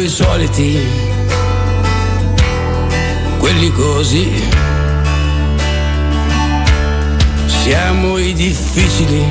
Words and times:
I 0.00 0.08
soliti, 0.08 0.78
quelli 3.38 3.72
così. 3.72 4.48
Siamo 7.46 8.18
i 8.18 8.32
difficili, 8.32 9.24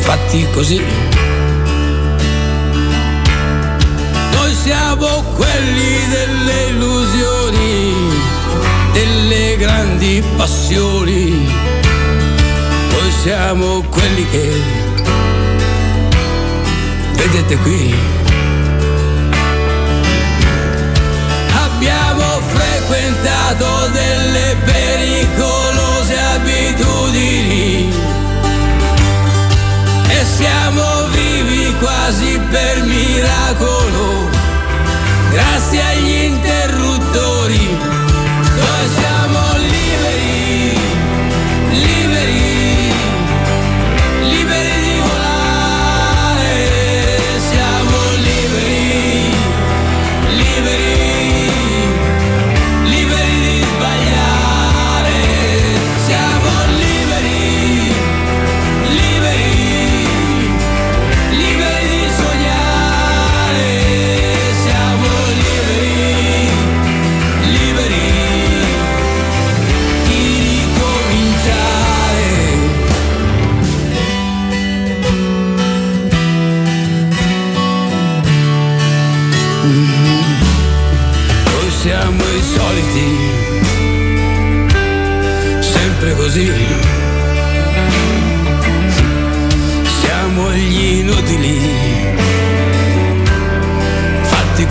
fatti 0.00 0.46
così. 0.52 0.82
Noi 4.32 4.54
siamo 4.54 5.22
quelli 5.34 6.08
delle 6.08 6.68
illusioni, 6.70 7.94
delle 8.92 9.56
grandi 9.56 10.22
passioni. 10.36 11.46
Noi 12.90 13.12
siamo 13.22 13.82
quelli 13.88 14.28
che 14.30 14.81
vedete 17.26 17.56
qui. 17.58 17.94
Abbiamo 21.54 22.40
frequentato 22.48 23.88
delle 23.92 24.56
pericolose 24.64 26.18
abitudini 26.34 27.94
e 30.08 30.24
siamo 30.24 31.06
vivi 31.12 31.72
quasi 31.78 32.40
per 32.50 32.82
miracolo, 32.82 34.28
grazie 35.30 35.80
agli 35.80 36.24
interruttori. 36.24 38.01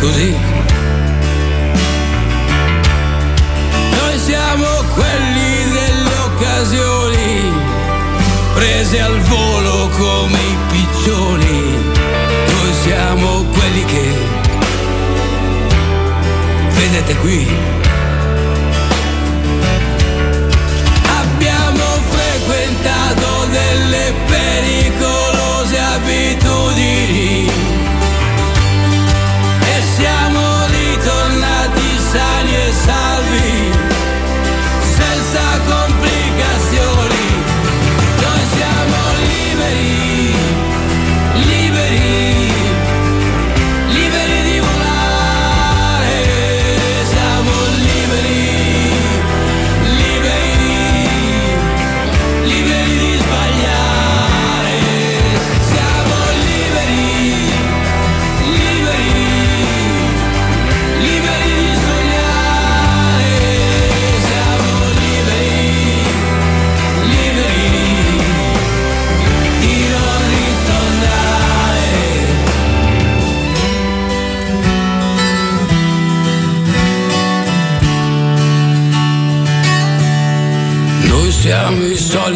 Così. 0.01 0.35
Noi 3.99 4.17
siamo 4.17 4.65
quelli 4.95 5.71
delle 5.77 6.15
occasioni, 6.25 7.53
prese 8.55 8.99
al 8.99 9.19
volo 9.19 9.89
come 9.89 10.39
i 10.39 10.57
piccioni. 10.71 11.93
Noi 12.47 12.73
siamo 12.81 13.43
quelli 13.43 13.85
che 13.85 14.17
vedete 16.73 17.15
qui. 17.17 17.90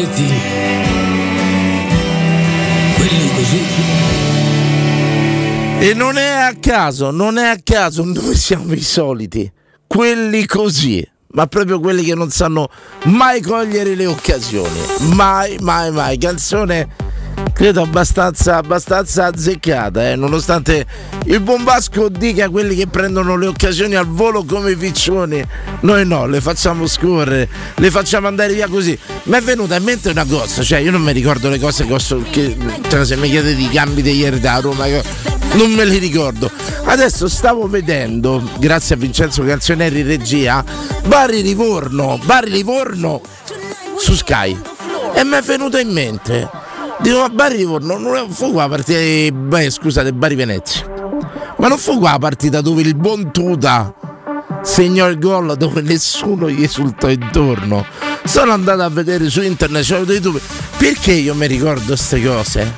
Soliti, 0.06 0.32
quelli 2.94 3.30
così. 3.34 3.64
E 5.78 5.94
non 5.94 6.16
è 6.16 6.30
a 6.30 6.54
caso, 6.58 7.10
non 7.10 7.38
è 7.38 7.46
a 7.46 7.58
caso, 7.62 8.04
noi 8.04 8.34
siamo 8.36 8.72
i 8.72 8.80
soliti, 8.80 9.50
quelli 9.86 10.46
così, 10.46 11.06
ma 11.32 11.46
proprio 11.46 11.80
quelli 11.80 12.02
che 12.02 12.14
non 12.14 12.30
sanno 12.30 12.68
mai 13.04 13.42
cogliere 13.42 13.94
le 13.94 14.06
occasioni. 14.06 14.80
Mai, 15.14 15.56
mai, 15.60 15.90
mai. 15.90 16.16
Canzone 16.18 16.88
credo 17.56 17.80
abbastanza, 17.80 18.56
abbastanza 18.56 19.24
azzeccata, 19.24 20.10
eh, 20.10 20.14
nonostante 20.14 20.84
il 21.24 21.40
bombasco 21.40 22.10
dica 22.10 22.50
quelli 22.50 22.76
che 22.76 22.86
prendono 22.86 23.34
le 23.38 23.46
occasioni 23.46 23.94
al 23.94 24.06
volo 24.06 24.44
come 24.44 24.72
i 24.72 24.76
piccioni. 24.76 25.42
Noi 25.80 26.04
no, 26.04 26.26
le 26.26 26.42
facciamo 26.42 26.86
scorrere, 26.86 27.48
le 27.76 27.90
facciamo 27.90 28.26
andare 28.26 28.52
via 28.52 28.68
così. 28.68 28.96
Mi 29.22 29.38
è 29.38 29.40
venuta 29.40 29.74
in 29.74 29.84
mente 29.84 30.10
una 30.10 30.26
cosa, 30.26 30.62
cioè 30.62 30.80
io 30.80 30.90
non 30.90 31.00
mi 31.00 31.12
ricordo 31.12 31.48
le 31.48 31.58
cose 31.58 31.86
che 31.86 31.94
ho 31.94 31.98
so- 31.98 32.22
che, 32.30 32.54
cioè, 32.90 33.06
se 33.06 33.16
mi 33.16 33.30
chiedete 33.30 33.58
i 33.58 33.70
cambi 33.70 34.02
di 34.02 34.12
ieri 34.12 34.38
da 34.38 34.58
Roma, 34.60 34.84
non 35.54 35.70
me 35.70 35.86
li 35.86 35.96
ricordo. 35.96 36.50
Adesso 36.84 37.26
stavo 37.26 37.66
vedendo, 37.68 38.46
grazie 38.58 38.96
a 38.96 38.98
Vincenzo 38.98 39.42
Canzioneri 39.42 40.02
regia, 40.02 40.62
Bari 41.06 41.42
Livorno, 41.42 42.20
Bari 42.22 42.50
Livorno 42.50 43.22
su 43.96 44.14
Sky. 44.14 44.60
E 45.14 45.24
mi 45.24 45.36
è 45.36 45.40
venuto 45.40 45.78
in 45.78 45.88
mente, 45.88 46.50
dico 47.00 47.18
ma 47.18 47.28
Bari 47.28 47.56
Livorno 47.56 47.98
non 47.98 48.30
fu 48.30 48.52
qua 48.52 48.62
la 48.62 48.68
partita 48.68 49.34
beh, 49.34 49.70
scusate, 49.70 50.12
Bari 50.12 50.34
Venezia. 50.34 50.86
Ma 51.58 51.68
non 51.68 51.78
fu 51.78 51.98
qua 51.98 52.12
la 52.12 52.18
partita 52.18 52.60
dove 52.60 52.82
il 52.82 52.94
buon 52.94 53.32
Tuta 53.32 53.94
segnò 54.62 55.08
il 55.08 55.18
gol 55.18 55.56
dove 55.56 55.80
nessuno 55.80 56.50
gli 56.50 56.62
esultò 56.62 57.08
intorno. 57.08 57.84
Sono 58.24 58.52
andato 58.52 58.82
a 58.82 58.88
vedere 58.88 59.30
su 59.30 59.40
internet, 59.40 59.84
c'è 59.84 60.00
YouTube. 60.00 60.40
Perché 60.76 61.12
io 61.12 61.34
mi 61.34 61.46
ricordo 61.46 61.86
queste 61.86 62.22
cose? 62.22 62.74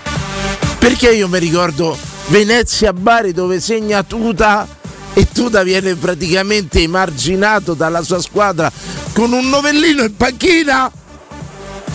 Perché 0.79 1.11
io 1.11 1.29
mi 1.29 1.39
ricordo 1.39 1.97
Venezia 2.27 2.93
Bari 2.93 3.33
dove 3.33 3.61
segna 3.61 4.03
Tuta 4.03 4.67
e 5.15 5.27
Tuta 5.33 5.63
viene 5.63 5.95
praticamente 5.97 6.83
emarginato 6.83 7.75
dalla 7.75 8.03
sua 8.03 8.21
squadra 8.21 8.71
con 9.13 9.33
un 9.33 9.49
novellino 9.49 10.05
in 10.05 10.15
panchina 10.15 10.91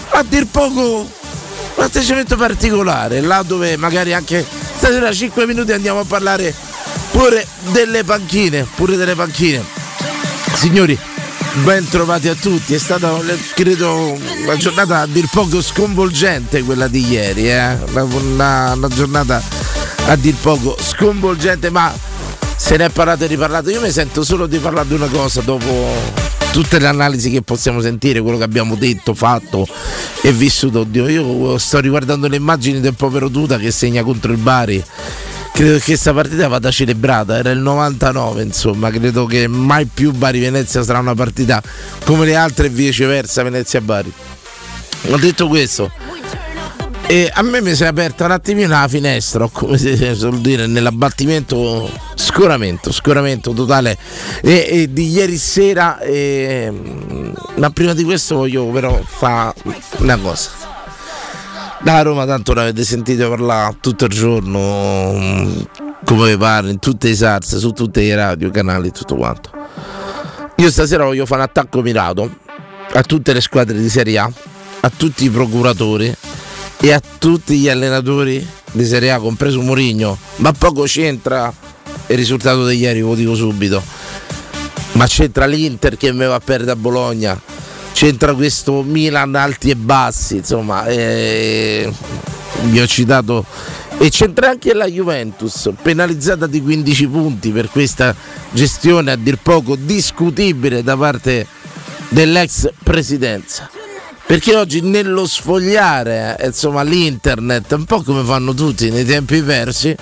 a 0.10 0.24
dir 0.24 0.48
poco 0.48 1.08
un 1.76 1.84
atteggiamento 1.84 2.36
particolare, 2.36 3.22
là 3.22 3.44
dove 3.44 3.78
magari 3.78 4.14
anche 4.14 4.46
stasera 4.76 5.12
5 5.12 5.46
minuti 5.46 5.72
andiamo 5.72 6.00
a 6.00 6.06
parlare 6.06 6.54
pure 7.12 7.46
delle 7.72 8.04
panchine, 8.04 8.68
pure 8.76 8.96
delle 8.96 9.16
panchine. 9.16 9.64
Signori, 10.54 10.98
ben 11.64 11.88
trovati 11.88 12.28
a 12.28 12.36
tutti, 12.36 12.74
è 12.74 12.78
stata 12.80 13.18
credo 13.54 14.18
una 14.44 14.58
giornata 14.58 15.02
a 15.02 15.08
dir 15.08 15.28
poco 15.32 15.62
sconvolgente 15.62 16.64
quella 16.64 16.88
di 16.88 17.08
ieri, 17.08 17.50
eh? 17.50 17.78
una, 17.90 18.04
una, 18.04 18.74
una 18.74 18.88
giornata 18.88 19.42
a 20.08 20.16
dir 20.16 20.36
poco 20.36 20.76
sconvolgente, 20.80 21.70
ma 21.70 21.94
se 22.56 22.78
ne 22.78 22.86
è 22.86 22.90
parlato 22.90 23.24
e 23.24 23.28
riparlato. 23.28 23.70
Io 23.70 23.82
mi 23.82 23.92
sento 23.92 24.24
solo 24.24 24.48
di 24.48 24.58
parlare 24.58 24.88
di 24.88 24.94
una 24.94 25.08
cosa 25.08 25.42
dopo 25.42 26.32
tutte 26.54 26.78
le 26.78 26.86
analisi 26.86 27.32
che 27.32 27.42
possiamo 27.42 27.82
sentire, 27.82 28.22
quello 28.22 28.38
che 28.38 28.44
abbiamo 28.44 28.76
detto, 28.76 29.16
fatto 29.16 29.68
e 30.22 30.32
vissuto. 30.32 30.82
Oddio, 30.82 31.08
io 31.08 31.58
sto 31.58 31.80
riguardando 31.80 32.28
le 32.28 32.36
immagini 32.36 32.80
del 32.80 32.94
povero 32.94 33.28
Duda 33.28 33.58
che 33.58 33.72
segna 33.72 34.04
contro 34.04 34.32
il 34.32 34.38
Bari. 34.38 34.84
Credo 35.52 35.78
che 35.78 35.84
questa 35.84 36.14
partita 36.14 36.48
vada 36.48 36.70
celebrata, 36.70 37.38
era 37.38 37.50
il 37.50 37.58
99 37.58 38.44
insomma, 38.44 38.92
credo 38.92 39.26
che 39.26 39.48
mai 39.48 39.86
più 39.86 40.12
Bari-Venezia 40.12 40.84
sarà 40.84 41.00
una 41.00 41.16
partita 41.16 41.62
come 42.06 42.26
le 42.26 42.36
altre 42.36 42.68
e 42.68 42.70
viceversa 42.70 43.42
Venezia-Bari. 43.42 44.14
Ho 45.10 45.18
detto 45.18 45.48
questo, 45.48 45.92
e 47.14 47.30
a 47.32 47.44
me 47.44 47.62
mi 47.62 47.76
si 47.76 47.84
è 47.84 47.86
aperta 47.86 48.26
un 48.26 48.32
attimino 48.32 48.70
la 48.70 48.88
finestra, 48.88 49.48
come 49.48 49.78
si 49.78 49.96
suol 50.18 50.40
dire, 50.40 50.66
nell'abbattimento, 50.66 51.88
scoramento, 52.16 52.92
scoramento 52.92 53.54
totale 53.54 53.96
e, 54.42 54.66
e 54.68 54.92
di 54.92 55.10
ieri 55.10 55.38
sera. 55.38 56.00
E, 56.00 56.74
ma 57.58 57.70
prima 57.70 57.94
di 57.94 58.04
questo 58.04 58.38
voglio 58.38 58.66
però 58.66 59.00
fare 59.06 59.54
una 59.98 60.18
cosa. 60.18 60.50
Da 61.82 62.02
Roma 62.02 62.26
tanto 62.26 62.56
l'avete 62.56 62.84
sentito 62.84 63.30
parlare 63.30 63.78
tutto 63.80 64.06
il 64.06 64.12
giorno, 64.12 65.68
come 66.06 66.32
vi 66.32 66.38
pare, 66.38 66.72
in 66.72 66.80
tutte 66.80 67.10
le 67.10 67.16
salse, 67.16 67.60
su 67.60 67.74
tutte 67.74 68.02
le 68.02 68.16
radio, 68.16 68.50
canali 68.50 68.88
e 68.88 68.92
tutto 68.92 69.14
quanto. 69.14 69.52
Io 70.56 70.72
stasera 70.72 71.04
voglio 71.04 71.28
fare 71.28 71.42
un 71.42 71.48
attacco 71.48 71.84
mirato 71.84 72.38
a 72.92 73.04
tutte 73.04 73.34
le 73.34 73.42
squadre 73.42 73.78
di 73.78 73.88
Serie 73.88 74.18
A, 74.18 74.32
a 74.80 74.90
tutti 74.90 75.26
i 75.26 75.30
procuratori 75.30 76.16
e 76.86 76.92
a 76.92 77.02
tutti 77.18 77.60
gli 77.60 77.70
allenatori 77.70 78.46
di 78.74 78.86
Serie 78.86 79.12
A, 79.12 79.18
compreso 79.18 79.62
Mourinho, 79.62 80.18
ma 80.38 80.52
poco 80.52 80.84
c'entra 80.84 81.52
il 82.08 82.18
risultato 82.18 82.68
di 82.68 82.76
ieri, 82.76 83.00
ve 83.00 83.08
lo 83.08 83.16
dico 83.16 83.36
subito. 83.36 83.82
Ma 84.94 85.08
c'entra 85.08 85.46
l'Inter 85.46 85.96
che 85.96 86.12
mi 86.12 86.26
va 86.26 86.36
a 86.36 86.42
perdere 86.42 86.72
a 86.72 86.76
Bologna, 86.76 87.40
c'entra 87.94 88.34
questo 88.34 88.82
Milan 88.82 89.34
alti 89.34 89.70
e 89.70 89.78
bassi, 89.78 90.36
insomma, 90.36 90.86
eh, 90.88 91.90
vi 92.64 92.82
ho 92.82 92.86
citato 92.86 93.46
e 93.98 94.10
c'entra 94.10 94.50
anche 94.50 94.74
la 94.74 94.86
Juventus, 94.86 95.72
penalizzata 95.82 96.48
di 96.48 96.62
15 96.62 97.08
punti 97.08 97.52
per 97.52 97.70
questa 97.70 98.14
gestione 98.52 99.10
a 99.10 99.16
dir 99.16 99.38
poco 99.42 99.78
discutibile 99.78 100.84
da 100.84 100.98
parte 100.98 101.48
dell'ex 102.10 102.72
presidenza. 102.84 103.83
Perché 104.26 104.56
oggi 104.56 104.82
nello 104.82 105.28
sfogliare 105.28 106.38
eh, 106.40 106.48
insomma, 106.48 106.82
l'internet, 106.82 107.72
un 107.74 107.86
po' 107.86 108.02
come 108.02 108.24
fanno 108.24 108.54
tutti 108.54 108.90
nei 108.90 109.06
tempi 109.06 109.42
persi, 109.42 109.96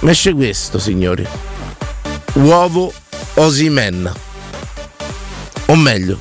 mi 0.00 0.10
esce 0.10 0.34
questo, 0.34 0.78
signori. 0.78 1.26
Uovo 2.34 2.92
Osimen. 3.34 4.12
O 5.66 5.76
meglio, 5.76 6.18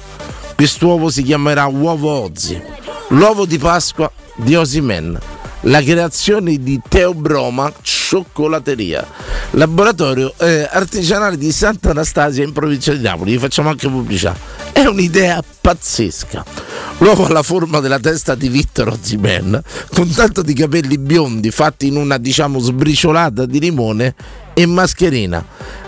quest'uovo 0.56 1.10
si 1.10 1.24
chiamerà 1.24 1.66
uovo 1.66 2.10
Ozzi. 2.10 2.62
L'uovo 3.10 3.46
di 3.46 3.58
Pasqua 3.58 4.10
di 4.36 4.56
Osimen. 4.56 5.20
La 5.66 5.82
creazione 5.82 6.58
di 6.58 6.80
Teobroma 6.88 7.72
Cioccolateria, 7.82 9.06
laboratorio 9.52 10.34
eh, 10.38 10.68
artigianale 10.72 11.38
di 11.38 11.52
Santa 11.52 11.92
Anastasia 11.92 12.44
in 12.44 12.52
provincia 12.52 12.94
di 12.94 13.02
Napoli. 13.02 13.34
Gli 13.34 13.38
facciamo 13.38 13.70
anche 13.70 13.88
pubblicità. 13.88 14.36
È 14.72 14.86
un'idea 14.86 15.44
pazzesca. 15.62 16.71
L'uovo 17.02 17.26
ha 17.26 17.32
la 17.32 17.42
forma 17.42 17.80
della 17.80 18.00
testa 18.00 18.36
di 18.36 18.48
Vittor 18.48 18.90
Ozimen, 18.90 19.60
con 19.92 20.12
tanto 20.12 20.44
di 20.44 20.54
capelli 20.54 21.00
biondi 21.00 21.50
fatti 21.50 21.88
in 21.88 21.96
una 21.96 22.20
diciamo 22.20 22.60
sbriciolata 22.60 23.48
di 23.48 23.60
limone 23.60 24.14
e 24.54 24.68
mascherina. 24.68 25.44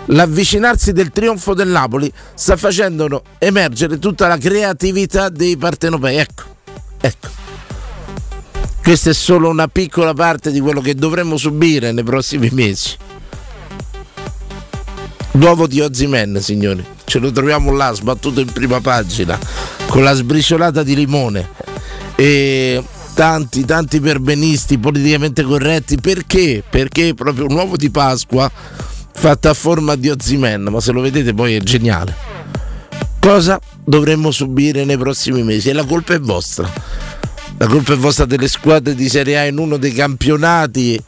L'avvicinarsi 0.06 0.92
del 0.92 1.10
trionfo 1.10 1.54
del 1.54 1.68
Napoli 1.68 2.12
sta 2.34 2.56
facendo 2.56 3.22
emergere 3.38 4.00
tutta 4.00 4.26
la 4.26 4.36
creatività 4.38 5.28
dei 5.28 5.56
partenopei. 5.56 6.16
Ecco, 6.16 6.42
ecco. 7.00 7.28
Questa 8.82 9.10
è 9.10 9.14
solo 9.14 9.48
una 9.48 9.68
piccola 9.68 10.14
parte 10.14 10.50
di 10.50 10.58
quello 10.58 10.80
che 10.80 10.96
dovremmo 10.96 11.36
subire 11.36 11.92
nei 11.92 12.02
prossimi 12.02 12.48
mesi. 12.50 12.96
L'uovo 15.32 15.68
di 15.68 15.80
Ozimen, 15.80 16.40
signori, 16.40 16.84
ce 17.04 17.20
lo 17.20 17.30
troviamo 17.30 17.70
là 17.70 17.92
sbattuto 17.92 18.40
in 18.40 18.50
prima 18.50 18.80
pagina 18.80 19.38
con 19.86 20.02
la 20.02 20.14
sbriciolata 20.14 20.82
di 20.82 20.94
limone 20.94 21.48
e 22.16 22.82
tanti 23.14 23.64
tanti 23.64 24.00
perbenisti 24.00 24.78
politicamente 24.78 25.42
corretti 25.42 25.96
perché? 25.96 26.62
Perché 26.68 27.14
proprio 27.14 27.46
un 27.46 27.54
uovo 27.54 27.76
di 27.76 27.90
Pasqua 27.90 28.50
fatto 29.12 29.48
a 29.48 29.54
forma 29.54 29.94
di 29.94 30.10
Ozimen, 30.10 30.64
ma 30.64 30.80
se 30.80 30.92
lo 30.92 31.00
vedete 31.00 31.32
poi 31.32 31.54
è 31.54 31.60
geniale. 31.60 32.14
Cosa 33.20 33.58
dovremmo 33.84 34.30
subire 34.30 34.84
nei 34.84 34.98
prossimi 34.98 35.42
mesi? 35.42 35.70
E 35.70 35.72
la 35.72 35.84
colpa 35.84 36.14
è 36.14 36.20
vostra. 36.20 36.70
La 37.56 37.66
colpa 37.66 37.94
è 37.94 37.96
vostra 37.96 38.24
delle 38.24 38.48
squadre 38.48 38.94
di 38.94 39.08
Serie 39.08 39.38
A 39.38 39.46
in 39.46 39.58
uno 39.58 39.76
dei 39.76 39.92
campionati 39.92 41.02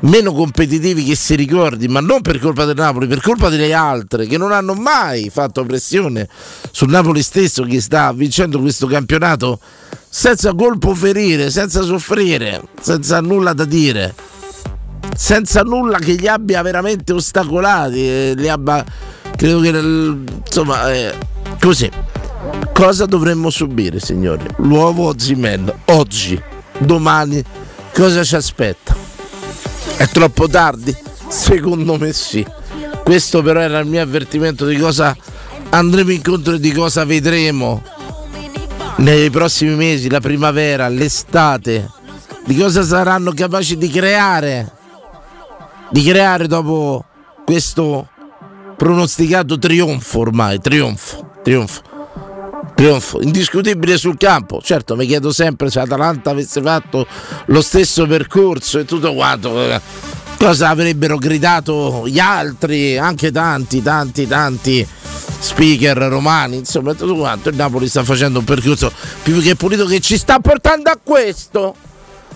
meno 0.00 0.32
competitivi 0.32 1.04
che 1.04 1.14
si 1.14 1.34
ricordi, 1.34 1.88
ma 1.88 2.00
non 2.00 2.22
per 2.22 2.38
colpa 2.38 2.64
del 2.64 2.76
Napoli, 2.76 3.06
per 3.06 3.20
colpa 3.20 3.48
delle 3.48 3.72
altre 3.72 4.26
che 4.26 4.38
non 4.38 4.52
hanno 4.52 4.74
mai 4.74 5.30
fatto 5.30 5.64
pressione 5.64 6.28
sul 6.70 6.88
Napoli 6.88 7.22
stesso 7.22 7.64
che 7.64 7.80
sta 7.80 8.12
vincendo 8.12 8.60
questo 8.60 8.86
campionato 8.86 9.58
senza 10.08 10.54
colpo 10.54 10.94
ferire, 10.94 11.50
senza 11.50 11.82
soffrire, 11.82 12.62
senza 12.80 13.20
nulla 13.20 13.52
da 13.52 13.64
dire, 13.64 14.14
senza 15.14 15.62
nulla 15.62 15.98
che 15.98 16.14
gli 16.14 16.26
abbia 16.26 16.62
veramente 16.62 17.12
ostacolati, 17.12 17.98
eh, 17.98 18.32
li 18.36 18.48
abbia, 18.48 18.84
credo 19.36 19.60
che 19.60 19.68
insomma 19.68 20.92
eh, 20.92 21.14
così. 21.60 21.90
Cosa 22.72 23.04
dovremmo 23.04 23.50
subire, 23.50 24.00
signori? 24.00 24.44
L'uovo 24.58 25.08
Ozimen 25.08 25.70
oggi, 25.86 26.40
domani, 26.78 27.44
cosa 27.92 28.24
ci 28.24 28.34
aspetta? 28.34 28.99
È 29.96 30.06
troppo 30.08 30.48
tardi? 30.48 30.96
Secondo 31.28 31.98
me 31.98 32.12
sì. 32.12 32.44
Questo 33.04 33.42
però 33.42 33.60
era 33.60 33.78
il 33.78 33.86
mio 33.86 34.02
avvertimento 34.02 34.66
di 34.66 34.76
cosa 34.76 35.16
andremo 35.70 36.10
incontro 36.10 36.54
e 36.54 36.60
di 36.60 36.72
cosa 36.72 37.04
vedremo 37.04 37.82
nei 38.96 39.30
prossimi 39.30 39.74
mesi, 39.74 40.10
la 40.10 40.20
primavera, 40.20 40.88
l'estate, 40.88 41.90
di 42.44 42.56
cosa 42.56 42.82
saranno 42.82 43.32
capaci 43.32 43.76
di 43.76 43.88
creare, 43.88 44.70
di 45.90 46.02
creare 46.02 46.46
dopo 46.46 47.04
questo 47.44 48.08
pronosticato 48.76 49.58
trionfo 49.58 50.20
ormai, 50.20 50.60
trionfo, 50.60 51.32
trionfo 51.42 51.89
trionfo 52.80 53.20
indiscutibile 53.20 53.98
sul 53.98 54.16
campo. 54.16 54.62
Certo, 54.62 54.96
mi 54.96 55.04
chiedo 55.04 55.32
sempre 55.32 55.68
se 55.68 55.80
Atalanta 55.80 56.30
avesse 56.30 56.62
fatto 56.62 57.06
lo 57.46 57.60
stesso 57.60 58.06
percorso 58.06 58.78
e 58.78 58.86
tutto 58.86 59.12
quanto. 59.12 59.60
eh, 59.70 59.80
Cosa 60.38 60.70
avrebbero 60.70 61.18
gridato 61.18 62.08
gli 62.08 62.18
altri, 62.18 62.96
anche 62.96 63.30
tanti, 63.30 63.82
tanti, 63.82 64.26
tanti 64.26 64.86
speaker 65.40 65.98
romani, 65.98 66.56
insomma, 66.56 66.94
tutto 66.94 67.14
quanto. 67.16 67.50
Il 67.50 67.56
Napoli 67.56 67.86
sta 67.86 68.02
facendo 68.02 68.38
un 68.38 68.46
percorso 68.46 68.90
più 69.22 69.42
che 69.42 69.56
pulito 69.56 69.84
che 69.84 70.00
ci 70.00 70.16
sta 70.16 70.38
portando 70.38 70.88
a 70.88 70.98
questo. 71.02 71.74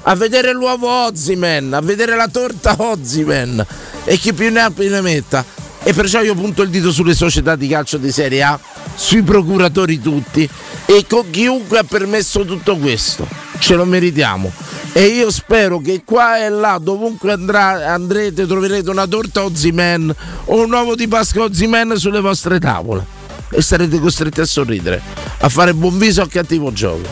A 0.02 0.14
vedere 0.14 0.52
l'uovo 0.52 1.06
Ozimen, 1.06 1.72
a 1.72 1.80
vedere 1.80 2.14
la 2.16 2.28
torta 2.28 2.76
Ozimen 2.76 3.64
e 4.04 4.18
chi 4.18 4.34
più 4.34 4.52
ne 4.52 4.60
ha 4.60 4.70
più 4.70 4.90
ne 4.90 5.00
metta. 5.00 5.42
E 5.86 5.92
perciò 5.92 6.22
io 6.22 6.34
punto 6.34 6.62
il 6.62 6.70
dito 6.70 6.90
sulle 6.90 7.14
società 7.14 7.56
di 7.56 7.68
calcio 7.68 7.98
di 7.98 8.10
Serie 8.10 8.42
A, 8.42 8.58
sui 8.94 9.22
procuratori 9.22 10.00
tutti 10.00 10.48
e 10.86 11.04
con 11.06 11.28
chiunque 11.28 11.78
ha 11.78 11.84
permesso 11.84 12.46
tutto 12.46 12.78
questo. 12.78 13.28
Ce 13.58 13.74
lo 13.74 13.84
meritiamo. 13.84 14.50
E 14.94 15.06
io 15.06 15.30
spero 15.30 15.80
che 15.80 16.02
qua 16.02 16.42
e 16.42 16.48
là, 16.48 16.78
dovunque 16.80 17.32
andrà, 17.32 17.92
andrete, 17.92 18.46
troverete 18.46 18.88
una 18.88 19.06
torta 19.06 19.44
Ozimen 19.44 20.14
o 20.46 20.62
un 20.62 20.72
uovo 20.72 20.94
di 20.94 21.06
Pasqua 21.06 21.44
Ozimen 21.44 21.96
sulle 21.96 22.20
vostre 22.20 22.58
tavole. 22.58 23.04
E 23.50 23.60
sarete 23.60 23.98
costretti 23.98 24.40
a 24.40 24.46
sorridere, 24.46 25.02
a 25.38 25.48
fare 25.50 25.74
buon 25.74 25.98
viso 25.98 26.22
a 26.22 26.28
cattivo 26.28 26.72
gioco. 26.72 27.08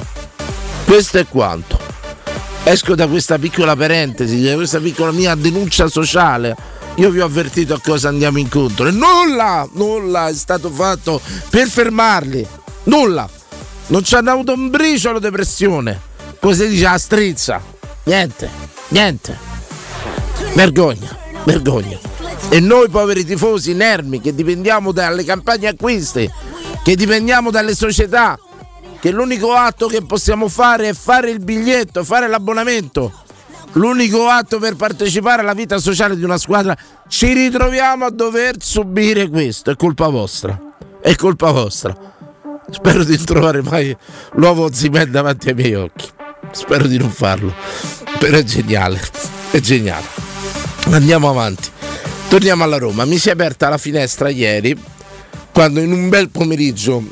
Questo 0.86 1.18
è 1.18 1.26
quanto. 1.26 1.78
Esco 2.64 2.94
da 2.94 3.06
questa 3.06 3.38
piccola 3.38 3.76
parentesi, 3.76 4.42
da 4.42 4.54
questa 4.54 4.78
piccola 4.80 5.10
mia 5.10 5.34
denuncia 5.34 5.88
sociale 5.88 6.56
io 6.96 7.10
vi 7.10 7.20
ho 7.20 7.24
avvertito 7.24 7.74
a 7.74 7.80
cosa 7.82 8.08
andiamo 8.08 8.38
incontro 8.38 8.86
e 8.86 8.90
nulla, 8.90 9.66
nulla 9.72 10.28
è 10.28 10.34
stato 10.34 10.70
fatto 10.70 11.20
per 11.48 11.68
fermarli. 11.68 12.46
Nulla. 12.84 13.28
Non 13.86 14.04
ci 14.04 14.14
hanno 14.14 14.30
avuto 14.30 14.52
un 14.52 14.68
briciolo 14.68 15.18
di 15.18 15.30
pressione. 15.30 16.00
Come 16.38 16.54
si 16.54 16.68
dice 16.68 16.86
a 16.86 16.98
strizza. 16.98 17.62
Niente, 18.04 18.50
niente. 18.88 19.38
Vergogna, 20.54 21.16
vergogna. 21.44 21.98
E 22.48 22.60
noi 22.60 22.88
poveri 22.88 23.24
tifosi 23.24 23.70
inermi 23.70 24.20
che 24.20 24.34
dipendiamo 24.34 24.92
dalle 24.92 25.24
campagne 25.24 25.68
acquisti, 25.68 26.30
che 26.82 26.94
dipendiamo 26.94 27.50
dalle 27.50 27.74
società, 27.74 28.38
che 29.00 29.10
l'unico 29.10 29.52
atto 29.52 29.86
che 29.86 30.02
possiamo 30.02 30.48
fare 30.48 30.88
è 30.88 30.94
fare 30.94 31.30
il 31.30 31.40
biglietto, 31.40 32.04
fare 32.04 32.28
l'abbonamento. 32.28 33.12
L'unico 33.72 34.28
atto 34.28 34.58
per 34.58 34.76
partecipare 34.76 35.40
alla 35.40 35.54
vita 35.54 35.78
sociale 35.78 36.16
di 36.16 36.24
una 36.24 36.36
squadra, 36.36 36.76
ci 37.08 37.32
ritroviamo 37.32 38.04
a 38.04 38.10
dover 38.10 38.56
subire 38.58 39.28
questo. 39.28 39.70
È 39.70 39.76
colpa 39.76 40.08
vostra. 40.08 40.58
È 41.00 41.14
colpa 41.14 41.50
vostra. 41.50 41.96
Spero 42.70 43.04
di 43.04 43.16
non 43.16 43.24
trovare 43.24 43.62
mai 43.62 43.96
l'uovo 44.34 44.72
Zimen 44.72 45.10
davanti 45.10 45.48
ai 45.48 45.54
miei 45.54 45.74
occhi. 45.74 46.08
Spero 46.50 46.86
di 46.86 46.98
non 46.98 47.10
farlo. 47.10 47.54
Però 48.18 48.36
è 48.36 48.42
geniale. 48.44 49.00
È 49.50 49.60
geniale. 49.60 50.06
Andiamo 50.90 51.30
avanti. 51.30 51.68
Torniamo 52.28 52.64
alla 52.64 52.78
Roma. 52.78 53.04
Mi 53.04 53.18
si 53.18 53.30
è 53.30 53.32
aperta 53.32 53.68
la 53.68 53.78
finestra 53.78 54.28
ieri 54.28 54.78
quando 55.52 55.80
in 55.80 55.92
un 55.92 56.08
bel 56.08 56.30
pomeriggio 56.30 57.02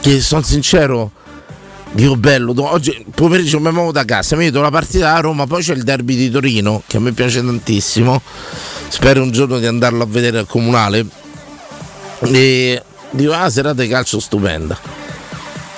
che 0.00 0.20
sono 0.20 0.42
sincero 0.42 1.12
Dio 1.96 2.14
bello, 2.14 2.52
oggi 2.70 3.06
pomeriggio 3.14 3.58
mi 3.58 3.72
muovo 3.72 3.90
da 3.90 4.04
casa, 4.04 4.36
mi 4.36 4.44
vedo 4.44 4.60
la 4.60 4.68
partita 4.68 5.14
da 5.14 5.20
Roma, 5.20 5.46
poi 5.46 5.62
c'è 5.62 5.72
il 5.72 5.82
derby 5.82 6.14
di 6.14 6.28
Torino 6.28 6.82
che 6.86 6.98
a 6.98 7.00
me 7.00 7.12
piace 7.12 7.42
tantissimo. 7.42 8.20
Spero 8.88 9.22
un 9.22 9.30
giorno 9.30 9.58
di 9.58 9.64
andarlo 9.64 10.02
a 10.02 10.06
vedere 10.06 10.40
al 10.40 10.46
comunale. 10.46 11.06
E 12.20 12.82
dico, 13.12 13.32
ah, 13.32 13.48
serata 13.48 13.80
di 13.80 13.88
calcio 13.88 14.20
stupenda. 14.20 14.78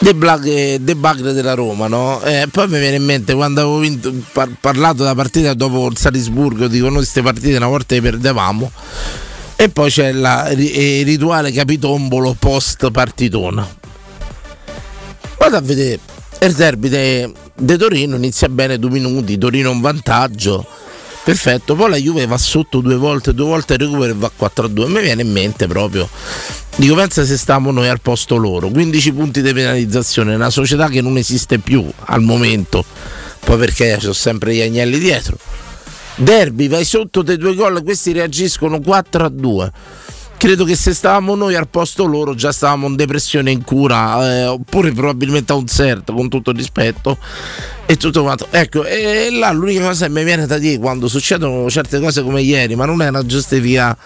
Debacle 0.01 1.33
della 1.33 1.55
Roma, 1.55 1.87
no? 1.87 2.21
E 2.23 2.49
poi 2.51 2.67
mi 2.67 2.81
viene 2.81 2.97
in 2.97 3.05
mente 3.05 3.35
quando 3.35 3.61
avevo 3.61 3.79
vinto, 3.79 4.13
par- 4.33 4.51
parlato 4.61 5.05
della 5.05 5.15
partita 5.15 5.55
dopo 5.55 5.87
il 5.87 5.97
Salisburgo, 5.97 6.67
dico 6.67 6.87
noi 6.87 6.97
queste 6.97 7.23
partite 7.23 7.57
una 7.57 7.69
volta 7.69 7.95
le 7.95 8.01
perdevamo. 8.01 8.73
E 9.55 9.69
poi 9.69 9.89
c'è 9.89 10.09
il 10.09 11.05
rituale 11.05 11.53
capitombolo 11.53 12.35
post 12.37 12.91
partitona. 12.91 13.78
Vado 15.39 15.57
a 15.57 15.61
vedere 15.61 16.01
il 16.41 16.53
derby 16.53 16.89
di 17.55 17.77
Torino, 17.77 18.17
inizia 18.17 18.49
bene 18.49 18.79
due 18.79 18.91
minuti, 18.91 19.39
Torino 19.39 19.71
un 19.71 19.81
vantaggio. 19.81 20.67
Perfetto, 21.25 21.75
poi 21.75 21.91
la 21.91 21.97
Juve 21.97 22.27
va 22.27 22.39
sotto 22.39 22.81
due 22.81 22.97
volte, 22.97 23.35
due 23.35 23.47
volte 23.47 23.77
recupera 23.77 24.13
e 24.13 24.15
va 24.15 24.31
4-2. 24.37 24.87
Mi 24.87 25.01
viene 25.01 25.23
in 25.23 25.31
mente 25.31 25.67
proprio. 25.67 26.09
Dico, 26.77 26.95
pensa 26.95 27.25
se 27.25 27.37
stavamo 27.37 27.71
noi 27.71 27.89
al 27.89 28.01
posto 28.01 28.37
loro. 28.37 28.69
15 28.69 29.13
punti 29.13 29.43
di 29.43 29.53
penalizzazione, 29.53 30.35
una 30.35 30.51
società 30.51 30.89
che 30.89 31.03
non 31.03 31.19
esiste 31.19 31.59
più 31.59 31.87
al 32.07 32.23
momento. 32.23 32.85
Poi 33.45 33.59
perché 33.59 33.95
ci 33.95 34.01
sono 34.01 34.13
sempre 34.15 34.55
gli 34.55 34.61
agnelli 34.61 34.99
dietro. 34.99 35.37
Derby, 36.17 36.69
vai 36.69 36.85
sotto 36.85 37.23
dei 37.23 37.37
due 37.37 37.55
gol, 37.55 37.83
questi 37.83 38.13
reagiscono 38.13 38.79
4-2 38.79 39.71
credo 40.39 40.65
che 40.65 40.77
se 40.77 40.95
stavamo 40.95 41.35
noi 41.35 41.57
al 41.57 41.69
posto 41.69 42.07
loro 42.07 42.35
già 42.35 42.53
stavamo 42.53 42.87
in 42.87 42.97
depressione 42.97 43.51
in 43.51 43.65
cura 43.65 44.25
eh, 44.31 44.47
oppure 44.47 44.93
probabilmente 44.93 45.53
a 45.53 45.57
un 45.57 45.67
certo 45.67 46.15
con 46.15 46.29
tutto 46.29 46.51
il 46.51 46.57
rispetto 46.57 47.19
e 47.85 47.97
tutto 47.97 48.23
quanto. 48.23 48.47
Ecco 48.51 48.85
e 48.85 49.29
là 49.33 49.51
l'unica 49.51 49.83
cosa 49.83 50.07
che 50.07 50.13
mi 50.13 50.25
viene 50.25 50.47
da 50.47 50.57
dire 50.57 50.79
quando 50.79 51.09
succedono 51.09 51.69
certe 51.69 52.01
cose 52.01 52.23
come 52.23 52.41
ieri 52.41 52.77
ma 52.77 52.87
non 52.87 53.03
è 53.03 53.09
una 53.09 53.27
giustifica 53.27 53.97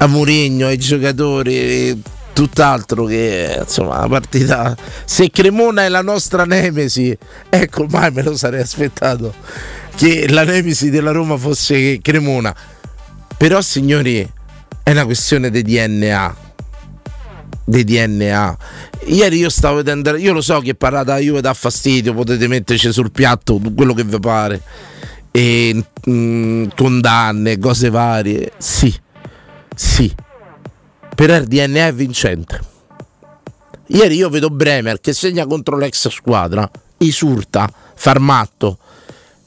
a 0.00 0.06
Mourinho 0.06 0.66
ai 0.66 0.78
giocatori 0.78 2.00
tutt'altro 2.34 3.04
che 3.04 3.56
insomma 3.60 4.00
la 4.00 4.08
partita. 4.08 4.76
Se 5.04 5.30
Cremona 5.30 5.84
è 5.84 5.88
la 5.88 6.02
nostra 6.02 6.44
nemesi 6.44 7.16
ecco 7.48 7.86
mai 7.88 8.12
me 8.12 8.22
lo 8.22 8.36
sarei 8.36 8.60
aspettato 8.60 9.34
che 9.96 10.28
la 10.28 10.44
nemesi 10.44 10.90
della 10.90 11.10
Roma 11.10 11.38
fosse 11.38 12.00
Cremona. 12.02 12.54
Però 13.36 13.60
signori 13.62 14.36
è 14.88 14.92
una 14.92 15.04
questione 15.04 15.50
di 15.50 15.62
DNA. 15.62 16.36
Di 17.66 17.84
DNA. 17.84 18.56
Ieri 19.08 19.36
io 19.36 19.50
stavo 19.50 19.76
vedendo, 19.76 20.16
io 20.16 20.32
lo 20.32 20.40
so 20.40 20.60
che 20.60 20.74
parlata 20.74 21.12
la 21.12 21.20
Juve 21.20 21.42
dà 21.42 21.52
fastidio, 21.52 22.14
potete 22.14 22.46
metterci 22.46 22.90
sul 22.90 23.12
piatto 23.12 23.60
quello 23.76 23.92
che 23.92 24.04
vi 24.04 24.18
pare. 24.18 24.62
E 25.30 25.84
mh, 26.06 26.10
mm, 26.10 26.64
condanne, 26.74 27.58
cose 27.58 27.90
varie. 27.90 28.52
Sì, 28.56 28.98
sì. 29.74 30.10
Però 31.14 31.36
il 31.36 31.44
DNA 31.44 31.88
è 31.88 31.92
vincente. 31.92 32.58
Ieri 33.88 34.16
io 34.16 34.30
vedo 34.30 34.48
Bremer 34.48 35.02
che 35.02 35.12
segna 35.12 35.44
contro 35.44 35.76
l'ex 35.76 36.08
squadra, 36.08 36.68
isurta, 36.98 37.70
farmatto. 37.94 38.78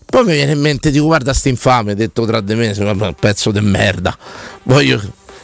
Poi 0.06 0.24
mi 0.24 0.34
viene 0.34 0.52
in 0.52 0.60
mente, 0.60 0.92
dico 0.92 1.06
guarda 1.06 1.34
sta 1.34 1.50
infame, 1.50 1.96
detto 1.96 2.28
tra 2.28 2.42
di 2.42 2.54
me, 2.54 2.76
un 2.78 3.16
pezzo 3.20 3.50
di 3.50 3.62
merda. 3.62 4.16
Voglio 4.64 5.02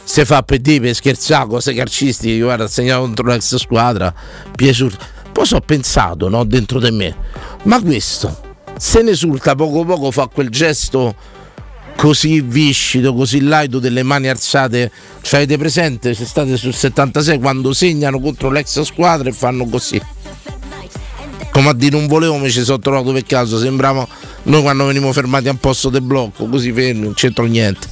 se 0.08 0.24
fa 0.24 0.42
per 0.42 0.60
dire 0.60 0.80
per 0.80 0.94
scherzare 0.94 1.46
cose 1.46 1.74
calcistiche 1.74 2.40
guarda 2.40 2.64
ha 2.64 2.68
segnato 2.68 3.02
contro 3.02 3.26
l'ex 3.26 3.56
squadra 3.56 4.14
Piesur 4.56 4.96
poi 5.38 5.44
so 5.46 5.60
pensato 5.60 6.28
no, 6.28 6.42
dentro 6.42 6.80
di 6.80 6.90
me. 6.90 7.14
Ma 7.64 7.80
questo 7.80 8.56
se 8.76 9.02
ne 9.02 9.10
esulta 9.10 9.54
poco 9.54 9.84
poco 9.84 10.10
fa 10.10 10.26
quel 10.26 10.48
gesto 10.48 11.14
così 11.94 12.40
viscido 12.40 13.14
così 13.14 13.42
laido 13.42 13.78
delle 13.78 14.02
mani 14.02 14.28
alzate. 14.28 14.90
Cioè 15.20 15.40
avete 15.40 15.58
presente? 15.58 16.14
Se 16.14 16.24
state 16.24 16.56
sul 16.56 16.74
76 16.74 17.38
quando 17.38 17.72
segnano 17.72 18.18
contro 18.18 18.50
l'ex 18.50 18.80
squadra 18.80 19.28
e 19.28 19.32
fanno 19.32 19.64
così. 19.66 20.02
Come 21.52 21.68
a 21.68 21.72
dire 21.72 21.96
non 21.96 22.08
volevo 22.08 22.36
mi 22.38 22.50
ci 22.50 22.64
sono 22.64 22.80
trovato 22.80 23.12
per 23.12 23.24
caso. 23.24 23.58
Sembrava 23.58 24.08
noi 24.44 24.62
quando 24.62 24.86
venivamo 24.86 25.12
fermati 25.12 25.48
a 25.48 25.50
un 25.52 25.58
posto 25.58 25.88
del 25.88 26.02
blocco 26.02 26.46
così 26.46 26.72
fermi 26.72 27.02
non 27.02 27.14
c'entro 27.14 27.44
niente. 27.44 27.86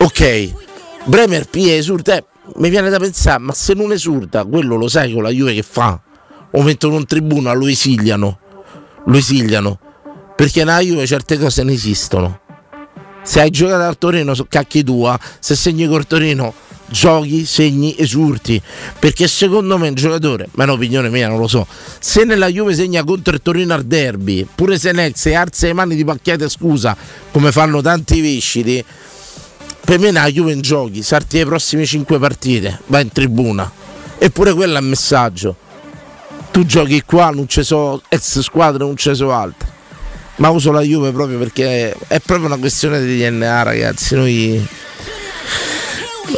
Ok 0.00 0.64
Bremer 1.06 1.48
Pie 1.48 1.76
esurta, 1.76 2.16
eh, 2.16 2.24
mi 2.56 2.68
viene 2.68 2.90
da 2.90 2.98
pensare, 2.98 3.38
ma 3.38 3.52
se 3.52 3.74
non 3.74 3.92
esurta, 3.92 4.44
quello 4.44 4.74
lo 4.74 4.88
sai 4.88 5.12
con 5.12 5.22
la 5.22 5.30
Juve 5.30 5.54
che 5.54 5.62
fa? 5.62 6.00
O 6.50 6.62
mettono 6.62 6.96
un 6.96 7.06
tribuno, 7.06 7.54
lo 7.54 7.68
esiliano, 7.68 8.38
lo 9.04 9.16
esiliano, 9.16 9.78
perché 10.34 10.64
nella 10.64 10.80
Juve 10.80 11.06
certe 11.06 11.38
cose 11.38 11.62
non 11.62 11.72
esistono. 11.72 12.40
Se 13.22 13.40
hai 13.40 13.50
giocato 13.50 13.82
al 13.82 13.98
Torino, 13.98 14.34
cacchi 14.48 14.82
tua, 14.82 15.18
se 15.38 15.54
segni 15.54 15.86
col 15.86 16.08
Torino, 16.08 16.52
giochi, 16.88 17.44
segni, 17.44 17.94
esurti. 17.96 18.60
Perché 18.98 19.28
secondo 19.28 19.78
me 19.78 19.88
un 19.88 19.94
giocatore, 19.94 20.48
ma 20.52 20.64
è 20.64 20.66
un'opinione 20.66 21.08
mia, 21.08 21.28
non 21.28 21.38
lo 21.38 21.46
so, 21.46 21.68
se 22.00 22.24
nella 22.24 22.48
Juve 22.48 22.74
segna 22.74 23.04
contro 23.04 23.32
il 23.32 23.42
Torino 23.42 23.74
al 23.74 23.84
derby, 23.84 24.44
pure 24.52 24.76
se 24.76 24.90
Nex 24.90 25.26
alza 25.26 25.68
le 25.68 25.72
mani 25.72 25.94
di 25.94 26.04
pacchiate 26.04 26.48
scusa, 26.48 26.96
come 27.30 27.52
fanno 27.52 27.80
tanti 27.80 28.20
viscidi, 28.20 28.84
per 29.86 30.00
me 30.00 30.10
la 30.10 30.28
Juve 30.28 30.50
in 30.50 30.62
giochi, 30.62 31.00
sarti 31.00 31.38
le 31.38 31.44
prossime 31.44 31.86
5 31.86 32.18
partite, 32.18 32.80
va 32.86 32.98
in 32.98 33.12
tribuna. 33.12 33.70
Eppure 34.18 34.52
quello 34.52 34.76
è 34.76 34.80
un 34.80 34.88
messaggio. 34.88 35.54
Tu 36.50 36.66
giochi 36.66 37.02
qua, 37.02 37.30
non 37.30 37.46
ci 37.46 37.62
sono 37.62 38.02
ex 38.08 38.40
squadre, 38.40 38.84
non 38.84 38.96
ci 38.96 39.14
sono 39.14 39.30
altre. 39.30 39.68
Ma 40.36 40.48
uso 40.48 40.72
la 40.72 40.80
Juve 40.80 41.12
proprio 41.12 41.38
perché 41.38 41.94
è 42.08 42.18
proprio 42.18 42.48
una 42.48 42.56
questione 42.56 43.00
di 43.00 43.16
DNA, 43.16 43.62
ragazzi. 43.62 44.16
Noi. 44.16 44.68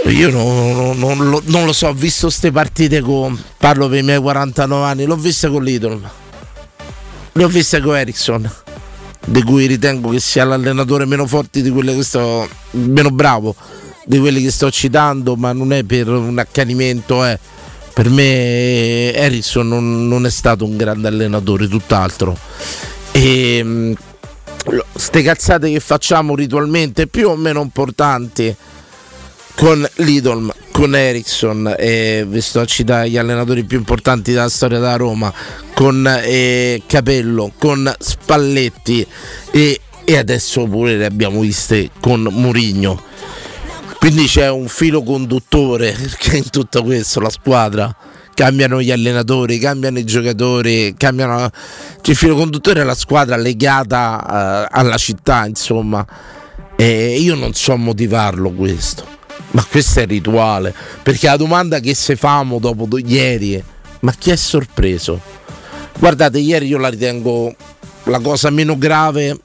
Io 0.08 0.30
non, 0.30 0.98
non, 0.98 1.16
non, 1.16 1.40
non 1.44 1.64
lo 1.64 1.72
so, 1.72 1.86
ho 1.86 1.94
visto 1.94 2.26
queste 2.26 2.52
partite 2.52 3.00
con. 3.00 3.42
Parlo 3.56 3.88
per 3.88 4.00
i 4.00 4.02
miei 4.02 4.20
49 4.20 4.84
anni, 4.84 5.04
l'ho 5.06 5.16
vista 5.16 5.48
con 5.48 5.62
l'Idol. 5.62 6.10
Le 7.32 7.44
ho 7.44 7.48
viste 7.48 7.80
con 7.80 7.96
Ericsson 7.96 8.67
di 9.30 9.42
cui 9.42 9.66
ritengo 9.66 10.10
che 10.10 10.20
sia 10.20 10.44
l'allenatore 10.44 11.04
meno 11.04 11.26
forte 11.26 11.60
di 11.60 11.70
quelli 11.70 11.94
che 11.94 12.02
sto 12.02 12.48
meno 12.70 13.10
bravo 13.10 13.54
di 14.06 14.18
quelli 14.18 14.42
che 14.42 14.50
sto 14.50 14.70
citando 14.70 15.36
ma 15.36 15.52
non 15.52 15.72
è 15.72 15.82
per 15.84 16.08
un 16.08 16.38
accanimento 16.38 17.24
eh. 17.26 17.38
per 17.92 18.08
me 18.08 19.12
Harrison 19.14 19.68
non, 19.68 20.08
non, 20.08 20.24
è 20.24 20.30
stato 20.30 20.64
un 20.64 20.78
grande 20.78 21.08
allenatore 21.08 21.68
tutt'altro 21.68 22.38
e 23.12 23.94
queste 24.64 25.22
cazzate 25.22 25.70
che 25.70 25.80
facciamo 25.80 26.34
ritualmente 26.34 27.06
più 27.06 27.28
o 27.28 27.36
meno 27.36 27.60
importanti 27.60 28.54
con 29.58 29.84
Lidl, 29.96 30.54
con 30.70 30.94
Ericsson, 30.94 31.74
eh, 31.76 32.24
vi 32.28 32.40
sto 32.40 32.60
a 32.60 32.64
citare 32.64 33.10
gli 33.10 33.16
allenatori 33.16 33.64
più 33.64 33.76
importanti 33.76 34.30
della 34.30 34.48
storia 34.48 34.78
della 34.78 34.94
Roma, 34.94 35.34
con 35.74 36.06
eh, 36.06 36.80
Capello, 36.86 37.50
con 37.58 37.92
Spalletti 37.98 39.04
e, 39.50 39.80
e, 40.04 40.16
adesso 40.16 40.64
pure 40.66 40.96
le 40.96 41.06
abbiamo 41.06 41.40
viste 41.40 41.90
con 42.00 42.20
Murigno. 42.30 43.02
Quindi 43.98 44.26
c'è 44.26 44.48
un 44.48 44.68
filo 44.68 45.02
conduttore 45.02 45.92
che 46.16 46.36
in 46.36 46.50
tutto 46.50 46.84
questo 46.84 47.18
la 47.18 47.30
squadra 47.30 47.92
cambiano 48.34 48.80
gli 48.80 48.92
allenatori, 48.92 49.58
cambiano 49.58 49.98
i 49.98 50.04
giocatori, 50.04 50.94
cambiano 50.96 51.50
il 52.04 52.16
filo 52.16 52.36
conduttore 52.36 52.82
è 52.82 52.84
la 52.84 52.94
squadra 52.94 53.34
legata 53.34 54.68
uh, 54.70 54.78
alla 54.78 54.96
città, 54.98 55.46
insomma. 55.46 56.06
E 56.76 57.18
io 57.18 57.34
non 57.34 57.54
so 57.54 57.76
motivarlo 57.76 58.52
questo 58.52 59.17
ma 59.50 59.64
questo 59.64 60.00
è 60.00 60.02
il 60.02 60.08
rituale. 60.08 60.74
Perché 61.02 61.26
la 61.26 61.36
domanda 61.36 61.80
che 61.80 61.94
se 61.94 62.16
famo 62.16 62.58
dopo 62.58 62.88
ieri, 62.98 63.62
Ma 64.00 64.12
chi 64.12 64.30
è 64.30 64.36
sorpreso? 64.36 65.20
Guardate, 65.98 66.38
ieri 66.38 66.66
io 66.66 66.78
la 66.78 66.88
ritengo 66.88 67.54
la 68.04 68.20
cosa 68.20 68.50
meno 68.50 68.78
grave 68.78 69.36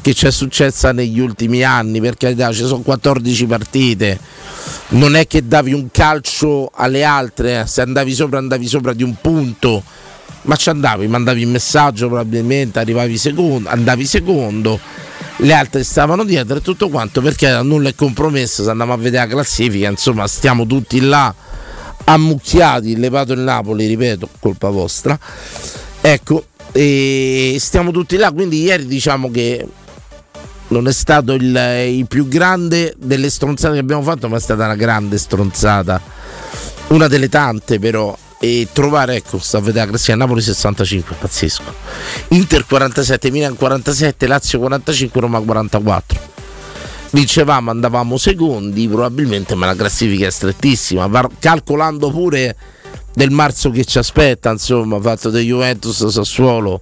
che 0.00 0.14
ci 0.14 0.26
è 0.26 0.30
successa 0.30 0.92
negli 0.92 1.18
ultimi 1.18 1.62
anni, 1.62 2.00
per 2.00 2.16
carità 2.16 2.52
ci 2.52 2.64
sono 2.64 2.82
14 2.82 3.46
partite, 3.46 4.18
non 4.88 5.16
è 5.16 5.26
che 5.26 5.46
davi 5.46 5.72
un 5.72 5.90
calcio 5.90 6.70
alle 6.74 7.04
altre, 7.04 7.60
eh, 7.60 7.66
se 7.66 7.82
andavi 7.82 8.14
sopra 8.14 8.38
andavi 8.38 8.66
sopra 8.66 8.92
di 8.92 9.02
un 9.02 9.14
punto, 9.20 9.82
ma 10.42 10.56
ci 10.56 10.70
andavi, 10.70 11.06
mandavi 11.08 11.42
il 11.42 11.48
messaggio 11.48 12.06
probabilmente, 12.06 12.78
arrivavi 12.78 13.18
secondo, 13.18 13.68
andavi 13.68 14.06
secondo, 14.06 14.80
le 15.40 15.52
altre 15.52 15.84
stavano 15.84 16.24
dietro 16.24 16.56
e 16.56 16.60
tutto 16.60 16.88
quanto 16.88 17.20
perché 17.20 17.60
nulla 17.62 17.90
è 17.90 17.94
compromesso, 17.94 18.64
se 18.64 18.70
andiamo 18.70 18.92
a 18.92 18.96
vedere 18.96 19.26
la 19.26 19.32
classifica, 19.32 19.88
insomma 19.88 20.26
stiamo 20.26 20.66
tutti 20.66 21.00
là 21.00 21.34
ammucchiati, 22.04 22.96
levato 22.96 23.32
il 23.32 23.40
Napoli, 23.40 23.86
ripeto, 23.86 24.28
colpa 24.40 24.70
vostra. 24.70 25.18
Ecco, 26.00 26.46
e 26.72 27.56
stiamo 27.60 27.90
tutti 27.90 28.16
là, 28.16 28.32
quindi 28.32 28.62
ieri 28.62 28.86
diciamo 28.86 29.30
che 29.30 29.66
non 30.68 30.86
è 30.86 30.92
stato 30.92 31.32
il, 31.34 31.44
il, 31.88 32.06
più 32.06 32.28
grande 32.28 32.94
delle 32.98 33.30
stronzate 33.30 33.74
che 33.74 33.80
abbiamo 33.80 34.02
fatto, 34.02 34.28
ma 34.28 34.36
è 34.36 34.40
stata 34.40 34.64
una 34.64 34.76
grande 34.76 35.18
stronzata. 35.18 36.00
Una 36.88 37.06
delle 37.06 37.28
tante, 37.28 37.78
però. 37.78 38.16
E 38.40 38.68
trovare, 38.72 39.16
ecco, 39.16 39.38
sta 39.38 39.58
a 39.58 39.60
vedere 39.60 39.84
la 39.84 39.90
classifica 39.90 40.16
Napoli 40.16 40.40
65, 40.40 41.16
pazzesco. 41.18 41.74
Inter 42.28 42.66
47, 42.66 43.30
Milan 43.30 43.56
47, 43.56 44.26
Lazio 44.28 44.60
45, 44.60 45.20
Roma 45.20 45.40
44. 45.40 46.20
Vincevamo, 47.10 47.70
andavamo 47.70 48.16
secondi, 48.16 48.86
probabilmente, 48.86 49.54
ma 49.54 49.66
la 49.66 49.74
classifica 49.74 50.26
è 50.26 50.30
strettissima. 50.30 51.10
Calcolando 51.40 52.10
pure 52.10 52.56
del 53.12 53.30
marzo 53.30 53.70
che 53.70 53.84
ci 53.84 53.98
aspetta, 53.98 54.50
insomma, 54.50 55.00
fatto 55.00 55.30
da 55.30 55.40
Juventus 55.40 56.06
Sassuolo 56.06 56.80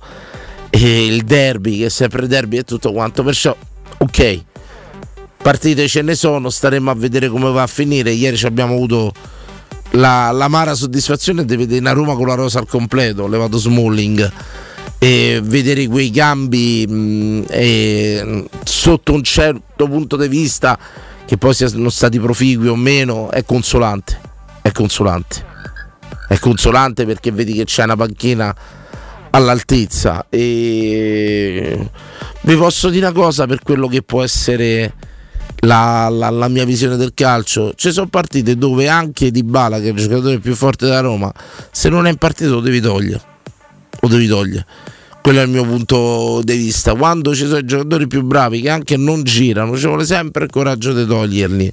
e 0.68 1.06
il 1.06 1.22
derby, 1.24 1.78
che 1.78 1.86
è 1.86 1.88
sempre 1.88 2.26
derby 2.26 2.58
e 2.58 2.64
tutto 2.64 2.92
quanto. 2.92 3.22
Perciò 3.22 3.56
ok, 3.96 4.40
partite 5.38 5.88
ce 5.88 6.02
ne 6.02 6.14
sono, 6.14 6.50
staremo 6.50 6.90
a 6.90 6.94
vedere 6.94 7.28
come 7.28 7.50
va 7.50 7.62
a 7.62 7.66
finire. 7.66 8.10
Ieri 8.10 8.44
abbiamo 8.44 8.74
avuto 8.74 9.14
la, 9.90 10.30
l'amara 10.30 10.74
soddisfazione 10.74 11.44
di 11.44 11.56
vedere 11.56 11.80
una 11.80 11.92
Roma 11.92 12.14
con 12.14 12.26
la 12.26 12.34
rosa 12.34 12.58
al 12.58 12.68
completo, 12.68 13.26
levato 13.26 13.58
Smalling 13.58 14.32
e 14.98 15.40
vedere 15.42 15.86
quei 15.86 16.10
cambi 16.10 16.86
mh, 16.86 17.44
e, 17.48 18.48
sotto 18.64 19.12
un 19.12 19.22
certo 19.22 19.88
punto 19.88 20.16
di 20.16 20.28
vista 20.28 20.78
che 21.26 21.36
poi 21.36 21.54
siano 21.54 21.90
stati 21.90 22.18
proficui 22.18 22.68
o 22.68 22.76
meno 22.76 23.30
è 23.30 23.44
consolante 23.44 24.26
è 24.66 24.72
consolante. 24.72 25.44
È 26.26 26.38
consolante 26.38 27.06
perché 27.06 27.30
vedi 27.30 27.52
che 27.52 27.64
c'è 27.64 27.84
una 27.84 27.94
panchina 27.94 28.54
all'altezza. 29.30 30.26
E 30.28 31.88
vi 32.40 32.56
posso 32.56 32.88
dire 32.88 33.06
una 33.06 33.14
cosa 33.14 33.46
per 33.46 33.62
quello 33.62 33.86
che 33.86 34.02
può 34.02 34.24
essere 34.24 34.92
la, 35.60 36.08
la, 36.10 36.30
la 36.30 36.48
mia 36.48 36.64
visione 36.64 36.96
del 36.96 37.12
calcio. 37.14 37.72
Ci 37.74 37.92
sono 37.92 38.08
partite 38.08 38.56
dove 38.56 38.88
anche 38.88 39.30
Di 39.30 39.42
Bala 39.42 39.78
che 39.78 39.88
è 39.88 39.92
il 39.92 39.96
giocatore 39.96 40.38
più 40.38 40.54
forte 40.54 40.86
da 40.86 41.00
Roma 41.00 41.32
se 41.70 41.88
non 41.88 42.06
è 42.06 42.10
in 42.10 42.16
partita 42.16 42.50
lo 42.50 42.60
devi 42.60 42.80
togliere. 42.80 43.20
Lo 44.00 44.08
devi 44.08 44.26
togliere. 44.26 44.66
Quello 45.22 45.40
è 45.40 45.42
il 45.42 45.50
mio 45.50 45.64
punto 45.64 46.40
di 46.44 46.56
vista. 46.56 46.94
Quando 46.94 47.34
ci 47.34 47.46
sono 47.46 47.58
i 47.58 47.64
giocatori 47.64 48.06
più 48.06 48.22
bravi 48.22 48.60
che 48.60 48.68
anche 48.68 48.96
non 48.96 49.24
girano 49.24 49.76
ci 49.76 49.86
vuole 49.86 50.04
sempre 50.04 50.44
il 50.44 50.50
coraggio 50.50 50.92
di 50.92 51.04
toglierli. 51.04 51.72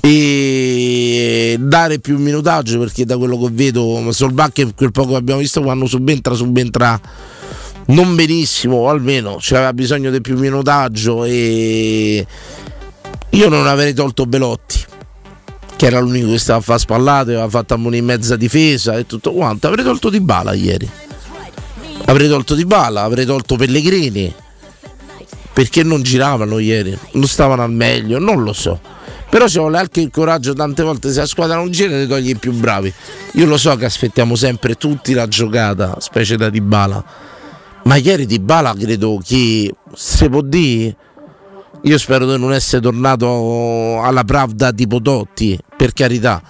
E 0.00 1.56
dare 1.58 1.98
più 1.98 2.18
minutaggio 2.18 2.78
perché 2.78 3.04
da 3.04 3.16
quello 3.16 3.38
che 3.40 3.48
vedo 3.50 4.06
Solbacchi 4.12 4.72
quel 4.76 4.92
poco 4.92 5.10
che 5.10 5.16
abbiamo 5.16 5.40
visto 5.40 5.62
quando 5.62 5.86
subentra 5.86 6.34
subentra 6.34 7.00
non 7.86 8.14
benissimo 8.14 8.76
o 8.76 8.88
almeno 8.88 9.38
c'aveva 9.40 9.72
bisogno 9.72 10.10
di 10.10 10.20
più 10.20 10.38
minutaggio 10.38 11.24
e 11.24 12.24
io 13.36 13.50
non 13.50 13.66
avrei 13.66 13.92
tolto 13.92 14.24
Belotti 14.24 14.84
che 15.76 15.86
era 15.86 16.00
l'unico 16.00 16.30
che 16.30 16.38
stava 16.38 16.58
a 16.58 16.62
fare 16.62 16.78
spallato 16.78 17.30
aveva 17.30 17.48
fatto 17.50 17.74
ammonire 17.74 18.00
in 18.00 18.06
mezza 18.06 18.34
difesa 18.34 18.96
e 18.96 19.04
tutto 19.04 19.32
quanto. 19.32 19.66
Avrei 19.66 19.84
tolto 19.84 20.08
Di 20.08 20.20
Bala 20.20 20.54
ieri. 20.54 20.88
Avrei 22.06 22.28
tolto 22.28 22.54
Di 22.54 22.64
Bala 22.64 23.02
avrei 23.02 23.26
tolto 23.26 23.56
Pellegrini. 23.56 24.34
Perché 25.52 25.82
non 25.82 26.02
giravano 26.02 26.58
ieri? 26.58 26.96
Non 27.12 27.26
stavano 27.26 27.62
al 27.62 27.72
meglio? 27.72 28.18
Non 28.18 28.42
lo 28.42 28.54
so. 28.54 28.80
Però 29.28 29.46
ci 29.48 29.58
vuole 29.58 29.76
anche 29.76 30.00
il 30.00 30.10
coraggio 30.10 30.54
tante 30.54 30.82
volte 30.82 31.12
se 31.12 31.20
la 31.20 31.26
squadra 31.26 31.56
non 31.56 31.70
gira 31.70 31.98
ti 31.98 32.06
togli 32.06 32.30
i 32.30 32.36
più 32.36 32.52
bravi. 32.52 32.90
Io 33.32 33.44
lo 33.44 33.58
so 33.58 33.76
che 33.76 33.84
aspettiamo 33.84 34.34
sempre 34.34 34.76
tutti 34.76 35.12
la 35.12 35.28
giocata 35.28 35.96
specie 36.00 36.36
da 36.36 36.48
Dybala. 36.48 37.04
Ma 37.82 37.96
ieri 37.96 38.24
Dybala 38.24 38.74
credo 38.78 39.20
che 39.22 39.74
se 39.94 40.30
può 40.30 40.40
dire 40.40 40.96
io 41.86 41.98
spero 41.98 42.26
di 42.26 42.36
non 42.36 42.52
essere 42.52 42.82
tornato 42.82 44.00
alla 44.02 44.24
Pravda 44.24 44.72
tipo 44.72 45.00
Totti 45.00 45.56
per 45.76 45.92
carità. 45.92 46.42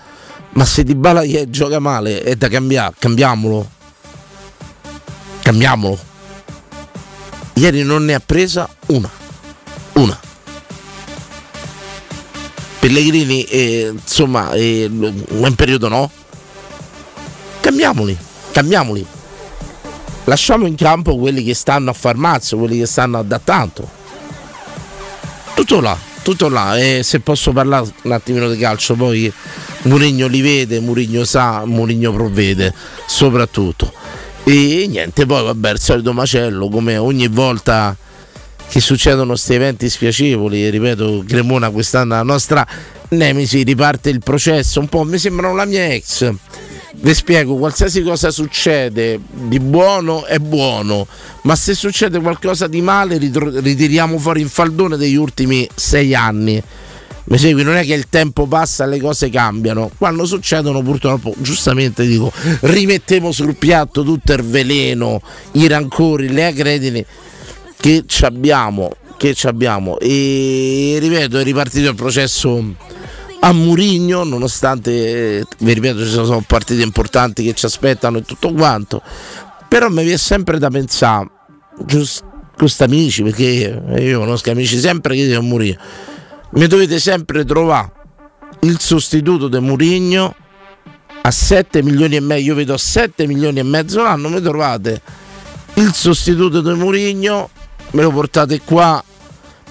Ma 0.53 0.65
se 0.65 0.83
Dybala 0.83 1.23
gioca 1.51 1.79
male 1.79 2.23
è 2.23 2.37
da 2.37 2.49
cambiare 2.49 2.95
cambiamolo. 2.99 3.71
Cambiamolo. 5.43 5.99
Ieri 7.55 7.83
non 7.83 8.07
ne 8.07 8.15
ha 8.15 8.23
presa 8.25 8.67
una. 8.87 9.11
Una. 9.93 10.19
Pellegrini 12.79 13.45
eh, 13.45 13.91
insomma 13.93 14.53
eh, 14.53 14.89
un 14.91 15.55
periodo 15.55 15.89
no. 15.89 16.11
Cambiamoli 17.61 18.17
cambiamoli. 18.53 19.07
Lasciamo 20.25 20.67
in 20.67 20.77
campo 20.77 21.19
quelli 21.19 21.45
che 21.45 21.53
stanno 21.53 21.91
a 21.91 21.93
far 21.93 22.17
mazzo 22.17 22.57
quelli 22.57 22.79
che 22.79 22.87
stanno 22.87 23.23
da 23.23 23.39
tanto 23.39 23.96
tutto 25.57 25.81
là 25.81 25.99
tutto 26.23 26.49
là 26.49 26.79
e 26.79 27.03
se 27.03 27.19
posso 27.21 27.53
parlare 27.53 27.89
un 28.03 28.13
attimino 28.13 28.49
di 28.49 28.59
calcio 28.59 28.95
poi 28.95 29.33
Murigno 29.83 30.29
li 30.29 30.41
vede 30.41 30.79
Murigno 30.81 31.25
sa 31.25 31.65
Murigno 31.65 32.13
provvede 32.13 32.73
soprattutto 33.07 33.93
e 34.45 34.87
niente 34.89 35.27
poi 35.27 35.43
vabbè 35.43 35.73
il 35.73 35.81
solito 35.81 36.13
macello 36.13 36.69
come 36.69 36.97
ogni 36.97 37.27
volta 37.27 37.97
che 38.69 38.81
succedono 38.81 39.29
questi 39.29 39.55
eventi 39.55 39.89
spiacevoli. 39.89 40.69
Ripeto, 40.71 41.25
Cremona 41.27 41.71
quest'anno 41.71 42.15
la 42.15 42.23
nostra 42.23 42.67
Nemesi 43.09 43.63
riparte 43.63 44.11
il 44.11 44.21
processo. 44.21 44.81
Un 44.81 44.89
po' 44.89 45.05
mi 45.05 45.19
sembrano 45.19 45.55
la 45.55 45.65
mia 45.65 45.87
ex. 45.93 46.29
Vi 46.99 47.15
spiego, 47.15 47.57
qualsiasi 47.57 48.03
cosa 48.03 48.31
succede 48.31 49.21
di 49.31 49.61
buono 49.61 50.25
è 50.25 50.39
buono, 50.39 51.07
ma 51.43 51.55
se 51.55 51.75
succede 51.75 52.21
qualcosa 52.21 52.67
di 52.67 52.81
male 52.81 53.19
ritiriamo 53.19 54.19
fuori 54.19 54.41
il 54.41 54.49
faldone 54.49 54.97
degli 54.97 55.15
ultimi 55.15 55.69
sei 55.75 56.15
anni. 56.15 56.61
Mi 57.29 57.39
segui? 57.39 57.65
Non 57.65 57.75
è 57.75 57.85
che 57.85 57.95
il 57.95 58.09
tempo 58.09 58.47
passa 58.47 58.85
e 58.85 58.89
le 58.89 59.01
cose 59.01 59.31
cambiano. 59.31 59.91
Quando 59.99 60.25
succedono, 60.25 60.81
purtroppo, 60.83 61.35
giustamente 61.39 62.07
dico, 62.07 62.33
rimettiamo 62.61 63.31
sul 63.31 63.57
piatto 63.57 64.03
tutto 64.03 64.33
il 64.33 64.43
veleno, 64.43 65.21
i 65.53 65.67
rancori, 65.69 66.29
le 66.29 66.47
agredini 66.47 67.05
che 67.77 68.05
abbiamo, 68.23 68.93
che 69.17 69.35
ci 69.35 69.47
abbiamo. 69.49 69.99
E 69.99 70.99
ripeto, 71.01 71.39
è 71.39 71.43
ripartito 71.43 71.89
il 71.89 71.95
processo 71.95 72.75
a 73.47 73.53
Murigno, 73.53 74.25
nonostante, 74.25 75.47
vi 75.59 75.73
ripeto, 75.73 76.05
ci 76.05 76.11
sono 76.11 76.43
partite 76.45 76.83
importanti 76.83 77.45
che 77.45 77.55
ci 77.55 77.65
aspettano 77.67 78.19
e 78.19 78.23
tutto 78.23 78.53
quanto. 78.53 79.01
Però 79.69 79.89
mi 79.89 80.03
viene 80.03 80.19
sempre 80.19 80.59
da 80.59 80.69
pensare, 80.69 81.31
giusto 81.85 82.85
amici, 82.85 83.23
perché 83.23 83.83
io 83.99 84.19
conosco 84.19 84.51
amici 84.51 84.79
sempre 84.79 85.15
che 85.15 85.27
dicono 85.27 85.47
Murigno, 85.47 85.79
mi 86.51 86.67
dovete 86.67 86.99
sempre 86.99 87.45
trovare 87.45 87.93
il 88.63 88.81
sostituto 88.81 89.47
di 89.47 89.61
Murigno 89.61 90.35
a 91.23 91.31
7 91.31 91.83
milioni 91.83 92.17
e 92.17 92.21
mezzo, 92.21 92.43
io 92.43 92.55
vedo 92.57 92.77
7 92.77 93.27
milioni 93.29 93.61
e 93.61 93.63
mezzo 93.63 94.03
l'anno, 94.03 94.29
mi 94.29 94.41
trovate 94.41 95.01
il 95.75 95.93
sostituto 95.93 96.61
di 96.61 96.73
Murigno 96.73 97.51
me 97.91 98.03
lo 98.03 98.11
portate 98.11 98.61
qua 98.63 99.03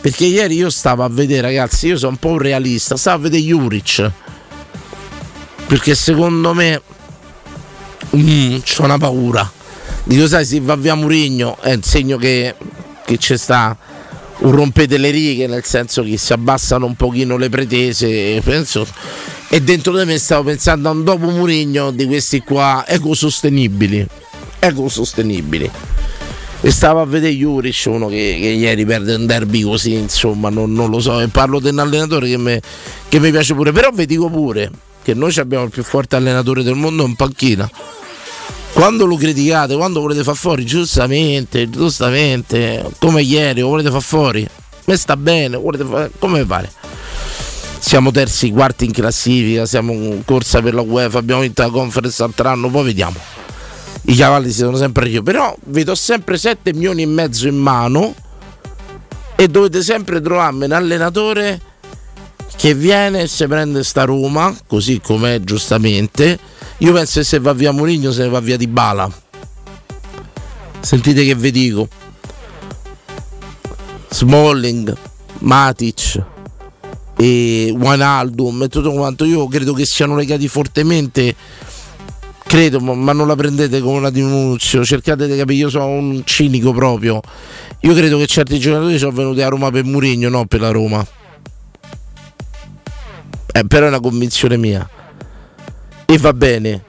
perché 0.06 0.26
ieri 0.26 0.54
io 0.54 0.70
stavo 0.70 1.04
a 1.04 1.10
vedere 1.10 1.42
ragazzi 1.42 1.88
io 1.88 1.98
sono 1.98 2.12
un 2.12 2.18
po' 2.18 2.30
un 2.30 2.38
realista 2.38 2.96
stavo 2.96 3.18
a 3.18 3.20
vedere 3.22 3.42
Juric. 3.42 4.12
Perché 5.66 5.96
secondo 5.96 6.54
me 6.54 6.80
mm, 8.16 8.58
c'ho 8.60 8.84
una 8.84 9.00
paura. 9.00 9.52
Dico 10.04 10.28
sai 10.28 10.46
se 10.46 10.60
va 10.60 10.76
via 10.76 10.94
Murigno 10.94 11.58
è 11.60 11.74
un 11.74 11.82
segno 11.82 12.18
che, 12.18 12.54
che 13.04 13.18
c'è 13.18 13.36
sta 13.36 13.76
un 14.38 14.52
rompete 14.52 15.00
le 15.00 15.10
righe 15.10 15.48
nel 15.48 15.64
senso 15.66 16.04
che 16.04 16.18
si 16.18 16.34
abbassano 16.34 16.86
un 16.86 16.94
pochino 16.94 17.36
le 17.38 17.50
pretese 17.50 18.40
penso. 18.44 18.86
E 19.50 19.60
dentro 19.64 19.98
di 19.98 20.06
me 20.06 20.20
stavo 20.20 20.44
pensando 20.44 20.88
a 20.88 20.92
un 20.92 21.04
dopo 21.04 21.32
Murigno 21.32 21.90
di 21.90 22.06
questi 22.06 22.42
qua 22.42 22.86
ecosostenibili 22.88 24.06
ecosostenibili 24.60 25.72
e 26.62 26.72
stavo 26.72 27.02
a 27.02 27.06
vedere 27.06 27.34
Juric 27.34 27.84
uno 27.88 28.08
che, 28.08 28.38
che, 28.40 28.48
ieri 28.48 28.86
perde 28.86 29.16
un 29.16 29.26
derby 29.26 29.62
così 29.62 29.94
insomma 29.94 30.50
non, 30.50 30.74
non 30.74 30.90
lo 30.90 31.00
so 31.00 31.20
e 31.20 31.28
parlo 31.28 31.60
di 31.60 31.70
un 31.70 31.80
allenatore 31.80 32.28
che 32.28 32.38
mi, 32.38 32.60
che 33.08 33.20
mi 33.20 33.32
piace 33.32 33.54
pure 33.54 33.72
però 33.72 33.92
vi 33.92 34.06
dico 34.06 34.30
pure 34.30 34.72
che 35.04 35.14
noi 35.14 35.36
abbiamo 35.38 35.66
il 35.66 35.70
più 35.70 35.84
forte 35.84 36.16
allenatore 36.16 36.64
del 36.64 36.76
mondo 36.76 37.06
in 37.06 37.16
panchina 37.16 37.70
quando 38.76 39.06
lo 39.06 39.16
criticate, 39.16 39.74
quando 39.78 40.02
volete 40.02 40.22
far 40.22 40.36
fuori, 40.36 40.66
giustamente, 40.66 41.70
giustamente, 41.70 42.84
come 43.00 43.22
ieri, 43.22 43.62
lo 43.62 43.70
volete 43.70 43.90
far 43.90 44.02
fuori, 44.02 44.46
me 44.84 44.98
sta 44.98 45.16
bene, 45.16 45.56
volete 45.56 45.86
fare, 45.86 46.12
come 46.20 46.42
vi 46.42 46.46
pare. 46.46 46.70
Siamo 47.80 48.12
terzi, 48.12 48.52
quarti 48.52 48.84
in 48.84 48.92
classifica, 48.92 49.66
siamo 49.66 49.94
in 49.94 50.26
corsa 50.26 50.62
per 50.62 50.74
la 50.74 50.82
UEFA, 50.82 51.20
abbiamo 51.20 51.42
vinto 51.42 51.62
la 51.62 51.70
conference 51.70 52.22
l'altro 52.22 52.50
anno, 52.50 52.70
poi 52.70 52.84
vediamo. 52.84 53.16
I 54.08 54.16
cavalli 54.16 54.52
si 54.52 54.60
sono 54.60 54.78
sempre 54.78 55.10
io, 55.10 55.24
però 55.24 55.56
vedo 55.66 55.96
sempre 55.96 56.38
7 56.38 56.74
milioni 56.74 57.02
e 57.02 57.08
mezzo 57.08 57.48
in 57.48 57.58
mano 57.58 58.14
e 59.36 59.48
dovete 59.48 59.82
sempre 59.82 60.22
trovarmi 60.22 60.66
un 60.66 60.72
allenatore 60.72 61.60
che 62.56 62.74
viene 62.74 63.24
e 63.24 63.28
si 63.28 63.46
prende 63.48 63.84
sta 63.84 64.04
Roma, 64.04 64.56
così 64.68 65.02
com'è 65.02 65.42
giustamente. 65.42 66.40
Io 66.80 66.94
penso 66.94 67.20
che 67.20 67.26
se 67.26 67.40
va 67.40 67.54
via 67.54 67.72
Mourinho 67.72 68.12
se 68.12 68.24
ne 68.24 68.30
va 68.30 68.40
via 68.40 68.58
di 68.58 68.68
Bala. 68.68 69.12
Sentite 70.80 71.26
che 71.26 71.36
vi 71.36 71.52
dico. 71.52 71.88
Smalling, 74.10 74.96
Matic 75.40 76.24
e 77.18 77.74
Wijnaldum 77.76 78.64
e 78.64 78.68
tutto 78.68 78.92
quanto 78.92 79.26
io 79.26 79.48
credo 79.48 79.74
che 79.74 79.86
siano 79.86 80.16
legati 80.16 80.48
fortemente 80.48 81.36
credo 82.46 82.80
ma 82.80 83.12
non 83.12 83.28
la 83.28 83.36
prendete 83.36 83.82
come 83.82 83.98
una 83.98 84.10
diminuzione 84.10 84.86
cercate 84.86 85.28
di 85.28 85.36
capire 85.36 85.58
io 85.60 85.70
sono 85.70 85.88
un 85.88 86.22
cinico 86.26 86.72
proprio. 86.72 87.22
Io 87.82 87.94
credo 87.94 88.18
che 88.18 88.26
certi 88.26 88.60
giocatori 88.60 88.98
sono 88.98 89.12
venuti 89.12 89.42
a 89.42 89.48
Roma 89.48 89.70
per 89.72 89.84
Mourinho 89.84 90.30
non 90.30 90.48
per 90.48 90.60
la 90.60 90.72
Roma. 90.72 91.06
Eh, 93.52 93.66
però 93.68 93.86
è 93.86 93.90
una 93.90 94.00
convinzione 94.00 94.58
mia. 94.58 94.88
E 96.06 96.18
va 96.18 96.34
bene. 96.34 96.84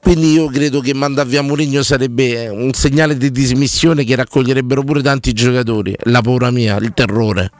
Quindi 0.00 0.32
io 0.32 0.48
credo 0.48 0.80
che 0.80 0.94
mandare 0.94 1.28
via 1.28 1.42
Mourinho 1.42 1.82
sarebbe 1.82 2.48
un 2.48 2.72
segnale 2.72 3.16
di 3.16 3.30
dismissione 3.30 4.02
che 4.04 4.16
raccoglierebbero 4.16 4.82
pure 4.82 5.00
tanti 5.00 5.32
giocatori. 5.32 5.94
La 6.04 6.20
paura 6.20 6.50
mia, 6.50 6.76
il 6.78 6.92
terrore. 6.92 7.50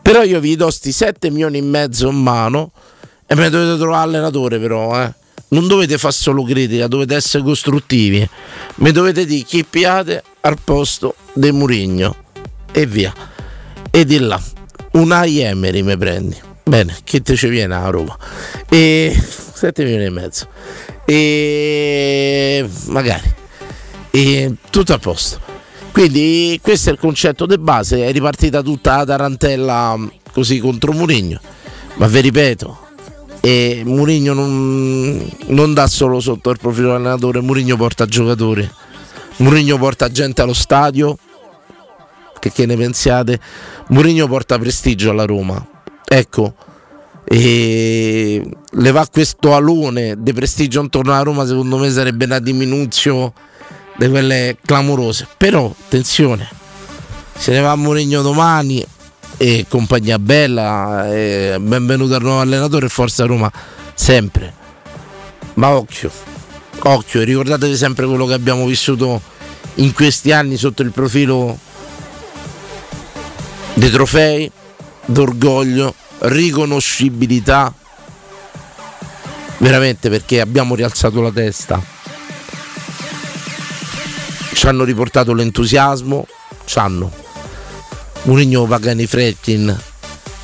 Però 0.00 0.22
io 0.22 0.40
vi 0.40 0.56
do 0.56 0.70
sti 0.70 0.90
7 0.90 1.30
milioni 1.30 1.58
e 1.58 1.62
mezzo 1.62 2.08
in 2.08 2.16
mano 2.16 2.72
e 3.26 3.34
me 3.34 3.50
dovete 3.50 3.76
trovare 3.76 4.04
allenatore 4.04 4.58
però, 4.58 4.98
eh. 5.02 5.12
Non 5.48 5.66
dovete 5.66 5.96
fare 5.98 6.12
solo 6.12 6.42
critica, 6.42 6.86
dovete 6.86 7.14
essere 7.14 7.42
costruttivi. 7.42 8.28
Mi 8.76 8.92
dovete 8.92 9.24
dire 9.24 9.44
chi 9.44 9.64
piate 9.64 10.22
al 10.40 10.58
posto 10.62 11.14
di 11.32 11.50
Murigno 11.52 12.16
e 12.72 12.86
via. 12.86 13.12
E 13.90 14.04
di 14.04 14.18
là, 14.18 14.40
Unai 14.92 15.38
Emery 15.38 15.82
mi 15.82 15.96
prendi. 15.96 16.36
Bene, 16.64 16.98
che 17.02 17.22
te 17.22 17.34
ci 17.34 17.48
viene 17.48 17.74
a 17.74 17.88
Roma? 17.88 18.16
E 18.68 19.16
7 19.18 19.84
milioni 19.84 20.04
e 20.04 20.10
mezzo. 20.10 20.48
E 21.06 22.68
magari. 22.88 23.34
E 24.10 24.54
tutto 24.70 24.92
a 24.92 24.98
posto. 24.98 25.48
Quindi 25.92 26.60
questo 26.62 26.90
è 26.90 26.92
il 26.92 26.98
concetto 26.98 27.44
di 27.44 27.58
base, 27.58 28.06
è 28.06 28.12
ripartita 28.12 28.62
tutta 28.62 28.98
la 28.98 29.04
tarantella 29.04 29.96
mm, 29.96 30.06
così 30.32 30.60
contro 30.60 30.92
Murigno, 30.92 31.40
ma 31.94 32.06
vi 32.06 32.20
ripeto, 32.20 32.87
e 33.48 33.82
Murigno 33.82 34.34
non, 34.34 35.26
non 35.46 35.72
dà 35.72 35.86
solo 35.86 36.20
sotto 36.20 36.50
il 36.50 36.58
profilo 36.58 36.88
dell'allenatore, 36.88 37.40
Murigno 37.40 37.78
porta 37.78 38.04
giocatori, 38.04 38.68
Murigno 39.36 39.78
porta 39.78 40.10
gente 40.10 40.42
allo 40.42 40.52
stadio, 40.52 41.16
che, 42.38 42.52
che 42.52 42.66
ne 42.66 42.76
pensiate? 42.76 43.40
Murigno 43.88 44.28
porta 44.28 44.58
prestigio 44.58 45.10
alla 45.10 45.24
Roma, 45.24 45.66
ecco, 46.04 46.54
e 47.24 48.46
le 48.70 48.90
va 48.90 49.08
questo 49.10 49.54
alone 49.54 50.16
di 50.18 50.34
prestigio 50.34 50.82
intorno 50.82 51.12
alla 51.12 51.22
Roma 51.22 51.46
secondo 51.46 51.78
me 51.78 51.90
sarebbe 51.90 52.26
una 52.26 52.40
diminuzione 52.40 53.32
di 53.96 54.08
quelle 54.10 54.58
clamorose. 54.62 55.26
Però, 55.38 55.74
attenzione, 55.86 56.46
se 57.34 57.52
ne 57.52 57.60
va 57.60 57.70
a 57.70 57.76
Mourinho 57.76 58.20
domani 58.20 58.84
e 59.38 59.64
compagnia 59.68 60.18
bella, 60.18 61.10
e 61.10 61.56
benvenuto 61.58 62.14
al 62.14 62.22
nuovo 62.22 62.40
allenatore 62.40 62.86
e 62.86 62.88
Forza 62.90 63.24
Roma 63.24 63.50
sempre. 63.94 64.52
Ma 65.54 65.70
occhio, 65.70 66.10
occhio, 66.80 67.22
ricordatevi 67.22 67.74
sempre 67.74 68.06
quello 68.06 68.26
che 68.26 68.34
abbiamo 68.34 68.66
vissuto 68.66 69.22
in 69.76 69.94
questi 69.94 70.30
anni 70.30 70.58
sotto 70.58 70.82
il 70.82 70.92
profilo 70.92 71.58
dei 73.72 73.90
trofei, 73.90 74.50
d'orgoglio, 75.06 75.94
riconoscibilità. 76.18 77.72
Veramente 79.56 80.10
perché 80.10 80.40
abbiamo 80.40 80.74
rialzato 80.74 81.22
la 81.22 81.32
testa 81.32 81.96
ci 84.58 84.66
hanno 84.66 84.82
riportato 84.82 85.34
l'entusiasmo, 85.34 86.26
ci 86.64 86.80
hanno. 86.80 87.27
Mourinho 88.28 88.66
Pagani 88.66 89.06
Frettin 89.06 89.74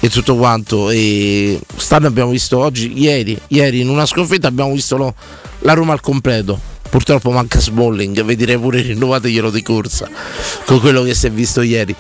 e 0.00 0.08
tutto 0.08 0.36
quanto. 0.36 0.88
E 0.88 1.60
stanno 1.76 2.06
abbiamo 2.06 2.30
visto 2.30 2.58
oggi, 2.58 2.98
ieri, 2.98 3.38
ieri 3.48 3.80
in 3.80 3.90
una 3.90 4.06
sconfitta 4.06 4.48
abbiamo 4.48 4.72
visto 4.72 4.96
lo, 4.96 5.14
la 5.60 5.74
Roma 5.74 5.92
al 5.92 6.00
completo. 6.00 6.58
Purtroppo 6.88 7.30
manca 7.30 7.60
Smalling, 7.60 8.22
vedrei 8.22 8.56
pure 8.56 8.80
rinnovateglielo 8.80 9.50
di 9.50 9.62
corsa 9.62 10.08
con 10.64 10.80
quello 10.80 11.02
che 11.02 11.14
si 11.14 11.26
è 11.26 11.30
visto 11.30 11.60
ieri. 11.60 11.94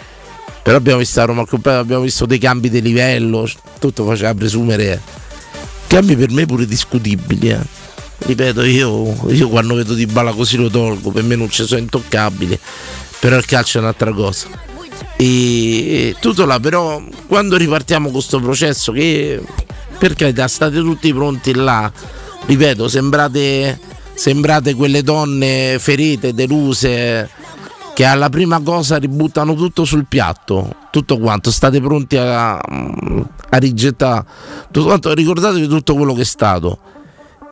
Però 0.62 0.74
abbiamo 0.74 1.00
visto 1.00 1.20
la 1.20 1.26
Roma 1.26 1.42
al 1.42 1.48
completo, 1.48 1.80
abbiamo 1.80 2.02
visto 2.02 2.24
dei 2.24 2.38
cambi 2.38 2.70
di 2.70 2.80
livello, 2.80 3.46
tutto 3.78 4.06
faceva 4.06 4.32
presumere 4.32 5.02
cambi 5.86 6.16
per 6.16 6.30
me 6.30 6.46
pure 6.46 6.64
discutibili. 6.64 7.50
Eh 7.50 7.82
ripeto 8.16 8.62
io, 8.62 9.14
io 9.28 9.48
quando 9.50 9.74
vedo 9.74 9.92
di 9.92 10.06
balla 10.06 10.32
così 10.32 10.56
lo 10.56 10.70
tolgo 10.70 11.10
per 11.10 11.24
me 11.24 11.34
non 11.34 11.50
ci 11.50 11.66
sono 11.66 11.80
intoccabili 11.80 12.58
però 13.18 13.36
il 13.36 13.44
calcio 13.44 13.78
è 13.78 13.80
un'altra 13.80 14.12
cosa 14.12 14.48
e, 15.16 16.16
tutto 16.20 16.44
là 16.44 16.58
però 16.60 17.02
quando 17.26 17.56
ripartiamo 17.56 18.10
questo 18.10 18.40
processo 18.40 18.92
che 18.92 19.42
per 19.98 20.14
carità 20.14 20.48
state 20.48 20.76
tutti 20.78 21.12
pronti 21.12 21.54
là 21.54 21.90
ripeto 22.46 22.88
sembrate 22.88 23.78
sembrate 24.14 24.74
quelle 24.74 25.02
donne 25.02 25.76
ferite 25.78 26.34
deluse 26.34 27.30
che 27.94 28.04
alla 28.04 28.28
prima 28.28 28.60
cosa 28.60 28.96
ributtano 28.96 29.54
tutto 29.54 29.84
sul 29.84 30.06
piatto 30.06 30.76
tutto 30.90 31.18
quanto 31.18 31.50
state 31.50 31.80
pronti 31.80 32.16
a, 32.16 32.54
a 32.56 33.56
rigettare 33.58 34.24
tutto 34.70 34.86
quanto 34.86 35.12
ricordatevi 35.14 35.66
tutto 35.68 35.94
quello 35.94 36.14
che 36.14 36.22
è 36.22 36.24
stato 36.24 36.78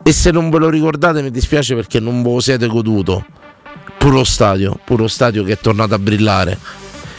e 0.05 0.11
se 0.11 0.31
non 0.31 0.49
ve 0.49 0.57
lo 0.57 0.69
ricordate 0.69 1.21
mi 1.21 1.31
dispiace 1.31 1.75
perché 1.75 2.01
non 2.01 2.21
ve 2.21 2.33
lo 2.33 2.39
siete 2.41 2.67
goduto. 2.67 3.25
Puro 3.97 4.25
stadio, 4.25 4.77
puro 4.83 5.07
stadio 5.07 5.45
che 5.45 5.53
è 5.53 5.57
tornato 5.57 5.93
a 5.93 5.99
brillare. 5.99 6.59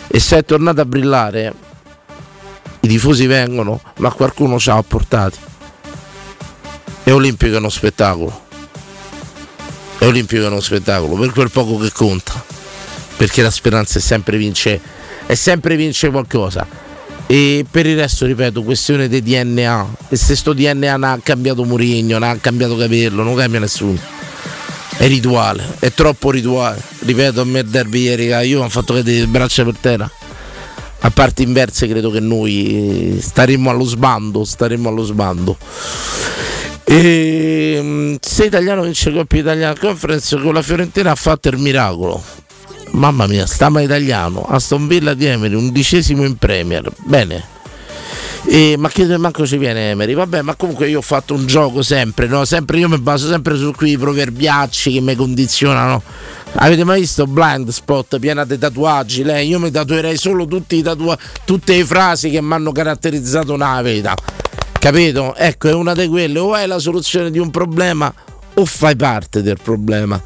E 0.09 0.21
se 0.21 0.39
è 0.39 0.45
tornato 0.45 0.81
a 0.81 0.85
brillare, 0.85 1.53
i 2.81 2.89
tifosi 2.89 3.27
vengono, 3.27 3.81
ma 3.99 4.11
qualcuno 4.13 4.59
ci 4.59 4.71
ha 4.71 4.77
apportati. 4.77 5.39
E 7.05 7.11
Olimpico 7.11 7.55
è 7.55 7.59
uno 7.59 7.69
spettacolo. 7.69 8.43
E 9.99 10.07
Olimpico 10.07 10.45
è 10.45 10.47
uno 10.47 10.61
spettacolo, 10.61 11.17
per 11.17 11.33
quel 11.33 11.51
poco 11.51 11.79
che 11.79 11.91
conta. 11.93 12.45
Perché 13.17 13.43
la 13.43 13.51
speranza 13.51 13.99
è 13.99 14.03
sempre 14.03 14.37
vince, 14.37 14.81
è 15.27 15.35
sempre 15.35 15.77
vince 15.77 16.11
qualcosa 16.11 16.83
e 17.27 17.65
per 17.69 17.87
il 17.87 17.97
resto, 17.97 18.27
ripeto, 18.27 18.63
questione 18.63 19.09
di 19.09 19.23
DNA. 19.23 19.97
E 20.09 20.17
se 20.17 20.37
sto 20.37 20.53
DNA 20.53 20.97
non 20.97 21.05
ha 21.05 21.19
cambiato 21.23 21.65
Murigno, 21.65 22.19
non 22.19 22.29
ha 22.29 22.37
cambiato 22.37 22.77
capello, 22.77 23.23
non 23.23 23.35
cambia 23.35 23.61
nessuno. 23.61 23.99
È 24.97 25.07
rituale, 25.07 25.77
è 25.79 25.93
troppo 25.93 26.31
rituale. 26.31 26.81
Ripeto, 27.01 27.41
a 27.41 27.45
me 27.45 27.61
il 27.61 27.67
derby 27.67 28.03
ieri, 28.03 28.27
io 28.49 28.63
ho 28.63 28.69
fatto 28.69 28.95
vedere 28.95 29.21
le 29.21 29.27
braccia 29.27 29.65
per 29.65 29.77
terra. 29.81 30.11
A 31.01 31.11
parte 31.11 31.43
inverse, 31.43 31.87
credo 31.87 32.11
che 32.11 32.21
noi 32.21 33.19
staremmo 33.21 33.71
allo 33.71 33.85
sbando, 33.85 34.45
staremmo 34.45 34.89
allo 34.89 35.03
sbando. 35.03 35.57
E 36.85 37.79
mm, 37.83 38.15
se 38.21 38.45
Italiano 38.45 38.83
vince 38.83 39.13
Coppa 39.13 39.37
Italiana 39.37 39.79
Conference 39.79 40.37
con 40.39 40.55
la 40.55 40.63
Fiorentina 40.63 41.11
ha 41.11 41.15
fatto 41.15 41.49
il 41.49 41.59
miracolo 41.59 42.23
mamma 42.95 43.27
mia, 43.27 43.47
stama 43.47 43.81
italiano, 43.81 44.43
Aston 44.43 44.87
Villa 44.87 45.15
di 45.15 45.27
Emery, 45.27 45.55
undicesimo 45.55 46.25
in 46.25 46.37
Premier, 46.37 46.91
bene. 47.05 47.54
E, 48.47 48.77
ma 48.79 48.89
che 48.89 49.17
manco 49.17 49.47
ci 49.47 49.57
viene 49.57 49.91
Emery, 49.91 50.15
vabbè, 50.15 50.43
ma 50.43 50.55
comunque 50.55 50.89
io 50.89 50.99
ho 50.99 51.03
fatto 51.03 51.35
un 51.35 51.47
gioco 51.47 51.83
sempre, 51.83 52.27
no? 52.27 52.45
Sempre 52.45 52.79
io 52.79 52.89
mi 52.89 52.99
baso 52.99 53.29
sempre 53.29 53.57
su 53.57 53.73
quei 53.73 53.97
proverbiacci 53.97 54.93
che 54.93 55.01
mi 55.01 55.15
condizionano. 55.15 56.03
Avete 56.57 56.85
mai 56.85 57.01
visto 57.01 57.27
Blind 57.27 57.69
Spot 57.71 58.19
piena 58.19 58.45
di 58.45 58.59
tatuaggi? 58.59 59.23
Lei, 59.25 59.49
io 59.49 59.59
mi 59.59 59.71
tatuerei 59.71 60.17
solo 60.17 60.47
tutti 60.47 60.77
i 60.77 60.83
tatua- 60.83 61.19
tutte 61.45 61.77
le 61.77 61.85
frasi 61.85 62.31
che 62.31 62.41
mi 62.41 62.53
hanno 62.53 62.73
caratterizzato 62.73 63.57
nella 63.57 63.83
vita. 63.83 64.15
Capito? 64.79 65.35
Ecco, 65.35 65.69
è 65.69 65.73
una 65.73 65.95
di 65.95 66.07
quelle, 66.09 66.39
o 66.39 66.55
è 66.55 66.67
la 66.67 66.79
soluzione 66.79 67.31
di 67.31 67.39
un 67.39 67.51
problema 67.51 68.13
o 68.57 68.65
fai 68.65 68.95
parte 68.95 69.43
del 69.43 69.59
problema 69.61 70.21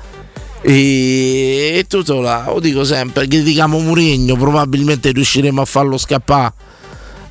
e, 0.60 1.78
e 1.78 1.84
tutto 1.86 2.20
là, 2.20 2.44
lo 2.46 2.60
dico 2.60 2.84
sempre, 2.84 3.26
critichiamo 3.26 3.78
Murigno, 3.78 4.36
probabilmente 4.36 5.12
riusciremo 5.12 5.60
a 5.60 5.64
farlo 5.64 5.96
scappare 5.96 6.66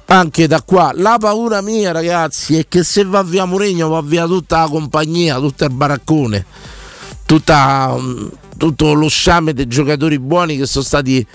anche 0.08 0.48
da 0.48 0.62
qua. 0.62 0.92
La 0.94 1.18
paura 1.20 1.62
mia, 1.62 1.92
ragazzi, 1.92 2.58
è 2.58 2.66
che 2.68 2.84
se 2.84 3.04
va 3.04 3.24
via 3.24 3.46
Murigno 3.46 3.90
va 3.90 4.02
via 4.02 4.26
tutta 4.26 4.62
la 4.62 4.68
compagnia, 4.68 5.38
tutto 5.38 5.66
il 5.66 5.72
baraccone. 5.72 6.46
tutta, 7.26 7.94
mm, 8.00 8.28
tutto 8.56 8.94
lo 8.94 9.10
sciame 9.10 9.54
dei 9.54 9.68
giocatori 9.68 10.18
buoni 10.18 10.56
che 10.56 10.66
sono 10.66 10.86
stati 10.86 11.26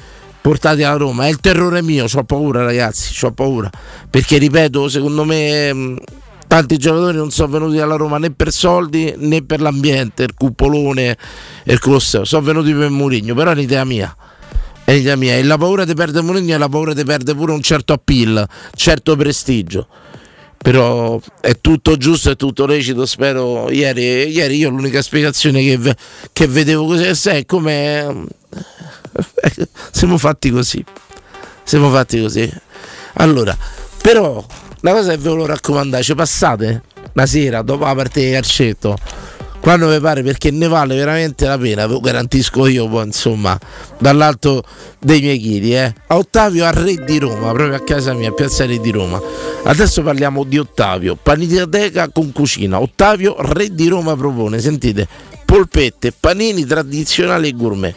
portati 0.41 0.83
alla 0.83 0.97
Roma. 0.97 1.27
È 1.27 1.29
il 1.29 1.39
terrore 1.39 1.83
mio, 1.83 2.07
ho 2.11 2.25
paura 2.25 2.65
ragazzi, 2.65 3.25
ho 3.27 3.31
paura. 3.33 3.71
Perché 4.09 4.39
ripeto, 4.39 4.89
secondo 4.89 5.25
me 5.25 5.73
mh, 5.73 5.99
tanti 6.47 6.79
giocatori 6.79 7.19
non 7.19 7.31
sono 7.31 7.53
venuti 7.53 7.79
alla 7.79 7.97
Roma 7.97 8.17
né 8.17 8.31
per 8.31 8.53
soldi 8.53 9.13
né 9.19 9.43
per 9.43 9.61
l'ambiente, 9.61 10.23
il 10.23 10.35
cupolone 10.35 11.17
il 11.65 11.79
Colosseo. 11.79 12.25
Sono 12.25 12.43
venuti 12.43 12.73
per 12.73 12.89
Mourinho, 12.89 13.35
però 13.35 13.51
è 13.51 13.55
un'idea 13.55 13.85
mia. 13.85 14.17
Un'idea 14.93 15.17
mia. 15.17 15.37
E 15.37 15.43
la 15.43 15.57
paura 15.57 15.85
di 15.85 15.95
perdere 15.95 16.25
Mourinho 16.25 16.55
è 16.55 16.59
la 16.59 16.69
paura 16.69 16.93
di 16.93 17.05
perdere 17.05 17.37
pure 17.37 17.53
un 17.53 17.63
certo 17.63 17.93
appeal, 17.93 18.47
certo 18.75 19.17
prestigio. 19.17 19.89
Però 20.59 21.21
è 21.41 21.59
tutto 21.61 21.97
giusto, 21.97 22.31
è 22.31 22.37
tutto 22.37 22.67
lecito. 22.67 23.07
Spero 23.07 23.71
ieri, 23.71 24.29
ieri 24.29 24.59
io 24.59 24.71
l'unica 24.71 25.03
spiegazione 25.03 25.63
che, 25.63 25.97
che 26.33 26.47
vedevo 26.47 26.87
così 26.87 27.29
è 27.31 27.45
come 27.47 28.27
siamo 29.91 30.19
fatti 30.19 30.51
così. 30.51 30.85
Siamo 31.65 31.91
fatti 31.91 32.21
così. 32.21 32.51
Allora, 33.15 33.57
però, 34.01 34.45
la 34.81 34.93
cosa 34.93 35.11
che 35.11 35.19
ve 35.19 35.31
lo 35.31 35.47
raccomandare, 35.47 36.03
ci 36.03 36.15
passate 36.15 36.83
la 37.15 37.27
sera 37.27 37.63
dopo 37.63 37.85
la 37.85 37.95
partita 37.95 38.27
di 38.27 38.33
calcetto 38.33 38.97
quando 39.63 39.89
vi 39.89 40.01
pare 40.01 40.25
perché 40.25 40.51
ne 40.51 40.67
vale 40.67 40.97
veramente 40.97 41.47
la 41.47 41.57
pena, 41.57 41.87
ve 41.87 41.93
lo 41.93 42.01
garantisco 42.01 42.67
io, 42.67 42.89
poi, 42.89 43.07
insomma, 43.07 43.57
dall'alto 43.97 44.65
dei 44.99 45.21
miei 45.21 45.39
chili, 45.39 45.77
eh. 45.77 45.95
Ottavio 46.09 46.65
a 46.65 46.73
Re 46.73 46.97
di 47.05 47.21
Roma, 47.21 47.53
proprio 47.53 47.77
a 47.77 47.81
casa 47.81 48.13
mia, 48.13 48.31
a 48.31 48.33
Piazza 48.33 48.67
Re 48.67 48.81
di 48.81 48.91
Roma. 48.91 49.23
Adesso 49.63 50.03
parliamo 50.03 50.43
di 50.43 50.59
Ottavio, 50.59 51.15
paniteca 51.15 52.09
con 52.09 52.33
cucina. 52.33 52.81
Ottavio 52.81 53.37
Re 53.39 53.73
di 53.73 53.87
Roma 53.87 54.17
propone, 54.17 54.59
sentite, 54.59 55.07
polpette, 55.45 56.13
panini 56.19 56.67
tradizionali 56.67 57.47
e 57.47 57.53
gourmet 57.53 57.95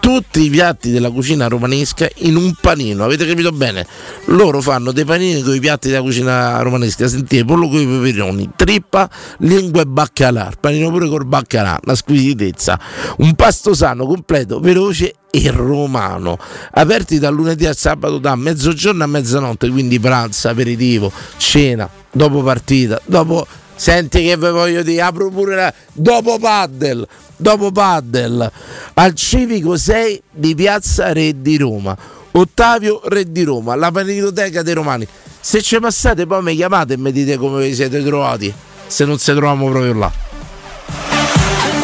tutti 0.00 0.42
i 0.42 0.50
piatti 0.50 0.90
della 0.90 1.10
cucina 1.10 1.46
romanesca 1.46 2.08
in 2.16 2.36
un 2.36 2.54
panino. 2.60 3.04
Avete 3.04 3.26
capito 3.26 3.52
bene? 3.52 3.86
Loro 4.26 4.60
fanno 4.60 4.90
dei 4.92 5.04
panini 5.04 5.42
con 5.42 5.54
i 5.54 5.60
piatti 5.60 5.88
della 5.88 6.02
cucina 6.02 6.60
romanesca. 6.62 7.06
Sentite, 7.06 7.44
pollo 7.44 7.68
con 7.68 7.80
i 7.80 7.86
peperoni, 7.86 8.50
trippa, 8.56 9.08
lingua 9.38 9.82
e 9.82 9.86
baccalà. 9.86 10.50
Panino 10.58 10.90
pure 10.90 11.08
col 11.08 11.26
baccalà, 11.26 11.78
una 11.84 11.94
squisitezza. 11.94 12.80
Un 13.18 13.34
pasto 13.34 13.74
sano, 13.74 14.06
completo, 14.06 14.58
veloce 14.58 15.14
e 15.30 15.50
romano. 15.50 16.38
Aperti 16.72 17.18
dal 17.18 17.34
lunedì 17.34 17.66
al 17.66 17.76
sabato 17.76 18.18
da 18.18 18.34
mezzogiorno 18.34 19.04
a 19.04 19.06
mezzanotte, 19.06 19.68
quindi 19.68 20.00
pranzo, 20.00 20.48
aperitivo, 20.48 21.12
cena, 21.36 21.88
dopo 22.10 22.42
partita, 22.42 23.00
dopo 23.04 23.46
Senti 23.80 24.24
che 24.24 24.36
vi 24.36 24.50
voglio 24.50 24.82
dire, 24.82 25.00
apro 25.00 25.30
pure 25.30 25.54
la... 25.54 25.72
dopo 25.94 26.38
paddle, 26.38 27.06
dopo 27.34 27.72
paddle, 27.72 28.52
al 28.92 29.14
civico 29.14 29.78
6 29.78 30.22
di 30.32 30.54
Piazza 30.54 31.14
Re 31.14 31.40
di 31.40 31.56
Roma. 31.56 31.96
Ottavio 32.32 33.00
Re 33.04 33.32
di 33.32 33.42
Roma, 33.42 33.74
la 33.76 33.90
paninoteca 33.90 34.60
dei 34.60 34.74
romani. 34.74 35.08
Se 35.40 35.62
ci 35.62 35.78
passate 35.80 36.26
poi 36.26 36.42
mi 36.42 36.56
chiamate 36.56 36.92
e 36.92 36.96
mi 36.98 37.10
dite 37.10 37.38
come 37.38 37.68
vi 37.68 37.74
siete 37.74 38.04
trovati, 38.04 38.52
se 38.86 39.06
non 39.06 39.16
ci 39.16 39.24
troviamo 39.32 39.70
proprio 39.70 39.94
là. 39.94 40.12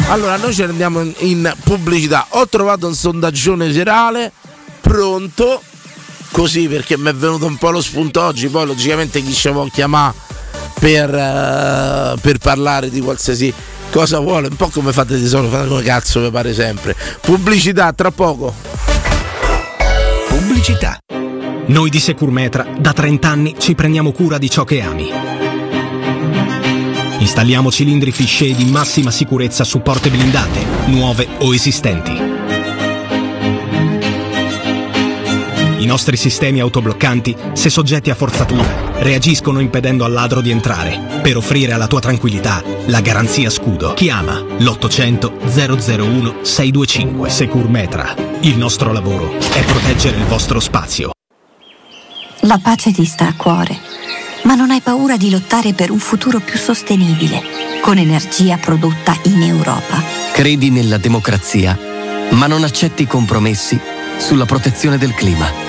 Allora, 0.09 0.37
noi 0.37 0.53
ci 0.53 0.61
andiamo 0.61 1.01
in, 1.01 1.13
in 1.21 1.51
pubblicità. 1.63 2.27
Ho 2.29 2.47
trovato 2.47 2.85
un 2.85 2.93
sondaggione 2.93 3.73
serale 3.73 4.31
pronto, 4.81 5.63
così 6.29 6.67
perché 6.67 6.95
mi 6.95 7.09
è 7.09 7.13
venuto 7.15 7.47
un 7.47 7.57
po' 7.57 7.71
lo 7.71 7.81
spunto 7.81 8.21
oggi, 8.21 8.49
poi 8.49 8.67
logicamente 8.67 9.19
chi 9.23 9.33
ci 9.33 9.49
vuole 9.49 9.71
chiamare 9.71 10.25
per, 10.79 11.09
uh, 11.09 12.19
per 12.19 12.37
parlare 12.37 12.89
di 12.89 13.01
qualsiasi 13.01 13.53
cosa 13.89 14.19
vuole, 14.19 14.47
un 14.47 14.55
po' 14.55 14.69
come 14.69 14.91
fate 14.91 15.17
di 15.17 15.27
solito, 15.27 15.55
fate 15.55 15.67
come 15.67 15.83
cazzo 15.83 16.21
vi 16.21 16.31
pare 16.31 16.53
sempre. 16.53 16.95
Pubblicità 17.21 17.91
tra 17.93 18.11
poco. 18.11 18.53
Pubblicità. 20.27 20.97
Noi 21.67 21.89
di 21.89 21.99
Securmetra 21.99 22.65
da 22.77 22.93
30 22.93 23.27
anni 23.27 23.55
ci 23.57 23.75
prendiamo 23.75 24.11
cura 24.11 24.37
di 24.37 24.49
ciò 24.49 24.63
che 24.63 24.81
ami. 24.81 25.09
Installiamo 27.19 27.71
cilindri 27.71 28.11
fisce 28.11 28.53
di 28.53 28.65
massima 28.65 29.11
sicurezza 29.11 29.63
su 29.65 29.81
porte 29.81 30.09
blindate, 30.09 30.63
nuove 30.85 31.27
o 31.39 31.53
esistenti. 31.53 32.36
I 35.79 35.85
nostri 35.85 36.17
sistemi 36.17 36.59
autobloccanti, 36.59 37.35
se 37.53 37.69
soggetti 37.69 38.09
a 38.09 38.15
forzatura, 38.15 38.65
reagiscono 38.95 39.59
impedendo 39.59 40.05
al 40.05 40.11
ladro 40.11 40.41
di 40.41 40.49
entrare. 40.49 41.19
Per 41.21 41.37
offrire 41.37 41.71
alla 41.73 41.85
tua 41.85 41.99
tranquillità 41.99 42.63
la 42.87 42.99
garanzia 42.99 43.51
scudo. 43.51 43.93
Chiama 43.93 44.39
l'800 44.39 45.99
001 45.99 46.43
625. 46.43 47.29
Securmetra. 47.29 48.15
Il 48.41 48.57
nostro 48.57 48.91
lavoro 48.91 49.37
è 49.37 49.63
proteggere 49.65 50.17
il 50.17 50.25
vostro 50.25 50.59
spazio. 50.59 51.11
La 52.41 52.59
pace 52.61 52.91
ti 52.91 53.05
sta 53.05 53.27
a 53.27 53.35
cuore, 53.35 53.77
ma 54.43 54.55
non 54.55 54.71
hai 54.71 54.81
paura 54.81 55.15
di 55.15 55.29
lottare 55.29 55.73
per 55.73 55.91
un 55.91 55.99
futuro 55.99 56.39
più 56.39 56.57
sostenibile, 56.57 57.41
con 57.81 57.99
energia 57.99 58.57
prodotta 58.57 59.15
in 59.23 59.43
Europa. 59.43 60.01
Credi 60.33 60.71
nella 60.71 60.97
democrazia, 60.97 61.77
ma 62.31 62.47
non 62.47 62.63
accetti 62.63 63.05
compromessi 63.05 63.79
sulla 64.17 64.45
protezione 64.45 64.97
del 64.97 65.13
clima. 65.13 65.66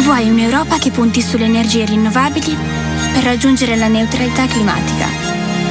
Vuoi 0.00 0.28
un'Europa 0.30 0.78
che 0.78 0.90
punti 0.90 1.22
sulle 1.22 1.44
energie 1.44 1.84
rinnovabili 1.84 2.56
per 3.12 3.22
raggiungere 3.22 3.76
la 3.76 3.88
neutralità 3.88 4.46
climatica. 4.46 5.06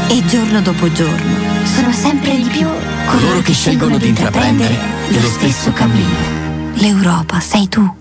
E 0.08 0.24
giorno 0.26 0.62
dopo 0.62 0.92
giorno 0.92 1.66
sono 1.66 1.92
sempre 1.92 2.36
di 2.36 2.50
più 2.50 2.68
coloro 3.06 3.42
che 3.42 3.54
scelgono 3.54 3.98
di 3.98 4.08
intraprendere 4.08 4.78
lo 5.08 5.22
stesso 5.22 5.72
cammino. 5.74 6.40
L'Europa 6.74 7.40
sei 7.40 7.68
tu. 7.68 8.01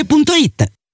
otticasalvagente.it. 0.01 0.80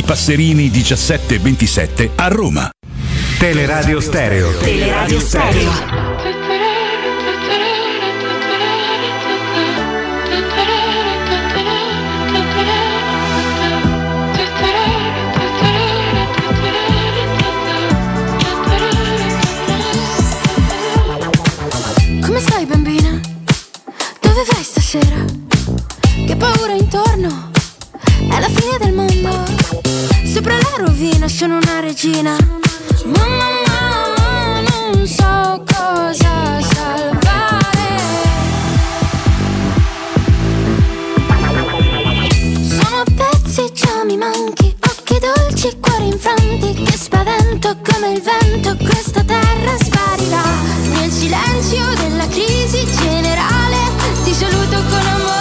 di 0.00 0.02
Passerini 0.02 0.70
1727 0.70 2.12
a 2.14 2.28
Roma. 2.28 2.70
Teleradio 3.38 4.00
Stereo. 4.00 4.56
Teleradio 4.56 5.20
Stereo. 5.20 5.72
Come 22.22 22.40
stai 22.40 22.64
bambina? 22.64 23.20
Dove 24.20 24.44
vai 24.50 24.62
stasera? 24.62 25.24
Che 26.26 26.36
paura 26.36 26.72
intorno? 26.72 27.49
Rovina, 31.00 31.28
sono 31.28 31.56
una 31.56 31.80
regina. 31.80 32.36
Mamma, 33.04 33.48
mamma, 33.66 34.60
non 34.60 35.06
so 35.06 35.62
cosa 35.64 36.60
salvare. 36.60 37.98
Sono 42.68 43.02
pezzi, 43.14 43.70
già 43.72 44.04
mi 44.04 44.16
manchi. 44.16 44.74
Occhi 44.80 45.18
dolci, 45.18 45.76
cuori 45.80 46.08
infranti. 46.08 46.82
Che 46.82 46.96
spavento 46.96 47.76
come 47.82 48.12
il 48.12 48.22
vento. 48.22 48.76
Questa 48.76 49.22
terra 49.24 49.76
sparirà. 49.82 50.42
Nel 50.94 51.10
silenzio 51.10 51.84
della 51.96 52.26
crisi 52.26 52.86
generale. 53.00 53.76
Ti 54.24 54.32
saluto 54.34 54.76
con 54.88 55.06
amore. 55.06 55.39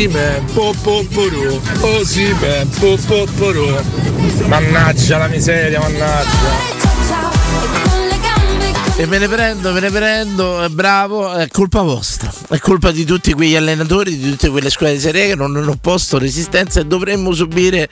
Osimen, 0.00 0.44
po 0.54 0.74
po 0.82 1.04
poru, 1.12 1.60
Osimen, 1.82 2.66
po 2.80 2.96
po 3.06 3.26
poru. 3.36 3.68
Mannaggia 4.46 5.18
la 5.18 5.28
miseria, 5.28 5.78
mannaggia. 5.78 6.78
E 8.96 9.04
me 9.04 9.18
ne 9.18 9.28
prendo, 9.28 9.72
me 9.74 9.80
ne 9.80 9.90
prendo, 9.90 10.66
bravo, 10.70 11.30
è 11.34 11.48
colpa 11.48 11.82
vostra, 11.82 12.32
è 12.48 12.58
colpa 12.58 12.92
di 12.92 13.04
tutti 13.04 13.34
quegli 13.34 13.56
allenatori, 13.56 14.16
di 14.16 14.30
tutte 14.30 14.48
quelle 14.48 14.70
squadre 14.70 14.96
di 14.96 15.02
Serie 15.02 15.26
che 15.26 15.34
non 15.34 15.54
hanno 15.54 15.76
posto 15.78 16.16
resistenza 16.18 16.80
e 16.80 16.86
dovremmo 16.86 17.34
subire 17.34 17.90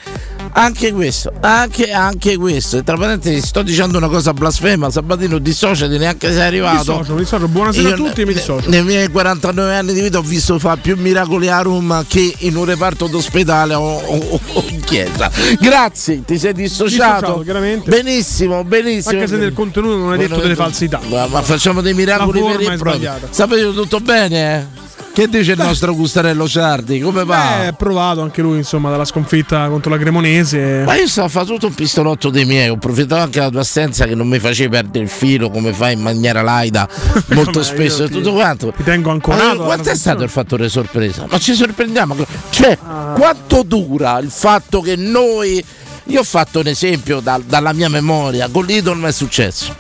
anche 0.52 0.92
questo, 0.92 1.32
anche, 1.40 1.90
anche 1.90 2.36
questo. 2.36 2.78
E 2.78 2.82
tra 2.84 2.96
parentesi 2.96 3.40
sto 3.46 3.62
dicendo 3.62 3.98
una 3.98 4.08
cosa 4.08 4.32
blasfema, 4.32 4.90
Sabatino 4.90 5.38
dissociati 5.38 5.98
neanche 5.98 6.32
sei 6.32 6.46
arrivato. 6.46 6.76
Dissocio, 6.98 7.14
dissocio. 7.16 7.48
Buonasera 7.48 7.88
Io 7.88 7.94
a 7.94 7.96
tutti, 7.96 8.24
mi 8.24 8.32
dissocio. 8.34 8.68
Nei 8.70 8.82
miei 8.82 9.08
49 9.08 9.74
anni 9.74 9.92
di 9.92 10.00
vita 10.00 10.18
ho 10.18 10.22
visto 10.22 10.58
fare 10.58 10.80
più 10.80 10.96
miracoli 10.96 11.48
a 11.48 11.60
Roma 11.60 12.04
che 12.06 12.34
in 12.38 12.56
un 12.56 12.64
reparto 12.64 13.06
d'ospedale 13.06 13.74
o, 13.74 13.96
o- 13.96 14.40
o 14.52 14.64
in 14.68 14.80
chiesa. 14.80 15.30
Grazie, 15.60 16.24
ti 16.24 16.38
sei 16.38 16.52
dissociato. 16.52 17.42
Dissociato. 17.42 17.82
Benissimo, 17.90 18.64
benissimo. 18.64 19.14
Anche 19.14 19.28
se 19.28 19.36
nel 19.36 19.52
contenuto 19.52 19.96
non 19.96 20.12
hai 20.12 20.18
detto 20.18 20.40
delle 20.40 20.54
falsità. 20.56 21.00
Ma, 21.08 21.26
ma 21.26 21.42
facciamo 21.42 21.80
dei 21.80 21.94
miracoli 21.94 22.40
veri 22.40 22.66
e 22.66 22.76
propri. 22.76 23.08
Sapete 23.30 23.72
tutto 23.72 24.00
bene? 24.00 24.86
Eh? 25.18 25.28
Che 25.28 25.28
dice 25.28 25.52
il 25.52 25.58
nostro 25.58 25.94
Gustarello 25.94 26.46
Ciardi? 26.46 27.00
Come 27.00 27.24
va? 27.24 27.56
Beh, 27.58 27.68
è 27.68 27.72
provato 27.72 28.22
anche 28.22 28.40
lui, 28.40 28.58
insomma, 28.58 28.88
dalla 28.90 29.04
sconfitta 29.04 29.68
contro 29.68 29.90
la 29.90 29.98
Cremonese. 29.98 30.84
Ma 30.84 30.94
io 30.94 31.08
sto 31.08 31.24
a 31.24 31.28
fare 31.28 31.46
tutto 31.46 31.66
un 31.66 31.74
pistolotto 31.74 32.30
dei 32.30 32.44
miei, 32.44 32.68
ho 32.68 32.74
approfittato 32.74 33.22
anche 33.22 33.38
della 33.38 33.50
tua 33.50 33.60
assenza 33.60 34.06
che 34.06 34.14
non 34.14 34.28
mi 34.28 34.38
facevi 34.38 34.68
perdere 34.68 35.04
il 35.04 35.10
filo 35.10 35.50
come 35.50 35.72
fai 35.72 35.94
in 35.94 36.00
maniera 36.00 36.42
laida 36.42 36.88
molto 37.34 37.62
spesso 37.64 38.04
e 38.04 38.08
tutto 38.08 38.32
quanto. 38.32 38.72
Ti 38.76 38.84
tengo 38.84 39.10
ancorato. 39.10 39.44
Ma 39.44 39.50
alla 39.50 39.64
quanto 39.64 39.90
è 39.90 39.96
stato 39.96 40.22
il 40.22 40.30
fattore 40.30 40.68
sorpresa? 40.68 41.26
Ma 41.28 41.38
ci 41.38 41.54
sorprendiamo. 41.54 42.14
Cioè, 42.50 42.78
quanto 42.78 43.62
dura 43.64 44.18
il 44.18 44.30
fatto 44.30 44.80
che 44.80 44.94
noi. 44.96 45.64
Io 46.10 46.20
ho 46.20 46.24
fatto 46.24 46.60
un 46.60 46.68
esempio 46.68 47.20
dal- 47.20 47.42
dalla 47.42 47.74
mia 47.74 47.90
memoria, 47.90 48.48
con 48.48 48.64
l'Idol 48.64 49.02
è 49.02 49.12
successo. 49.12 49.76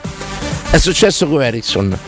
È 0.70 0.76
successo 0.76 1.26
con 1.26 1.42
Ericsson, 1.42 1.98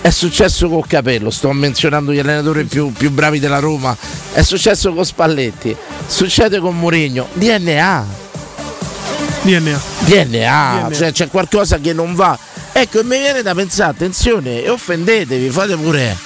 è 0.00 0.10
successo 0.10 0.68
con 0.68 0.82
Capello, 0.86 1.30
sto 1.30 1.52
menzionando 1.52 2.12
gli 2.12 2.18
allenatori 2.18 2.64
più, 2.64 2.92
più 2.92 3.10
bravi 3.10 3.38
della 3.38 3.58
Roma, 3.58 3.96
è 4.32 4.42
successo 4.42 4.92
con 4.92 5.04
Spalletti, 5.04 5.76
succede 6.06 6.58
con 6.58 6.78
Mourinho, 6.78 7.28
DNA. 7.32 8.06
DNA. 9.42 9.80
DNA, 10.00 10.90
cioè 10.92 11.12
c'è 11.12 11.28
qualcosa 11.28 11.78
che 11.78 11.92
non 11.92 12.14
va. 12.14 12.38
Ecco, 12.72 13.00
e 13.00 13.04
mi 13.04 13.18
viene 13.18 13.42
da 13.42 13.54
pensare, 13.54 13.90
attenzione, 13.90 14.62
e 14.62 14.68
offendetevi, 14.68 15.50
fate 15.50 15.76
pure 15.76 16.16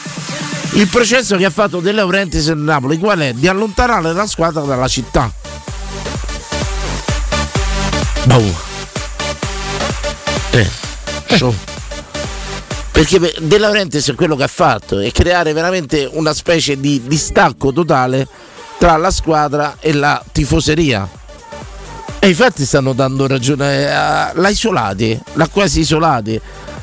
il 0.75 0.89
processo 0.89 1.37
che 1.37 1.45
ha 1.45 1.51
fatto 1.51 1.81
De 1.81 1.93
Laurentiis 1.93 2.49
nel 2.49 2.59
Napoli, 2.59 2.99
qual 2.99 3.21
è? 3.21 3.33
Di 3.33 3.47
allontanare 3.47 4.13
la 4.13 4.27
squadra 4.27 4.63
dalla 4.63 4.89
città. 4.89 5.33
Boom. 8.25 8.55
Eh, 10.51 10.71
so. 11.37 11.74
Perché 12.95 13.19
per- 13.19 13.35
De 13.41 13.59
Laurentiis 13.59 14.13
quello 14.15 14.37
che 14.37 14.45
ha 14.45 14.49
fatto 14.49 15.01
è 15.01 15.11
creare 15.11 15.53
veramente 15.53 16.09
una 16.13 16.33
specie 16.33 16.79
di 16.79 17.03
distacco 17.05 17.73
totale 17.73 18.25
tra 18.79 18.97
la 18.97 19.11
squadra 19.11 19.79
e 19.81 19.93
la 19.93 20.23
tifoseria. 20.31 21.09
E 22.21 22.29
infatti 22.29 22.65
stanno 22.65 22.93
dando 22.93 23.27
ragione 23.27 23.91
a- 23.93 24.31
l'ha 24.35 24.49
isolati, 24.49 25.19
l'ha 25.33 25.49
quasi 25.49 25.81
isolati. 25.81 26.41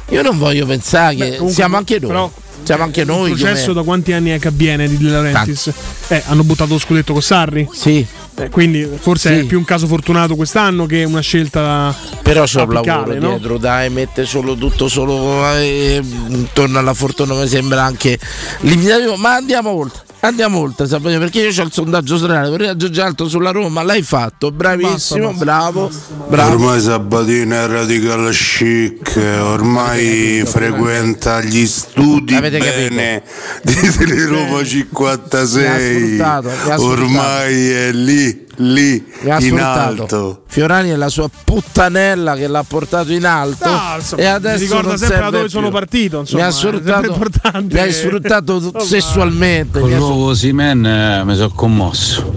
Io 0.09 0.21
non 0.21 0.37
voglio 0.37 0.65
pensare 0.65 1.15
che 1.15 1.29
comunque, 1.31 1.53
siamo 1.53 1.77
anche 1.77 1.97
noi. 1.99 2.07
però, 2.09 2.31
siamo 2.63 2.83
anche 2.83 3.03
noi. 3.05 3.31
Il 3.31 3.37
processo 3.39 3.61
come- 3.67 3.73
da 3.75 3.83
quanti 3.83 4.11
anni 4.11 4.31
è 4.31 4.39
che 4.39 4.49
avviene 4.49 4.89
di 4.89 4.97
De 4.97 5.09
Laurentiis? 5.09 5.71
Eh, 6.09 6.21
hanno 6.27 6.43
buttato 6.43 6.73
lo 6.73 6.79
scudetto 6.79 7.13
con 7.13 7.21
Sarri? 7.21 7.67
Sì. 7.71 8.05
Quindi 8.49 8.87
forse 8.99 9.33
Sì. 9.33 9.39
è 9.41 9.45
più 9.45 9.57
un 9.57 9.65
caso 9.65 9.87
fortunato 9.87 10.35
quest'anno 10.35 10.85
che 10.85 11.03
una 11.03 11.19
scelta 11.21 11.93
Però 12.21 12.43
c'è 12.45 12.61
un 12.61 12.73
lavoro 12.73 13.13
no? 13.19 13.29
dietro, 13.29 13.57
dai, 13.57 13.89
mette 13.89 14.25
solo 14.25 14.55
tutto 14.55 14.87
solo 14.87 15.45
eh, 15.55 16.01
intorno 16.27 16.79
alla 16.79 16.93
fortuna 16.93 17.33
mi 17.35 17.47
sembra 17.47 17.83
anche 17.83 18.17
limitativo. 18.61 19.15
Ma 19.17 19.35
andiamo 19.35 19.69
oltre. 19.69 20.01
Andiamo 20.23 20.59
oltre, 20.59 20.85
sapete, 20.85 21.17
perché 21.17 21.39
io 21.41 21.61
ho 21.61 21.65
il 21.65 21.71
sondaggio 21.71 22.15
strano, 22.15 22.53
il 22.53 22.75
già 22.91 23.05
alto 23.05 23.27
sulla 23.27 23.49
Roma, 23.49 23.81
l'hai 23.81 24.03
fatto, 24.03 24.51
bravissimo, 24.51 25.33
bravo, 25.33 25.89
bravo. 26.27 26.51
Ormai 26.51 26.79
Sabatino 26.79 27.55
è 27.55 27.65
radical 27.65 28.29
chic, 28.29 29.19
ormai 29.41 30.43
frequenta 30.45 31.41
gli 31.41 31.65
studi 31.65 32.35
Avete 32.35 32.59
bene 32.59 33.23
di 33.63 33.73
Teleroma 33.73 34.63
56, 34.63 36.05
sfruttato, 36.05 36.47
mi 36.49 36.53
ha 36.53 36.57
sfruttato. 36.57 36.83
ormai 36.83 37.69
è 37.69 37.91
lì. 37.91 38.49
Lì 38.57 39.03
Mi 39.21 39.47
in 39.47 39.59
alto. 39.59 40.43
Fiorani 40.47 40.89
è 40.89 40.95
la 40.95 41.09
sua 41.09 41.29
puttanella 41.43 42.35
che 42.35 42.47
l'ha 42.47 42.63
portato 42.67 43.11
in 43.11 43.25
alto 43.25 43.69
No, 43.69 43.79
insomma, 43.97 44.21
e 44.21 44.25
mi 44.25 44.31
adesso 44.31 44.63
ricorda 44.63 44.87
non 44.89 44.97
sempre 44.97 45.17
da 45.19 45.29
dove 45.29 45.49
sono 45.49 45.69
più. 45.69 45.77
partito, 45.77 46.19
insomma, 46.19 46.41
mi 46.43 46.47
ha 46.47 46.51
sfruttato, 46.51 47.05
importante. 47.07 47.73
mi 47.73 47.79
hai 47.79 47.91
sfruttato 47.93 48.53
Insomma, 48.55 48.79
sessualmente. 48.83 49.79
Con 49.79 49.89
mi 49.89 49.95
il 49.95 50.01
nuovo 50.01 50.33
Simen 50.33 50.85
eh, 50.85 51.23
mi 51.23 51.35
sono 51.35 51.49
commosso. 51.49 52.33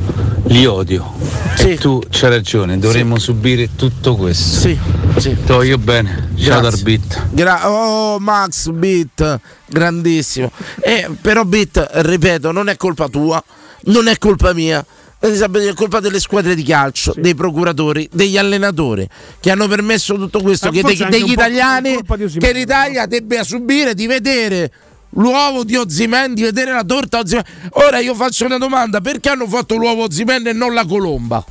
Li 0.47 0.67
odio. 0.67 1.13
E 1.57 1.77
tu 1.79 2.03
c'hai 2.11 2.29
ragione, 2.29 2.79
dovremmo 2.79 3.19
subire 3.19 3.71
tutto 3.77 4.15
questo. 4.17 4.61
Sì, 4.61 4.79
sì. 5.17 5.31
Ti 5.31 5.53
voglio 5.53 5.79
bene. 5.79 6.31
Ciao. 6.37 6.61
Darbit. 6.61 7.29
Gra- 7.31 7.71
oh 7.71 8.19
Max 8.19 8.69
Beat, 8.69 9.41
grandissimo. 9.67 10.51
Eh, 10.81 11.09
però 11.21 11.45
Beat, 11.45 11.89
ripeto, 11.93 12.53
non 12.53 12.69
è 12.69 12.77
colpa 12.77 13.09
tua, 13.09 13.43
non 13.85 14.07
è 14.09 14.19
colpa 14.19 14.53
mia. 14.53 14.85
È 15.25 15.73
colpa 15.73 16.01
delle 16.01 16.21
squadre 16.21 16.55
di 16.55 16.63
calcio, 16.63 17.15
dei 17.17 17.35
procuratori, 17.35 18.07
degli 18.13 18.37
allenatori 18.37 19.09
che 19.41 19.51
hanno 19.51 19.67
permesso 19.67 20.17
tutto 20.17 20.43
questo. 20.43 20.69
Eh, 20.69 20.83
che 20.83 21.07
degli 21.09 21.25
po' 21.25 21.33
italiani 21.33 21.99
che 22.39 22.53
l'Italia 22.53 23.07
debba 23.07 23.43
subire 23.43 23.95
di 23.95 24.07
vedere 24.07 24.71
l'uovo 25.11 25.65
di 25.65 25.77
Ozimen, 25.77 26.35
di 26.35 26.43
vedere 26.43 26.73
la 26.73 26.85
torta 26.85 27.21
Ozimen. 27.21 27.43
Ora 27.87 28.01
io 28.01 28.15
faccio 28.15 28.45
una 28.45 28.59
domanda: 28.59 29.01
perché 29.01 29.31
hanno 29.31 29.49
fatto 29.49 29.77
l'uovo 29.77 30.03
Ozimen 30.03 30.47
e 30.47 30.53
non 30.53 30.75
la 30.75 30.85
colomba? 30.85 31.43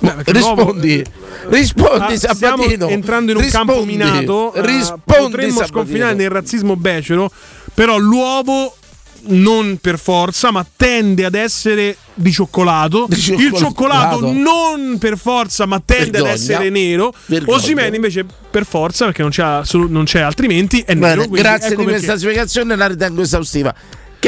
perché 0.00 0.32
rispondi, 0.32 0.96
l'uovo- 0.96 1.56
rispondi 1.56 2.12
Ah, 2.12 2.16
stiamo 2.18 2.34
Sabatino. 2.34 2.88
entrando 2.88 3.30
in 3.30 3.38
un 3.38 3.48
campo 3.48 3.72
Rispondi, 3.72 3.96
minato. 3.96 4.52
eh, 4.52 4.60
rispondi 4.66 5.02
potremmo 5.06 5.52
Sabatino. 5.52 5.66
sconfinare 5.66 6.14
nel 6.14 6.28
razzismo 6.28 6.76
becero, 6.76 7.30
però 7.72 7.96
l'uovo 7.96 8.76
non 9.26 9.78
per 9.80 9.98
forza, 9.98 10.50
ma 10.50 10.66
tende 10.76 11.24
ad 11.24 11.34
essere 11.34 11.96
di 12.14 12.30
cioccolato. 12.32 13.06
Il 13.10 13.52
cioccolato. 13.54 14.32
non 14.32 14.98
per 14.98 15.16
forza, 15.18 15.66
ma 15.66 15.80
tende 15.84 16.10
Vergogna. 16.10 16.30
ad 16.32 16.36
essere 16.38 16.70
nero. 16.70 17.14
Vergogna. 17.26 17.56
Osimhen 17.56 17.94
invece 17.94 18.24
per 18.50 18.64
forza, 18.64 19.06
perché 19.06 19.22
non 19.22 19.30
c'è, 19.30 19.62
non 19.88 20.04
c'è 20.04 20.20
altrimenti, 20.20 20.80
è 20.80 20.94
Bene, 20.94 21.16
nero. 21.16 21.28
grazie 21.28 21.72
ecco 21.72 21.80
di 21.80 21.86
perché. 21.86 22.04
questa 22.04 22.18
spiegazione, 22.18 22.76
la 22.76 22.86
ritengo 22.86 23.22
esaustiva. 23.22 23.74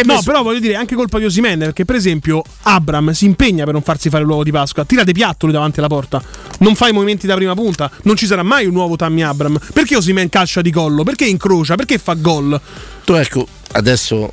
No, 0.04 0.20
però 0.22 0.42
voglio 0.42 0.58
dire, 0.58 0.74
anche 0.74 0.94
colpa 0.94 1.18
di 1.18 1.24
Osimen, 1.24 1.58
perché 1.58 1.86
per 1.86 1.94
esempio 1.94 2.42
Abram 2.64 3.12
si 3.12 3.24
impegna 3.24 3.64
per 3.64 3.72
non 3.72 3.82
farsi 3.82 4.10
fare 4.10 4.24
l'uovo 4.24 4.44
di 4.44 4.50
Pasqua, 4.50 4.84
tira 4.84 5.04
dei 5.04 5.14
piattoli 5.14 5.52
davanti 5.52 5.78
alla 5.78 5.88
porta, 5.88 6.22
non 6.58 6.74
fa 6.74 6.88
i 6.88 6.92
movimenti 6.92 7.26
da 7.26 7.34
prima 7.34 7.54
punta, 7.54 7.90
non 8.02 8.14
ci 8.14 8.26
sarà 8.26 8.42
mai 8.42 8.66
un 8.66 8.74
nuovo 8.74 8.96
Tammy 8.96 9.22
Abram. 9.22 9.58
Perché 9.72 9.96
Osimen 9.96 10.28
calcia 10.28 10.60
di 10.60 10.70
collo? 10.70 11.02
Perché 11.02 11.24
incrocia? 11.24 11.76
Perché 11.76 11.96
fa 11.96 12.12
gol? 12.12 12.60
Tu 13.04 13.14
ecco, 13.14 13.46
adesso 13.72 14.30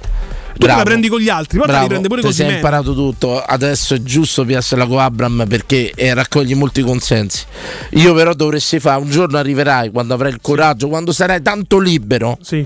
Tu 0.54 0.60
te 0.60 0.68
la 0.68 0.74
Bravo. 0.74 0.84
prendi 0.84 1.08
con 1.08 1.20
gli 1.20 1.30
altri, 1.30 1.58
poi 1.58 1.66
te 1.66 1.72
Bravo, 1.74 1.84
li 1.84 1.90
prende 1.90 2.08
pure 2.08 2.22
ti 2.22 2.28
così. 2.28 2.44
sei 2.44 2.54
imparato 2.56 2.94
tutto. 2.94 3.42
Adesso 3.42 3.96
è 3.96 4.02
giusto 4.04 4.46
piarsela 4.46 4.86
con 4.86 5.00
Abram 5.00 5.46
perché 5.48 5.92
eh, 5.96 6.14
raccogli 6.14 6.54
molti 6.56 6.82
consensi. 6.84 7.44
Io, 7.92 8.14
però, 8.14 8.34
dovresti 8.34 8.80
fare 8.80 9.02
un 9.02 9.10
giorno 9.10 9.38
arriverai 9.38 9.90
quando 9.92 10.14
avrai 10.14 10.32
il 10.32 10.40
coraggio, 10.42 10.88
quando 10.90 11.12
sarai 11.12 11.42
tanto 11.42 11.80
libero, 11.80 12.38
Sì. 12.42 12.64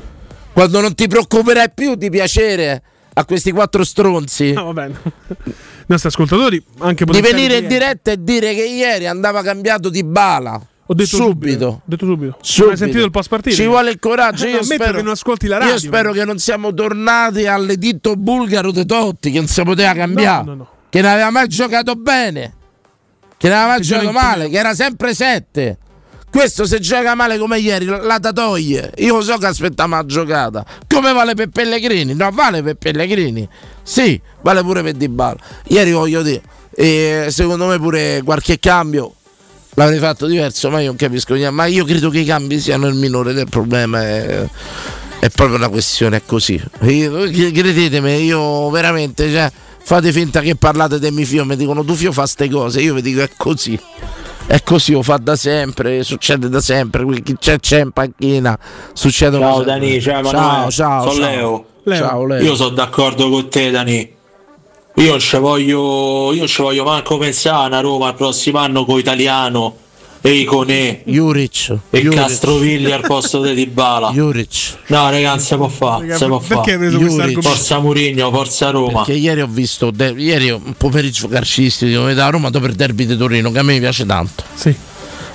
quando 0.53 0.81
non 0.81 0.95
ti 0.95 1.07
preoccuperai 1.07 1.71
più 1.73 1.95
di 1.95 2.09
piacere 2.09 2.81
a 3.13 3.25
questi 3.25 3.51
quattro 3.51 3.83
stronzi. 3.83 4.51
No, 4.51 4.65
va 4.65 4.73
bene. 4.73 4.93
I 5.45 5.53
nostri 5.87 6.09
ascoltatori 6.09 6.61
anche 6.79 7.05
Di 7.05 7.21
venire 7.21 7.57
in 7.57 7.67
diretta 7.67 8.11
e 8.11 8.21
dire 8.21 8.53
che 8.53 8.65
ieri 8.65 9.07
andava 9.07 9.41
cambiato 9.41 9.89
di 9.89 10.03
bala. 10.03 10.61
Ho 10.89 10.93
detto 10.93 11.17
subito. 11.17 11.65
Ho 11.67 11.81
detto 11.85 12.05
subito. 12.05 12.37
Subito. 12.41 12.71
Hai 12.71 12.77
sentito 12.77 13.03
il 13.03 13.11
post 13.11 13.29
partita? 13.29 13.55
Ci 13.55 13.65
vuole 13.65 13.91
il 13.91 13.99
coraggio. 13.99 14.45
Eh, 14.45 14.51
Io, 14.51 14.63
spero, 14.63 14.93
che 14.97 15.01
non 15.01 15.11
ascolti 15.11 15.47
la 15.47 15.57
radio. 15.57 15.73
io 15.73 15.79
spero 15.79 16.11
che 16.13 16.23
non 16.25 16.37
siamo 16.39 16.73
tornati 16.73 17.45
all'editto 17.45 18.15
bulgaro 18.15 18.71
di 18.71 18.85
Totti, 18.85 19.31
che 19.31 19.37
non 19.39 19.47
si 19.47 19.61
poteva 19.63 19.93
cambiare. 19.93 20.45
No, 20.45 20.55
no. 20.55 20.69
Che 20.89 21.01
non 21.01 21.11
aveva 21.11 21.29
mai 21.29 21.47
giocato 21.47 21.95
bene. 21.95 22.53
Che 23.37 23.47
non 23.49 23.57
aveva 23.57 23.71
mai 23.73 23.77
Che 23.79 23.83
giocato 23.85 24.11
male. 24.11 24.49
Che 24.49 24.57
era 24.57 24.73
sempre 24.73 25.13
7. 25.13 25.77
Questo 26.29 26.65
se 26.65 26.79
gioca 26.79 27.15
male 27.15 27.37
come 27.37 27.57
ieri 27.59 27.85
la 27.85 28.17
da 28.19 28.31
toglie. 28.31 28.91
Io 28.97 29.21
so 29.21 29.37
che 29.37 29.47
aspettiamo 29.47 29.95
la 29.95 30.05
giocata. 30.05 30.65
Come 30.87 31.11
vale 31.11 31.33
per 31.33 31.49
Pellegrini? 31.49 32.13
No, 32.13 32.29
vale 32.31 32.61
per 32.61 32.75
Pellegrini. 32.75 33.47
Sì, 33.83 34.19
vale 34.41 34.61
pure 34.61 34.83
per 34.83 34.93
Di 34.93 35.09
Bala. 35.09 35.37
Ieri 35.67 35.91
voglio 35.91 36.21
dire, 36.21 36.41
eh, 36.75 37.27
secondo 37.29 37.65
me 37.67 37.77
pure 37.79 38.21
qualche 38.23 38.59
cambio 38.59 39.15
l'avrei 39.77 39.99
fatto 39.99 40.25
diverso, 40.25 40.69
ma 40.69 40.79
io 40.79 40.87
non 40.87 40.95
capisco 40.95 41.33
niente. 41.33 41.53
Ma 41.53 41.65
io 41.65 41.85
credo 41.85 42.09
che 42.09 42.19
i 42.19 42.25
cambi 42.25 42.59
siano 42.59 42.87
il 42.87 42.95
minore 42.95 43.33
del 43.33 43.47
problema. 43.47 44.01
È, 44.01 44.47
è 45.19 45.29
proprio 45.29 45.57
una 45.57 45.69
questione 45.69 46.23
così. 46.25 46.61
Io- 46.81 47.29
credetemi, 47.29 48.23
io 48.23 48.69
veramente, 48.69 49.31
cioè, 49.31 49.51
fate 49.83 50.11
finta 50.11 50.41
che 50.41 50.55
parlate 50.55 50.99
del 50.99 51.13
mio 51.13 51.25
figlio, 51.25 51.45
mi 51.45 51.55
dicono 51.55 51.83
tu 51.83 51.93
fio 51.93 52.11
fa 52.11 52.25
ste 52.25 52.49
cose, 52.49 52.81
io 52.81 52.93
vi 52.93 53.01
dico 53.01 53.21
è 53.21 53.29
così. 53.35 53.79
È 54.47 54.63
così, 54.63 54.93
lo 54.93 55.03
fa 55.03 55.17
da 55.17 55.35
sempre, 55.35 56.03
succede 56.03 56.47
da 56.47 56.61
sempre, 56.61 57.05
chi 57.21 57.35
c'è 57.37 57.59
c'è 57.59 57.81
in 57.81 57.91
panchina, 57.91 58.57
succede 58.93 59.37
Ciao 59.37 59.61
Dani, 59.61 60.01
ciao 60.01 60.23
ciao, 60.23 60.71
ciao, 60.71 61.09
sono 61.09 61.25
ciao. 61.25 61.65
Leo. 61.83 61.97
Ciao 61.97 62.25
Leo. 62.25 62.43
Io 62.43 62.55
sono 62.55 62.69
d'accordo 62.69 63.29
con 63.29 63.49
te 63.49 63.71
Dani. 63.71 64.16
Io 64.99 65.11
non 65.11 65.19
ci 65.19 65.37
voglio, 65.37 66.31
io 66.33 66.39
non 66.39 66.47
ci 66.47 66.61
voglio 66.63 66.83
manco 66.83 67.19
pensare 67.19 67.75
a 67.75 67.79
Roma 67.81 68.07
il 68.09 68.15
prossimo 68.15 68.57
anno 68.57 68.83
con 68.83 68.97
Italiano 68.97 69.75
e 70.21 70.31
Iconè 70.31 71.03
Juric 71.05 71.77
e 71.91 72.01
Juric. 72.01 72.19
Castrovilli 72.19 72.91
al 72.91 73.01
posto 73.01 73.41
di 73.43 73.53
Dybala. 73.53 74.09
Juric. 74.09 74.77
No, 74.87 75.07
ragazzi, 75.11 75.45
si 75.45 75.55
può 75.55 75.67
fare, 75.67 76.17
si 76.17 76.25
può 76.25 76.39
fare. 76.39 76.81
Forza 77.41 77.79
Murigno, 77.79 78.31
forza 78.31 78.71
Roma. 78.71 79.03
Perché 79.03 79.19
ieri 79.19 79.41
ho 79.41 79.47
visto, 79.47 79.91
de- 79.91 80.15
ieri 80.17 80.49
un 80.49 80.73
pomeriggio 80.75 81.27
calcistico 81.27 82.11
da 82.13 82.29
Roma 82.29 82.49
dopo 82.49 82.65
il 82.65 82.73
derby 82.73 83.05
di 83.05 83.15
Torino, 83.15 83.51
che 83.51 83.59
a 83.59 83.63
me 83.63 83.79
piace 83.79 84.03
tanto. 84.03 84.43
Sì. 84.55 84.73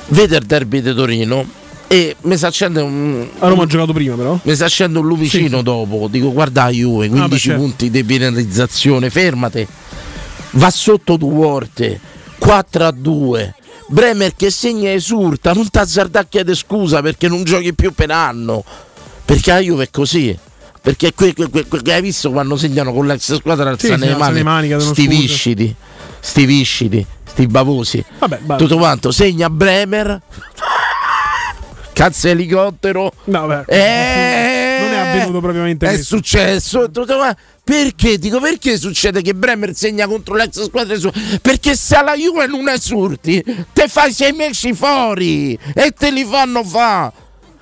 Vede 0.09 0.39
il 0.39 0.45
derby 0.45 0.83
di 0.83 0.93
Torino 0.93 1.47
e 1.93 2.16
mi 2.22 2.38
si 2.38 2.47
accende 2.47 2.80
un. 2.80 3.26
A 3.38 3.49
Roma 3.49 3.64
ha 3.64 3.66
giocato 3.66 3.93
prima, 3.93 4.14
però. 4.14 4.38
Mi 4.43 4.57
si 4.57 4.64
accende 4.64 4.99
un 4.99 5.07
lumicino 5.07 5.61
dopo. 5.61 6.09
Dico, 6.11 6.32
guarda 6.32 6.70
Juve, 6.70 7.09
15 7.09 7.20
Ah, 7.22 7.28
beh, 7.28 7.38
certo. 7.38 7.61
punti 7.61 7.90
di 7.90 8.03
penalizzazione, 8.03 9.11
fermate. 9.11 9.66
Va 10.53 10.70
sotto 10.70 11.16
due 11.18 11.34
volte, 11.34 12.01
4 12.38 12.86
a 12.86 12.90
2. 12.93 13.55
Bremer 13.88 14.34
che 14.34 14.51
segna 14.51 14.88
e 14.88 14.95
esulta, 14.95 15.53
non 15.53 15.68
ti 15.68 15.76
azzardare 15.78 16.24
a 16.24 16.28
chiedere 16.30 16.57
scusa 16.57 17.03
perché 17.03 17.28
non 17.28 17.45
giochi 17.45 17.74
più 17.74 17.93
per 17.93 18.11
anno. 18.11 18.64
Perché 19.26 19.51
la 19.53 19.59
Juve 19.59 19.84
è 19.84 19.90
così. 19.90 20.34
Perché 20.80 21.12
que- 21.12 21.34
que- 21.34 21.51
que- 21.51 21.66
que- 21.68 21.93
hai 21.93 22.01
visto 22.01 22.30
quando 22.30 22.57
segnano 22.57 22.93
con 22.95 23.07
l'ex 23.07 23.34
squadra 23.36 23.64
Sì, 23.78 23.86
alzano 23.90 24.03
sì, 24.05 24.09
le 24.09 24.16
mani, 24.16 24.34
le 24.34 24.43
mani, 24.43 24.68
cadono 24.68 24.90
sti 24.93 25.07
viscidi, 25.07 25.74
sti 26.20 26.45
viscidi, 26.47 27.07
sti 27.24 27.47
bavosi. 27.49 28.03
Vabbè, 28.18 28.40
vabbè. 28.45 28.62
Tutto 28.62 28.78
quanto, 28.78 29.11
segna 29.12 29.51
Bremer. 29.51 30.20
Cazzo 31.93 32.28
elicottero. 32.28 33.12
No, 33.24 33.47
beh. 33.47 33.64
Eh, 33.66 34.78
Non 34.80 34.93
è 34.93 34.97
avvenuto 34.99 35.40
propriamente 35.40 35.86
È 35.86 35.90
questo. 35.95 36.16
successo. 36.16 36.90
Perché? 37.64 38.18
Dico 38.18 38.40
perché 38.40 38.76
succede 38.76 39.22
che 39.22 39.34
Bremer 39.34 39.74
segna 39.74 40.07
contro 40.07 40.34
l'ex 40.34 40.62
squadra 40.64 40.97
sua? 40.97 41.12
Perché 41.40 41.76
se 41.76 41.95
alla 41.95 42.14
Juve 42.16 42.47
non 42.47 42.68
esurti, 42.68 43.43
te 43.72 43.88
fai 43.88 44.12
sei 44.12 44.32
mesi 44.32 44.72
fuori 44.72 45.57
e 45.74 45.90
te 45.97 46.11
li 46.11 46.24
fanno 46.24 46.64
fa. 46.64 47.12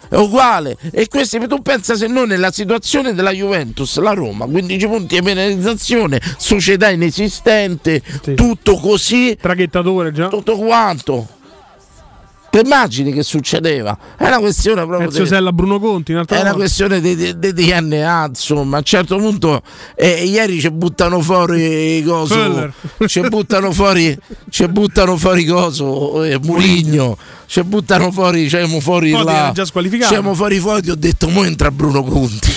È 0.08 0.16
uguale. 0.16 0.76
E 0.90 1.06
questi 1.06 1.38
tu 1.46 1.60
pensa 1.62 1.94
se 1.94 2.06
noi 2.08 2.26
nella 2.26 2.50
situazione 2.50 3.14
della 3.14 3.30
Juventus, 3.30 3.96
la 3.98 4.12
Roma, 4.12 4.46
15 4.46 4.86
punti 4.86 5.14
di 5.16 5.22
penalizzazione, 5.22 6.20
società 6.38 6.88
inesistente, 6.88 8.02
tutto 8.34 8.76
così. 8.76 9.36
Traghettatore 9.40 10.10
già. 10.12 10.28
Tutto 10.28 10.56
quanto. 10.56 11.28
Ti 12.50 12.58
immagini 12.64 13.12
che 13.12 13.22
succedeva? 13.22 13.96
È 14.16 14.26
una 14.26 14.40
questione 14.40 14.84
proprio 14.84 15.08
di- 15.08 15.24
Sella, 15.26 15.52
Bruno 15.52 15.78
Conti, 15.78 16.12
è 16.12 16.40
una 16.40 16.52
questione 16.54 17.00
di, 17.00 17.14
DNA, 17.38 18.26
insomma. 18.26 18.74
A 18.76 18.78
un 18.78 18.84
certo 18.84 19.16
punto, 19.18 19.62
eh, 19.94 20.24
ieri 20.24 20.58
ci 20.60 20.68
buttano 20.70 21.20
fuori 21.20 22.02
coso, 22.04 22.72
ci 23.06 23.20
buttano 23.20 23.70
fuori, 23.70 24.18
ci 24.48 24.66
buttano 24.66 25.16
fuori 25.16 25.44
coso, 25.44 26.24
eh, 26.24 26.40
Murigno, 26.42 27.16
ci 27.46 27.62
buttano 27.62 28.10
fuori, 28.10 28.48
siamo 28.48 28.80
fuori 28.80 29.12
Foti 29.12 29.24
là, 29.24 29.36
era 29.36 29.52
già 29.52 29.64
squalificato. 29.64 30.12
siamo 30.12 30.34
fuori 30.34 30.58
Foti, 30.58 30.90
ho 30.90 30.96
detto, 30.96 31.28
mo 31.28 31.44
entra 31.44 31.70
Bruno 31.70 32.02
Conti. 32.02 32.49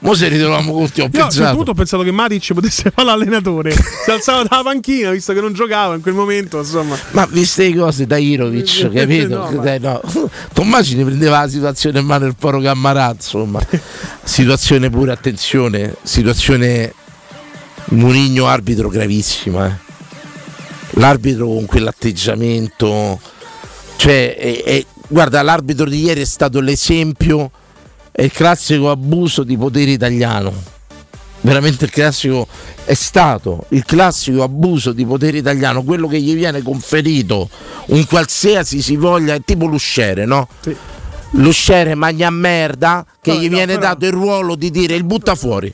Mo 0.00 0.14
se 0.14 0.28
ritroviamo 0.28 0.72
Conti, 0.72 1.00
ho 1.00 1.04
Io 1.04 1.04
a 1.04 1.06
un 1.06 1.12
certo 1.12 1.26
pensato. 1.26 1.56
punto 1.56 1.70
ho 1.72 1.74
pensato 1.74 2.02
che 2.04 2.10
Matic 2.12 2.52
potesse 2.54 2.90
fare 2.94 3.06
l'allenatore. 3.08 3.72
si 4.04 4.10
alzava 4.10 4.44
dalla 4.44 4.62
panchina 4.62 5.10
visto 5.10 5.32
che 5.32 5.40
non 5.40 5.52
giocava 5.54 5.94
in 5.96 6.00
quel 6.02 6.14
momento. 6.14 6.58
Insomma, 6.58 6.96
Ma 7.10 7.26
viste 7.26 7.68
le 7.68 7.74
cose 7.76 8.06
da 8.06 8.16
Irovic, 8.16 8.90
capito? 8.94 9.28
No, 9.36 9.50
ma- 9.50 9.62
Dai, 9.62 9.80
no. 9.80 10.00
Tu 10.54 10.62
immagini 10.62 11.04
prendeva 11.04 11.40
la 11.40 11.48
situazione 11.48 11.98
in 11.98 12.06
mano 12.06 12.26
il 12.26 12.36
poro 12.38 12.60
Cammarà, 12.60 13.10
insomma. 13.12 13.60
situazione 14.22 14.88
pure, 14.88 15.10
attenzione, 15.12 15.96
situazione 16.02 16.94
Murigno 17.86 18.46
arbitro 18.46 18.88
gravissima. 18.88 19.66
eh. 19.66 19.86
L'arbitro 20.92 21.46
con 21.46 21.66
quell'atteggiamento, 21.66 23.20
cioè, 23.96 24.36
è- 24.36 24.62
è- 24.62 24.84
guarda, 25.08 25.42
l'arbitro 25.42 25.88
di 25.88 26.02
ieri 26.02 26.20
è 26.20 26.24
stato 26.24 26.60
l'esempio, 26.60 27.50
è 28.18 28.22
il 28.22 28.32
classico 28.32 28.90
abuso 28.90 29.44
di 29.44 29.56
potere 29.56 29.92
italiano. 29.92 30.52
veramente 31.42 31.84
il 31.84 31.92
classico 31.92 32.48
è 32.84 32.94
stato 32.94 33.66
il 33.68 33.84
classico 33.84 34.42
abuso 34.42 34.90
di 34.90 35.06
potere 35.06 35.38
italiano, 35.38 35.84
quello 35.84 36.08
che 36.08 36.20
gli 36.20 36.34
viene 36.34 36.60
conferito 36.62 37.48
un 37.86 38.04
qualsiasi 38.06 38.82
si 38.82 38.96
voglia, 38.96 39.34
è 39.34 39.40
tipo 39.44 39.66
l'usciere, 39.66 40.24
no? 40.24 40.48
L'usciere 41.32 41.94
magna 41.94 42.28
merda 42.30 43.06
che 43.20 43.34
No, 43.34 43.38
gli 43.38 43.48
no, 43.48 43.56
viene 43.56 43.74
però- 43.74 43.86
dato 43.92 44.06
il 44.06 44.12
ruolo 44.12 44.56
di 44.56 44.72
dire 44.72 44.96
il 44.96 45.04
butta 45.04 45.36
fuori. 45.36 45.72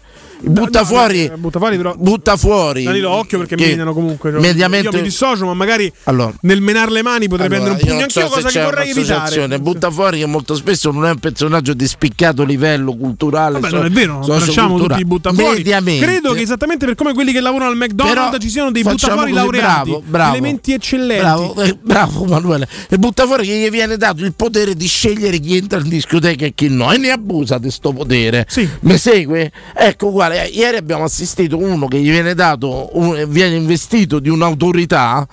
Butta 0.49 0.81
no, 0.81 0.87
fuori, 0.87 1.29
no, 1.29 1.37
butta 1.39 1.59
fuori 1.59 1.77
però- 1.77 1.95
butta 1.97 2.37
fuori. 2.37 2.83
Danilo, 2.85 3.11
occhio 3.11 3.39
perché 3.39 3.57
mi 3.57 3.63
mediano 3.67 3.93
comunque. 3.95 4.31
cioè, 4.31 4.41
mediamente- 4.41 4.89
Io 4.89 4.97
mi 4.97 5.03
dissocio, 5.03 5.47
ma 5.47 5.55
magari 5.55 5.91
Allora, 6.05 6.33
nel 6.43 6.61
menare 6.61 6.91
le 6.91 7.03
mani 7.03 7.29
potrei 7.29 7.47
allora, 7.47 7.63
prendere 7.63 7.85
un 7.85 7.99
pugno 7.99 8.09
so 8.11 8.21
anch'io, 8.21 8.37
se 8.37 8.43
cosa 8.43 8.59
che 8.59 8.65
vorrei 8.65 8.91
evitare. 8.91 9.59
Butta 9.59 9.91
fuori 9.91 10.19
che 10.19 10.27
molto 10.27 10.55
spesso 10.55 10.91
non 10.91 11.07
è 11.07 11.11
un 11.11 11.19
personaggio 11.19 11.75
di 11.75 11.87
spiccato 11.87 12.45
livello 12.45 12.97
culturale. 12.97 13.55
Vabbè, 13.61 13.69
so- 13.69 13.77
non 13.77 13.85
è 13.87 13.91
vero, 13.91 14.25
non 14.27 14.39
facciamo 14.41 14.79
tutti 14.79 15.01
i 15.01 15.05
buttafuori. 15.05 15.57
Mediamente. 15.59 16.05
Credo 16.05 16.33
che 16.33 16.41
esattamente 16.41 16.87
per 16.87 16.95
come 16.95 17.15
quelli 17.15 17.33
che 17.33 17.41
lavorano 17.41 17.71
al 17.71 17.77
McDonald's 17.77 18.23
Però 18.31 18.39
ci 18.39 18.49
siano 18.51 18.71
dei 18.71 18.83
buttafuori 18.83 19.31
così, 19.31 19.43
laureati, 19.43 19.91
bravo, 19.91 20.03
bravo. 20.07 20.31
elementi 20.37 20.73
eccellenti. 20.73 21.23
Bravo, 21.23 21.55
eh, 21.63 21.79
bravo 21.81 22.25
Manuele. 22.25 22.69
E 22.89 22.99
butta 22.99 23.27
fuori 23.27 23.47
che 23.47 23.55
gli 23.57 23.71
viene 23.71 23.97
dato 23.97 24.23
il 24.25 24.35
potere 24.35 24.75
di 24.75 24.87
scegliere 24.87 25.39
chi 25.39 25.57
entra 25.57 25.79
in 25.79 25.89
discoteca 25.89 26.45
e 26.45 26.53
chi 26.55 26.69
no. 26.69 26.93
E 26.93 26.99
ne 26.99 27.11
abusa 27.11 27.59
di 27.59 27.71
sto 27.71 27.93
potere. 27.93 28.47
Mi 28.81 28.99
segue? 28.99 29.51
Ecco, 29.75 30.11
guarda, 30.11 30.34
ieri 30.43 30.77
abbiamo 30.77 31.05
assistito 31.05 31.57
uno 31.59 31.87
che 31.87 31.99
gli 31.99 32.11
viene 32.11 32.35
dato, 32.35 32.91
viene 33.29 33.57
investito 33.57 34.19
di 34.19 34.29
un'autorità 34.29 35.27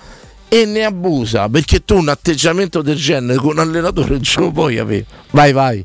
e 0.48 0.64
ne 0.66 0.84
abusa 0.84 1.48
perché 1.48 1.84
tu 1.84 1.96
un 1.96 2.08
atteggiamento 2.08 2.82
del 2.82 2.96
genere 2.96 3.38
con 3.38 3.52
un 3.52 3.58
allenatore 3.60 4.10
non 4.10 4.22
ce 4.22 4.40
lo 4.40 4.50
puoi 4.50 4.78
avere. 4.78 5.06
Vai, 5.30 5.52
vai. 5.52 5.82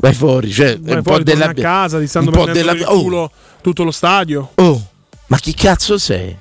Vai 0.00 0.14
fuori, 0.14 0.50
cioè, 0.50 0.78
Vai 0.78 0.96
un 0.96 1.02
po' 1.02 1.10
fuori, 1.10 1.24
torni 1.24 1.40
della 1.40 1.52
casa, 1.52 1.98
ti 1.98 2.06
stanno 2.06 2.26
un 2.26 2.32
po' 2.32 2.44
prendendo 2.44 2.72
della 2.72 2.90
il 2.92 2.98
culo 3.00 3.30
tutto 3.60 3.84
lo 3.84 3.90
stadio. 3.90 4.50
Oh, 4.54 4.88
ma 5.26 5.36
chi 5.38 5.52
cazzo 5.54 5.98
sei? 5.98 6.34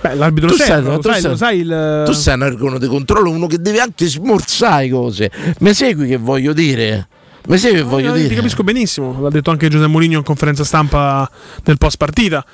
Beh, 0.00 0.14
l'arbitro 0.14 0.50
Tu 0.50 0.56
sei- 0.56 0.82
lo 0.82 0.98
tu 0.98 1.08
sai, 1.10 1.20
sei- 1.20 1.30
lo 1.30 1.36
sai 1.36 1.58
il... 1.60 2.02
Tu 2.06 2.12
sei 2.12 2.34
un 2.34 2.42
organo 2.42 2.78
di 2.78 2.86
controllo, 2.86 3.30
uno 3.30 3.46
che 3.46 3.58
deve 3.58 3.80
anche 3.80 4.06
smorzare 4.06 4.88
cose. 4.90 5.30
Mi 5.60 5.74
segui 5.74 6.06
che 6.06 6.18
voglio 6.18 6.52
dire? 6.52 7.08
Mi 7.46 7.58
segui 7.58 7.76
che 7.78 7.82
voglio 7.82 8.10
Eh, 8.14 8.16
Ti 8.16 8.22
dire? 8.22 8.34
capisco 8.36 8.62
benissimo, 8.64 9.20
l'ha 9.20 9.28
detto 9.28 9.50
anche 9.50 9.68
Giuseppe 9.68 9.90
Mourinho 9.90 10.18
in 10.18 10.24
conferenza 10.24 10.64
stampa 10.64 11.28
del 11.62 11.76
post 11.76 11.98
partita. 11.98 12.44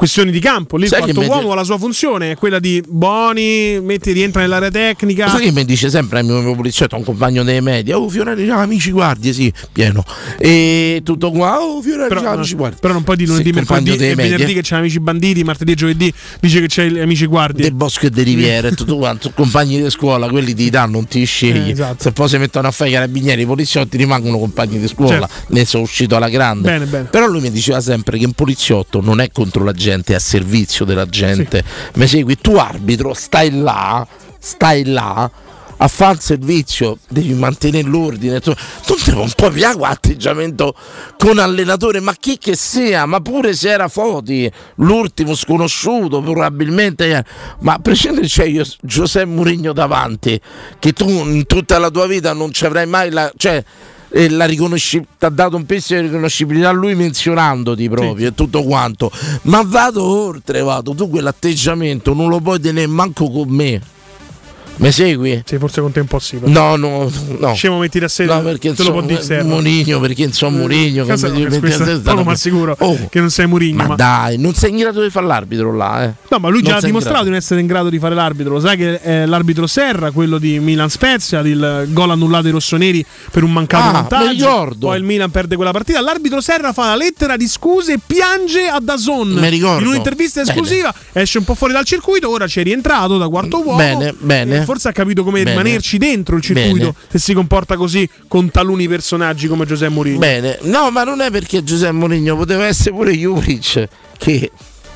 Questioni 0.00 0.30
di 0.30 0.40
campo, 0.40 0.78
lì 0.78 0.84
il 0.84 0.88
Sai 0.88 1.02
che 1.02 1.12
quarto 1.12 1.30
uomo 1.30 1.52
ha 1.52 1.56
la 1.56 1.62
sua 1.62 1.76
funzione, 1.76 2.30
è 2.30 2.34
quella 2.34 2.58
di 2.58 2.82
Boni, 2.88 3.78
metti, 3.82 4.12
rientra 4.12 4.40
nell'area 4.40 4.70
tecnica. 4.70 5.28
Sai 5.28 5.42
che 5.42 5.52
mi 5.52 5.62
dice 5.66 5.90
sempre 5.90 6.20
il 6.20 6.24
mio, 6.24 6.54
poliziotto, 6.54 6.96
un 6.96 7.04
compagno 7.04 7.42
dei 7.42 7.60
media, 7.60 7.98
oh 7.98 8.08
Fiorelli, 8.08 8.46
ciao 8.46 8.60
amici 8.60 8.92
guardie, 8.92 9.34
sì, 9.34 9.52
pieno. 9.70 10.02
E 10.38 11.02
tutto 11.04 11.30
qua, 11.30 11.58
oh 11.60 11.82
Fiorelli, 11.82 12.08
Però, 12.08 12.22
ciao 12.22 12.32
amici 12.32 12.54
guardie. 12.54 12.78
però 12.80 12.94
non 12.94 13.02
puoi 13.04 13.16
di 13.16 13.26
lunedì, 13.26 13.50
Sì, 13.50 13.54
mercoledì 13.54 13.90
e 13.96 14.14
venerdì 14.14 14.54
che 14.54 14.62
c'è 14.62 14.76
amici 14.76 15.00
banditi, 15.00 15.44
martedì 15.44 15.72
e 15.72 15.74
giovedì 15.74 16.10
dice 16.40 16.60
che 16.62 16.66
c'è 16.66 17.00
amici 17.02 17.26
guardie. 17.26 17.64
Del 17.64 17.74
bosco 17.74 18.06
e 18.06 18.10
di 18.10 18.22
riviera 18.22 18.68
e 18.68 18.72
tutto 18.72 18.96
quanto, 18.96 19.30
compagni 19.36 19.82
di 19.82 19.90
scuola, 19.90 20.30
quelli 20.30 20.54
ti 20.54 20.70
danno, 20.70 20.92
non 20.92 21.06
ti 21.08 21.22
scegli. 21.26 21.68
Eh, 21.68 21.72
esatto. 21.72 22.04
Se 22.04 22.12
poi 22.12 22.26
si 22.26 22.38
mettono 22.38 22.68
a 22.68 22.70
fare 22.70 22.88
i 22.88 22.94
carabinieri, 22.94 23.42
i 23.42 23.46
poliziotti 23.46 23.98
rimangono 23.98 24.38
compagni 24.38 24.78
di 24.78 24.88
scuola, 24.88 25.28
Certo. 25.28 25.52
ne 25.52 25.66
sono 25.66 25.82
uscito 25.82 26.16
alla 26.16 26.30
grande. 26.30 26.70
Bene, 26.70 26.86
bene. 26.86 27.04
Però 27.04 27.26
lui 27.26 27.40
mi 27.42 27.50
diceva 27.50 27.82
sempre 27.82 28.16
che 28.16 28.24
un 28.24 28.32
poliziotto 28.32 29.02
non 29.02 29.20
è 29.20 29.28
contro 29.30 29.62
la 29.62 29.72
gente, 29.72 29.88
è 29.92 30.14
a 30.14 30.18
servizio 30.18 30.84
della 30.84 31.06
gente. 31.06 31.62
Mi 31.94 32.06
segui, 32.06 32.36
tu 32.40 32.54
arbitro, 32.56 33.14
stai 33.14 33.50
là, 33.60 34.06
stai 34.38 34.84
là. 34.84 35.30
A 35.82 35.88
fare 35.88 36.12
il 36.12 36.20
servizio 36.20 36.98
devi 37.08 37.32
mantenere 37.32 37.88
l'ordine. 37.88 38.38
Tu, 38.40 38.52
tu 38.84 38.96
te 38.96 39.12
non 39.12 39.30
puoi 39.34 39.50
pigliare 39.50 39.78
atteggiamento 39.80 40.74
con 41.16 41.38
allenatore, 41.38 42.00
ma 42.00 42.14
chi 42.20 42.36
che 42.36 42.54
sia, 42.54 43.06
ma 43.06 43.20
pure 43.20 43.54
se 43.54 43.70
era 43.70 43.88
Foti, 43.88 44.50
l'ultimo 44.74 45.34
sconosciuto, 45.34 46.20
probabilmente. 46.20 47.16
eh, 47.16 47.24
Ma 47.60 47.72
a 47.72 47.78
prescindere 47.78 48.26
c'è 48.26 48.44
io, 48.44 48.62
Giuseppe 48.82 49.24
Mourinho 49.24 49.72
davanti, 49.72 50.38
che 50.78 50.92
tu 50.92 51.08
in 51.08 51.46
tutta 51.46 51.78
la 51.78 51.88
tua 51.88 52.06
vita 52.06 52.34
non 52.34 52.52
ci 52.52 52.66
avrai 52.66 52.86
mai 52.86 53.10
la. 53.10 53.32
Cioè, 53.34 53.64
e 54.10 54.28
la 54.28 54.44
riconosci- 54.44 55.06
ti 55.18 55.24
ha 55.24 55.28
dato 55.28 55.56
un 55.56 55.64
pezzo 55.64 55.94
di 55.94 56.02
riconoscibilità 56.02 56.70
lui 56.70 56.94
menzionandoti 56.94 57.88
proprio 57.88 58.28
e 58.28 58.34
tutto 58.34 58.62
quanto. 58.62 59.10
Ma 59.42 59.62
vado 59.64 60.04
oltre 60.04 60.60
vado 60.60 60.94
tu 60.94 61.08
quell'atteggiamento 61.08 62.12
non 62.14 62.28
lo 62.28 62.40
puoi 62.40 62.60
tenere 62.60 62.86
manco 62.86 63.30
con 63.30 63.48
me 63.48 63.80
mi 64.80 64.92
segui? 64.92 65.42
Sì, 65.44 65.58
forse 65.58 65.80
con 65.80 65.92
te 65.92 65.98
è 66.00 66.02
impossibile. 66.02 66.50
no 66.50 66.76
no 66.76 67.10
no 67.38 67.54
Scemo 67.54 67.78
metti 67.78 67.98
da 67.98 68.08
sé, 68.08 68.24
No, 68.24 68.40
perché 68.42 68.72
te 68.74 68.82
lo 68.82 68.92
può 68.92 69.02
dire. 69.02 69.42
Mourinho, 69.42 70.00
perché 70.00 70.22
insomma 70.24 70.58
Mourinho 70.58 71.04
che 71.04 71.14
mi- 71.30 72.24
ma 72.24 72.34
sicuro 72.34 72.76
che 73.10 73.20
non 73.20 73.30
sei 73.30 73.46
Mourinho. 73.46 73.86
ma, 73.86 73.94
dai 73.94 74.38
non 74.38 74.54
sei 74.54 74.70
in 74.70 74.76
grado 74.76 75.02
di 75.02 75.10
fare 75.10 75.26
l'arbitro 75.26 75.74
là 75.74 76.04
eh. 76.04 76.12
No, 76.28 76.38
ma 76.38 76.48
lui 76.48 76.62
già 76.62 76.76
ha 76.76 76.80
sei 76.80 76.86
dimostrato 76.88 77.24
di 77.24 77.28
non 77.30 77.38
essere 77.38 77.60
in 77.60 77.66
grado 77.66 77.88
di 77.88 77.98
fare 77.98 78.14
l'arbitro. 78.14 78.54
Lo 78.54 78.60
sai 78.60 78.76
che 78.76 79.00
è 79.00 79.26
l'arbitro 79.26 79.66
Serra, 79.66 80.10
quello 80.10 80.38
di 80.38 80.58
Milan 80.60 80.88
Spezia, 80.90 81.40
il 81.40 81.86
gol 81.90 82.10
annullato 82.10 82.46
ai 82.46 82.52
rossoneri 82.52 83.04
per 83.30 83.42
un 83.42 83.52
mancato 83.52 83.88
Ah, 83.88 83.92
vantaggio. 83.92 84.74
Poi 84.78 84.96
il 84.98 85.04
Milan 85.04 85.30
perde 85.30 85.56
quella 85.56 85.72
partita. 85.72 86.00
L'arbitro 86.00 86.40
Serra 86.40 86.72
fa 86.72 86.86
la 86.86 86.96
lettera 86.96 87.36
di 87.36 87.46
scuse 87.48 87.94
e 87.94 87.98
piange 88.04 88.66
a 88.68 88.78
Dazon. 88.80 89.28
Mi 89.30 89.48
ricordo. 89.48 89.82
In 89.82 89.88
un'intervista 89.88 90.40
Bene. 90.42 90.52
esclusiva 90.52 90.94
esce 91.12 91.38
un 91.38 91.44
po' 91.44 91.54
fuori 91.54 91.72
dal 91.72 91.84
circuito. 91.84 92.30
Ora 92.30 92.46
ci 92.46 92.60
è 92.60 92.62
rientrato 92.62 93.18
da 93.18 93.28
quarto 93.28 93.58
uomo. 93.62 93.76
Bene, 93.76 94.14
bene. 94.18 94.64
Forse 94.70 94.88
ha 94.88 94.92
capito 94.92 95.24
come 95.24 95.42
Bene. 95.42 95.50
rimanerci 95.56 95.98
dentro 95.98 96.36
il 96.36 96.42
circuito 96.42 96.78
Bene. 96.78 96.94
se 97.10 97.18
si 97.18 97.34
comporta 97.34 97.76
così 97.76 98.08
con 98.28 98.50
taluni 98.50 98.86
personaggi 98.86 99.48
come 99.48 99.66
Giuseppe 99.66 99.92
Mourinho. 99.92 100.18
Bene, 100.18 100.58
no, 100.62 100.90
ma 100.90 101.02
non 101.02 101.20
è 101.20 101.30
perché 101.30 101.64
Giuseppe 101.64 101.92
Mourinho 101.92 102.36
poteva 102.36 102.66
essere 102.66 102.92
pure 102.92 103.12
Juric 103.12 103.88
che 104.16 104.50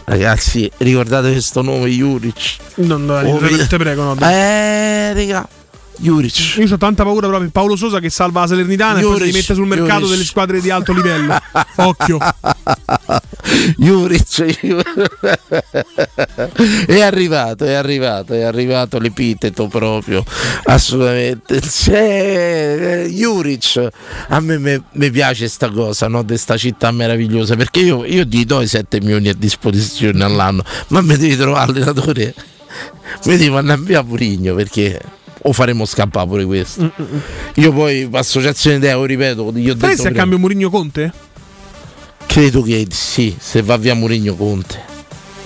ragazzi, 0.05 0.70
ricordate 0.79 1.33
questo 1.33 1.62
nome 1.62 1.89
Juric? 1.89 2.57
Non, 2.77 3.05
no, 3.05 3.18
Oh, 3.18 3.39
te 3.39 3.77
prego, 3.77 4.03
no. 4.14 4.16
Eh, 4.20 5.12
raga, 5.12 5.49
Juric. 5.99 6.57
Io 6.59 6.73
ho 6.73 6.79
tanta 6.79 7.05
paura 7.05 7.29
proprio 7.29 7.51
Paolo 7.51 7.77
Sosa 7.77 8.01
che 8.01 8.11
salva 8.11 8.41
la 8.41 8.47
Salernitana 8.49 8.99
e 8.99 9.03
poi 9.03 9.13
si 9.13 9.19
Juric, 9.19 9.33
rimette 9.33 9.55
sul 9.55 9.67
mercato 9.67 9.93
Juric. 9.93 10.11
delle 10.11 10.25
squadre 10.25 10.61
di 10.61 10.71
alto 10.71 10.93
livello. 10.93 11.39
Occhio. 11.77 12.19
Juric 13.77 14.43
è 16.87 17.01
arrivato, 17.01 17.65
è 17.65 17.73
arrivato, 17.75 18.35
è 18.35 18.43
arrivato 18.43 18.99
l'epiteto 18.99 19.69
proprio, 19.69 20.25
assolutamente. 20.65 21.61
C'è 21.61 23.05
eh, 23.05 23.11
Juric, 23.11 23.89
a 24.29 24.41
me 24.41 24.83
mi 24.91 25.11
piace 25.11 25.49
sta 25.49 25.71
cosa, 25.71 26.09
no? 26.09 26.23
di 26.23 26.37
sta 26.37 26.57
città 26.57 26.91
meravigliosa, 26.91 27.57
perché 27.57 27.81
io, 27.81 28.05
io 28.05 28.27
ti 28.27 28.45
do 28.45 28.61
i 28.61 28.67
7 28.67 29.01
milioni 29.01 29.29
a 29.29 29.35
disposizione 29.35 30.23
all'anno, 30.25 30.65
ma 30.89 31.01
mi 31.01 31.17
devi 31.17 31.37
trovare 31.37 31.71
allenatore, 31.71 32.35
mi 33.25 33.37
devi 33.37 33.51
mandare 33.51 33.81
via 33.81 34.03
Purigno 34.03 34.55
perché 34.55 35.01
o 35.47 35.53
faremo 35.53 35.85
scappare 35.85 36.27
pure 36.27 36.45
questo. 36.45 36.93
Io 37.55 37.73
poi 37.73 38.09
associazione 38.13 38.77
idea, 38.77 39.03
ripeto, 39.05 39.53
gli 39.53 39.71
ho 39.71 39.75
detto 39.75 40.03
se 40.03 40.09
a 40.09 40.13
cambio 40.13 40.39
Mourinho 40.39 40.71
Conte? 40.71 41.13
credo 42.35 42.63
che 42.63 42.85
sì, 42.91 43.37
se 43.39 43.63
va 43.63 43.77
via 43.77 43.95
Murigno 43.95 44.35
Conte. 44.35 44.94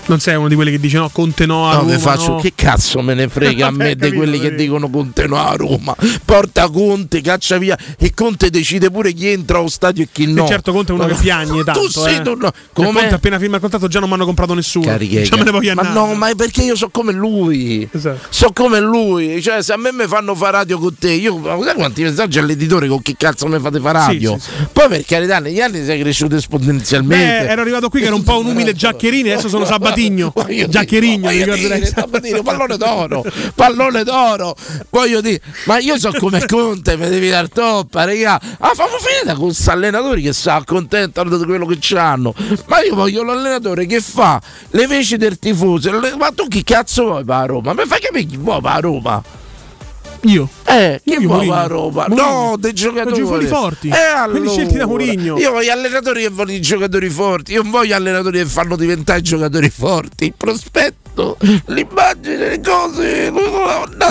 Non 0.09 0.21
sei 0.21 0.37
uno 0.37 0.49
di 0.49 0.55
quelli 0.55 0.71
che 0.71 0.81
dice 0.81 0.99
no, 0.99 1.09
Conte 1.11 1.45
no 1.47 1.69
a 1.69 1.75
No, 1.75 1.81
Roma, 1.81 1.93
che 1.93 1.99
faccio? 1.99 2.29
no. 2.33 2.37
Che 2.41 2.53
cazzo 2.55 3.01
me 3.03 3.15
ne 3.15 3.29
frega 3.29 3.67
a 3.67 3.71
me 3.73 3.95
di 3.95 4.13
quelli 4.13 4.41
che 4.41 4.55
dicono 4.55 4.89
Conte 4.89 5.27
no 5.27 5.37
a 5.37 5.55
Roma? 5.55 5.95
Porta 6.25 6.69
Conte, 6.71 7.21
caccia 7.21 7.59
via 7.59 7.77
e 7.99 8.13
Conte 8.15 8.51
decide 8.51 8.91
pure 8.91 9.13
chi 9.13 9.29
entra 9.29 9.59
allo 9.59 9.69
stadio 9.69 10.05
e 10.05 10.09
chi 10.11 10.25
Sì, 10.25 10.33
no. 10.33 10.47
certo, 10.47 10.73
Conte 10.73 10.93
è 10.93 10.95
uno 10.95 11.07
che 11.07 11.15
piagne 11.15 11.63
tanto. 11.63 11.81
Tu 11.83 11.89
sei 11.89 12.17
eh. 12.17 12.23
tu 12.23 12.31
no. 12.35 12.51
Cioè, 12.51 12.53
Come 12.73 12.93
Conte 12.93 13.15
appena 13.15 13.39
firma 13.39 13.57
il 13.57 13.61
contratto 13.61 13.87
già 13.89 14.01
non 14.01 14.09
mi 14.09 14.15
hanno 14.15 14.25
comprato 14.25 14.55
nessuno. 14.55 14.87
Me 14.87 14.97
ne 14.99 15.51
voglio 15.51 15.75
Ma 15.75 15.83
no, 15.83 16.15
ma 16.15 16.29
è 16.31 16.35
perché 16.35 16.63
io 16.63 16.75
so 16.75 16.89
come 16.89 17.13
lui. 17.13 17.87
Esatto. 17.93 18.19
So 18.31 18.51
come 18.53 18.81
lui. 18.81 19.43
Cioè, 19.43 19.63
se 19.63 19.73
a 19.73 19.77
me 19.77 19.93
mi 19.93 20.07
fanno 20.07 20.35
fare 20.35 20.53
radio 20.53 20.79
con 20.79 20.95
te, 20.99 21.11
io 21.11 21.41
sai 21.63 21.75
quanti 21.75 22.03
messaggi 22.03 22.39
all'editore 22.39 22.89
con 22.89 23.03
chi 23.03 23.15
cazzo 23.17 23.47
mi 23.47 23.59
fate 23.61 23.79
fare 23.79 23.99
Sì, 24.01 24.07
radio? 24.07 24.39
sì, 24.41 24.51
Poi 24.73 24.89
per 24.89 25.05
carità, 25.05 25.39
negli 25.39 25.61
anni 25.61 25.85
sei 25.85 26.01
cresciuto 26.01 26.37
esponenzialmente. 26.37 27.45
Beh, 27.47 27.53
ero 27.53 27.61
arrivato 27.61 27.89
qui 27.89 28.01
che 28.01 28.07
era 28.07 28.15
un 28.15 28.23
po' 28.23 28.39
un 28.39 28.47
umile 28.47 28.73
Giaccherini, 28.73 29.31
adesso 29.31 29.49
sono 29.49 29.65
Sabatigno. 29.67 29.97
Giaccherigno, 30.69 31.29
Voglio 31.29 31.55
ricorderai. 31.55 32.21
dire, 32.21 32.43
pallone 32.43 32.77
d'oro, 32.77 33.25
pallone 33.55 34.05
d'oro. 34.05 34.57
Voglio 34.91 35.21
dire, 35.21 35.41
ma 35.67 35.79
io 35.79 35.99
so 35.99 36.13
come 36.19 36.45
Conte, 36.47 36.97
mi 36.97 37.09
devi 37.09 37.29
dar 37.29 37.49
toppa, 37.49 38.05
raga. 38.05 38.41
Ah, 38.59 38.73
fammi 38.75 38.97
finita 39.01 39.35
con 39.35 39.47
questi 39.47 39.71
allenatori 39.71 40.23
che 40.23 40.33
si 40.33 40.49
accontentano 40.49 41.37
di 41.37 41.45
quello 41.45 41.67
che 41.67 41.99
hanno. 41.99 42.35
Ma 42.67 42.83
io 42.83 42.95
voglio 42.95 43.25
l'allenatore 43.25 43.87
che 43.87 44.01
fa 44.01 44.41
le 44.71 44.87
veci 44.87 45.17
del 45.17 45.39
tifoso. 45.39 45.91
Ma 46.17 46.31
tu 46.33 46.47
chi 46.49 46.63
cazzo 46.63 47.05
vuoi 47.05 47.25
per 47.25 47.47
Roma? 47.47 47.73
Mi 47.73 47.83
fai 47.87 48.01
capire 48.01 48.25
chi 48.25 48.37
vuoi 48.37 48.61
per 48.61 48.81
Roma? 48.81 49.23
Io? 50.23 50.49
Eh, 50.65 51.01
Io, 51.05 51.21
vuoi 51.21 51.47
per 51.47 51.57
la 51.57 51.67
Roma? 51.67 52.07
Mourinho. 52.09 52.31
No, 52.31 52.57
dei 52.57 52.73
giocatori. 52.73 53.17
Giocatori 53.17 53.47
forti. 53.47 53.89
Eh, 53.89 53.91
Quelli 53.91 54.37
allora. 54.37 54.51
scelti 54.51 54.77
da 54.77 54.87
Mourinho. 54.87 55.39
Io 55.39 55.51
voglio 55.53 55.73
allenatori 55.73 56.23
che 56.23 56.29
vogliono 56.29 56.57
i 56.57 56.61
giocatori 56.61 57.09
forti. 57.09 57.53
Io 57.53 57.63
non 57.63 57.71
voglio 57.71 57.95
allenatori 57.97 58.39
che 58.39 58.47
fanno 58.47 58.77
diventare 58.77 59.21
giocatori 59.23 59.71
forti. 59.71 60.25
Il 60.27 60.35
prospetto 60.37 61.08
visto 61.19 61.37
l'immagine, 61.67 62.37
le 62.37 62.61
cose. 62.61 63.33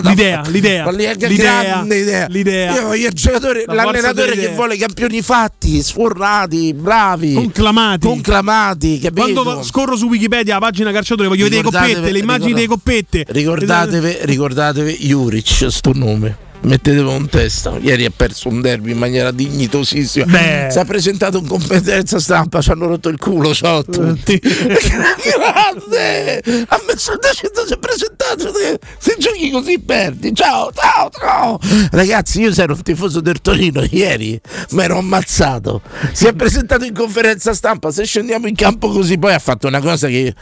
L'idea, 0.03 0.43
l'idea, 0.47 0.89
l'idea, 0.91 1.13
grande 1.15 1.95
idea. 1.97 2.27
l'idea. 2.27 2.73
Io 2.73 2.81
voglio 2.87 3.07
il 3.07 3.13
giocatore, 3.13 3.63
La 3.65 3.73
l'allenatore 3.73 4.35
che 4.35 4.49
vuole 4.49 4.75
campioni 4.77 5.21
fatti, 5.21 5.81
sfornati, 5.81 6.73
bravi, 6.73 7.33
Conclamati. 7.33 8.05
conclamati, 8.07 8.99
capito? 8.99 9.41
Quando 9.41 9.63
scorro 9.63 9.95
su 9.95 10.07
Wikipedia 10.07 10.55
la 10.55 10.59
pagina 10.59 10.91
calciatore 10.91 11.27
voglio 11.27 11.43
vedere 11.45 11.63
le 11.63 11.69
coppette, 11.69 12.11
le 12.11 12.19
immagini 12.19 12.53
delle 12.53 12.67
coppette. 12.67 13.25
Ricordatevi, 13.27 14.17
ricordatevi 14.21 14.97
Juric, 14.99 15.67
sto 15.69 15.91
nome. 15.93 16.45
Mettetevo 16.61 17.15
in 17.15 17.29
testa. 17.29 17.77
Ieri 17.79 18.05
ha 18.05 18.11
perso 18.13 18.49
un 18.49 18.61
derby 18.61 18.91
in 18.91 18.97
maniera 18.97 19.31
dignitosissima. 19.31 20.25
Beh. 20.25 20.67
Si 20.71 20.79
è 20.79 20.85
presentato 20.85 21.37
in 21.37 21.47
competenza 21.47 22.19
stampa, 22.19 22.61
ci 22.61 22.71
hanno 22.71 22.87
rotto 22.87 23.09
il 23.09 23.17
culo. 23.17 23.53
Ciao 23.53 23.77
a 23.77 23.83
tutti. 23.83 24.39
Grande! 24.39 26.41
Ha 26.67 26.81
messo 26.87 27.13
il 27.13 27.19
decento, 27.21 27.65
si 27.65 27.73
è 27.73 27.77
presentato. 27.77 28.51
Se 28.97 29.15
giochi 29.17 29.49
così 29.49 29.79
perdi. 29.79 30.33
Ciao, 30.33 30.71
ciao, 30.73 31.09
ciao. 31.09 31.59
Ragazzi, 31.91 32.41
io 32.41 32.51
ero 32.55 32.73
un 32.73 32.81
tifoso 32.81 33.21
del 33.21 33.39
Torino 33.41 33.83
ieri, 33.89 34.39
mi 34.71 34.83
ero 34.83 34.97
ammazzato. 34.97 35.81
Si 36.11 36.27
è 36.27 36.33
presentato 36.33 36.83
in 36.83 36.93
conferenza 36.93 37.53
stampa. 37.53 37.91
Se 37.91 38.03
scendiamo 38.03 38.47
in 38.47 38.55
campo 38.55 38.89
così, 38.89 39.17
poi 39.17 39.33
ha 39.33 39.39
fatto 39.39 39.67
una 39.67 39.79
cosa 39.79 40.07
che. 40.07 40.33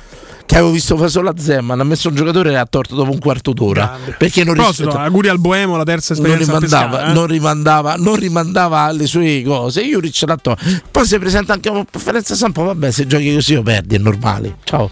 Che 0.45 0.53
avevo 0.53 0.69
visto 0.69 0.95
fare 0.95 1.09
solo 1.09 1.29
a 1.29 1.33
Zeman, 1.35 1.79
ha 1.79 1.83
messo 1.83 2.09
un 2.09 2.13
giocatore 2.13 2.51
e 2.51 2.55
ha 2.55 2.67
torto 2.67 2.93
dopo 2.93 3.09
un 3.09 3.17
quarto 3.17 3.51
d'ora. 3.51 3.97
Perché 4.15 4.43
non 4.43 4.53
rispetta- 4.53 5.01
auguri 5.01 5.27
al 5.27 5.39
Boemo, 5.39 5.75
la 5.75 5.83
terza 5.83 6.04
non 6.13 6.25
esperienza 6.25 6.51
a 6.51 6.59
rimandava, 6.59 6.89
Pescara, 6.89 7.09
eh. 7.09 7.13
non 7.13 7.25
rimandava, 7.27 7.95
non 7.95 8.15
rimandava 8.15 8.79
alle 8.81 9.07
sue 9.07 9.43
cose. 9.43 9.83
L'ha 9.89 10.37
tolto. 10.37 10.57
Poi 10.91 11.05
si 11.05 11.17
presenta 11.19 11.53
anche 11.53 11.69
a 11.69 11.85
conferenza 11.89 12.35
stampa. 12.35 12.63
Vabbè, 12.63 12.91
se 12.91 13.07
giochi 13.07 13.33
così 13.33 13.55
o 13.55 13.61
perdi, 13.61 13.95
è 13.95 13.99
normale. 13.99 14.57
Ciao. 14.63 14.89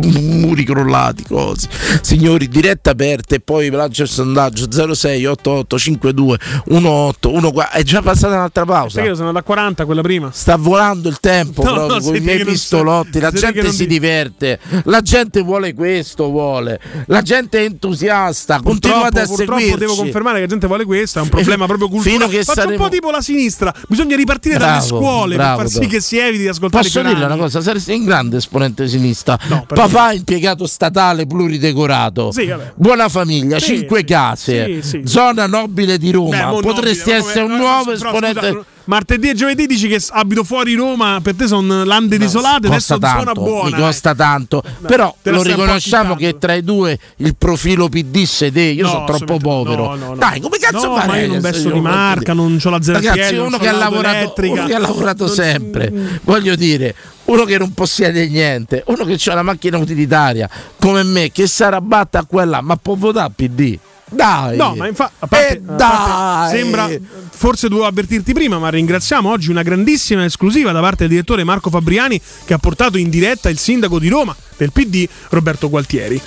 Muri 0.00 0.64
crollati, 0.64 1.24
cose. 1.24 1.68
Signori, 2.02 2.48
diretta 2.48 2.90
aperta 2.90 3.34
e 3.34 3.40
poi 3.40 3.68
lancia 3.70 4.02
il 4.04 4.08
sondaggio 4.08 4.70
06 4.70 5.24
8852 5.26 6.38
1814. 6.66 7.78
È 7.78 7.82
già 7.82 8.02
passata 8.02 8.34
un'altra 8.34 8.64
pausa. 8.64 9.02
Io 9.02 9.14
sono 9.14 9.28
andato 9.28 9.44
a 9.44 9.46
40 9.46 9.84
quella 9.84 10.02
prima. 10.02 10.30
Sta 10.32 10.56
volando 10.56 11.08
il 11.08 11.18
tempo 11.20 11.62
No, 11.70 11.72
proprio 11.74 11.96
no, 11.98 12.02
con 12.04 12.16
i 12.16 12.20
miei 12.20 12.44
pistolotti. 12.44 13.20
La 13.20 13.30
gente 13.30 13.70
si 13.72 13.86
di- 13.86 13.94
diverte, 13.94 14.58
la 14.84 15.00
gente 15.00 15.40
vuole 15.42 15.74
questo, 15.74 16.30
vuole. 16.30 16.80
La 17.06 17.22
gente 17.22 17.58
è 17.60 17.64
entusiasta. 17.64 18.60
Continuate 18.62 19.20
a 19.20 19.26
purtroppo 19.26 19.58
seguirci. 19.58 19.78
devo 19.78 19.94
confermare 19.96 20.36
che 20.36 20.42
la 20.42 20.48
gente 20.48 20.66
vuole 20.66 20.84
questo, 20.84 21.18
è 21.18 21.22
un 21.22 21.28
problema 21.28 21.66
proprio 21.66 21.88
culturale. 21.88 22.28
Fino 22.28 22.42
saremo- 22.42 22.70
un 22.72 22.76
po' 22.76 22.88
tipo 22.88 23.10
la 23.10 23.20
sinistra, 23.20 23.74
bisogna 23.88 24.16
ripartire 24.16 24.56
dalle 24.58 24.78
Bravo, 24.78 24.86
scuole 24.86 25.36
bravo, 25.36 25.56
per 25.56 25.64
far 25.64 25.72
sì 25.72 25.78
bravo. 25.80 25.92
che 25.94 26.00
si 26.00 26.18
eviti 26.18 26.42
di 26.42 26.48
ascoltare 26.48 26.82
Posso 26.84 27.02
canali. 27.02 27.22
una 27.24 27.36
cosa? 27.36 27.60
Saresti 27.60 27.92
un 27.92 28.04
grande 28.04 28.36
esponente 28.36 28.88
sinistra. 29.00 29.36
per- 29.36 29.64
Papà 29.66 30.12
impiegato 30.12 30.66
statale 30.66 31.26
pluridecorato. 31.26 32.30
Sì. 32.32 32.52
Buona 32.74 33.08
famiglia, 33.08 33.58
Sì, 33.58 33.76
cinque 33.78 34.04
case. 34.04 34.82
sì. 34.82 35.02
Zona 35.04 35.46
nobile 35.46 35.98
di 35.98 36.10
Roma. 36.10 36.50
Beh, 36.50 36.60
Potresti 36.60 37.10
nobile, 37.10 37.28
essere 37.28 37.44
un 37.44 37.56
nuovo 37.56 37.92
esponente. 37.92 38.64
Martedì 38.84 39.28
e 39.28 39.34
giovedì 39.34 39.66
dici 39.66 39.88
che 39.88 40.02
abito 40.10 40.44
fuori 40.44 40.74
Roma, 40.74 41.20
per 41.22 41.34
te 41.34 41.46
sono 41.46 41.84
lande 41.84 42.18
desolate, 42.18 42.68
costa 42.68 42.94
adesso 42.94 43.08
zona 43.18 43.24
tanto, 43.24 43.40
buona. 43.40 43.76
mi 43.76 43.82
costa 43.82 44.14
tanto. 44.14 44.62
Però 44.86 45.14
te 45.22 45.30
la 45.30 45.36
lo 45.36 45.42
riconosciamo 45.42 46.14
che 46.14 46.38
tra 46.38 46.54
i 46.54 46.62
due 46.62 46.98
il 47.16 47.36
profilo 47.36 47.88
PD 47.88 48.24
sede. 48.24 48.62
Io 48.62 48.84
No, 48.84 48.90
sono 48.90 49.04
troppo 49.04 49.36
povero. 49.38 49.84
no, 49.88 49.94
no, 49.94 50.06
no. 50.08 50.16
Dai, 50.16 50.40
come 50.40 50.58
cazzo 50.58 50.86
No, 50.96 51.14
io 51.14 51.26
non 51.28 51.40
Io 51.52 51.70
di 51.72 51.80
marca, 51.80 52.32
non 52.32 52.58
c'ho 52.60 52.70
la 52.70 52.80
ZTL, 52.80 52.92
Ragazzi, 52.92 53.34
uno 53.36 53.58
che, 53.58 53.70
lavorato, 53.70 54.34
uno 54.42 54.66
che 54.66 54.74
ha 54.74 54.78
lavorato 54.78 55.28
sempre, 55.28 55.92
voglio 56.24 56.54
dire, 56.56 56.94
uno 57.26 57.44
che 57.44 57.58
non 57.58 57.72
possiede 57.72 58.26
niente, 58.28 58.82
uno 58.86 59.04
che 59.04 59.18
ha 59.30 59.34
la 59.34 59.42
macchina 59.42 59.78
utilitaria 59.78 60.48
come 60.78 61.02
me, 61.02 61.30
che 61.30 61.46
si 61.46 61.62
arrabatta 61.62 62.20
a 62.20 62.24
quella, 62.24 62.60
ma 62.60 62.76
può 62.76 62.94
votare 62.94 63.32
PD. 63.34 63.78
Dai, 64.10 64.56
No, 64.56 64.74
ma 64.74 64.86
infatti, 64.88 65.14
Eh, 65.36 65.60
dai! 65.60 66.50
sembra 66.56 66.88
forse 67.30 67.68
dovevo 67.68 67.86
avvertirti 67.86 68.32
prima, 68.32 68.58
ma 68.58 68.68
ringraziamo 68.68 69.30
oggi 69.30 69.50
una 69.50 69.62
grandissima 69.62 70.24
esclusiva 70.24 70.72
da 70.72 70.80
parte 70.80 70.98
del 71.04 71.08
direttore 71.10 71.44
Marco 71.44 71.70
Fabriani 71.70 72.20
che 72.44 72.52
ha 72.54 72.58
portato 72.58 72.98
in 72.98 73.08
diretta 73.08 73.48
il 73.48 73.58
sindaco 73.58 73.98
di 73.98 74.08
Roma 74.08 74.34
del 74.56 74.72
PD 74.72 75.08
Roberto 75.30 75.68
Gualtieri. 75.70 76.20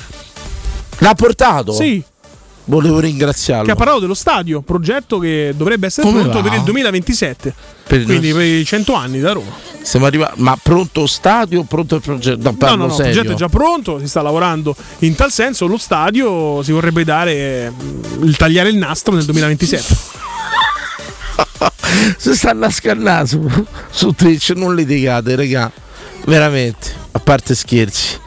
L'ha 1.00 1.14
portato? 1.14 1.74
Sì. 1.74 2.04
Volevo 2.66 3.00
ringraziarlo. 3.00 3.66
Che 3.66 3.72
ha 3.72 3.76
parlato 3.76 4.00
dello 4.00 4.14
stadio, 4.14 4.62
progetto 4.62 5.20
che 5.20 5.54
dovrebbe 5.56 5.88
essere 5.88 6.08
Come 6.08 6.22
pronto 6.22 6.42
va? 6.42 6.50
per 6.50 6.58
il 6.58 6.64
2027, 6.64 7.54
Per 7.88 8.00
il 8.00 8.06
quindi 8.06 8.28
nostro- 8.30 8.46
per 8.46 8.54
i 8.60 8.66
100 8.66 8.94
anni 8.94 9.20
da 9.20 9.32
Roma. 9.34 9.52
Siamo 9.82 10.06
arrivati, 10.06 10.42
ma 10.42 10.58
pronto 10.62 11.06
stadio, 11.06 11.64
pronto 11.64 11.96
il 11.96 12.02
progetto? 12.02 12.56
No, 12.58 12.76
No, 12.76 12.76
no, 12.76 12.86
il 12.86 12.96
progetto 12.96 13.32
è 13.34 13.36
già 13.36 13.50
pronto, 13.50 14.00
si 14.00 14.08
sta 14.08 14.22
lavorando 14.22 14.74
in 15.00 15.14
tal 15.16 15.30
senso. 15.32 15.66
Lo 15.68 15.78
stadio 15.78 16.64
si 16.64 16.72
vorrebbe 16.72 17.04
dare 17.04 17.70
mm, 17.72 18.24
il 18.24 18.38
tagliare 18.38 18.70
il 18.70 18.78
nastro 18.78 19.14
nel 19.14 19.26
2027. 19.26 19.96
si 22.18 22.34
stanno 22.36 22.66
a 22.66 22.70
scannare 22.70 23.28
su, 23.28 23.46
su 23.90 24.12
Twitch, 24.12 24.52
non 24.56 24.74
litigate, 24.76 25.36
raga. 25.36 25.70
Veramente, 26.26 26.94
a 27.12 27.20
parte 27.20 27.54
scherzi. 27.56 28.22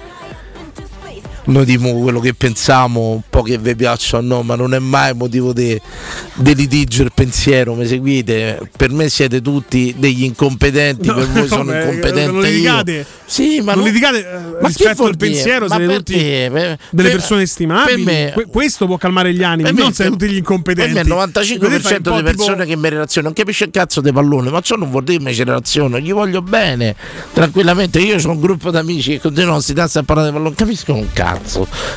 Noi 1.49 1.65
diciamo 1.65 2.01
quello 2.01 2.19
che 2.21 2.35
pensiamo, 2.35 3.11
un 3.13 3.21
po' 3.31 3.43
che 3.43 3.57
vi 3.59 3.77
piaccia 3.77 4.17
o 4.19 4.21
no, 4.21 4.43
ma 4.43 4.57
non 4.57 4.75
è 4.75 4.79
mai 4.81 5.15
motivo 5.15 5.53
di 5.53 5.81
litigio 6.55 7.03
il 7.05 7.13
pensiero, 7.15 7.75
mi 7.75 7.87
seguite? 7.87 8.59
Per 8.77 8.91
me 8.91 9.09
siete 9.09 9.41
tutti 9.41 9.95
degli 9.97 10.25
incompetenti, 10.25 11.07
per 11.07 11.27
voi 11.29 11.47
sono 11.47 11.65
beh, 11.71 11.79
incompetente 11.83 12.27
non 12.33 12.43
io. 12.43 12.51
litigate. 12.51 13.07
Sì, 13.27 13.61
ma 13.61 13.73
non 13.75 13.83
non- 13.85 13.93
litigate 13.93 14.27
Ma 14.61 14.67
rispetto 14.67 15.05
al 15.05 15.17
pensiero, 15.17 15.69
siete 15.69 15.95
tutti 15.95 16.15
Per- 16.15 16.51
delle 16.51 17.09
per- 17.09 17.11
persone 17.19 17.47
stimabili. 17.47 18.03
per 18.03 18.13
me- 18.15 18.31
Que- 18.35 18.47
questo 18.47 18.87
può 18.87 18.97
calmare 18.97 19.33
gli 19.33 19.43
animi, 19.45 19.71
Per 19.71 19.79
non 19.79 19.93
siete 19.93 20.11
tutti 20.11 20.25
gli 20.25 20.29
Per 20.31 20.37
incompetenti. 20.39 20.95
me 20.95 21.01
il 21.03 21.07
95% 21.09 21.59
Vedete, 21.69 21.81
fai 21.83 21.97
un 21.97 22.03
po' 22.03 22.11
delle 22.11 22.23
persone 22.23 22.57
tipo- 22.65 22.69
che 22.69 22.77
mi 22.77 22.89
relazionano 22.89 23.25
non 23.27 23.45
capisce 23.45 23.65
il 23.65 23.71
cazzo 23.71 24.01
di 24.01 24.11
pallone, 24.13 24.51
ma 24.51 24.61
ciò 24.61 24.75
non 24.77 24.91
vuol 24.91 25.05
dire 25.05 25.19
che 25.19 25.25
mi 25.25 25.35
ci 25.35 25.45
relaziono, 25.45 25.99
gli 26.01 26.13
voglio 26.13 26.43
bene, 26.43 26.95
tranquillamente. 27.33 27.99
Io 28.01 28.17
ho 28.17 28.31
un 28.31 28.41
gruppo 28.41 28.71
di 28.73 28.77
amici 28.77 29.13
che 29.13 29.21
continuano 29.21 29.57
a 29.59 29.61
stirarsi 29.61 29.99
a 29.99 30.03
parlare 30.03 30.29
di 30.31 30.35
pallone, 30.35 30.55
capiscono 30.57 30.99
un 30.99 31.07
cazzo. 31.13 31.35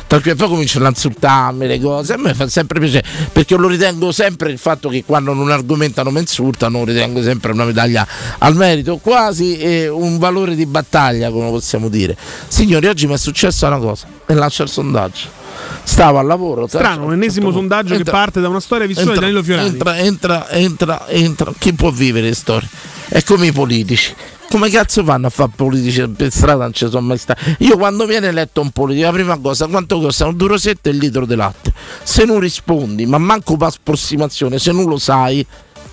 Tranquillo, 0.06 0.36
poi 0.36 0.48
cominciano 0.48 0.86
a 0.86 0.88
insultarmi 0.88 1.66
le 1.66 1.80
cose. 1.80 2.14
A 2.14 2.18
me 2.18 2.34
fa 2.34 2.48
sempre 2.48 2.80
piacere, 2.80 3.06
perché 3.32 3.56
lo 3.56 3.68
ritengo 3.68 4.12
sempre 4.12 4.50
il 4.50 4.58
fatto 4.58 4.88
che 4.88 5.04
quando 5.04 5.32
non 5.32 5.50
argomentano 5.50 6.10
mi 6.10 6.20
insultano, 6.20 6.78
lo 6.78 6.84
ritengo 6.84 7.22
sempre 7.22 7.52
una 7.52 7.64
medaglia 7.64 8.06
al 8.38 8.54
merito, 8.56 8.96
quasi 8.98 9.58
eh, 9.58 9.88
un 9.88 10.18
valore 10.18 10.54
di 10.54 10.66
battaglia, 10.66 11.30
come 11.30 11.50
possiamo 11.50 11.88
dire. 11.88 12.16
Signori, 12.48 12.86
oggi 12.86 13.06
mi 13.06 13.14
è 13.14 13.18
successa 13.18 13.66
una 13.66 13.78
cosa, 13.78 14.06
e 14.26 14.34
lascio 14.34 14.62
il 14.62 14.68
sondaggio. 14.68 15.38
Stavo 15.82 16.18
al 16.18 16.26
lavoro. 16.26 16.66
Strano, 16.66 17.06
un 17.06 17.12
ennesimo 17.12 17.50
sondaggio 17.50 17.96
che 17.96 18.04
parte 18.04 18.40
da 18.40 18.48
una 18.48 18.60
storia 18.60 18.86
vissuta 18.86 19.12
di 19.12 19.18
Danilo 19.18 19.42
Fiorani. 19.42 19.68
Entra, 19.68 19.98
entra, 19.98 20.50
entra, 20.50 21.08
entra. 21.08 21.52
Chi 21.58 21.74
può 21.74 21.90
vivere 21.90 22.28
le 22.28 22.34
storie? 22.34 22.68
È 23.08 23.22
come 23.22 23.46
i 23.48 23.52
politici. 23.52 24.14
Come 24.50 24.68
cazzo 24.68 25.04
fanno 25.04 25.28
a 25.28 25.30
fare 25.30 25.52
politici 25.54 26.08
per 26.08 26.32
strada? 26.32 26.64
Non 26.64 26.72
ci 26.72 26.88
sono 26.88 27.06
mai 27.06 27.18
stati. 27.18 27.54
Io 27.60 27.78
quando 27.78 28.04
viene 28.04 28.26
eletto 28.26 28.60
un 28.60 28.70
politico, 28.70 29.06
la 29.06 29.12
prima 29.12 29.38
cosa, 29.38 29.68
quanto 29.68 30.00
costa 30.00 30.26
un 30.26 30.36
duro 30.36 30.58
setto 30.58 30.88
e 30.88 30.92
il 30.92 30.98
litro 30.98 31.24
di 31.24 31.36
latte? 31.36 31.72
Se 32.02 32.24
non 32.24 32.40
rispondi, 32.40 33.06
ma 33.06 33.16
manco 33.18 33.56
per 33.56 33.68
approssimazione, 33.68 34.58
se 34.58 34.72
non 34.72 34.86
lo 34.86 34.98
sai, 34.98 35.46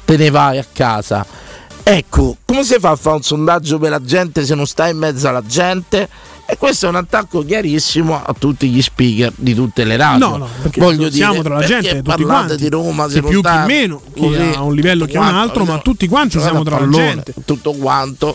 te 0.04 0.18
ne 0.18 0.32
vai 0.32 0.58
a 0.58 0.66
casa. 0.74 1.24
Ecco, 1.84 2.38
come 2.46 2.64
si 2.64 2.76
fa 2.80 2.90
a 2.90 2.96
fare 2.96 3.18
un 3.18 3.22
sondaggio 3.22 3.78
per 3.78 3.92
la 3.92 4.02
gente 4.02 4.44
se 4.44 4.56
non 4.56 4.66
stai 4.66 4.90
in 4.90 4.98
mezzo 4.98 5.28
alla 5.28 5.44
gente? 5.46 6.10
E 6.50 6.56
questo 6.58 6.86
è 6.86 6.90
un 6.90 6.96
attacco 6.96 7.44
chiarissimo 7.44 8.24
a 8.24 8.34
tutti 8.38 8.70
gli 8.70 8.82
speaker 8.82 9.34
di 9.36 9.54
tutte 9.54 9.84
le 9.84 9.98
radio. 9.98 10.28
No, 10.30 10.38
no, 10.38 10.50
Voglio 10.78 11.12
siamo 11.12 11.34
dire, 11.34 11.44
tra 11.44 11.56
la 11.60 11.66
gente, 11.66 11.90
tutti 11.90 12.02
parlate 12.04 12.26
quanti. 12.46 12.56
di 12.64 12.70
Roma, 12.70 13.10
se 13.10 13.20
più, 13.20 13.28
chi 13.28 13.34
lontano, 13.34 13.66
meno, 13.66 14.02
chi 14.14 14.22
così, 14.22 14.52
ha 14.56 14.62
un 14.62 14.74
livello, 14.74 15.06
chi 15.06 15.18
ha 15.18 15.20
un 15.20 15.26
quanto, 15.28 15.42
altro, 15.42 15.66
ma 15.66 15.80
tutti 15.80 16.08
quanti 16.08 16.40
siamo 16.40 16.64
tra 16.64 16.80
la 16.80 16.88
gente. 16.88 17.34
Tutto 17.46 17.74
quanto, 17.74 18.34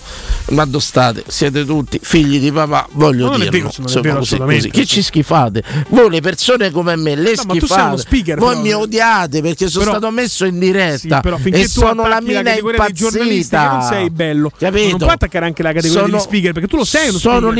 ma 0.50 0.66
state? 0.78 1.24
Siete 1.26 1.64
tutti 1.64 1.98
figli 2.02 2.38
di 2.38 2.52
papà, 2.52 2.86
voglio 2.92 3.32
insomma, 3.34 4.00
vero 4.02 4.18
così. 4.18 4.68
Che 4.68 4.84
ci 4.84 5.00
schifate? 5.02 5.62
Voi 5.88 6.10
le 6.10 6.20
persone 6.20 6.70
come 6.70 6.94
me, 6.96 7.14
le 7.14 7.32
No, 7.34 7.54
schifate. 7.54 7.96
speaker, 7.96 8.38
Voi 8.38 8.48
però. 8.50 8.60
mi 8.60 8.72
odiate 8.74 9.40
perché 9.40 9.68
sono 9.68 9.84
Però- 9.84 9.96
stato 9.96 10.12
messo 10.12 10.44
in 10.44 10.58
diretta 10.58 10.98
Sì, 10.98 11.08
però 11.22 11.38
e 11.42 11.66
sono 11.66 12.06
la 12.06 12.16
attacchi 12.16 12.32
la 12.32 12.42
che 12.42 12.60
impazzita. 12.62 13.70
non 13.70 13.82
sei 13.82 14.10
bello, 14.10 14.50
Capito? 14.54 14.88
non 14.90 14.98
puoi 14.98 15.12
attaccare 15.12 15.46
anche 15.46 15.62
la 15.62 15.72
categoria 15.72 16.06
degli 16.08 16.18
speaker 16.20 16.52
perché 16.52 16.68
tu 16.68 16.76
lo 16.76 16.84
sei 16.84 17.10
Sono 17.10 17.18
speaker. 17.50 17.52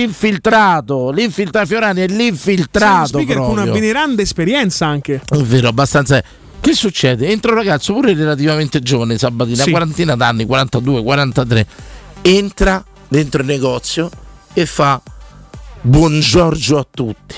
L'infiltrato, 0.43 1.11
l'infiltrato 1.11 1.67
Fiorani 1.67 2.01
è 2.01 2.07
l'infiltrato 2.09 3.07
speaker 3.07 3.37
con 3.37 3.51
una 3.51 3.65
veneranda 3.67 4.23
esperienza 4.23 4.87
anche. 4.87 5.23
È 5.29 5.37
vero, 5.37 5.69
abbastanza. 5.69 6.23
Che 6.61 6.75
succede? 6.75 7.29
Entra 7.29 7.53
un 7.53 7.59
ragazzo 7.59 7.93
pure 7.93 8.15
relativamente 8.15 8.81
giovane, 8.81 9.19
Sabatina, 9.19 9.63
Sì. 9.65 9.71
quarantina 9.71 10.15
d'anni, 10.17 10.45
42, 10.47 11.03
43. 11.03 11.67
Entra 12.23 12.85
dentro 13.09 13.41
il 13.41 13.47
negozio 13.47 14.11
e 14.53 14.67
fa 14.67 15.01
buongiorno 15.81 16.79
a 16.79 16.87
tutti. 16.89 17.35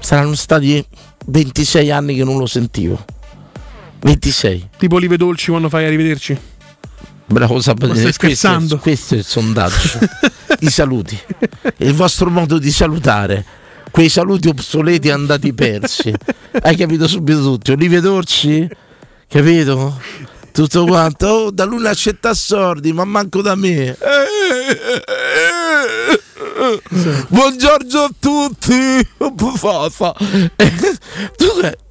Saranno 0.00 0.34
stati 0.34 0.84
26 1.26 1.90
anni 1.90 2.14
che 2.16 2.24
non 2.24 2.38
lo 2.38 2.46
sentivo. 2.46 3.04
26. 4.00 4.68
Tipo 4.76 4.98
Live 4.98 5.16
Dolci 5.16 5.50
quando 5.50 5.68
fai 5.68 5.86
a 5.86 5.88
rivederci. 5.88 6.38
Bravo 7.26 7.60
Sabatini, 7.60 7.98
stai 7.98 8.14
questo, 8.14 8.26
scherzando? 8.26 8.78
questo 8.78 9.14
è 9.14 9.18
il 9.18 9.24
sondaggio. 9.24 9.98
I 10.60 10.70
saluti. 10.70 11.18
Il 11.78 11.94
vostro 11.94 12.30
modo 12.30 12.58
di 12.58 12.70
salutare. 12.70 13.44
Quei 13.90 14.08
saluti 14.08 14.48
obsoleti 14.48 15.10
andati 15.10 15.52
persi. 15.52 16.12
Hai 16.62 16.76
capito 16.76 17.06
subito 17.06 17.42
tutti. 17.42 17.72
Olivia 17.72 18.00
Dorci? 18.00 18.68
Capito? 19.28 20.00
Tutto 20.52 20.84
quanto. 20.84 21.26
Oh, 21.26 21.50
da 21.50 21.64
lui 21.64 21.86
accetta 21.86 22.34
sordi, 22.34 22.92
ma 22.92 23.04
manco 23.04 23.40
da 23.40 23.54
me. 23.54 23.96
Buongiorno 27.28 28.00
a 28.00 28.10
tutti. 28.18 29.08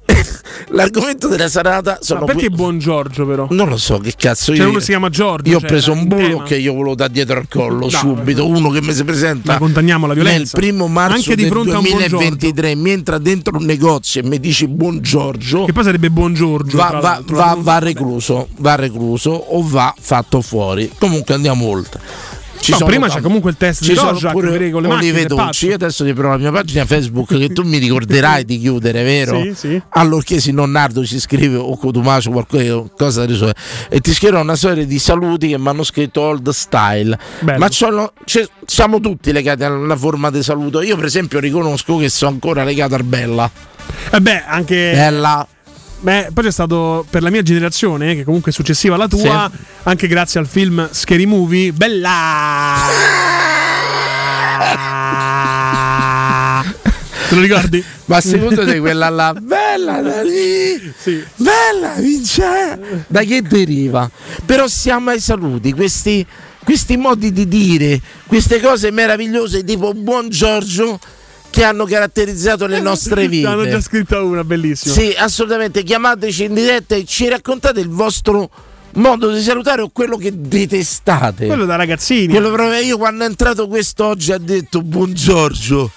L'argomento 0.68 1.28
della 1.28 1.48
serata 1.48 1.98
sono 2.00 2.20
Ma 2.20 2.26
perché 2.26 2.46
que- 2.48 2.56
buon 2.56 2.78
Giorgio 2.78 3.26
però? 3.26 3.46
non 3.50 3.68
lo 3.68 3.76
so 3.76 3.98
che 3.98 4.12
cazzo 4.16 4.54
Cioè, 4.54 4.64
io. 4.64 4.70
uno 4.70 4.78
si 4.80 4.86
chiama 4.86 5.08
Giorgio, 5.10 5.50
Io 5.50 5.56
ho 5.56 5.60
cioè, 5.60 5.68
preso 5.68 5.90
era 5.92 6.00
un 6.00 6.06
bulo 6.08 6.38
che 6.42 6.56
io 6.56 6.72
volevo 6.72 6.94
da 6.94 7.08
dietro 7.08 7.38
al 7.38 7.48
collo 7.48 7.80
No, 7.80 7.88
subito. 7.88 8.46
Uno 8.46 8.70
che 8.70 8.80
mi 8.82 8.92
si 8.92 9.04
presenta 9.04 9.52
Ma 9.52 9.58
condanniamo 9.58 10.06
la 10.06 10.14
nel 10.14 10.22
violenza. 10.22 10.56
primo 10.56 10.86
marzo 10.88 11.16
Anche 11.16 11.34
di 11.36 11.42
del 11.42 11.50
fronte 11.50 11.72
a 11.72 11.78
un 11.78 11.84
buon 11.84 11.98
2023 11.98 12.74
mi 12.74 12.90
entra 12.90 13.18
dentro 13.18 13.56
un 13.58 13.64
negozio 13.64 14.20
e 14.20 14.24
mi 14.24 14.38
dici 14.40 14.66
buon 14.68 15.00
Giorgio. 15.00 15.64
Che 15.64 15.72
poi 15.72 15.84
sarebbe 15.84 16.10
buon 16.10 16.34
Giorgio. 16.34 16.76
Va, 16.76 16.98
va- 17.00 17.22
va- 17.26 17.56
va 17.58 17.78
recluso, 17.78 18.48
va 18.58 18.74
recluso 18.74 19.30
o 19.30 19.66
va 19.66 19.94
fatto 19.98 20.40
fuori. 20.40 20.90
Comunque 20.98 21.34
andiamo 21.34 21.66
oltre. 21.66 22.00
Ci 22.64 22.70
No, 22.70 22.76
sono 22.78 22.88
prima 22.88 23.08
c'è 23.08 23.20
comunque 23.20 23.50
il 23.50 23.58
test 23.58 23.82
ci 23.82 23.90
di 23.90 23.94
sono 23.94 24.12
Rorschach, 24.12 24.32
pure 24.32 24.70
con 24.70 24.80
le 24.80 24.88
macchine, 24.88 25.24
Dolci. 25.26 25.66
Io 25.66 25.74
adesso 25.74 26.02
ti 26.02 26.14
provo 26.14 26.30
la 26.30 26.38
mia 26.38 26.50
pagina 26.50 26.86
Facebook 26.86 27.36
che 27.36 27.50
tu 27.52 27.62
mi 27.62 27.76
ricorderai 27.76 28.42
di 28.46 28.58
chiudere, 28.58 29.02
vero? 29.02 29.42
Sì, 29.42 29.52
sì. 29.54 29.82
Allorché 29.90 30.40
se 30.40 30.50
non 30.50 30.70
Nardo 30.70 31.04
ci 31.04 31.20
scrive 31.20 31.56
o 31.58 31.76
Cotumacio 31.76 32.30
qualcosa 32.30 33.20
da 33.20 33.26
risolvere 33.26 33.58
e 33.90 34.00
ti 34.00 34.14
scriverò 34.14 34.40
una 34.40 34.56
serie 34.56 34.86
di 34.86 34.98
saluti 34.98 35.48
che 35.48 35.58
mi 35.58 35.68
hanno 35.68 35.82
scritto 35.82 36.22
old 36.22 36.48
style. 36.48 37.18
Bello. 37.40 37.58
Ma 37.58 37.66
c'hanno- 37.70 38.12
c'è- 38.24 38.48
siamo 38.64 38.98
tutti 38.98 39.30
legati 39.30 39.62
a 39.62 39.70
una 39.70 39.96
forma 39.96 40.30
di 40.30 40.42
saluto. 40.42 40.80
Io, 40.80 40.96
per 40.96 41.04
esempio, 41.04 41.40
riconosco 41.40 41.98
che 41.98 42.08
sono 42.08 42.30
ancora 42.30 42.64
legato 42.64 42.94
al 42.94 43.04
Bella. 43.04 43.50
E 44.10 44.20
beh, 44.22 44.42
anche. 44.46 44.92
Bella. 44.94 45.46
Beh, 46.04 46.28
poi 46.34 46.44
c'è 46.44 46.50
stato 46.50 47.06
per 47.08 47.22
la 47.22 47.30
mia 47.30 47.40
generazione, 47.40 48.14
che 48.14 48.24
comunque 48.24 48.50
è 48.50 48.54
successiva 48.54 48.94
alla 48.94 49.08
tua, 49.08 49.50
anche 49.84 50.06
grazie 50.06 50.38
al 50.38 50.46
film 50.46 50.86
Scary 50.92 51.24
Movie, 51.24 51.72
bella! 51.72 52.74
Te 57.26 57.34
lo 57.34 57.40
ricordi? 57.40 57.82
Ma 58.04 58.20
secondo 58.20 58.66
te 58.66 58.80
quella 58.80 59.08
là, 59.08 59.32
bella 59.32 60.02
da 60.02 60.22
lì, 60.22 60.92
bella 61.36 61.94
Vincenzo, 61.96 63.04
da 63.06 63.22
che 63.22 63.40
deriva? 63.40 64.10
Però 64.44 64.68
siamo 64.68 65.08
ai 65.08 65.20
saluti, 65.20 65.72
questi, 65.72 66.26
questi 66.64 66.98
modi 66.98 67.32
di 67.32 67.48
dire, 67.48 67.98
queste 68.26 68.60
cose 68.60 68.90
meravigliose 68.90 69.64
tipo 69.64 69.94
buon 69.94 70.28
Giorgio 70.28 71.00
che 71.54 71.62
hanno 71.62 71.84
caratterizzato 71.84 72.66
le 72.66 72.80
nostre 72.80 73.28
Ne 73.28 73.46
hanno 73.46 73.62
già 73.62 73.76
vite. 73.76 73.82
scritta 73.82 74.20
una, 74.20 74.42
bellissima. 74.42 74.92
Sì, 74.92 75.14
assolutamente, 75.16 75.84
chiamateci 75.84 76.44
in 76.44 76.54
diretta 76.54 76.96
e 76.96 77.04
ci 77.04 77.28
raccontate 77.28 77.78
il 77.78 77.88
vostro 77.88 78.50
modo 78.94 79.30
di 79.30 79.40
salutare 79.40 79.82
o 79.82 79.90
quello 79.92 80.16
che 80.16 80.32
detestate. 80.34 81.46
Quello 81.46 81.64
da 81.64 81.76
ragazzini. 81.76 82.26
Quello 82.26 82.50
proprio 82.50 82.80
io 82.80 82.98
quando 82.98 83.22
è 83.22 83.28
entrato 83.28 83.68
quest'oggi 83.68 84.32
ha 84.32 84.38
detto 84.38 84.82
buon 84.82 85.14
Giorgio. 85.14 85.92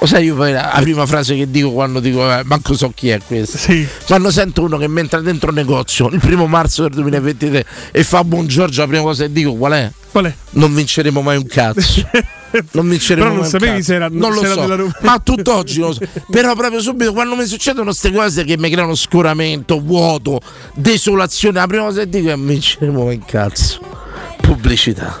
Lo 0.00 0.06
sai, 0.06 0.26
io 0.26 0.36
poi 0.36 0.52
la 0.52 0.70
la 0.74 0.80
prima 0.80 1.06
frase 1.06 1.34
che 1.34 1.50
dico 1.50 1.72
quando 1.72 1.98
dico, 1.98 2.30
eh, 2.32 2.42
manco 2.44 2.74
so 2.76 2.92
chi 2.94 3.08
è 3.08 3.18
questo. 3.26 3.58
Quando 4.06 4.30
sento 4.30 4.62
uno 4.62 4.78
che 4.78 4.86
mi 4.86 5.00
entra 5.00 5.20
dentro 5.20 5.48
un 5.50 5.56
negozio 5.56 6.08
il 6.08 6.20
primo 6.20 6.46
marzo 6.46 6.82
del 6.82 6.92
2023 6.92 7.64
e 7.90 8.04
fa 8.04 8.22
buon 8.22 8.46
Giorgio, 8.46 8.82
la 8.82 8.86
prima 8.86 9.02
cosa 9.02 9.24
che 9.24 9.32
dico 9.32 9.54
qual 9.54 9.72
è? 9.72 9.90
Qual 10.12 10.24
è? 10.26 10.34
Non 10.50 10.72
vinceremo 10.74 11.20
mai 11.20 11.36
un 11.36 11.46
cazzo. 11.46 12.08
Non 12.70 12.88
vinceremo 12.88 13.26
Però 13.28 13.36
non 13.36 13.42
mai 13.42 13.44
un 13.44 13.50
sapevi 13.50 13.72
cazzo. 13.72 13.84
se 13.84 13.94
era- 13.94 14.08
non 14.10 14.32
lo 14.32 14.40
se 14.40 14.46
era 14.46 14.54
so. 14.54 14.60
della 14.62 14.74
Roma. 14.76 14.92
Ma 15.02 15.18
tutt'oggi 15.22 15.80
lo 15.80 15.92
so. 15.92 16.00
Però 16.30 16.54
proprio 16.54 16.80
subito 16.80 17.12
quando 17.12 17.36
mi 17.36 17.44
succedono 17.44 17.84
queste 17.90 18.10
cose 18.10 18.44
che 18.44 18.56
mi 18.56 18.70
creano 18.70 18.94
scoramento, 18.94 19.78
vuoto, 19.80 20.40
desolazione, 20.74 21.58
la 21.58 21.66
prima 21.66 21.82
cosa 21.82 22.00
che 22.00 22.08
dico 22.08 22.30
è 22.30 22.36
non 22.36 22.46
vinceremo 22.46 23.04
mai 23.04 23.16
un 23.16 23.24
cazzo. 23.26 23.80
Pubblicità. 24.40 25.20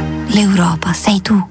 L'Europa 0.33 0.93
sei 0.93 1.19
tu. 1.19 1.50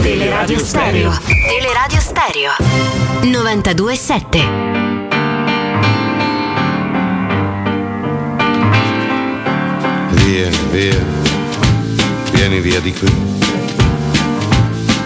Teleradio 0.00 0.58
Stereo. 0.60 1.12
Teleradio 1.26 2.00
Stereo. 2.00 2.52
927. 3.22 4.38
Via, 10.10 10.48
via, 10.70 11.04
vieni 12.32 12.60
via 12.60 12.80
di 12.80 12.92
qui. 12.92 13.12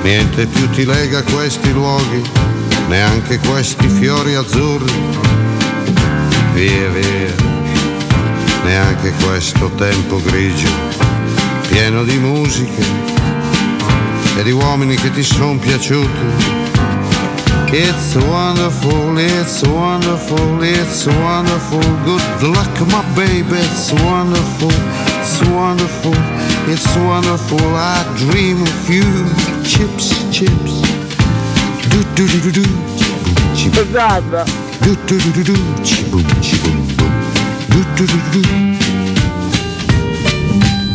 Niente 0.03 0.47
più 0.47 0.69
ti 0.71 0.85
lega 0.85 1.19
a 1.19 1.23
questi 1.23 1.73
luoghi, 1.73 2.23
neanche 2.89 3.39
questi 3.39 3.89
fiori 3.89 4.35
azzurri. 4.35 4.93
Via, 6.53 6.89
via, 6.91 7.35
neanche 8.65 9.13
questo 9.25 9.71
tempo 9.71 10.21
grigio, 10.23 10.69
pieno 11.69 12.05
di 12.05 12.19
musiche 12.19 13.12
e 14.37 14.43
di 14.43 14.51
uomini 14.51 14.95
che 14.97 15.11
ti 15.11 15.23
sono 15.23 15.59
piaciuti. 15.59 16.71
It's 17.75 18.15
wonderful, 18.17 19.17
it's 19.19 19.63
wonderful, 19.63 20.63
it's 20.63 21.07
wonderful. 21.07 21.81
Good 22.05 22.43
luck, 22.43 22.81
my 22.89 23.03
baby, 23.15 23.57
it's 23.59 23.93
wonderful, 23.93 24.71
it's 25.21 25.41
wonderful, 25.49 26.15
it's 26.67 26.95
wonderful. 26.97 27.59
I 27.75 28.05
dream 28.17 28.61
of 28.61 28.91
you, 28.91 29.05
chips, 29.65 30.13
chips. 30.31 30.83
Do 31.89 32.03
do 32.15 32.27
do 32.27 32.41
do 32.41 32.51
do. 32.51 32.65
chip, 33.55 33.73
Do 33.73 34.97
do 35.07 35.19
do 35.19 35.33
do 35.33 35.43
do. 35.45 35.55
Chibum, 35.83 36.25
chibum, 36.41 36.77
bum. 36.97 37.13
Do 37.71 37.81
do 37.97 38.07
do 38.07 38.19
do 38.33 38.41
do. 38.43 38.73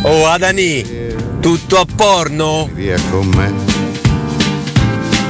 Oh 0.04 0.26
Adani, 0.30 0.97
tutto 1.40 1.78
a 1.78 1.86
porno? 1.94 2.68
Via 2.72 2.98
con 3.10 3.26
me. 3.28 3.52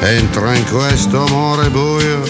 Entra 0.01 0.55
in 0.55 0.65
questo 0.71 1.25
amore 1.25 1.69
buio, 1.71 2.23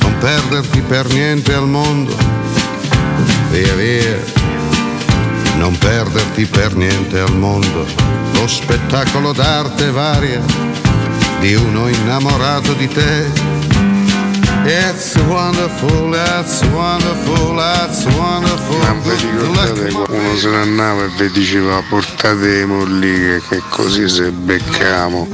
non 0.00 0.16
perderti 0.18 0.80
per 0.82 1.10
niente 1.12 1.54
al 1.54 1.66
mondo. 1.66 2.14
Via 3.50 3.74
via, 3.74 4.18
non 5.56 5.76
perderti 5.78 6.46
per 6.46 6.74
niente 6.76 7.18
al 7.18 7.36
mondo. 7.36 7.86
Lo 8.34 8.46
spettacolo 8.46 9.32
d'arte 9.32 9.90
varia 9.90 10.42
di 11.40 11.54
uno 11.54 11.88
innamorato 11.88 12.72
di 12.74 12.88
te. 12.88 13.51
It's 14.64 15.16
wonderful, 15.16 16.14
it's 16.14 16.62
wonderful, 16.66 17.58
it's 17.58 18.04
wonderful. 18.14 18.78
Ma 18.78 18.94
vi 19.02 19.10
ricordate 19.16 19.90
quando 19.90 20.36
se 20.36 20.48
ne 20.50 20.56
andava 20.56 21.04
e 21.04 21.08
vi 21.18 21.30
diceva 21.32 21.82
portate 21.88 22.58
le 22.58 22.66
molliche 22.66 23.42
che 23.48 23.62
così 23.68 24.08
se 24.08 24.30
beccamo. 24.30 25.26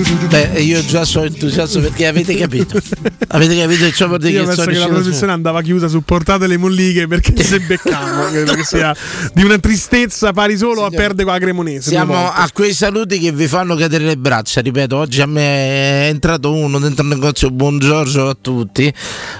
Beh, 0.00 0.60
io 0.60 0.84
già 0.84 1.04
sono 1.04 1.26
entusiasta 1.26 1.78
perché 1.78 2.08
avete 2.08 2.34
capito. 2.34 2.80
avete 3.28 3.56
capito 3.56 3.90
ciò 3.92 4.08
vuol 4.08 4.18
dire 4.18 4.32
Io 4.32 4.40
che 4.40 4.46
penso 4.46 4.64
che 4.64 4.78
la 4.78 4.86
trasmissione 4.86 5.32
andava 5.32 5.62
chiusa 5.62 5.86
su 5.86 6.02
portate 6.02 6.48
le 6.48 6.56
molliche 6.56 7.06
perché 7.06 7.40
se 7.44 7.60
beccamo 7.60 8.24
credo 8.30 8.54
che 8.54 8.64
sia 8.64 8.94
di 9.32 9.44
una 9.44 9.58
tristezza 9.58 10.32
pari 10.32 10.56
solo 10.56 10.84
a 10.84 10.90
perdere 10.90 11.22
con 11.22 11.32
la 11.32 11.38
Cremonese. 11.38 11.90
Siamo 11.90 12.14
a 12.14 12.48
quei 12.52 12.72
saluti 12.72 13.20
che 13.20 13.30
vi 13.30 13.46
fanno 13.46 13.76
cadere 13.76 14.04
le 14.04 14.16
braccia. 14.16 14.60
Ripeto, 14.60 14.96
oggi 14.96 15.20
a 15.20 15.26
me 15.26 15.42
è 15.42 16.08
entrato 16.08 16.52
uno 16.52 16.80
dentro 16.80 17.04
il 17.04 17.10
negozio. 17.10 17.50
Buongiorno 17.50 18.28
a 18.28 18.36
tutti, 18.40 18.92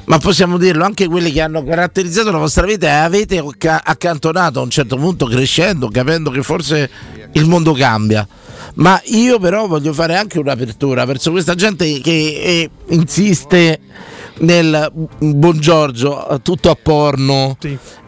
ma 0.04 0.18
possiamo 0.18 0.56
dirlo 0.56 0.84
anche 0.84 1.08
quelli 1.08 1.32
che 1.32 1.40
hanno 1.40 1.64
caratterizzato 1.64 2.30
la 2.30 2.38
vostra 2.38 2.64
vita 2.64 2.86
e 2.86 2.90
avete 2.90 3.38
acca- 3.38 3.82
accantonato 3.82 4.60
a 4.60 4.62
un 4.62 4.70
certo 4.70 4.96
punto 4.96 5.26
crescendo, 5.26 5.88
capendo 5.88 6.30
che 6.30 6.42
forse 6.42 6.88
il 7.32 7.46
mondo 7.46 7.72
cambia. 7.72 8.26
Ma 8.74 9.00
io 9.06 9.38
però 9.38 9.66
voglio 9.66 9.92
fare 9.92 10.16
anche 10.16 10.38
un'apertura 10.38 11.04
verso 11.04 11.30
questa 11.30 11.54
gente 11.54 12.00
che 12.00 12.10
eh, 12.10 12.70
insiste 12.88 13.78
nel 14.38 14.90
buongiorno, 15.18 16.40
tutto 16.42 16.70
a 16.70 16.76
porno. 16.80 17.56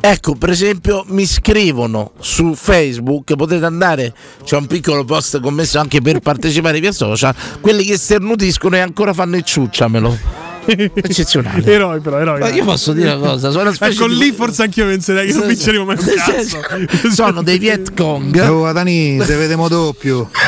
Ecco, 0.01 0.35
per 0.35 0.51
esempio, 0.51 1.05
mi 1.09 1.25
scrivono 1.25 2.12
su 2.19 2.55
Facebook, 2.55 3.35
potete 3.37 3.64
andare, 3.64 4.12
c'è 4.43 4.57
un 4.57 4.67
piccolo 4.67 5.05
post 5.05 5.41
commesso 5.41 5.79
anche 5.79 6.01
per 6.01 6.21
partecipare 6.21 6.81
via 6.81 6.93
social, 6.93 7.35
quelli 7.61 7.85
che 7.85 7.97
sternutiscono 7.97 8.77
e 8.77 8.81
ancora 8.81 9.12
fanno 9.12 9.37
il 9.37 9.45
ciucciamelo. 9.45 10.46
Eccezionale. 10.67 11.64
Eroi 11.73 12.01
però, 12.01 12.19
eroi. 12.19 12.41
Ma 12.41 12.49
io 12.51 12.64
posso 12.64 12.93
dire 12.93 13.12
una 13.12 13.29
cosa, 13.31 13.51
sono 13.51 13.71
una 13.71 13.77
Ecco 13.79 14.09
di- 14.09 14.17
lì 14.17 14.33
forse 14.33 14.62
anch'io 14.62 14.87
penserei 14.87 15.27
che 15.29 15.33
non 15.39 15.47
vinceremo 15.49 15.85
mai 15.85 15.97
un 15.99 16.05
cazzo. 16.05 16.61
sono 17.12 17.43
dei 17.43 17.59
Viet 17.59 17.95
Cong. 17.95 18.37
Oh, 18.49 18.67
Adani, 18.67 19.21
se 19.25 19.37
vedemo 19.37 19.69
doppio. 19.69 20.31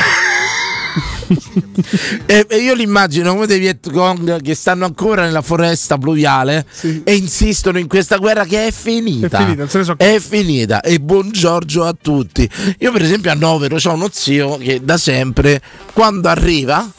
E, 2.25 2.45
e 2.49 2.57
io 2.57 2.73
li 2.73 2.81
immagino 2.83 3.33
come 3.33 3.45
dei 3.45 3.59
Viet 3.59 3.91
Cong 3.91 4.41
che 4.41 4.55
stanno 4.55 4.85
ancora 4.85 5.23
nella 5.23 5.41
foresta 5.43 5.97
pluviale 5.97 6.65
e 7.03 7.15
insistono 7.15 7.77
in 7.77 7.87
questa 7.87 8.17
guerra 8.17 8.45
che 8.45 8.67
è 8.67 8.71
finita. 8.71 9.37
È 9.37 9.43
finita, 9.43 9.67
se 9.67 9.77
ne 9.77 9.83
so- 9.83 9.93
È 9.97 10.19
finita. 10.19 10.81
E 10.81 10.99
buongiorno 10.99 11.83
a 11.83 11.95
tutti. 11.99 12.49
Io, 12.79 12.91
per 12.91 13.03
esempio, 13.03 13.31
a 13.31 13.35
Novero 13.35 13.77
ho 13.81 13.93
uno 13.93 14.09
zio 14.11 14.57
che 14.57 14.81
da 14.83 14.97
sempre, 14.97 15.61
quando 15.93 16.27
arriva, 16.29 16.89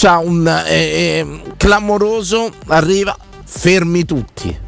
c'ha 0.00 0.16
un 0.16 0.46
eh, 0.46 0.72
eh, 0.72 1.42
clamoroso. 1.58 2.50
Arriva, 2.68 3.14
fermi 3.44 4.06
tutti. 4.06 4.58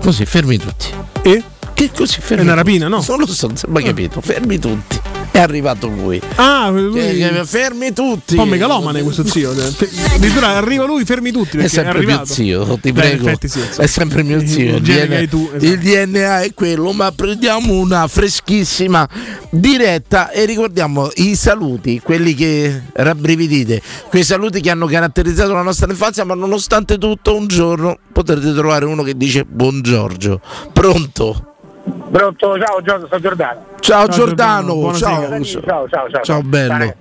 Così, 0.00 0.24
fermi 0.24 0.56
tutti. 0.56 0.86
E? 1.20 1.42
Che 1.74 1.90
così 1.94 2.20
fermi 2.20 2.42
È 2.44 2.46
una 2.52 2.60
tutti. 2.62 2.68
rapina, 2.78 2.88
no? 2.88 3.04
Non 3.08 3.18
lo 3.20 3.26
so, 3.26 3.46
non 3.46 3.56
si 3.56 3.66
è 3.66 3.68
mai 3.68 3.82
capito. 3.84 4.20
Fermi 4.20 4.58
tutti. 4.58 5.00
È 5.32 5.38
arrivato 5.38 5.86
lui. 5.88 6.20
Ah, 6.34 6.68
lui... 6.68 6.92
Che- 6.92 7.40
fermi 7.44 7.92
tutti. 7.94 8.34
Un 8.36 8.44
po' 8.44 8.50
megalomane 8.50 9.02
questo 9.02 9.26
zio. 9.26 9.52
Fe- 9.72 9.88
Addirittura 10.14 10.48
arriva 10.48 10.84
lui, 10.84 11.04
fermi 11.06 11.32
tutti. 11.32 11.56
È 11.56 11.60
Perché 11.62 11.66
è, 11.66 11.68
sempre 11.84 12.04
mio 12.04 12.24
zio, 12.26 12.78
ti 12.80 12.92
Beh, 12.92 13.00
prego. 13.00 13.22
in 13.22 13.28
effetti 13.28 13.48
sì, 13.48 13.60
è 13.78 13.86
sempre 13.86 14.22
mio 14.22 14.46
zio. 14.46 14.76
Il 14.76 14.82
DNA 14.82 15.16
hai 15.16 15.28
tu, 15.28 15.48
esatto. 15.54 15.64
il 15.64 15.78
DNA 15.78 16.42
è 16.42 16.52
quello, 16.54 16.92
ma 16.92 17.10
prendiamo 17.12 17.72
una 17.72 18.06
freschissima 18.08 19.08
diretta 19.50 20.30
e 20.30 20.44
ricordiamo 20.44 21.08
i 21.14 21.34
saluti, 21.34 22.00
quelli 22.00 22.34
che 22.34 22.82
rabbrividite, 22.92 23.80
quei 24.10 24.24
saluti 24.24 24.60
che 24.60 24.68
hanno 24.70 24.86
caratterizzato 24.86 25.54
la 25.54 25.62
nostra 25.62 25.90
infanzia, 25.90 26.24
ma 26.24 26.34
nonostante 26.34 26.98
tutto 26.98 27.34
un 27.34 27.46
giorno 27.46 27.98
potrete 28.12 28.52
trovare 28.52 28.84
uno 28.84 29.02
che 29.02 29.16
dice 29.16 29.44
buongiorno. 29.46 30.40
Pronto? 30.74 31.46
Pronto, 31.82 32.58
ciao 32.58 32.82
Giorgio, 32.82 33.06
sono 33.08 33.20
Giordano. 33.20 33.64
Ciao, 33.80 34.06
Giordano, 34.08 34.94
ciao. 34.94 35.42
Ciao, 35.44 35.88
ciao, 35.88 36.10
ciao. 36.10 36.22
Ciao, 36.22 36.42
bello. 36.42 36.94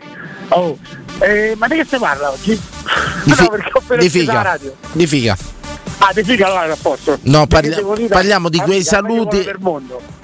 Oh, 0.50 0.78
eh, 1.20 1.54
ma 1.58 1.68
di 1.68 1.76
che 1.76 1.86
si 1.86 1.98
parla 1.98 2.32
oggi? 2.32 2.60
Di, 3.24 3.32
fi- 3.34 3.44
no, 3.44 3.50
perché 3.50 3.70
ho 3.74 3.80
appena 3.80 4.00
di 4.02 4.08
acceso 4.08 4.26
la 4.26 4.32
figa. 4.32 4.42
radio. 4.42 4.76
Di 4.92 5.08
figa. 5.08 5.38
Ah, 6.04 6.14
di 6.14 6.24
figa 6.24 6.48
allora 6.48 6.74
a 6.74 6.78
posto. 6.82 7.20
No, 7.24 7.46
parli- 7.46 7.76
parliamo 8.10 8.50
di 8.50 8.58
quei 8.58 8.82
saluti-. 8.84 9.48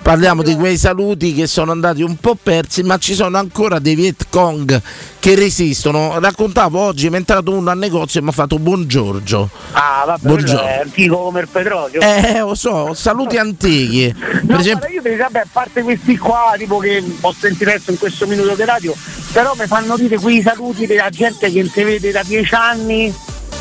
Parliamo 0.01 0.41
di 0.41 0.55
quei 0.55 0.78
saluti 0.78 1.34
che 1.36 1.45
sono 1.47 1.71
andati 1.71 2.01
un 2.01 2.15
po' 2.15 2.36
persi, 2.41 2.82
ma 2.82 2.97
ci 2.97 3.13
sono 3.13 3.38
ancora 3.38 3.78
dei 3.78 3.93
Viet 3.93 4.25
Cong 4.30 4.82
che 5.19 5.36
resistono. 5.36 6.17
Raccontavo 6.19 6.80
oggi, 6.80 7.09
mi 7.09 7.15
è 7.15 7.17
entrato 7.17 7.51
uno 7.51 7.69
al 7.69 7.78
negozio 7.78 8.19
e 8.19 8.23
mi 8.23 8.30
ha 8.30 8.32
fatto 8.32 8.57
buongiorno. 8.57 9.49
Ah, 9.73 10.03
vabbè, 10.05 10.25
Buongiorno. 10.28 10.61
è 10.65 10.80
antico 10.84 11.17
come 11.17 11.41
il 11.41 11.47
petrolio. 11.51 11.99
Eh, 12.01 12.39
lo 12.39 12.55
so, 12.55 12.93
saluti 12.93 13.38
antichi. 13.38 14.15
No, 14.17 14.45
Per 14.47 14.59
esempio, 14.59 14.89
io 14.89 15.01
ti 15.01 15.15
vabbè, 15.15 15.39
a 15.39 15.47
parte 15.51 15.82
questi 15.84 16.17
qua, 16.17 16.55
tipo 16.57 16.80
che 16.80 17.03
ho 17.21 17.36
sentito 17.38 17.69
adesso 17.69 17.91
in 17.91 17.97
questo 17.99 18.25
minuto 18.25 18.55
di 18.55 18.63
radio, 18.63 18.95
però 19.34 19.53
mi 19.59 19.67
fanno 19.67 19.95
dire 19.97 20.17
quei 20.17 20.41
saluti 20.41 20.88
della 20.88 21.09
gente 21.09 21.51
che 21.51 21.61
non 21.61 21.69
si 21.69 21.84
vede 21.84 22.11
da 22.11 22.23
dieci 22.25 22.55
anni. 22.55 23.13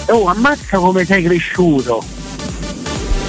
Oh, 0.09 0.27
ammazza 0.27 0.79
come 0.79 1.05
sei 1.05 1.25
cresciuto. 1.25 2.03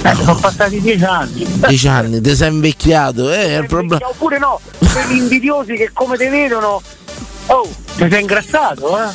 Eh, 0.02 0.14
sono 0.14 0.36
passati 0.36 0.80
dieci 0.80 1.04
anni. 1.04 1.44
dieci 1.66 1.88
anni, 1.88 2.20
ti 2.20 2.34
sei 2.36 2.50
invecchiato, 2.52 3.30
eh, 3.32 3.56
è 3.56 3.58
il 3.58 3.66
problema. 3.66 4.06
Oppure 4.08 4.38
no, 4.38 4.60
quelli 4.92 5.18
invidiosi 5.18 5.74
che 5.74 5.90
come 5.92 6.16
te 6.16 6.28
vedono, 6.28 6.80
oh, 7.46 7.68
ti 7.96 8.08
sei 8.08 8.20
ingrassato, 8.20 8.96
eh? 9.02 9.08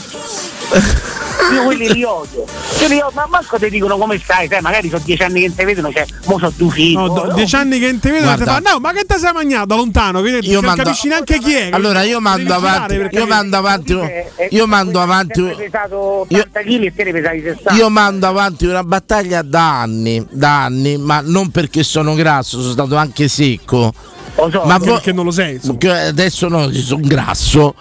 Io 1.53 1.63
quelli 1.63 1.91
li 1.91 2.03
odio. 2.03 2.45
Io 2.81 2.87
li 2.87 2.95
odio, 2.99 3.11
ma 3.13 3.25
manco 3.29 3.57
ti 3.59 3.69
dicono 3.69 3.97
come 3.97 4.17
stai, 4.17 4.47
sai, 4.47 4.61
magari 4.61 4.87
sono 4.89 5.01
dieci 5.03 5.21
anni 5.23 5.41
che 5.41 5.47
non 5.47 5.55
ti 5.55 5.65
vedono, 5.65 5.91
cioè, 5.91 6.05
mo 6.25 6.37
sono 6.39 6.53
due 6.55 6.69
figli. 6.71 6.93
No, 6.95 7.09
do- 7.09 7.31
dieci 7.33 7.55
anni 7.55 7.79
che 7.79 7.91
non 7.91 7.99
ti 7.99 8.07
vedo 8.09 8.19
ti 8.19 8.23
Guarda. 8.43 8.53
fa, 8.61 8.71
no, 8.71 8.79
ma 8.79 8.91
che 8.93 9.03
ti 9.05 9.17
sei 9.19 9.31
mangiato 9.33 9.65
da 9.65 9.75
lontano? 9.75 10.21
Che 10.21 10.29
Io 10.41 10.53
non 10.53 10.63
mando- 10.65 10.83
capisci 10.83 11.07
neanche 11.09 11.39
chi 11.39 11.53
è. 11.53 11.69
Allora 11.71 12.03
io 12.03 12.19
mando 12.21 12.53
avanti, 12.53 12.93
io 13.11 13.25
mando 13.27 13.57
avanti, 13.57 13.97
io 14.49 14.67
mando 14.67 15.01
avanti, 15.01 15.41
Hai 15.41 15.55
pesato 15.55 15.97
80 16.21 16.59
kg 16.61 16.93
te 16.95 17.03
ne 17.03 17.11
pesavi 17.11 17.41
60. 17.41 17.73
io 17.73 17.89
mando 17.89 18.27
avanti 18.27 18.65
una 18.65 18.83
battaglia 18.83 19.41
da 19.41 19.81
anni, 19.81 20.25
da 20.29 20.63
anni, 20.63 20.97
ma 20.97 21.21
non 21.23 21.49
perché 21.51 21.83
sono 21.83 22.13
grasso, 22.15 22.59
sono 22.61 22.71
stato 22.71 22.95
anche 22.95 23.27
secco. 23.27 23.93
ma 24.65 24.73
anche 24.75 24.89
perché 24.91 25.11
non 25.11 25.25
lo 25.25 25.31
sei. 25.31 25.59
Adesso 26.07 26.47
no, 26.47 26.71
ci 26.71 26.81
sono 26.81 27.01
grasso. 27.03 27.75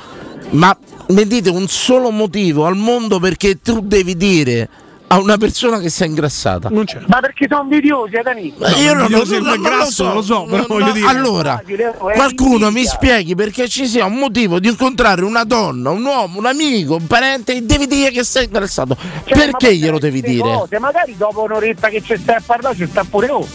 Ma 0.51 0.77
mi 1.09 1.27
dite 1.27 1.51
un 1.51 1.69
solo 1.69 2.11
motivo 2.11 2.65
al 2.67 2.77
mondo 2.77 3.19
perché 3.19 3.61
tu 3.61 3.81
devi 3.81 4.17
dire 4.17 4.69
a 5.13 5.19
una 5.19 5.37
persona 5.37 5.79
che 5.79 5.91
sei 5.91 6.09
ingrassata. 6.09 6.71
Non 6.71 6.87
c'è. 6.87 7.01
Ma 7.07 7.21
perché 7.21 7.47
sono 7.47 7.65
invidiosi, 7.65 8.19
Dani? 8.23 8.55
Ma 8.57 8.71
io 8.77 8.95
non, 8.95 9.11
non- 9.11 9.27
se 9.27 9.39
non- 9.41 9.53
è 9.53 9.57
non 9.57 9.63
grasso, 9.63 10.05
non 10.05 10.15
lo 10.15 10.23
so, 10.23 10.45
però 10.45 10.65
voglio 10.67 10.87
no, 10.87 10.93
dire. 10.93 11.07
Allora, 11.07 11.63
è 11.63 12.15
qualcuno 12.15 12.71
mi 12.71 12.87
spieghi 12.87 13.35
perché 13.35 13.69
ci 13.69 13.87
sia 13.87 14.07
un 14.07 14.15
motivo 14.15 14.59
di 14.59 14.69
incontrare 14.69 15.23
una 15.23 15.45
donna, 15.45 15.91
un 15.91 16.03
uomo, 16.03 16.39
un 16.39 16.47
amico, 16.47 16.95
un 16.97 17.07
parente 17.07 17.55
e 17.55 17.61
devi 17.61 17.87
dire 17.87 18.11
che 18.11 18.25
sei 18.25 18.45
ingrassato. 18.45 18.97
Cioè, 18.97 19.37
ma 19.37 19.45
perché 19.45 19.77
glielo 19.77 19.99
devi 19.99 20.23
dire? 20.23 20.41
cose, 20.43 20.79
magari 20.79 21.15
dopo 21.15 21.43
un'oretta 21.43 21.89
che 21.89 22.01
ci 22.01 22.17
stai 22.17 22.37
a 22.37 22.43
parlare 22.45 22.75
ci 22.75 22.87
sta 22.87 23.05
pure 23.05 23.29
oh. 23.31 23.47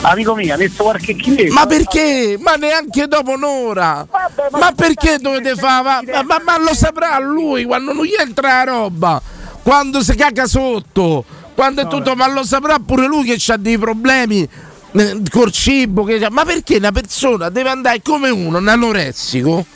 Amico 0.00 0.34
mio, 0.34 0.54
ha 0.54 0.56
messo 0.56 0.82
qualche 0.82 1.14
chilo. 1.14 1.52
Ma 1.52 1.66
perché? 1.66 2.36
Ma 2.40 2.54
neanche 2.54 3.06
dopo 3.06 3.30
un'ora. 3.30 4.06
ma, 4.50 4.72
perché 4.74 5.18
dovete 5.18 5.54
fare? 5.54 5.82
Ma, 5.82 6.00
ma- 6.04 6.22
ma- 6.22 6.42
ma 6.44 6.58
lo 6.58 6.74
saprà 6.74 7.16
lui 7.20 7.64
quando 7.64 7.92
non 7.92 8.04
gli 8.04 8.14
entra 8.18 8.48
la 8.48 8.64
roba. 8.64 9.22
Quando 9.66 10.00
si 10.00 10.14
caga 10.14 10.46
sotto. 10.46 11.24
Quando 11.56 11.82
è 11.82 11.88
tutto, 11.88 12.14
ma 12.14 12.28
lo 12.28 12.44
saprà 12.44 12.78
pure 12.78 13.08
lui 13.08 13.24
che 13.24 13.52
ha 13.52 13.56
dei 13.56 13.76
problemi 13.76 14.48
eh, 14.92 15.22
col 15.28 15.50
cibo, 15.50 16.04
che- 16.04 16.24
ma 16.30 16.44
perché 16.44 16.76
una 16.76 16.92
persona 16.92 17.48
deve 17.48 17.70
andare 17.70 18.00
come 18.00 18.28
uno, 18.30 18.58
un 18.58 18.68
anoressico? 18.68 19.66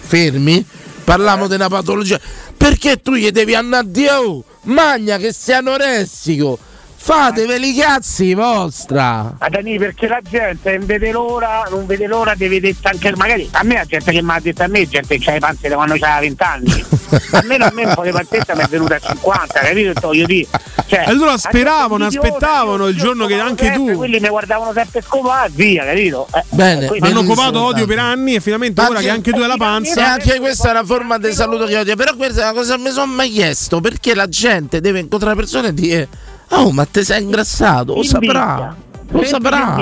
Fermi? 0.00 0.62
Parliamo 1.02 1.48
di 1.48 1.54
una 1.54 1.70
patologia. 1.70 2.20
Perché 2.58 3.00
tu 3.00 3.14
gli 3.14 3.30
devi 3.30 3.54
andare 3.54 3.86
a 3.86 3.88
dire, 3.88 4.12
oh, 4.16 4.44
magna 4.64 5.16
che 5.16 5.32
sei 5.32 5.54
anoressico. 5.54 6.58
Fateveli 6.96 7.70
i 7.70 7.80
cazzi 7.80 8.34
vostra. 8.34 9.36
A 9.38 9.48
Dani, 9.48 9.78
perché 9.78 10.08
la 10.08 10.20
gente 10.20 10.76
non 10.76 10.84
vede 10.84 11.10
l'ora, 11.10 11.66
non 11.70 11.86
vede 11.86 12.06
l'ora 12.06 12.34
di 12.34 12.48
vedere 12.48 12.76
anche 12.82 13.16
magari 13.16 13.48
a 13.52 13.62
me 13.62 13.76
la 13.76 13.84
gente 13.86 14.12
che 14.12 14.20
mi 14.20 14.30
ha 14.30 14.40
detto 14.40 14.62
a 14.62 14.66
me, 14.66 14.86
gente 14.86 15.16
che 15.16 15.30
ha 15.30 15.32
le 15.32 15.38
panze 15.38 15.68
da 15.68 15.76
quando 15.76 15.94
c'aveva 15.96 16.20
20 16.20 16.42
anni. 16.42 16.84
Almeno 17.32 17.64
a 17.64 17.70
me 17.74 17.84
un 17.84 17.94
po' 17.94 18.02
di 18.02 18.10
pazienza 18.10 18.54
mi 18.54 18.62
è 18.62 18.66
venuta 18.66 18.96
a 18.96 18.98
50, 18.98 19.60
capito? 19.60 20.00
Voglio 20.00 20.26
dire. 20.26 20.46
Cioè, 20.86 21.00
E 21.00 21.10
allora 21.10 21.36
speravano, 21.36 22.06
aspettavano 22.06 22.84
io- 22.84 22.90
il 22.90 22.96
io 22.96 23.02
giorno 23.02 23.26
che 23.26 23.38
anche 23.38 23.64
sempre, 23.66 23.92
tu- 23.92 23.98
Quelli 23.98 24.20
mi 24.20 24.28
guardavano 24.28 24.72
sempre 24.72 25.02
scopare, 25.02 25.50
via, 25.54 25.84
capito? 25.84 26.26
Eh, 26.34 26.44
Bene, 26.50 26.86
quindi- 26.86 27.08
Hanno 27.08 27.24
copato 27.24 27.62
odio 27.62 27.86
per 27.86 27.98
anni 27.98 28.34
e 28.36 28.40
finalmente 28.40 28.80
ora 28.82 29.00
che 29.00 29.10
anche 29.10 29.32
tu 29.32 29.40
hai 29.40 29.48
la 29.48 29.54
E 29.54 29.58
panza. 29.58 30.12
anche 30.12 30.38
questa 30.38 30.68
è 30.68 30.70
una 30.70 30.84
forma 30.84 31.18
di 31.18 31.32
saluto 31.32 31.66
che 31.66 31.76
odio. 31.78 31.94
Però 31.96 32.14
questa 32.16 32.40
è 32.40 32.44
una 32.44 32.52
cosa 32.52 32.76
che 32.76 32.82
mi 32.82 32.90
sono 32.90 33.12
mai 33.12 33.30
chiesto. 33.30 33.80
Perché 33.80 34.14
la 34.14 34.28
gente 34.28 34.80
deve 34.80 35.00
incontrare 35.00 35.34
persone 35.36 35.68
e 35.68 35.74
dire: 35.74 36.08
Oh, 36.50 36.70
ma 36.72 36.86
te 36.86 37.04
sei 37.04 37.22
ingrassato? 37.22 37.94
Lo 37.94 38.02
saprà. 38.02 38.74
Lo 39.10 39.24
saprà. 39.24 39.76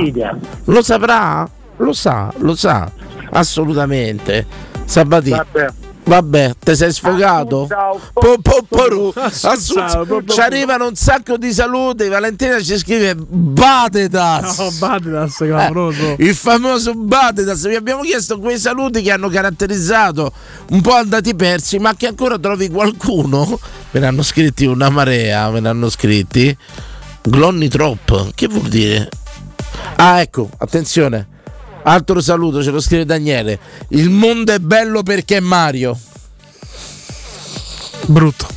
Lo 0.64 0.82
saprà? 0.82 1.48
Lo 1.78 1.92
sa, 1.92 2.32
lo 2.38 2.54
sa. 2.56 2.90
Assolutamente. 3.30 4.46
Sabati. 4.84 5.30
Vabbè. 5.30 5.66
Vabbè, 6.06 6.54
te 6.60 6.76
sei 6.76 6.92
sfogato? 6.92 7.66
Ci 10.24 10.40
arrivano 10.40 10.86
un 10.86 10.94
sacco 10.94 11.36
di 11.36 11.52
saluti. 11.52 12.06
Valentina 12.06 12.60
ci 12.60 12.78
scrive 12.78 13.16
Batetas. 13.16 14.58
No, 14.58 14.70
Badidas, 14.78 15.34
clamoroso. 15.36 16.14
Il 16.18 16.34
famoso 16.36 16.94
Batedas, 16.94 17.66
vi 17.66 17.74
abbiamo 17.74 18.02
chiesto 18.02 18.38
quei 18.38 18.56
saluti 18.56 19.02
che 19.02 19.10
hanno 19.10 19.28
caratterizzato 19.28 20.32
un 20.70 20.80
po' 20.80 20.94
andati 20.94 21.34
persi, 21.34 21.78
ma 21.78 21.96
che 21.96 22.06
ancora 22.06 22.38
trovi 22.38 22.68
qualcuno. 22.68 23.58
Me 23.90 23.98
ne 24.00 24.06
hanno 24.06 24.22
scritti 24.22 24.64
una 24.64 24.88
marea, 24.88 25.50
me 25.50 25.58
ne 25.58 25.68
hanno 25.68 25.90
scritti. 25.90 26.56
Glonni 27.22 27.68
Trop, 27.68 28.30
che 28.32 28.46
vuol 28.46 28.68
dire? 28.68 29.08
Ah, 29.96 30.20
ecco, 30.20 30.48
attenzione. 30.58 31.34
Altro 31.88 32.20
saluto, 32.20 32.64
ce 32.64 32.72
lo 32.72 32.80
scrive 32.80 33.04
Daniele. 33.04 33.58
Il 33.90 34.10
mondo 34.10 34.52
è 34.52 34.58
bello 34.58 35.04
perché 35.04 35.36
è 35.36 35.40
Mario. 35.40 35.96
Brutto. 38.06 38.55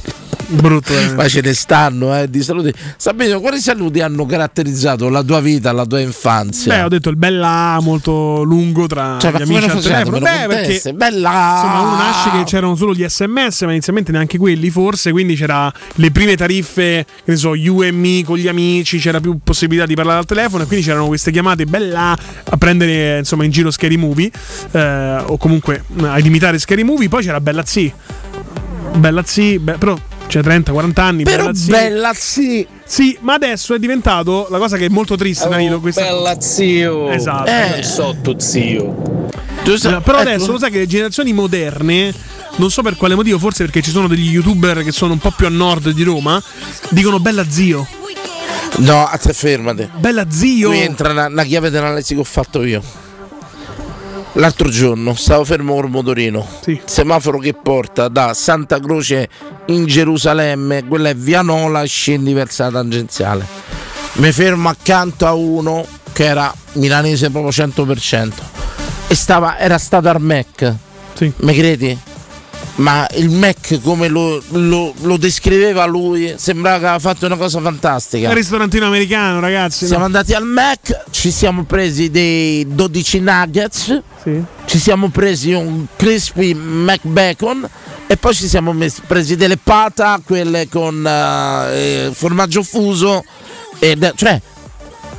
Brutto. 0.51 0.91
veramente. 0.93 1.15
Ma 1.21 1.27
ce 1.27 1.41
ne 1.41 1.53
stanno, 1.53 2.17
eh, 2.17 2.29
di 2.29 2.41
saluti. 2.41 2.73
Sabino, 2.97 3.39
quali 3.39 3.59
saluti 3.59 4.01
hanno 4.01 4.25
caratterizzato 4.25 5.09
la 5.09 5.21
tua 5.23 5.39
vita, 5.41 5.71
la 5.71 5.85
tua 5.85 5.99
infanzia? 5.99 6.73
Beh, 6.75 6.83
ho 6.83 6.87
detto 6.87 7.09
il 7.09 7.15
bella 7.17 7.77
molto 7.81 8.41
lungo 8.43 8.87
tra 8.87 9.17
Cioè, 9.19 9.31
gli 9.31 9.41
amici 9.43 9.69
al 9.69 9.81
telefono. 9.81 10.19
Beh, 10.19 10.45
perché 10.47 10.93
Bella! 10.93 11.53
insomma 11.55 11.79
uno 11.81 11.95
nasce 11.97 12.29
che 12.31 12.43
c'erano 12.45 12.75
solo 12.75 12.93
gli 12.93 13.05
sms, 13.07 13.61
ma 13.61 13.71
inizialmente 13.71 14.11
neanche 14.11 14.37
quelli, 14.37 14.69
forse. 14.69 15.11
Quindi 15.11 15.35
c'era 15.35 15.71
le 15.95 16.11
prime 16.11 16.35
tariffe, 16.35 17.05
che 17.23 17.31
ne 17.31 17.35
so, 17.35 17.51
UMI 17.51 18.23
con 18.23 18.37
gli 18.37 18.47
amici, 18.47 18.97
c'era 18.99 19.19
più 19.19 19.37
possibilità 19.43 19.85
di 19.85 19.93
parlare 19.95 20.19
al 20.19 20.25
telefono, 20.25 20.63
e 20.63 20.65
quindi 20.65 20.85
c'erano 20.85 21.07
queste 21.07 21.31
chiamate 21.31 21.65
bella 21.65 22.11
a 22.11 22.57
prendere 22.57 23.19
insomma 23.19 23.43
in 23.43 23.51
giro 23.51 23.69
scary 23.71 23.97
movie. 23.97 24.31
eh, 24.71 25.17
o 25.27 25.37
comunque 25.37 25.83
eh, 25.99 26.07
a 26.07 26.17
imitare 26.19 26.57
scary 26.59 26.83
movie. 26.83 27.07
Poi 27.07 27.23
c'era 27.23 27.39
Bella 27.39 27.63
Z. 27.65 27.91
Bella 28.97 29.23
Z, 29.23 29.57
be- 29.59 29.77
però 29.77 29.97
c'è 30.29 30.41
30-40 30.41 31.01
anni. 31.01 31.23
Però 31.23 31.45
Bella 31.45 31.55
Z. 31.55 31.67
bella 31.67 32.11
sì. 32.13 32.65
Sì, 32.85 33.17
ma 33.21 33.33
adesso 33.33 33.73
è 33.73 33.79
diventato 33.79 34.47
la 34.51 34.59
cosa 34.59 34.77
che 34.77 34.85
è 34.85 34.89
molto 34.89 35.15
triste, 35.15 35.49
Danilo. 35.49 35.79
Questa... 35.79 36.03
bella 36.03 36.39
zio. 36.39 37.09
Esatto. 37.09 37.49
Eh, 37.49 37.83
so 37.83 38.15
tu 38.21 38.37
zio. 38.37 39.27
Eh, 39.63 39.77
Però 39.79 39.99
ecco. 39.99 40.11
adesso 40.11 40.51
lo 40.51 40.59
sai 40.59 40.71
che 40.71 40.79
le 40.79 40.87
generazioni 40.87 41.33
moderne, 41.33 42.13
non 42.55 42.69
so 42.71 42.81
per 42.81 42.95
quale 42.95 43.15
motivo, 43.15 43.37
forse 43.39 43.63
perché 43.63 43.81
ci 43.81 43.89
sono 43.89 44.07
degli 44.07 44.29
youtuber 44.29 44.83
che 44.83 44.91
sono 44.91 45.13
un 45.13 45.19
po' 45.19 45.31
più 45.31 45.47
a 45.47 45.49
nord 45.49 45.89
di 45.89 46.03
Roma, 46.03 46.41
dicono 46.89 47.19
bella 47.19 47.47
zio. 47.49 47.87
No, 48.77 49.07
a 49.07 49.17
te 49.17 49.33
fermate. 49.33 49.89
Bella 49.97 50.25
zio. 50.29 50.69
Qui 50.69 50.79
entra 50.79 51.11
una, 51.11 51.25
una 51.25 51.43
chiave 51.43 51.69
dell'analisi 51.69 52.13
che 52.13 52.19
ho 52.19 52.25
fatto 52.25 52.63
io. 52.63 52.81
L'altro 54.33 54.69
giorno 54.69 55.15
stavo 55.15 55.43
fermo 55.43 55.73
col 55.73 55.89
motorino. 55.89 56.45
Semaforo 56.85 57.39
che 57.39 57.53
porta 57.53 58.07
da 58.07 58.33
Santa 58.33 58.79
Croce 58.79 59.27
in 59.67 59.85
Gerusalemme, 59.85 60.85
quella 60.85 61.09
è 61.09 61.15
via 61.15 61.41
Nola, 61.41 61.83
scendi 61.83 62.33
verso 62.33 62.63
la 62.63 62.71
tangenziale. 62.71 63.45
Mi 64.13 64.31
fermo 64.31 64.69
accanto 64.69 65.25
a 65.25 65.33
uno 65.33 65.85
che 66.13 66.25
era 66.25 66.53
milanese 66.73 67.29
proprio 67.29 67.65
100% 67.65 68.31
e 69.07 69.15
stava, 69.15 69.57
era 69.57 69.77
stato 69.77 70.09
al 70.09 70.21
Mac. 70.21 70.75
Sì. 71.13 71.31
Mi 71.37 71.55
credi? 71.55 71.97
Ma 72.79 73.05
il 73.15 73.29
Mac 73.29 73.81
come 73.81 74.07
lo, 74.07 74.41
lo- 74.51 74.93
lo 75.01 75.17
descriveva 75.17 75.85
lui 75.85 76.35
sembrava 76.37 76.77
che 76.79 76.85
aveva 76.85 76.99
fatto 76.99 77.25
una 77.25 77.35
cosa 77.35 77.59
fantastica. 77.59 78.29
È 78.29 78.33
ristorantino 78.33 78.85
americano, 78.85 79.39
ragazzi. 79.41 79.85
Siamo 79.85 79.99
no? 80.01 80.05
andati 80.05 80.33
al 80.33 80.45
Mac, 80.45 81.03
ci 81.11 81.29
siamo 81.29 81.63
presi 81.63 82.09
dei 82.09 82.65
12 82.73 83.19
nuggets, 83.19 84.01
ci 84.65 84.79
siamo 84.79 85.09
presi 85.09 85.51
un 85.51 85.87
crispy 85.95 86.53
Mac 86.53 87.01
bacon 87.03 87.67
e 88.07 88.15
poi 88.15 88.33
ci 88.33 88.47
siamo 88.47 88.71
messi- 88.71 89.01
presi 89.05 89.35
delle 89.35 89.57
pata, 89.57 90.21
quelle 90.25 90.69
con 90.69 91.05
eh, 91.05 92.11
formaggio 92.13 92.63
fuso. 92.63 93.23
Ed, 93.77 94.13
cioè, 94.15 94.41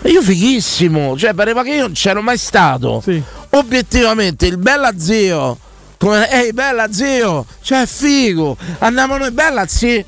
io 0.05 0.23
fighissimo, 0.23 1.17
cioè 1.19 1.35
pareva 1.35 1.63
che 1.63 1.75
io 1.75 1.83
non 1.83 1.93
c'ero 1.93 2.23
mai 2.23 2.39
stato. 2.39 3.03
Obiettivamente, 3.51 4.47
il 4.47 4.57
bella 4.57 4.93
zio, 4.97 5.59
come, 6.01 6.31
ehi 6.31 6.55
bella 6.55 6.91
zio, 6.91 7.45
cioè 7.61 7.85
figo, 7.85 8.57
andiamo 8.79 9.19
noi, 9.19 9.31
bella 9.33 9.67
zio. 9.67 10.03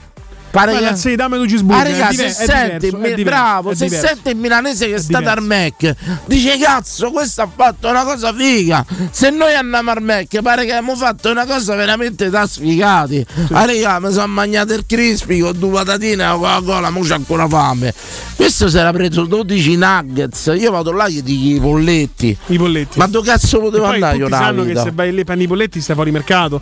Pare 0.52 0.78
che- 0.78 0.96
zio, 0.96 1.16
dammi 1.16 1.36
due 1.38 1.46
cheeseburger, 1.46 1.86
Ah, 1.94 1.98
raga, 1.98 2.12
se 2.32 2.76
diverso, 2.78 3.22
bravo, 3.24 3.74
se 3.74 3.88
sente 3.88 4.30
il 4.30 4.36
milanese 4.36 4.86
che 4.86 4.94
È 4.94 5.00
sta 5.00 5.18
diverso. 5.18 5.38
al 5.40 5.44
Mac, 5.46 5.94
dice 6.26 6.58
cazzo, 6.58 7.10
questo 7.10 7.40
ha 7.42 7.48
fatto 7.54 7.88
una 7.88 8.04
cosa 8.04 8.32
figa. 8.34 8.84
Se 9.10 9.30
noi 9.30 9.54
andiamo 9.54 9.90
al 9.90 10.02
Mac, 10.02 10.40
pare 10.42 10.64
che 10.66 10.72
abbiamo 10.72 10.94
fatto 10.94 11.30
una 11.30 11.46
cosa 11.46 11.74
veramente 11.74 12.28
da 12.28 12.46
sfigati. 12.46 13.24
Ah, 13.52 13.64
raga, 13.64 13.98
mi 14.00 14.12
sono 14.12 14.26
mangiato 14.26 14.74
il 14.74 14.84
crispy 14.86 15.40
con 15.40 15.58
due 15.58 15.70
patatine 15.70 16.22
e 16.22 16.26
la 16.26 16.34
Coca-Cola, 16.34 16.90
mo 16.90 17.00
c'ho 17.00 17.14
ancora 17.14 17.48
fame. 17.48 17.94
Questo 18.36 18.68
si 18.68 18.76
era 18.76 18.92
preso 18.92 19.24
12 19.24 19.76
nuggets. 19.76 20.52
Io 20.58 20.70
vado 20.70 20.92
là 20.92 21.06
e 21.06 21.12
gli 21.12 21.22
dico 21.22 21.56
i 21.56 21.60
polletti. 21.60 22.36
I 22.48 22.58
polletti. 22.58 22.98
Ma 22.98 23.06
dove 23.06 23.26
cazzo 23.30 23.58
potevo 23.60 23.84
andare 23.86 24.16
io 24.18 24.28
sanno 24.28 24.62
che 24.62 24.68
vita? 24.68 24.82
se 24.82 24.90
vai 24.92 25.14
lì 25.14 25.24
prendi 25.24 25.44
i 25.44 25.46
polletti 25.46 25.80
stai 25.80 25.94
fuori 25.94 26.10
mercato. 26.10 26.60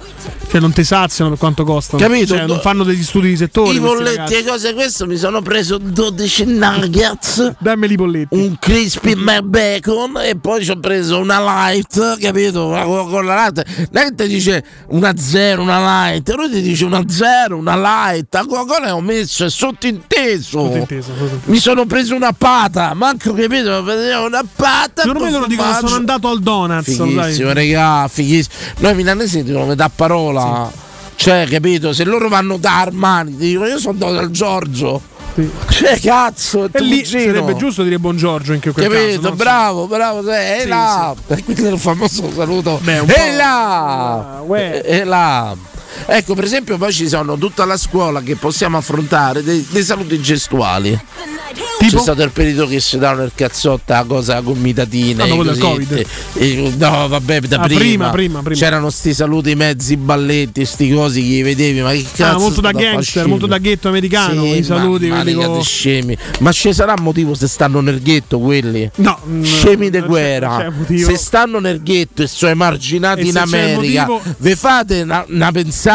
Cioè 0.50 0.60
non 0.60 0.72
ti 0.72 0.84
saziano 0.84 1.30
per 1.30 1.38
quanto 1.40 1.64
costano. 1.64 2.00
Capito? 2.02 2.36
Cioè, 2.36 2.46
non 2.46 2.60
fanno 2.60 2.84
degli 2.84 3.02
studi 3.02 3.28
di 3.30 3.36
settore. 3.36 3.78
Polletti 3.80 4.34
e 4.34 4.44
cose 4.44 4.74
questo 4.74 5.06
mi 5.06 5.16
sono 5.16 5.42
preso 5.42 5.78
12 5.78 6.44
nuggets. 6.46 7.54
Dammeli 7.58 7.94
i 7.94 7.96
polletti. 7.96 8.36
Un 8.36 8.56
crispy 8.58 9.14
Mac 9.14 9.42
bacon 9.42 10.18
e 10.22 10.36
poi 10.36 10.64
ci 10.64 10.70
ho 10.70 10.78
preso 10.78 11.18
una 11.18 11.40
light, 11.40 12.18
capito? 12.18 12.66
Una 12.66 12.84
Coca-Cola 12.84 13.34
light. 13.34 13.88
Non 13.90 14.02
è 14.02 14.06
che 14.08 14.14
ti 14.14 14.28
dice 14.28 14.64
una 14.88 15.16
zero, 15.16 15.62
una 15.62 15.78
light, 15.78 16.28
lui 16.34 16.50
ti 16.50 16.60
dice 16.60 16.84
una 16.84 17.02
zero, 17.08 17.56
una 17.56 17.76
light. 17.76 18.32
La 18.34 18.44
Coca-Cola 18.46 18.94
ho 18.94 19.00
messo, 19.00 19.44
è 19.44 19.50
sottinteso. 19.50 20.60
Sottinteso, 20.64 21.12
sottinteso. 21.16 21.50
Mi 21.50 21.58
sono 21.58 21.86
preso 21.86 22.14
una 22.14 22.32
pata, 22.32 22.94
manco 22.94 23.32
capito, 23.32 23.82
una 23.82 24.44
pata. 24.54 25.02
Secondo 25.02 25.24
me 25.24 25.30
loro 25.30 25.46
dicono 25.46 25.72
sono 25.74 25.94
andato 25.94 26.28
al 26.28 26.40
Donuts. 26.40 26.94
Fighissimo, 26.94 27.52
regà, 27.52 28.08
fighissimo. 28.08 28.54
Noi 28.78 28.94
milanesi 28.94 29.42
dicono 29.42 29.66
metà 29.66 29.90
parola. 29.94 30.88
Cioè, 31.22 31.46
capito? 31.50 31.92
Se 31.92 32.04
loro 32.04 32.30
vanno 32.30 32.56
da 32.56 32.80
Armani, 32.80 33.36
ti 33.36 33.48
dicono 33.48 33.66
io 33.66 33.78
sono 33.78 33.92
andato 33.92 34.12
dal 34.14 34.30
Giorgio. 34.30 35.02
Cioè, 35.68 36.00
cazzo, 36.00 36.64
è 36.64 36.68
E 36.72 36.80
lì 36.80 37.02
cugino. 37.02 37.20
sarebbe 37.34 37.56
giusto 37.56 37.82
dire 37.82 37.98
buongiorno 37.98 38.54
in 38.54 38.60
quel 38.60 38.72
Capito? 38.72 39.20
caso. 39.20 39.32
bravo, 39.34 39.86
bravo. 39.86 40.26
E 40.32 40.60
Sì, 40.62 40.68
là. 40.68 41.14
E 41.26 41.44
quindi 41.44 41.62
il 41.66 41.78
famoso 41.78 42.32
saluto. 42.34 42.80
Beh, 42.82 42.98
un 43.00 43.10
E 43.10 43.32
là. 43.36 44.42
E 44.82 45.04
là. 45.04 45.54
Ecco, 46.06 46.34
per 46.34 46.44
esempio, 46.44 46.76
poi 46.76 46.92
ci 46.92 47.08
sono 47.08 47.36
tutta 47.38 47.64
la 47.64 47.76
scuola 47.76 48.20
che 48.22 48.36
possiamo 48.36 48.76
affrontare 48.76 49.42
dei, 49.42 49.64
dei 49.70 49.82
saluti 49.82 50.20
gestuali. 50.20 50.98
C'è 51.80 51.98
stato 51.98 52.22
il 52.22 52.30
periodo 52.30 52.66
che 52.66 52.78
si 52.78 52.98
davano 52.98 53.22
il 53.24 53.32
cazzotto 53.34 53.94
a 53.94 54.04
cosa 54.04 54.38
gomitatina. 54.40 55.24
Ah, 55.24 55.26
del 55.26 55.36
cosiddetti- 55.36 55.60
Covid. 55.60 56.06
e- 56.34 56.74
no, 56.76 57.08
vabbè, 57.08 57.40
da 57.40 57.56
Ah, 57.60 57.66
prima, 57.66 57.78
prima, 57.80 58.10
prima, 58.10 58.42
prima. 58.42 58.60
C'erano 58.60 58.90
sti 58.90 59.14
saluti 59.14 59.54
mezzi 59.54 59.96
balletti, 59.96 60.64
sti 60.66 60.90
cosi 60.92 61.22
che 61.22 61.28
li 61.28 61.42
vedevi, 61.42 61.80
ma 61.80 61.90
che 61.92 62.04
cazzo. 62.14 62.36
Ah, 62.36 62.38
molto 62.38 62.60
da 62.60 62.72
gangster, 62.72 62.94
fascino? 63.02 63.26
molto 63.28 63.46
da 63.46 63.56
ghetto 63.58 63.88
americano. 63.88 64.42
Sì, 64.44 64.56
I 64.58 64.62
saluti, 64.62 65.06
ma, 65.08 65.16
quelli 65.22 65.34
manica 65.34 65.46
con- 65.48 65.58
di 65.58 65.64
scemi. 65.64 66.16
Ma 66.40 66.52
ci 66.52 66.72
sarà 66.74 66.94
motivo 67.00 67.34
se 67.34 67.48
stanno 67.48 67.80
nel 67.80 68.02
ghetto 68.02 68.38
quelli? 68.38 68.88
No, 68.96 69.18
mm, 69.26 69.42
Scemi 69.42 69.90
c'è- 69.90 70.04
guerra. 70.04 70.72
Se 70.86 71.16
stanno 71.16 71.60
nel 71.60 71.82
ghetto 71.82 72.22
e 72.22 72.26
sono 72.26 72.50
emarginati 72.52 73.22
E 73.22 73.24
in 73.28 73.36
America, 73.38 74.04
motivo- 74.06 74.34
vi 74.38 74.54
fate 74.54 75.00
una, 75.00 75.24
una 75.28 75.50
pensata? 75.50 75.89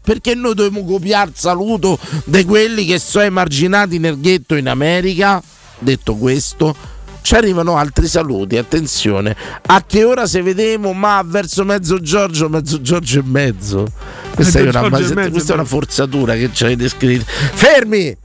Perché 0.00 0.34
noi 0.34 0.54
dobbiamo 0.54 0.84
copiare 0.86 1.30
il 1.30 1.36
saluto 1.36 1.98
di 2.24 2.44
quelli 2.44 2.84
che 2.84 2.98
sono 2.98 3.24
emarginati 3.24 3.98
nel 3.98 4.20
ghetto 4.20 4.54
in 4.54 4.68
America? 4.68 5.42
Detto 5.78 6.14
questo, 6.16 6.74
ci 7.22 7.34
arrivano 7.34 7.76
altri 7.76 8.06
saluti. 8.06 8.56
Attenzione, 8.56 9.34
a 9.66 9.82
che 9.86 10.04
ora 10.04 10.26
se 10.26 10.42
vedemo? 10.42 10.92
Ma 10.92 11.22
verso 11.24 11.64
mezzo 11.64 12.00
Giorgio, 12.00 12.48
mezzo 12.48 12.80
Giorgio 12.80 13.20
e 13.20 13.22
mezzo. 13.24 13.86
Questa, 14.34 14.58
è 14.58 14.62
Mezzo 14.62 14.78
una, 14.78 14.86
e 14.86 14.90
base- 14.90 15.14
mezzo, 15.14 15.30
questa 15.30 15.52
è 15.52 15.54
una 15.56 15.64
forzatura 15.64 16.34
che 16.34 16.50
ci 16.52 16.64
avete 16.64 16.88
scritto. 16.88 17.24
Fermi! 17.26 18.16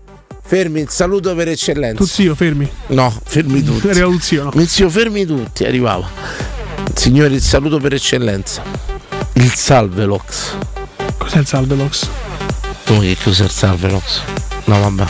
Fermi, 0.47 0.81
il 0.81 0.89
saluto 0.89 1.33
per 1.33 1.47
eccellenza. 1.47 1.97
Tu 1.97 2.05
zio, 2.05 2.35
fermi. 2.35 2.69
No, 2.87 3.11
fermi 3.25 3.63
tutti. 3.65 3.89
Arriva 3.89 4.05
tu 4.07 4.19
zio, 4.19 4.43
no? 4.43 4.65
Zio, 4.65 4.89
fermi 4.91 5.25
tutti, 5.25 5.65
arrivava. 5.65 6.07
Signori, 6.93 7.33
il 7.33 7.41
saluto 7.41 7.79
per 7.79 7.93
eccellenza. 7.93 8.61
Il 9.33 9.51
Salvelox. 9.53 10.55
Cos'è 11.25 11.39
il 11.39 11.47
Salvelox? 11.47 12.07
Come 12.85 12.99
che 12.99 13.17
cos'è 13.23 13.45
il 13.45 13.49
Salvelox? 13.49 14.21
No, 14.65 14.79
vabbè. 14.79 15.05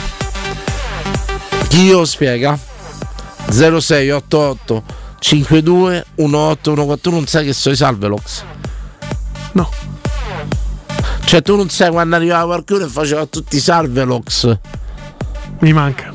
Chi 1.67 1.89
lo 1.89 2.05
spiega? 2.05 2.57
0688 3.49 4.83
52 5.19 6.05
1814 6.15 7.09
non 7.11 7.27
sai 7.27 7.43
che 7.43 7.51
sono 7.51 7.73
i 7.75 7.77
Salvelox? 7.77 8.43
No. 9.51 9.69
Cioè 11.25 11.41
tu 11.41 11.57
non 11.57 11.69
sai 11.69 11.91
quando 11.91 12.15
arrivava 12.15 12.45
qualcuno 12.45 12.85
e 12.85 12.87
faceva 12.87 13.25
tutti 13.25 13.57
i 13.57 13.59
Salvelox. 13.59 14.57
Mi 15.59 15.73
manca. 15.73 16.11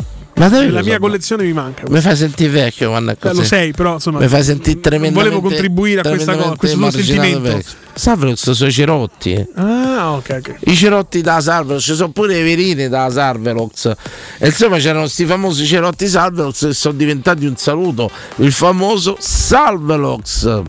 Ma 0.48 0.48
lo 0.66 0.82
mia 0.82 0.98
collezione 0.98 1.44
mi 1.44 1.52
manca. 1.52 1.82
Mi 1.88 2.00
fai 2.00 2.16
sentire 2.16 2.48
vecchio 2.50 2.88
quando 2.88 3.10
è 3.10 3.14
Eh, 3.14 3.18
così. 3.18 3.36
lo 3.36 3.44
sei, 3.44 3.72
però 3.72 3.94
insomma. 3.94 4.20
Mi 4.20 4.28
fai 4.28 4.42
sentire 4.42 4.80
tremendamente 4.80 5.28
Volevo 5.30 5.46
contribuire 5.46 6.00
a 6.00 6.08
questa 6.08 6.34
cosa, 6.34 6.52
a 6.52 6.56
questo 6.56 6.78
tuo 6.78 6.90
sentimento. 6.90 7.40
vecchio. 7.40 7.70
Salvelox 7.92 8.50
sono 8.52 8.70
i 8.70 8.72
cerotti. 8.72 9.46
Ah, 9.56 10.12
ok, 10.14 10.36
ok. 10.38 10.54
I 10.60 10.74
cerotti 10.74 11.20
da 11.20 11.40
Salvelox, 11.42 11.82
ci 11.82 11.94
sono 11.94 12.10
pure 12.12 12.38
i 12.38 12.42
verini 12.42 12.88
da 12.88 13.10
Salvelox. 13.10 13.92
E 14.38 14.46
insomma 14.46 14.78
c'erano 14.78 15.00
questi 15.00 15.26
famosi 15.26 15.66
cerotti 15.66 16.06
Salvelox 16.08 16.66
che 16.68 16.72
sono 16.74 16.94
diventati 16.94 17.44
un 17.44 17.56
saluto. 17.56 18.10
Il 18.36 18.52
famoso 18.52 19.16
Salvelox. 19.18 20.62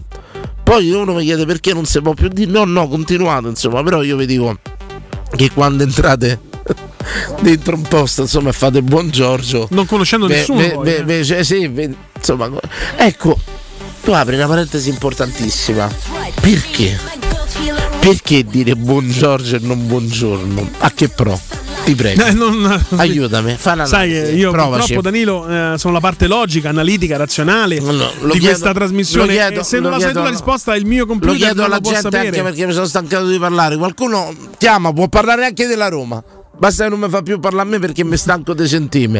Poi 0.64 0.91
uno 0.91 1.14
mi 1.14 1.23
chiede 1.23 1.45
perché 1.45 1.73
non 1.73 1.85
si 1.85 2.02
può 2.02 2.14
più 2.14 2.27
dire. 2.27 2.52
No, 2.52 2.65
no, 2.65 2.89
continuate, 2.89 3.48
insomma, 3.48 3.81
però 3.84 4.03
io 4.03 4.18
vi 4.18 4.26
dico 4.26 4.57
che 5.35 5.49
quando 5.53 5.84
entrate 5.84 6.39
dentro 7.42 7.76
un 7.76 7.82
posto, 7.84 8.22
insomma, 8.22 8.50
e 8.50 8.54
fate 8.54 8.82
buon 8.82 9.10
Giorgio. 9.10 9.68
Non 9.72 9.86
conoscendo 9.86 10.28
Beh, 10.28 10.36
nessuno. 10.36 10.60
beh, 10.60 10.70
poi, 10.72 11.04
beh, 11.04 11.20
eh. 11.20 11.24
cioè, 11.26 11.44
sì, 11.44 11.68
beh, 11.68 11.94
insomma, 12.18 12.50
ecco, 12.98 13.38
tu 14.04 14.12
apri 14.12 14.36
una 14.36 14.48
parentesi 14.48 14.90
importantissima. 14.90 15.90
Perché? 16.40 16.98
Perché 18.00 18.44
dire 18.44 18.76
buon 18.76 19.10
Giorgio 19.10 19.58
e 19.58 19.60
non 19.62 19.86
buongiorno? 19.86 20.70
A 20.80 20.92
che 20.92 21.10
pro? 21.10 21.40
Ti 21.84 21.96
prego. 21.96 22.24
Eh, 22.26 22.32
non- 22.32 22.84
Aiutami, 22.96 23.56
fa 23.58 23.74
una 23.74 23.86
Sai 23.86 24.12
io 24.36 24.52
provaci. 24.52 24.94
purtroppo 24.94 25.02
Danilo 25.02 25.74
eh, 25.74 25.78
sono 25.78 25.94
la 25.94 26.00
parte 26.00 26.28
logica, 26.28 26.70
analitica, 26.70 27.18
razionale 27.18 27.80
lo 27.80 27.92
di 27.92 28.40
chiedo- 28.40 28.46
questa 28.46 28.72
trasmissione. 28.74 29.26
lo 29.28 29.32
chiedo- 29.32 29.64
se 29.64 29.80
non 29.80 29.92
la 29.92 29.98
sai 30.00 30.08
tu 30.08 30.14
chiedo- 30.14 30.24
la 30.24 30.30
risposta 30.30 30.76
il 30.76 30.86
mio 30.86 31.06
computer 31.06 31.34
Lo 31.38 31.40
chiedo 31.46 31.64
alla 31.64 31.80
gente 31.80 32.00
sapere. 32.02 32.28
anche 32.28 32.42
perché 32.44 32.66
mi 32.68 32.74
sono 32.74 32.86
stancato 32.86 33.28
di 33.28 33.38
parlare. 33.40 33.78
Qualcuno 33.78 34.34
chiama, 34.58 34.94
può 34.94 35.08
parlare 35.08 35.46
anche 35.46 35.66
della 35.68 35.88
Roma. 35.88 36.24
Basta 36.62 36.84
che 36.84 36.92
non 36.92 37.00
mi 37.00 37.10
fa 37.10 37.24
più 37.24 37.40
parlare 37.40 37.68
a 37.68 37.72
me 37.72 37.80
perché 37.80 38.04
mi 38.04 38.18
stanco 38.18 38.54
di 38.54 38.68
sentirmi. 38.68 39.20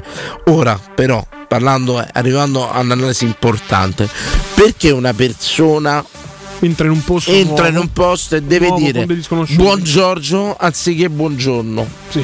Ora, 0.50 0.80
però, 0.94 1.26
parlando, 1.48 2.00
eh, 2.00 2.08
arrivando 2.14 2.70
a 2.70 2.82
un'analisi 2.82 3.26
importante, 3.26 4.08
perché 4.54 4.92
una 4.92 5.12
persona 5.16 6.06
entra 6.60 6.86
in 6.86 6.92
un 6.92 7.04
posto, 7.04 7.32
entra 7.32 7.66
in 7.66 7.74
nuovo, 7.74 7.88
un 7.88 7.94
posto 7.94 8.36
e 8.36 8.44
deve 8.44 8.68
nuovo, 8.68 8.86
dire 8.86 9.08
dei 9.08 9.26
buon 9.56 9.82
Giorgio 9.82 10.56
anziché 10.56 11.10
buongiorno? 11.10 11.88
Sì. 12.10 12.24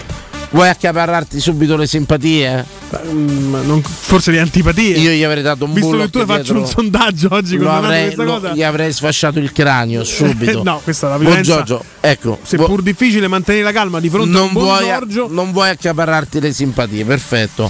Vuoi 0.50 0.70
accaparrarti 0.70 1.42
subito 1.42 1.76
le 1.76 1.86
simpatie? 1.88 2.64
Mm, 3.06 3.66
non- 3.66 3.82
forse 3.84 4.32
le 4.32 4.40
antipatie. 4.40 4.98
Io 4.98 5.12
gli 5.12 5.24
avrei 5.24 5.44
dato 5.44 5.66
un 5.66 5.74
Visto 5.74 5.90
che 5.90 5.96
bullock 5.96 6.12
tu 6.12 6.20
faccio 6.26 6.42
dietro. 6.54 6.60
un 6.60 6.66
sondaggio 6.68 7.28
oggi 7.32 7.58
con 7.58 7.68
avrei, 7.68 8.04
questa 8.14 8.24
cosa. 8.24 8.54
gli 8.54 8.64
avrei 8.64 8.94
sfasciato 8.94 9.40
il 9.40 9.52
cranio 9.52 10.04
subito. 10.06 10.64
no, 10.64 10.80
questa 10.84 11.08
è 11.08 11.10
la 11.10 11.16
Buon 11.18 11.28
violenza. 11.28 11.56
Giorgio, 11.64 11.84
ecco. 12.00 12.40
Seppur 12.42 12.82
difficile 12.82 13.28
mantenere 13.28 13.64
la 13.66 13.74
calma 13.74 14.00
di 14.00 14.10
fronte 14.10 14.30
a 14.38 14.40
non 14.40 14.48
un 14.48 14.54
buon 14.54 14.80
Giorgio. 14.80 15.28
non 15.30 15.52
vuoi 15.52 15.70
accaparrarti 15.70 16.40
le 16.40 16.54
simpatie, 16.54 17.04
perfetto. 17.04 17.70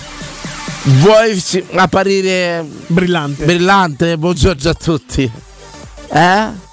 Vuoi 0.84 1.44
apparire 1.74 2.64
brillante. 2.88 3.44
brillante? 3.44 4.18
Buon 4.18 4.36
Giorgio 4.36 4.70
a 4.70 4.74
tutti. 4.76 5.30
Eh? 6.14 6.66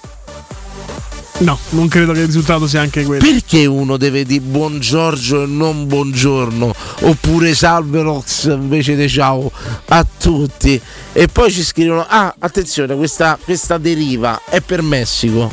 No, 1.38 1.58
non 1.70 1.88
credo 1.88 2.12
che 2.12 2.20
il 2.20 2.26
risultato 2.26 2.68
sia 2.68 2.80
anche 2.80 3.02
quello. 3.02 3.24
Perché 3.24 3.66
uno 3.66 3.96
deve 3.96 4.24
dire 4.24 4.40
buon 4.40 4.78
Giorgio 4.78 5.42
e 5.42 5.46
non 5.46 5.88
buongiorno? 5.88 6.72
Oppure 7.00 7.54
salve 7.54 8.02
Rox 8.02 8.44
invece 8.44 8.94
di 8.94 9.08
ciao 9.08 9.50
a 9.86 10.06
tutti. 10.18 10.80
E 11.12 11.26
poi 11.26 11.50
ci 11.50 11.64
scrivono: 11.64 12.06
Ah, 12.08 12.34
attenzione, 12.38 12.94
questa, 12.94 13.36
questa 13.42 13.78
deriva 13.78 14.42
è 14.48 14.60
per 14.60 14.82
Messico. 14.82 15.52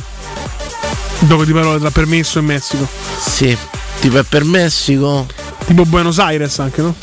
Gioco 1.18 1.44
di 1.44 1.52
parole 1.52 1.80
tra 1.80 1.90
permesso 1.90 2.38
e 2.38 2.42
Messico. 2.42 2.86
Sì, 3.18 3.56
tipo 4.00 4.18
è 4.18 4.22
per 4.22 4.44
Messico. 4.44 5.26
Tipo 5.66 5.84
Buenos 5.84 6.18
Aires 6.18 6.58
anche, 6.60 6.80
no? 6.80 6.94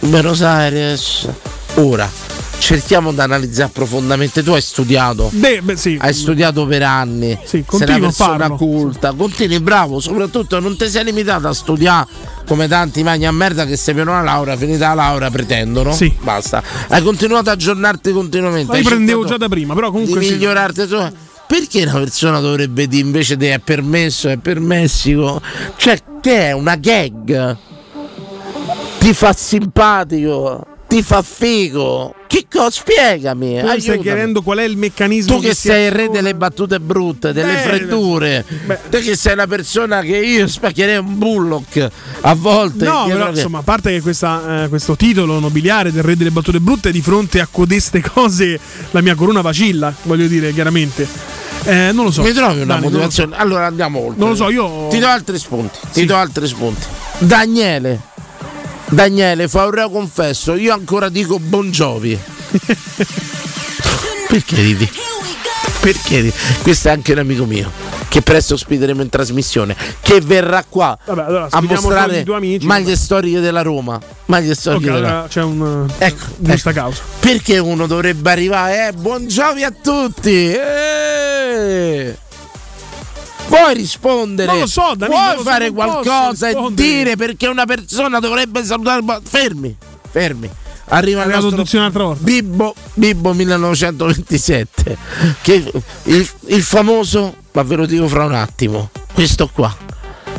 Buenos 0.00 0.42
Aires. 0.42 1.28
Ora, 1.74 2.08
cerchiamo 2.58 3.12
di 3.12 3.20
analizzare 3.20 3.70
profondamente. 3.72 4.42
Tu 4.42 4.52
hai 4.52 4.60
studiato. 4.60 5.30
Beh, 5.32 5.62
beh, 5.62 5.76
sì. 5.76 5.96
Hai 6.00 6.12
studiato 6.12 6.66
per 6.66 6.82
anni. 6.82 7.38
sei 7.44 7.64
una 7.70 7.98
persona 7.98 8.38
farlo. 8.38 8.56
culta. 8.56 9.12
Continui 9.12 9.60
bravo, 9.60 10.00
soprattutto 10.00 10.60
non 10.60 10.76
ti 10.76 10.88
sei 10.88 11.04
limitato 11.04 11.48
a 11.48 11.52
studiare 11.52 12.06
come 12.46 12.68
tanti 12.68 13.02
magni 13.02 13.26
a 13.26 13.32
merda 13.32 13.64
che 13.66 13.76
se 13.76 13.94
per 13.94 14.08
una 14.08 14.22
laurea, 14.22 14.56
finita 14.56 14.88
la 14.88 14.94
laurea, 14.94 15.30
pretendono. 15.30 15.92
Sì. 15.92 16.12
Basta. 16.20 16.62
Hai 16.88 17.02
continuato 17.02 17.50
a 17.50 17.52
aggiornarti 17.52 18.12
continuamente. 18.12 18.72
Ma 18.72 18.78
io 18.78 18.84
prendevo 18.84 19.24
già 19.24 19.36
da 19.36 19.48
prima, 19.48 19.74
però 19.74 19.90
comunque 19.90 20.20
di 20.20 20.26
sì. 20.26 20.32
migliorarti. 20.32 20.86
tu- 20.86 21.12
Perché 21.46 21.82
una 21.82 21.92
persona 21.94 22.40
dovrebbe 22.40 22.86
dire 22.86 23.06
invece 23.06 23.36
di 23.38 23.46
è 23.46 23.58
permesso, 23.58 24.28
è 24.28 24.36
per 24.36 24.60
Messico? 24.60 25.40
Cioè, 25.76 25.98
che 26.20 26.48
è 26.48 26.52
una 26.52 26.76
gag? 26.76 27.56
Ti 28.98 29.14
fa 29.14 29.32
simpatico? 29.32 30.66
Ti 30.88 31.02
fa 31.02 31.20
figo? 31.20 32.14
Che 32.26 32.46
cosa? 32.50 32.70
Spiegami. 32.70 33.46
Tu 33.48 33.54
mi 33.54 33.58
stai 33.60 33.70
aiutami. 33.72 34.00
chiedendo 34.02 34.40
qual 34.42 34.58
è 34.58 34.62
il 34.64 34.78
meccanismo 34.78 35.34
Tu 35.36 35.42
che 35.42 35.54
si 35.54 35.68
sei 35.68 35.84
il 35.86 35.92
re 35.92 36.08
delle 36.08 36.34
battute 36.34 36.80
brutte, 36.80 37.34
delle 37.34 37.52
Beh, 37.54 37.58
freddure, 37.58 38.44
te 38.88 39.00
che 39.00 39.14
sei 39.14 39.34
una 39.34 39.46
persona 39.46 40.00
che 40.00 40.16
io 40.16 40.46
spaccherei 40.48 40.96
un 40.96 41.18
bullock 41.18 41.88
a 42.22 42.34
volte. 42.34 42.86
No, 42.86 43.04
però 43.06 43.24
che- 43.26 43.36
insomma, 43.36 43.58
a 43.58 43.62
parte 43.62 43.92
che 43.92 44.00
questa, 44.00 44.64
eh, 44.64 44.68
questo 44.70 44.96
titolo 44.96 45.38
nobiliare 45.38 45.92
del 45.92 46.02
re 46.02 46.16
delle 46.16 46.30
battute 46.30 46.58
brutte, 46.58 46.90
di 46.90 47.02
fronte 47.02 47.40
a 47.40 47.48
codeste 47.50 48.00
cose 48.00 48.58
la 48.92 49.02
mia 49.02 49.14
corona 49.14 49.42
vacilla, 49.42 49.92
voglio 50.04 50.26
dire 50.26 50.54
chiaramente. 50.54 51.06
Eh, 51.64 51.90
non 51.92 52.06
lo 52.06 52.10
so. 52.10 52.22
Mi 52.22 52.32
trovi 52.32 52.62
una 52.62 52.74
Dani, 52.74 52.84
motivazione? 52.86 53.36
Allora 53.36 53.66
andiamo 53.66 53.98
oltre. 53.98 54.18
Non 54.20 54.30
lo 54.30 54.34
so, 54.36 54.48
io- 54.48 54.86
Ti 54.88 54.98
do 54.98 55.06
altri 55.06 55.38
spunti. 55.38 55.78
Ti 55.92 56.04
do 56.06 56.16
altri 56.16 56.46
spunti. 56.46 56.86
Daniele. 57.18 58.00
Daniele, 58.90 59.48
fa 59.48 59.64
un 59.66 59.70
reo 59.70 59.90
confesso. 59.90 60.54
Io 60.54 60.72
ancora 60.72 61.08
dico 61.08 61.38
Bon 61.38 61.70
Jovi. 61.70 62.18
Perché 64.28 64.56
ridi? 64.56 64.90
Perché 65.80 66.20
ridi? 66.20 66.32
Questo 66.62 66.88
è 66.88 66.92
anche 66.92 67.12
un 67.12 67.18
amico 67.18 67.44
mio. 67.44 67.70
Che 68.08 68.22
presto 68.22 68.54
ospiteremo 68.54 69.02
in 69.02 69.10
trasmissione. 69.10 69.76
Che 70.00 70.20
verrà 70.22 70.64
qua 70.66 70.98
Vabbè, 71.04 71.22
allora, 71.22 71.48
a 71.50 71.60
mostrare 71.60 72.24
amici. 72.26 72.66
maglie 72.66 72.96
storiche 72.96 73.40
della 73.40 73.62
Roma. 73.62 74.00
Maglie 74.26 74.54
storiche 74.54 74.90
della 74.90 75.08
allora 75.08 75.26
c'è 75.28 75.42
un 75.42 75.86
Ecco, 75.98 76.24
giusta 76.38 76.70
ecco. 76.70 76.80
causa. 76.80 77.02
Perché 77.20 77.58
uno 77.58 77.86
dovrebbe 77.86 78.30
arrivare? 78.30 78.88
Eh, 78.88 78.92
buon 78.92 79.26
Giovi 79.26 79.62
a 79.64 79.70
tutti! 79.70 80.50
Eh! 80.52 82.16
Vuoi 83.48 83.74
rispondere? 83.74 84.50
Non 84.50 84.60
lo 84.60 84.66
so, 84.66 84.94
Danilo, 84.96 85.34
non 85.34 85.44
fare 85.44 85.70
qualcosa 85.70 86.48
e 86.48 86.56
dire 86.72 87.16
perché 87.16 87.46
una 87.46 87.64
persona 87.64 88.18
dovrebbe 88.18 88.64
salutare? 88.64 89.02
Fermi, 89.22 89.74
fermi. 90.10 90.50
Arriva 90.90 91.22
il 91.24 91.32
Arriva 91.32 91.50
nostro. 91.56 92.16
Bibbo, 92.20 92.74
Bibbo 92.94 93.32
1927. 93.34 94.96
Che 95.42 95.72
il, 96.04 96.28
il 96.46 96.62
famoso, 96.62 97.34
ma 97.52 97.62
ve 97.62 97.76
lo 97.76 97.86
dico 97.86 98.08
fra 98.08 98.24
un 98.24 98.34
attimo. 98.34 98.90
Questo 99.12 99.50
qua. 99.52 99.74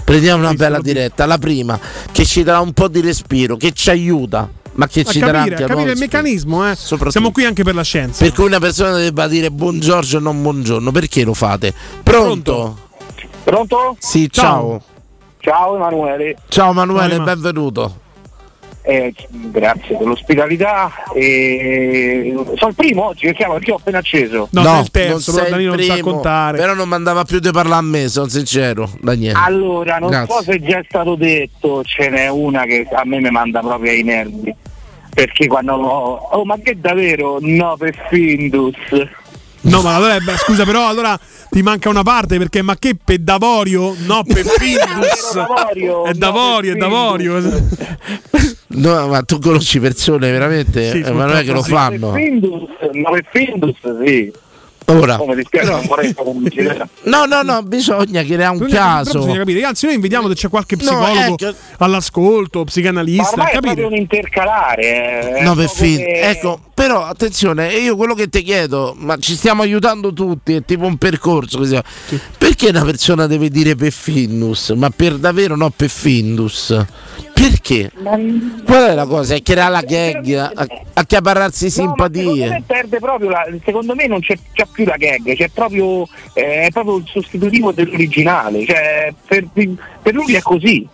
Prendiamo 0.04 0.42
una 0.42 0.54
bella 0.54 0.80
diretta. 0.80 1.28
La 1.28 1.38
prima, 1.38 1.80
che 2.12 2.26
ci 2.26 2.42
darà 2.44 2.62
un 2.62 2.74
po' 2.74 2.88
di 2.88 3.00
respiro, 3.02 3.58
che 3.58 3.74
ci 3.74 3.92
aiuta, 3.92 4.50
ma 4.74 4.88
che 4.88 5.02
A 5.02 5.04
ci 5.04 5.20
darà 5.20 5.40
capire, 5.40 5.56
anche 5.56 5.64
a 5.66 5.68
capire 5.68 5.92
il 5.92 6.00
meccanismo, 6.00 6.68
eh. 6.68 6.76
Siamo 7.10 7.32
qui 7.32 7.46
anche 7.46 7.64
per 7.64 7.76
la 7.76 7.84
scienza. 7.84 8.24
per 8.24 8.34
cui 8.34 8.46
una 8.46 8.60
persona 8.60 8.98
debba 8.98 9.28
dire 9.28 9.52
buon 9.52 9.80
Giorgio 9.80 10.18
e 10.18 10.22
non 10.22 10.42
buongiorno, 10.42 10.92
perché 10.92 11.24
lo 11.24 11.36
fate? 11.36 11.74
Pronto? 12.02 12.54
Pronto? 12.54 12.88
Sì, 14.00 14.30
ciao. 14.30 14.82
Ciao 15.40 15.76
Emanuele, 15.76 16.36
Ciao 16.50 16.74
Manuele, 16.74 17.16
Ciao, 17.16 17.24
benvenuto. 17.24 18.00
Eh, 18.82 19.14
grazie 19.30 19.98
dell'ospitalità. 19.98 20.92
E... 21.14 22.34
Sono 22.56 22.70
il 22.70 22.76
primo 22.76 23.06
oggi 23.08 23.28
che 23.28 23.34
chiamo 23.34 23.54
perché 23.54 23.72
ho 23.72 23.76
appena 23.76 24.00
acceso. 24.00 24.48
non 24.52 24.64
sei 25.22 25.64
il 25.64 25.72
primo, 25.72 26.20
Però 26.20 26.74
non 26.74 26.88
mandava 26.90 27.24
più 27.24 27.40
di 27.40 27.52
parlare 27.52 27.80
a 27.80 27.88
me, 27.88 28.08
sono 28.10 28.28
sincero, 28.28 28.90
Daniele. 29.00 29.38
Allora, 29.38 29.98
non 30.00 30.10
Grazie. 30.10 30.36
so 30.36 30.44
se 30.44 30.60
già 30.62 30.80
è 30.80 30.86
stato 30.88 31.16
detto, 31.16 31.84
ce 31.84 32.10
n'è 32.10 32.28
una 32.28 32.64
che 32.64 32.88
a 32.92 33.04
me 33.06 33.20
mi 33.22 33.30
manda 33.30 33.62
proprio 33.62 33.92
ai 33.92 34.04
nervi. 34.04 34.54
perché 35.14 35.48
quando 35.48 35.74
oh 35.74 36.46
ma 36.46 36.58
che 36.62 36.80
davvero 36.80 37.38
no 37.42 37.76
per 37.78 37.96
Findus 38.10 38.76
No, 39.62 39.82
ma 39.82 39.96
allora, 39.96 40.18
beh, 40.20 40.38
scusa, 40.38 40.64
però 40.64 40.88
allora 40.88 41.20
ti 41.50 41.62
manca 41.62 41.90
una 41.90 42.04
parte 42.04 42.38
perché 42.38 42.62
ma 42.62 42.76
che 42.78 42.96
per 43.04 43.20
Davorio? 43.20 43.96
No, 44.06 44.24
per 44.28 44.46
Findus. 44.46 45.36
È 46.08 46.14
Davorio, 46.14 46.74
è 46.74 46.78
Davorio. 46.78 47.40
No, 48.68 49.08
ma 49.08 49.22
tu 49.24 49.40
conosci 49.40 49.80
persone 49.80 50.32
veramente, 50.32 50.92
Sì, 50.92 51.02
eh, 51.02 51.12
ma 51.12 51.26
non 51.26 51.38
è 51.38 51.44
che 51.44 51.52
lo 51.52 51.64
fanno. 51.64 52.14
Findus 52.14 52.70
no 52.94 53.12
per 53.12 53.26
Findus 53.32 54.04
sì 54.04 54.32
Ora. 54.92 55.22
Oh, 55.22 55.34
dispiace 55.36 55.70
non 55.70 55.86
vorrei 55.86 56.14
fare 56.14 56.30
pubblicità 56.32 56.88
No, 57.04 57.26
no, 57.26 57.42
no, 57.44 57.62
bisogna 57.64 58.24
che 58.24 58.36
ne 58.36 58.46
ha 58.46 58.52
un 58.52 58.58
Bisogna- 58.58 58.80
però 58.80 58.86
caso. 59.04 59.20
bisogna 59.20 59.38
capire. 59.38 59.64
Anzi, 59.64 59.86
noi 59.86 59.96
invitiamo 59.96 60.28
se 60.30 60.34
c'è 60.36 60.50
qualche 60.50 60.76
No, 60.76 60.82
psicologo 60.82 61.48
ecco. 61.48 61.58
all'ascolto, 61.78 62.60
ma 62.60 62.66
psicanalista, 62.66 63.30
ormai 63.32 63.52
è 63.54 63.60
proprio 63.60 63.88
un 63.88 63.96
intercalare 63.96 65.38
eh. 65.38 65.42
No, 65.44 65.56
per 65.56 65.70
fin- 65.70 65.98
che- 65.98 66.22
Ecco, 66.30 66.60
però 66.74 67.04
attenzione, 67.06 67.74
io 67.74 67.96
quello 67.96 68.14
che 68.14 68.30
ti 68.30 68.42
chiedo, 68.42 68.96
ma 68.98 69.18
ci 69.18 69.36
stiamo 69.36 69.62
aiutando 69.62 70.14
tutti, 70.14 70.54
è 70.56 70.64
tipo 70.66 70.86
un 70.86 70.98
percorso. 70.98 71.58
così. 71.60 71.78
Perché 72.38 72.70
una 72.70 72.84
persona 72.84 73.28
deve 73.28 73.50
dire 73.50 73.76
per 73.76 73.92
Findus, 73.92 74.70
ma 74.70 74.90
per 74.90 75.18
davvero 75.18 75.56
no 75.56 75.70
per 75.70 75.90
Findus? 75.90 76.76
Perché? 77.34 77.90
Qual 78.66 78.84
è 78.90 78.94
la 78.94 79.06
cosa? 79.06 79.34
È 79.36 79.42
creare 79.42 79.72
la 79.72 79.82
gag, 79.82 80.34
a- 80.54 80.68
accaparrarsi 80.94 81.66
No, 81.78 81.94
ma 81.96 82.10
secondo 82.10 82.20
me 82.20 82.36
simpatie. 82.36 82.64
perde 82.68 83.00
proprio 83.00 83.30
la, 83.30 83.48
secondo 83.64 83.96
me 83.96 84.08
non 84.08 84.20
c'è, 84.20 84.38
c'è 84.54 84.66
più 84.70 84.79
la 84.86 84.98
gag, 84.98 85.36
c'è 85.36 85.50
proprio, 85.50 86.08
eh, 86.34 86.68
è 86.68 86.70
proprio 86.72 86.98
il 86.98 87.06
sostitutivo 87.08 87.72
dell'originale, 87.72 88.66
cioè 88.66 89.14
per, 89.28 89.48
per 90.02 90.14
lui 90.14 90.34
è 90.34 90.42
così. 90.42 90.88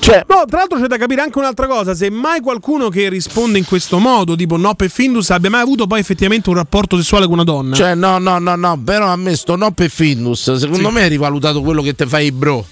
Cioè, 0.00 0.24
No, 0.26 0.44
tra 0.46 0.58
l'altro 0.58 0.80
c'è 0.80 0.86
da 0.86 0.96
capire 0.96 1.20
anche 1.20 1.38
un'altra 1.38 1.66
cosa, 1.66 1.94
se 1.94 2.10
mai 2.10 2.40
qualcuno 2.40 2.88
che 2.88 3.08
risponde 3.08 3.58
in 3.58 3.64
questo 3.64 3.98
modo, 3.98 4.34
tipo 4.34 4.56
no 4.56 4.74
per 4.74 4.90
Findus, 4.90 5.30
abbia 5.30 5.50
mai 5.50 5.60
avuto 5.60 5.86
poi 5.86 6.00
effettivamente 6.00 6.48
un 6.48 6.56
rapporto 6.56 6.96
sessuale 6.96 7.24
con 7.26 7.34
una 7.34 7.44
donna. 7.44 7.74
Cioè, 7.74 7.94
no, 7.94 8.18
no, 8.18 8.38
no, 8.38 8.56
no, 8.56 8.80
però 8.82 9.06
a 9.06 9.16
me 9.16 9.36
sto 9.36 9.56
no 9.56 9.70
per 9.70 9.90
Findus, 9.90 10.54
secondo 10.54 10.90
me 10.90 11.02
hai 11.02 11.08
rivalutato 11.08 11.62
quello 11.62 11.82
che 11.82 11.94
ti 11.94 12.06
fai 12.06 12.32
bro. 12.32 12.64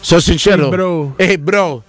Sono 0.00 0.20
sincero. 0.20 0.64
Sì, 0.64 0.70
bro. 0.70 1.12
Ehi, 1.16 1.38
bro. 1.38 1.82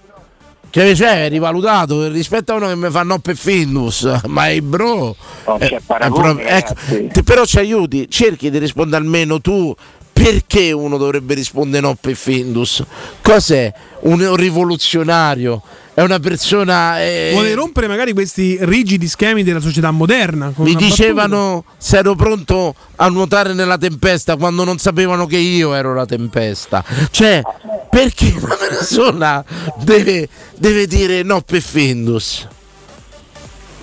Cioè, 0.70 0.94
cioè, 0.94 1.24
è 1.26 1.28
rivalutato 1.28 2.08
rispetto 2.08 2.52
a 2.52 2.56
uno 2.56 2.68
che 2.68 2.76
mi 2.76 2.90
fa 2.90 3.02
no 3.02 3.18
per 3.18 3.36
Findus, 3.36 4.20
ma 4.26 4.48
i 4.48 4.60
bro. 4.60 5.16
C'è 5.58 5.74
eh, 5.74 5.80
paragone, 5.84 6.42
è 6.44 6.62
proprio- 6.62 6.96
ecco, 6.96 7.08
ti- 7.12 7.22
però 7.22 7.44
ci 7.44 7.58
aiuti, 7.58 8.08
cerchi 8.08 8.50
di 8.50 8.58
rispondere 8.58 9.02
almeno 9.02 9.40
tu. 9.40 9.74
Perché 10.12 10.70
uno 10.72 10.98
dovrebbe 10.98 11.32
rispondere 11.32 11.80
no 11.80 11.96
per 11.98 12.14
Findus? 12.14 12.84
Cos'è? 13.22 13.72
Un 14.00 14.36
rivoluzionario? 14.36 15.62
È 15.92 16.02
una 16.02 16.18
persona. 16.18 17.00
eh, 17.02 17.30
Vuole 17.32 17.54
rompere 17.54 17.86
magari 17.86 18.12
questi 18.12 18.56
rigidi 18.60 19.08
schemi 19.08 19.42
della 19.42 19.60
società 19.60 19.90
moderna. 19.90 20.52
mi 20.56 20.74
dicevano 20.74 21.64
se 21.78 21.98
ero 21.98 22.14
pronto 22.14 22.74
a 22.96 23.08
nuotare 23.08 23.52
nella 23.54 23.76
tempesta 23.76 24.36
quando 24.36 24.64
non 24.64 24.78
sapevano 24.78 25.26
che 25.26 25.36
io 25.36 25.74
ero 25.74 25.92
la 25.94 26.06
tempesta. 26.06 26.84
Cioè, 27.10 27.42
perché 27.90 28.34
una 28.40 28.54
persona 28.56 29.44
deve, 29.82 30.28
deve 30.56 30.86
dire 30.86 31.22
no 31.22 31.40
per 31.42 31.60
Findus? 31.60 32.46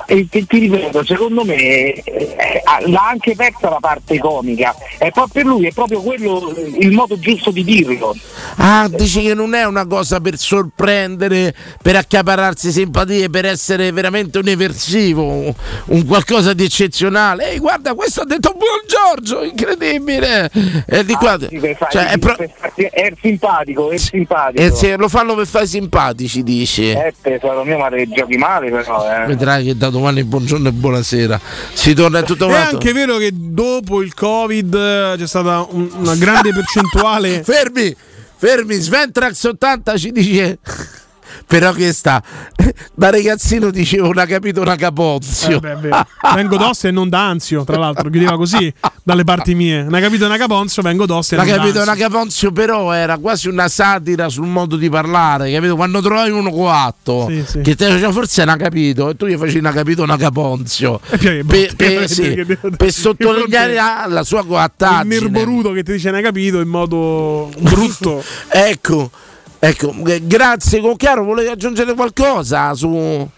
E 0.09 0.27
ti, 0.29 0.45
ti 0.45 0.59
ripeto, 0.59 1.03
secondo 1.03 1.43
me 1.43 1.91
eh, 1.91 2.63
l'ha 2.85 3.09
anche 3.09 3.35
persa 3.35 3.69
la 3.69 3.79
parte 3.81 4.17
comica, 4.19 4.73
è 4.97 5.11
proprio 5.11 5.37
per 5.37 5.45
lui 5.45 5.67
è 5.67 5.71
proprio 5.71 6.01
quello 6.01 6.55
eh, 6.55 6.77
il 6.79 6.91
modo 6.91 7.19
giusto 7.19 7.51
di 7.51 7.63
dirlo. 7.63 8.15
Ah, 8.55 8.87
dici 8.89 9.21
che 9.21 9.33
non 9.33 9.53
è 9.53 9.65
una 9.65 9.85
cosa 9.85 10.19
per 10.19 10.37
sorprendere, 10.37 11.53
per 11.81 11.95
accaparrarsi 11.95 12.71
simpatie, 12.71 13.29
per 13.29 13.45
essere 13.45 13.91
veramente 13.91 14.39
un 14.39 14.47
eversivo, 14.47 15.23
un, 15.23 15.53
un 15.85 16.05
qualcosa 16.05 16.53
di 16.53 16.63
eccezionale. 16.63 17.51
Ehi, 17.51 17.59
guarda, 17.59 17.93
questo 17.93 18.21
ha 18.21 18.25
detto 18.25 18.53
buon 18.53 18.79
Giorgio, 18.87 19.43
incredibile! 19.43 20.49
E 20.87 21.05
di 21.05 21.13
qua, 21.13 21.37
fare- 21.37 21.77
cioè, 21.91 22.05
è 22.07 22.17
pro- 22.17 22.35
è 22.37 23.13
simpatico, 23.21 23.91
è 23.91 23.97
simpatico. 23.97 24.63
e 24.63 24.71
se 24.71 24.95
lo 24.95 25.07
fanno 25.07 25.35
per 25.35 25.45
fare 25.45 25.67
simpatici, 25.67 26.43
dici. 26.43 26.91
Eh, 26.91 27.13
tesoro 27.21 27.63
mio, 27.63 27.77
ma 27.77 27.89
giochi 28.07 28.37
male 28.37 28.71
però, 28.71 29.05
eh. 29.05 29.25
Vedrai 29.27 29.65
che 29.65 29.77
da 29.77 29.89
domani 29.97 30.23
buongiorno 30.23 30.69
e 30.69 30.71
buonasera 30.71 31.39
si 31.73 31.93
torna 31.93 32.21
tutto 32.23 32.45
È 32.45 32.49
quanto. 32.49 32.75
anche 32.75 32.93
vero 32.93 33.17
che 33.17 33.31
dopo 33.33 34.01
il 34.01 34.13
Covid 34.13 34.73
eh, 34.73 35.15
c'è 35.17 35.27
stata 35.27 35.65
un- 35.69 35.89
una 35.97 36.15
grande 36.15 36.51
percentuale. 36.53 37.43
fermi, 37.43 37.95
fermi, 38.37 38.75
Sventrax 38.75 39.43
80 39.43 39.97
ci 39.97 40.11
dice 40.11 40.59
però 41.45 41.71
che 41.73 41.91
sta 41.93 42.21
da 42.93 43.09
ragazzino 43.09 43.69
dicevo 43.71 44.09
una 44.09 44.25
capito 44.25 44.61
una 44.61 44.75
capozio 44.75 45.61
Eh, 45.61 45.75
beh, 45.75 45.89
vengo 46.35 46.57
d'Ostia 46.57 46.89
e 46.89 46.91
non 46.91 47.09
da 47.09 47.27
Anzio, 47.27 47.63
tra 47.63 47.77
l'altro, 47.77 48.09
chiudeva 48.09 48.35
così 48.35 48.71
dalle 49.03 49.23
parti 49.23 49.55
mie. 49.55 49.81
Una 49.81 49.99
capito 49.99 50.25
una 50.25 50.37
caponzio, 50.37 50.81
vengo 50.81 51.05
d'Ostia 51.05 51.37
e 51.37 51.39
La 51.39 51.45
non 51.45 51.57
capito 51.57 51.81
una 51.81 51.95
caponzio 51.95 52.51
però 52.51 52.91
era 52.91 53.17
quasi 53.17 53.47
una 53.47 53.67
satira 53.67 54.29
sul 54.29 54.47
modo 54.47 54.75
di 54.75 54.89
parlare, 54.89 55.51
capito? 55.51 55.75
Quando 55.75 56.01
trovavi 56.01 56.31
uno 56.31 56.49
coatto 56.51 57.27
Sì, 57.29 57.43
sì. 57.47 57.61
che 57.61 57.75
te 57.75 57.87
diceva 57.91 58.11
forse 58.11 58.41
era 58.41 58.55
capito 58.55 59.09
e 59.09 59.15
tu 59.15 59.25
gli 59.27 59.35
facevi 59.37 59.59
una 59.59 59.71
capito 59.71 60.03
una 60.03 60.17
caponzio 60.17 60.99
per, 61.45 62.09
sì, 62.09 62.45
sottolineare 62.91 63.73
la, 63.73 64.05
la 64.07 64.23
sua 64.23 64.41
Il 64.41 64.47
coattaggine. 64.47 65.19
nerboruto 65.19 65.71
che 65.71 65.83
ti 65.83 65.93
dice 65.93 66.09
hai 66.09 66.21
capito 66.21 66.59
in 66.59 66.67
modo 66.67 67.49
brutto. 67.59 68.23
Ecco, 68.49 69.11
ecco, 69.59 69.93
eh, 70.05 70.21
grazie 70.25 70.79
con 70.79 70.95
chiaro, 70.95 71.23
volevi 71.23 71.49
aggiungere 71.49 71.93
qualcosa 71.93 72.73
su 72.73 73.29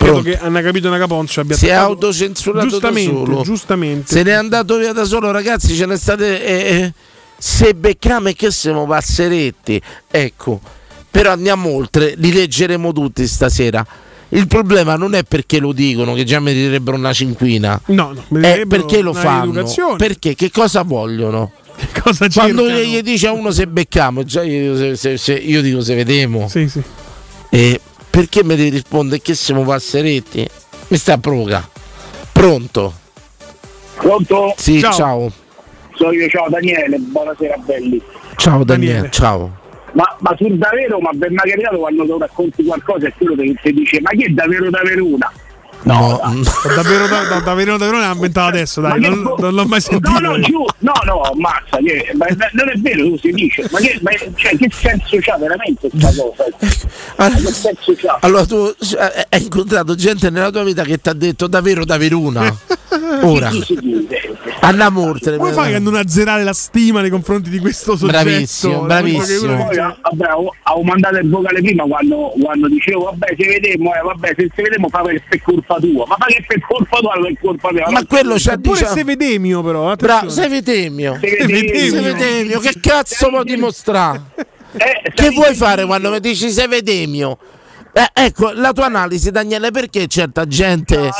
Credo 0.00 0.22
Pronto. 0.22 0.30
che 0.30 0.38
hanno 0.38 0.62
capito 0.62 0.88
una 0.88 0.96
caponcio 0.96 1.42
abbia 1.42 1.56
si 1.56 1.66
è 1.66 1.72
autocensurato 1.72 2.64
da 2.64 2.70
giustamente, 2.70 3.12
solo. 3.12 3.42
giustamente. 3.42 4.06
Se 4.14 4.22
n'è 4.22 4.32
andato 4.32 4.78
via 4.78 4.94
da 4.94 5.04
solo, 5.04 5.30
ragazzi, 5.30 5.74
ce 5.74 5.84
ne 5.84 5.96
state 5.98 6.42
eh, 6.42 6.52
eh, 6.52 6.92
se 7.36 7.74
becchiamo 7.74 8.28
e 8.28 8.34
che 8.34 8.50
siamo 8.50 8.86
passeretti. 8.86 9.80
Ecco. 10.10 10.58
Però 11.10 11.32
andiamo 11.32 11.68
oltre, 11.74 12.14
li 12.16 12.32
leggeremo 12.32 12.92
tutti 12.92 13.26
stasera. 13.26 13.84
Il 14.32 14.46
problema 14.46 14.94
non 14.96 15.14
è 15.14 15.24
perché 15.24 15.58
lo 15.58 15.72
dicono, 15.72 16.14
che 16.14 16.24
già 16.24 16.40
meriterebbero 16.40 16.96
una 16.96 17.12
cinquina. 17.12 17.78
No, 17.86 18.14
no, 18.28 18.40
È 18.40 18.64
perché 18.66 19.02
lo 19.02 19.12
fanno? 19.12 19.64
Perché? 19.98 20.34
Che 20.34 20.50
cosa 20.50 20.82
vogliono? 20.82 21.52
Cosa 22.02 22.28
Quando 22.28 22.66
cercano? 22.66 22.80
gli 22.82 23.00
dice 23.02 23.26
a 23.28 23.32
uno 23.32 23.50
se 23.50 23.66
becchiamo, 23.66 24.22
già 24.24 24.42
io, 24.42 24.76
se- 24.76 24.96
se- 24.96 25.16
se- 25.16 25.34
io 25.34 25.60
dico 25.62 25.80
se 25.80 25.94
vedemo. 25.94 26.48
Sì, 26.48 26.68
sì. 26.68 26.82
E 27.50 27.80
perché 28.08 28.42
mi 28.44 28.56
devi 28.56 28.70
rispondere 28.70 29.20
che 29.22 29.34
siamo 29.34 29.62
passeretti? 29.64 30.46
Mi 30.88 30.96
sta 30.96 31.14
a 31.14 31.18
provoca. 31.18 31.68
Pronto? 32.32 32.94
Pronto? 33.96 34.54
Sì, 34.56 34.80
ciao. 34.80 35.30
Sono 35.94 36.12
io, 36.12 36.28
ciao 36.28 36.48
Daniele, 36.48 36.96
buonasera 36.98 37.56
belli. 37.58 38.00
Ciao 38.36 38.64
Daniele, 38.64 39.10
ciao. 39.10 39.58
Ma, 39.92 40.04
ma 40.20 40.34
sul 40.38 40.56
davvero, 40.56 40.98
ma 41.00 41.10
ben 41.12 41.34
capitato 41.34 41.78
quando 41.78 42.06
tu 42.06 42.16
racconti 42.18 42.64
qualcosa 42.64 43.08
e 43.08 43.12
quello 43.16 43.34
che 43.34 43.54
ti 43.62 43.72
dice 43.72 44.00
ma 44.00 44.10
che 44.10 44.26
è 44.26 44.28
davvero 44.28 44.70
davvero 44.70 45.04
una? 45.04 45.30
No, 45.82 46.20
davvero, 46.74 47.06
da, 47.06 47.24
da- 47.24 47.40
davvero, 47.40 47.78
davvero 47.78 47.98
ne 47.98 48.04
ha 48.04 48.12
inventato 48.12 48.48
adesso, 48.48 48.80
dai, 48.80 49.00
non, 49.00 49.22
bo- 49.22 49.36
non 49.38 49.54
l'ho 49.54 49.64
mai 49.64 49.80
sentito. 49.80 50.10
No, 50.10 50.18
no, 50.18 50.40
giù, 50.40 50.64
no, 50.78 50.92
no, 51.04 51.20
ammazza, 51.22 51.78
che, 51.78 52.12
ma, 52.14 52.26
non 52.52 52.68
è 52.68 52.74
vero, 52.76 53.04
tu 53.04 53.18
si 53.18 53.30
dice, 53.32 53.66
ma 53.70 53.78
che, 53.78 53.98
ma, 54.02 54.10
cioè, 54.34 54.56
che 54.56 54.68
senso 54.70 55.16
c'ha 55.20 55.38
veramente 55.38 55.88
questa 55.88 56.10
cosa? 57.16 57.36
che 57.36 57.52
senso 57.52 57.94
c'ha? 57.96 58.18
Allora 58.20 58.44
tu 58.44 58.74
eh, 58.98 59.26
hai 59.30 59.42
incontrato 59.42 59.94
gente 59.94 60.28
nella 60.28 60.50
tua 60.50 60.64
vita 60.64 60.82
che 60.84 60.98
ti 61.00 61.08
ha 61.08 61.14
detto 61.14 61.46
davvero 61.46 61.84
davvero 61.84 62.18
una. 62.18 62.54
Ora. 63.22 63.48
Chi 63.48 63.62
si 63.64 63.78
dice? 63.80 64.19
Andiamo 64.62 65.02
oltre. 65.08 65.36
Come 65.36 65.52
fai 65.52 65.74
a 65.74 65.78
non 65.78 65.94
azzerare 65.94 66.44
la 66.44 66.52
stima 66.52 67.00
nei 67.00 67.10
confronti 67.10 67.48
di 67.50 67.58
questo 67.58 67.96
soggetto? 67.96 68.22
Bravissimo, 68.22 68.80
bravissimo. 68.82 69.64
Poi, 69.66 69.78
ah, 69.78 69.98
vabbè, 70.02 70.26
ho, 70.34 70.82
mandato 70.82 71.16
il 71.16 71.28
vocale 71.28 71.60
prima 71.62 71.84
quando, 71.84 72.32
quando 72.40 72.68
dicevo 72.68 73.04
vabbè 73.04 73.34
se 73.38 73.46
vedemo, 73.46 73.94
eh, 73.94 74.00
vabbè 74.02 74.34
se 74.36 74.50
se 74.54 74.62
vedemo 74.62 74.88
fa 74.88 75.00
per, 75.00 75.22
per 75.28 75.42
colpa 75.42 75.76
tua, 75.80 76.06
ma 76.06 76.16
che 76.26 76.44
per 76.46 76.60
colpa 76.60 76.98
tua 76.98 77.14
non 77.14 77.26
è 77.26 77.34
colpa 77.40 77.72
mia. 77.72 77.88
Ma 77.90 78.04
quello 78.06 78.34
c'ha 78.36 78.56
Pure 78.58 78.78
diciamo- 78.78 78.94
se 78.96 79.04
vedemio 79.04 79.62
però, 79.62 79.90
attenzione. 79.90 80.30
sei 80.30 80.48
Vetemio. 80.48 81.18
Se 81.20 81.46
vedemio. 81.46 82.02
Vetemio, 82.02 82.60
che 82.60 82.74
cazzo 82.80 83.28
vuoi 83.30 83.44
dimostrare? 83.44 84.22
Eh, 84.72 85.10
Che 85.12 85.30
vuoi 85.30 85.54
fare 85.54 85.84
quando 85.84 86.10
mi 86.10 86.20
dici 86.20 86.50
sei 86.50 86.68
Vedemio? 86.68 87.38
Eh, 87.92 88.08
ecco, 88.24 88.52
la 88.52 88.72
tua 88.72 88.84
analisi, 88.86 89.30
Daniele, 89.32 89.72
perché 89.72 90.06
certa 90.06 90.46
gente 90.46 91.10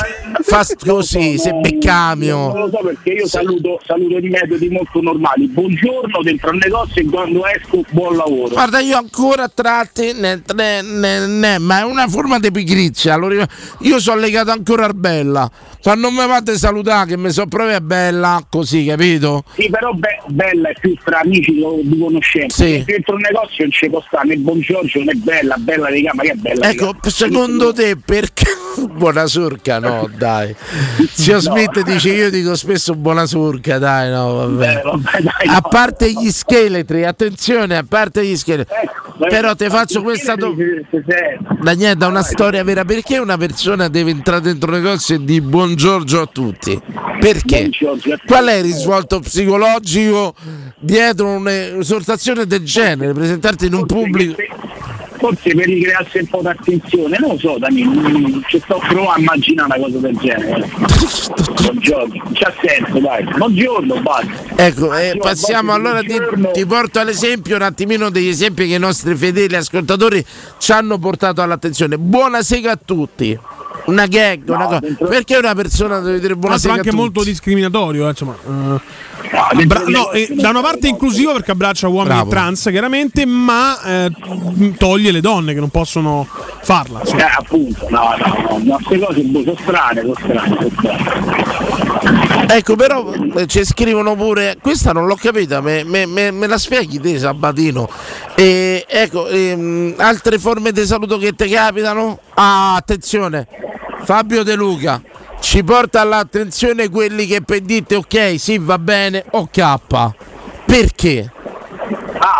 fa 0.41 0.63
st- 0.63 0.85
così, 0.87 1.37
se 1.37 1.51
Non 1.51 1.61
beccamio? 1.61 2.53
lo 2.57 2.69
so 2.71 2.79
perché 2.83 3.09
io 3.11 3.27
saluto, 3.27 3.79
saluto 3.85 4.19
di 4.19 4.29
metodi 4.29 4.69
molto 4.69 5.01
normali. 5.01 5.47
Buongiorno 5.47 6.21
dentro 6.23 6.51
al 6.51 6.57
negozio 6.63 7.01
e 7.01 7.05
quando 7.05 7.45
esco 7.45 7.83
buon 7.91 8.15
lavoro. 8.15 8.49
Guarda, 8.53 8.79
io 8.79 8.95
ancora 8.97 9.43
a 9.43 9.51
tratti, 9.53 10.13
ne- 10.13 10.41
ne- 10.55 10.81
ne- 10.81 11.27
ne- 11.27 11.57
ma 11.59 11.79
è 11.79 11.83
una 11.83 12.07
forma 12.07 12.39
di 12.39 12.51
pigrizia. 12.51 13.17
io 13.81 13.99
sono 13.99 14.19
legato 14.19 14.51
ancora 14.51 14.85
al 14.85 14.95
Bella. 14.95 15.49
Quando 15.81 16.09
mi 16.11 16.17
fate 16.19 16.57
salutare, 16.57 17.07
che 17.09 17.17
mi 17.17 17.31
so 17.31 17.47
proprio 17.47 17.75
a 17.75 17.81
Bella, 17.81 18.45
così, 18.49 18.85
capito? 18.85 19.43
Sì, 19.55 19.67
però 19.69 19.91
be- 19.93 20.21
bella 20.27 20.69
è 20.69 20.73
più 20.79 20.95
tra 21.03 21.19
amici 21.19 21.53
di 21.53 21.97
conoscenza. 21.99 22.63
Sì. 22.63 22.83
Dentro 22.85 23.15
un 23.15 23.21
negozio 23.21 23.63
non 23.63 23.71
ci 23.71 23.89
può 23.89 24.01
stare 24.07 24.27
né 24.27 24.35
buon 24.37 24.59
Giorgio 24.61 25.03
né 25.03 25.13
bella, 25.15 25.55
bella 25.57 25.89
di 25.91 26.07
ma 26.13 26.21
che 26.21 26.31
è 26.31 26.35
bella 26.35 26.60
Ecco, 26.61 26.95
secondo 27.09 27.73
te 27.73 27.95
perché 27.97 28.45
buona 28.93 29.25
surca? 29.25 29.79
No, 29.79 30.09
dai. 30.15 30.55
Zio 31.11 31.39
Smith 31.39 31.81
dice 31.83 32.09
io 32.09 32.29
dico 32.29 32.55
spesso 32.55 32.93
buona 32.95 33.25
surca, 33.25 33.77
dai, 33.79 34.09
no, 34.11 34.33
vabbè. 34.35 34.77
Eh, 34.77 34.81
vabbè, 34.83 35.21
dai, 35.21 35.47
A 35.47 35.53
no. 35.61 35.69
parte 35.69 36.11
gli 36.11 36.29
scheletri, 36.31 37.03
attenzione, 37.05 37.77
a 37.77 37.85
parte 37.87 38.25
gli 38.25 38.35
scheletri. 38.35 38.73
Ecco, 38.83 39.27
Però 39.27 39.55
ti 39.55 39.69
faccio 39.69 40.01
questa 40.01 40.35
domanda. 40.35 40.63
Daniele, 41.61 41.95
da 41.95 42.07
una 42.07 42.23
storia 42.23 42.63
vera, 42.63 42.85
perché 42.85 43.17
una 43.17 43.37
persona 43.37 43.87
deve 43.87 44.11
entrare 44.11 44.41
dentro 44.41 44.71
un 44.71 44.77
negozio 44.81 45.15
e 45.15 45.23
di 45.23 45.41
buongiorno 45.41 46.19
a 46.19 46.25
tutti? 46.25 46.79
Perché? 47.19 47.69
Qual 48.25 48.45
è 48.45 48.55
il 48.55 48.63
risvolto 48.63 49.19
psicologico 49.19 50.33
dietro 50.79 51.27
un'esortazione 51.27 52.45
del 52.47 52.63
genere? 52.63 53.13
Presentarti 53.13 53.67
in 53.67 53.73
un 53.75 53.85
pubblico. 53.85 54.35
Forse 55.21 55.53
per 55.53 55.67
ricrearsi 55.67 56.17
un 56.17 56.27
po' 56.27 56.41
d'attenzione, 56.41 57.15
non 57.19 57.29
lo 57.33 57.37
so 57.37 57.59
Danilo, 57.59 58.41
ci 58.47 58.59
sto 58.59 58.79
provando 58.79 59.11
a 59.11 59.19
immaginare 59.19 59.77
una 59.77 59.85
cosa 59.87 59.99
del 59.99 60.17
genere. 60.17 60.67
Buongiorno, 61.61 62.23
c'ha 62.33 62.51
senso 62.59 62.99
dai, 62.99 63.23
buongiorno, 63.37 64.01
basta. 64.01 64.31
Ecco, 64.55 64.95
eh, 64.95 65.15
passiamo 65.19 65.73
allora, 65.73 65.99
ti, 65.99 66.19
ti 66.53 66.65
porto 66.65 66.99
all'esempio 66.99 67.55
un 67.55 67.61
attimino 67.61 68.09
degli 68.09 68.29
esempi 68.29 68.67
che 68.67 68.73
i 68.73 68.79
nostri 68.79 69.15
fedeli 69.15 69.55
ascoltatori 69.55 70.25
ci 70.57 70.71
hanno 70.71 70.97
portato 70.97 71.43
all'attenzione. 71.43 71.99
Buonasera 71.99 72.71
a 72.71 72.79
tutti. 72.83 73.37
Una 73.85 74.05
gag, 74.05 74.41
una 74.47 74.65
cosa. 74.65 74.81
Perché 75.07 75.37
una 75.37 75.55
persona 75.55 75.99
deve 75.99 76.19
dire 76.19 76.35
buonasera 76.35 76.73
a 76.73 76.77
anche 76.77 76.91
molto 76.93 77.23
discriminatorio, 77.23 78.05
eh, 78.05 78.09
insomma. 78.09 78.35
eh. 78.45 78.79
Abbra- 79.33 79.83
no, 79.87 80.11
eh, 80.11 80.27
da 80.31 80.49
una 80.49 80.61
parte 80.61 80.87
inclusivo 80.87 81.31
perché 81.31 81.51
abbraccia 81.51 81.87
uomini 81.87 82.15
Bravo. 82.15 82.27
e 82.27 82.29
trans, 82.33 82.67
chiaramente, 82.69 83.25
ma 83.25 83.81
eh, 83.83 84.11
toglie 84.77 85.11
le 85.11 85.21
donne 85.21 85.53
che 85.53 85.59
non 85.59 85.69
possono 85.69 86.27
farla. 86.61 86.99
Eh, 86.99 87.03
insomma. 87.03 87.27
appunto, 87.37 87.87
no, 87.89 88.15
no, 88.17 88.45
no, 88.49 88.61
no, 88.63 88.79
queste 88.83 89.05
cose 89.05 89.21
boh, 89.21 89.43
sono 89.43 89.55
strane, 89.61 90.01
sono 90.01 90.13
strane, 90.19 90.55
sono 90.57 90.69
strane. 90.77 92.20
Ecco, 92.47 92.75
però 92.75 93.13
eh, 93.35 93.47
ci 93.47 93.63
scrivono 93.63 94.15
pure, 94.15 94.57
questa 94.61 94.91
non 94.91 95.05
l'ho 95.05 95.15
capita, 95.15 95.61
me, 95.61 95.83
me- 95.83 96.05
me- 96.05 96.31
me 96.31 96.47
la 96.47 96.57
spieghi 96.57 96.99
te 96.99 97.17
Sabatino? 97.17 97.89
E, 98.35 98.85
ecco, 98.87 99.27
ehm, 99.27 99.95
altre 99.97 100.37
forme 100.37 100.71
di 100.71 100.85
saluto 100.85 101.17
che 101.17 101.33
ti 101.33 101.47
capitano? 101.47 102.19
Ah, 102.33 102.75
attenzione, 102.75 103.47
Fabio 104.03 104.43
De 104.43 104.55
Luca 104.55 105.01
ci 105.41 105.63
porta 105.63 106.01
all'attenzione 106.01 106.89
quelli 106.89 107.25
che 107.25 107.41
per 107.41 107.61
dite 107.61 107.95
ok, 107.95 108.35
sì 108.37 108.57
va 108.59 108.77
bene, 108.77 109.25
ok. 109.31 110.13
Perché? 110.65 111.31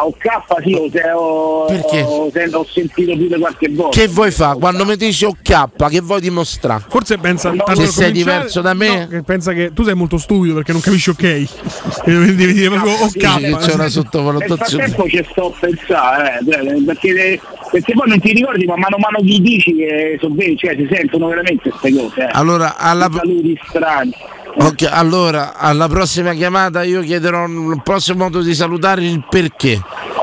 Ah, 0.02 0.06
OK 0.06 0.64
sì, 0.64 0.74
ho, 0.74 1.20
ho, 1.20 1.66
Perché? 1.66 2.02
ho, 2.02 2.32
ho 2.54 2.66
sentito 2.66 3.16
più 3.16 3.28
di 3.28 3.36
qualche 3.40 3.70
volta. 3.70 4.00
Che 4.00 4.08
vuoi 4.08 4.32
fare? 4.32 4.58
Quando 4.58 4.84
mi 4.86 4.96
dici 4.96 5.26
ok, 5.26 5.88
che 5.90 6.02
vuoi 6.02 6.20
dimostrare? 6.22 6.84
Forse 6.90 7.18
pensa 7.20 7.50
tanto 7.50 7.64
Che 7.66 7.74
per 7.74 7.88
sei 7.88 8.08
cominciare- 8.10 8.12
diverso 8.14 8.62
da 8.62 8.74
me? 8.74 9.00
no, 9.00 9.08
che 9.08 9.22
pensa 9.24 9.54
che 9.54 9.72
tu 9.74 9.84
sei 9.84 9.94
molto 9.94 10.18
stupido 10.18 10.56
perché 10.56 10.72
non 10.72 10.82
capisci 10.82 11.12
ok. 11.12 12.04
Devi 12.06 12.54
dire 12.54 12.70
proprio 12.70 12.94
ok. 12.94 13.12
che 13.12 13.56
c'è 13.60 13.74
una 13.74 13.84
Nel 13.84 13.92
sottovalutazione. 13.92 14.88
frattempo 14.88 15.08
ci 15.10 15.28
sto 15.30 15.48
a 15.54 15.58
pensare, 15.60 16.40
eh, 16.40 16.52
cioè, 16.52 16.84
perché, 16.84 17.40
perché 17.72 17.94
poi 17.94 18.08
non 18.10 18.20
ti 18.20 18.34
ricordi, 18.34 18.66
ma 18.66 18.76
mano 18.78 18.96
a 18.96 19.00
mano 19.00 19.20
gli 19.24 19.40
dici 19.40 19.76
che 19.76 20.18
sono 20.20 20.34
veri, 20.36 20.58
cioè 20.58 20.76
si 20.76 20.88
sentono 20.92 21.28
veramente 21.28 21.70
queste 21.70 21.94
cose. 22.00 22.22
Eh. 22.22 22.30
Allora, 22.32 22.76
alla- 22.78 23.10
saluti 23.14 23.60
strani. 23.68 24.12
Ok, 24.54 24.88
allora 24.90 25.56
alla 25.56 25.88
prossima 25.88 26.34
chiamata 26.34 26.84
io 26.84 27.02
chiederò 27.02 27.46
il 27.46 27.82
prossimo 27.84 28.24
modo 28.26 28.42
di 28.42 28.54
salutare 28.54 29.04
il 29.06 29.26
perché. 29.30 29.82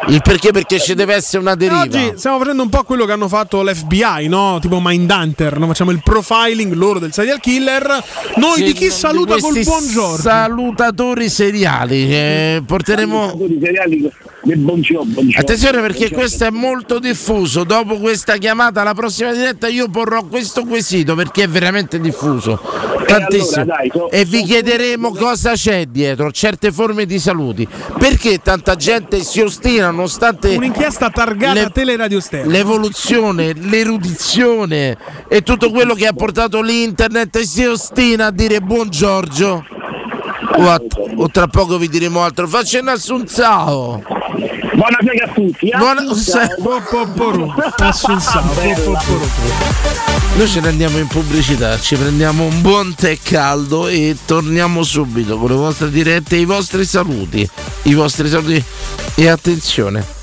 Il 0.08 0.22
perché 0.22 0.52
perché 0.52 0.78
ci 0.78 0.94
deve 0.94 1.14
essere 1.14 1.38
una 1.42 1.54
deriva. 1.54 1.82
Oggi 1.82 2.12
stiamo 2.16 2.38
facendo 2.38 2.62
un 2.62 2.68
po' 2.70 2.82
quello 2.82 3.04
che 3.04 3.12
hanno 3.12 3.28
fatto 3.28 3.62
l'FBI, 3.62 4.28
no? 4.28 4.58
Tipo 4.60 4.80
Mindhunter, 4.82 5.58
no? 5.58 5.66
facciamo 5.66 5.90
il 5.90 6.00
profiling 6.02 6.72
loro 6.74 6.98
del 6.98 7.12
serial 7.12 7.40
killer. 7.40 8.02
Noi 8.36 8.56
Sì, 8.56 8.64
di 8.64 8.72
chi 8.72 8.84
di 8.84 8.90
saluta 8.90 9.36
col 9.38 9.52
questi 9.52 9.68
buongiorno. 9.70 10.16
Salutatori 10.16 11.28
seriali. 11.28 12.10
eh, 12.10 12.62
porteremo. 12.64 13.28
Saluti 13.28 13.58
seriali 13.62 14.12
del 14.42 14.58
buongiorno. 14.58 15.12
buongiorno. 15.12 15.40
Attenzione 15.40 15.80
perché 15.80 16.10
questo 16.10 16.44
è 16.46 16.50
molto 16.50 16.98
diffuso. 16.98 17.64
Dopo 17.64 17.98
questa 17.98 18.36
chiamata, 18.36 18.80
alla 18.80 18.94
prossima 18.94 19.32
diretta, 19.32 19.68
io 19.68 19.88
porrò 19.88 20.24
questo 20.24 20.64
quesito 20.64 21.14
perché 21.14 21.44
è 21.44 21.48
veramente 21.48 22.00
diffuso. 22.00 22.60
Tantissimo. 23.06 23.62
allora, 23.62 23.76
dai, 23.76 23.90
so- 23.92 24.10
e 24.10 24.24
vi 24.24 24.42
chiederemo 24.44 25.12
cosa 25.12 25.52
c'è 25.52 25.86
dietro 25.86 26.30
certe 26.30 26.70
forme 26.72 27.06
di 27.06 27.18
saluti. 27.18 27.66
Perché 27.98 28.40
tanta 28.40 28.76
gente 28.76 29.22
si 29.22 29.40
ostina 29.40 29.86
nonostante 29.90 30.54
Un'inchiesta 30.54 31.10
targata 31.10 31.54
le- 31.54 31.60
a 31.62 31.70
Teleradio 31.70 32.20
Stereo. 32.20 32.50
l'evoluzione, 32.50 33.52
l'erudizione 33.54 34.96
e 35.28 35.42
tutto 35.42 35.70
quello 35.70 35.94
che 35.94 36.06
ha 36.06 36.12
portato 36.12 36.60
l'internet 36.60 37.34
e 37.36 37.44
si 37.44 37.64
ostina 37.64 38.26
a 38.26 38.30
dire 38.30 38.60
buon 38.60 38.88
Giorgio. 38.90 39.64
O, 40.58 40.68
a- 40.70 40.80
o 41.16 41.28
tra 41.28 41.46
poco 41.46 41.78
vi 41.78 41.88
diremo 41.88 42.22
altro. 42.22 42.46
Faccio 42.48 42.80
un 42.80 42.88
assunzao. 42.88 44.02
Buonasera 44.74 45.24
a 45.24 45.32
tutti. 45.32 45.68
eh. 45.68 45.76
Buona-. 45.78 46.02
Noi 50.36 50.46
ce 50.46 50.60
ne 50.60 50.68
andiamo 50.68 50.98
in 50.98 51.06
pubblicità, 51.08 51.78
ci 51.80 51.96
prendiamo 51.96 52.44
un 52.44 52.60
buon 52.60 52.94
tè 52.94 53.18
caldo 53.20 53.88
e 53.88 54.16
torniamo 54.24 54.84
subito 54.84 55.36
con 55.36 55.48
le 55.48 55.56
vostre 55.56 55.90
dirette 55.90 56.36
e 56.36 56.40
i 56.40 56.44
vostri 56.44 56.84
saluti. 56.84 57.48
I 57.84 57.94
vostri 57.94 58.28
saluti 58.28 58.62
e 59.16 59.28
attenzione. 59.28 60.17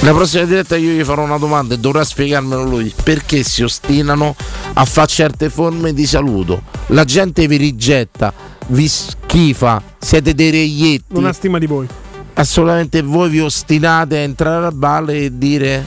La 0.00 0.12
prossima 0.12 0.44
diretta 0.44 0.76
io 0.76 0.92
gli 0.92 1.02
farò 1.02 1.22
una 1.22 1.38
domanda 1.38 1.74
e 1.74 1.78
dovrà 1.78 2.04
spiegarmelo 2.04 2.64
lui. 2.64 2.92
Perché 3.02 3.42
si 3.42 3.62
ostinano 3.62 4.36
a 4.74 4.84
fare 4.84 5.06
certe 5.08 5.48
forme 5.48 5.94
di 5.94 6.06
saluto? 6.06 6.62
La 6.88 7.04
gente 7.04 7.46
vi 7.46 7.56
rigetta, 7.56 8.32
vi 8.68 8.86
schifa, 8.86 9.82
siete 9.98 10.34
dei 10.34 10.50
reietti. 10.50 11.14
Non 11.14 11.24
ha 11.24 11.32
stima 11.32 11.58
di 11.58 11.66
voi. 11.66 11.88
Assolutamente 12.34 13.00
voi 13.00 13.30
vi 13.30 13.40
ostinate 13.40 14.16
a 14.16 14.20
entrare 14.20 14.66
a 14.66 14.72
balle 14.72 15.24
e 15.24 15.38
dire 15.38 15.84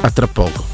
a 0.00 0.10
tra 0.10 0.26
poco. 0.26 0.73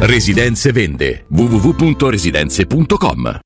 Residenze 0.00 0.72
vende. 0.72 1.24
www.residenze.com 1.28 3.45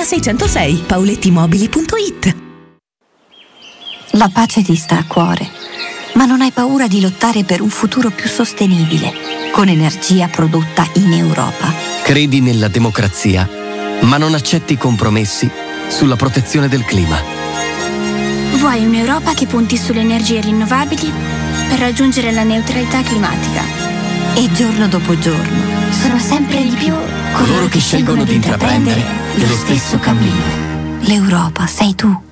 606, 0.00 0.84
paolettimobili.it. 0.86 2.36
La 4.12 4.30
pace 4.32 4.62
ti 4.62 4.76
sta 4.76 4.98
a 4.98 5.04
cuore, 5.06 5.48
ma 6.14 6.24
non 6.26 6.40
hai 6.40 6.50
paura 6.50 6.86
di 6.86 7.00
lottare 7.00 7.44
per 7.44 7.60
un 7.60 7.70
futuro 7.70 8.10
più 8.10 8.28
sostenibile, 8.28 9.12
con 9.52 9.68
energia 9.68 10.28
prodotta 10.28 10.86
in 10.94 11.12
Europa. 11.12 11.72
Credi 12.02 12.40
nella 12.40 12.68
democrazia, 12.68 13.48
ma 14.02 14.16
non 14.18 14.34
accetti 14.34 14.76
compromessi 14.76 15.50
sulla 15.88 16.16
protezione 16.16 16.68
del 16.68 16.84
clima. 16.84 17.18
Vuoi 18.56 18.84
un'Europa 18.84 19.32
che 19.34 19.46
punti 19.46 19.76
sulle 19.76 20.00
energie 20.00 20.40
rinnovabili 20.40 21.10
per 21.68 21.78
raggiungere 21.78 22.32
la 22.32 22.42
neutralità 22.42 23.02
climatica? 23.02 23.71
E 24.34 24.50
giorno 24.52 24.88
dopo 24.88 25.18
giorno 25.18 25.90
sono 25.90 26.18
sempre 26.18 26.62
di 26.62 26.74
più 26.74 26.94
coloro 27.32 27.68
che 27.68 27.78
scelgono 27.78 28.24
di 28.24 28.34
intraprendere 28.34 29.02
lo 29.36 29.46
stesso 29.46 29.98
cammino. 29.98 31.00
L'Europa 31.00 31.66
sei 31.66 31.94
tu. 31.94 32.31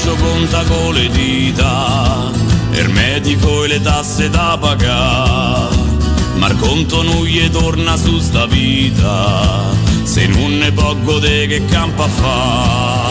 Poveraccio 0.00 0.14
conta 0.16 0.62
con 0.64 0.94
le 0.94 1.08
dita, 1.08 2.30
il 2.72 2.88
medico 2.90 3.64
e 3.64 3.68
le 3.68 3.80
tasse 3.80 4.30
da 4.30 4.56
pagare. 4.58 5.88
Ma 6.36 6.48
il 6.48 6.56
conto 6.56 7.02
non 7.02 7.24
gli 7.24 7.48
torna 7.50 7.96
su 7.96 8.18
sta 8.18 8.46
vita, 8.46 9.42
se 10.04 10.26
non 10.26 10.56
ne 10.56 10.72
può 10.72 10.94
godere 11.02 11.46
che 11.46 11.64
campa 11.66 12.08
fa. 12.08 13.10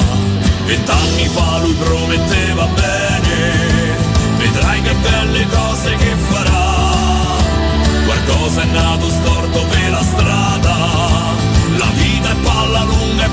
Vent'anni 0.65 1.27
fa 1.27 1.59
lui 1.61 1.73
prometteva 1.73 2.65
bene, 2.65 3.97
vedrai 4.37 4.81
che 4.81 4.95
belle 4.95 5.47
cose 5.47 5.95
che 5.95 6.15
farà. 6.29 6.77
Qualcosa 8.05 8.61
è 8.61 8.65
nato 8.65 9.09
storto 9.09 9.65
per 9.69 9.91
la 9.91 10.03
strada, 10.03 10.75
la 11.77 11.89
vita 11.93 12.31
è 12.31 12.35
palla 12.41 12.83
lunga 12.83 13.25
e 13.25 13.29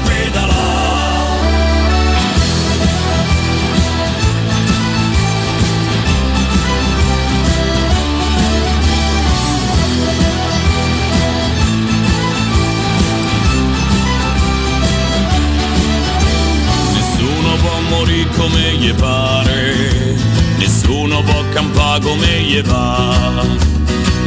può 17.67 17.81
morire 17.97 18.31
come 18.37 18.77
gli 18.77 18.95
pare, 18.95 20.15
nessuno 20.59 21.23
può 21.23 21.43
campare 21.53 22.01
come 22.01 22.41
gli 22.43 22.63
va. 22.63 23.45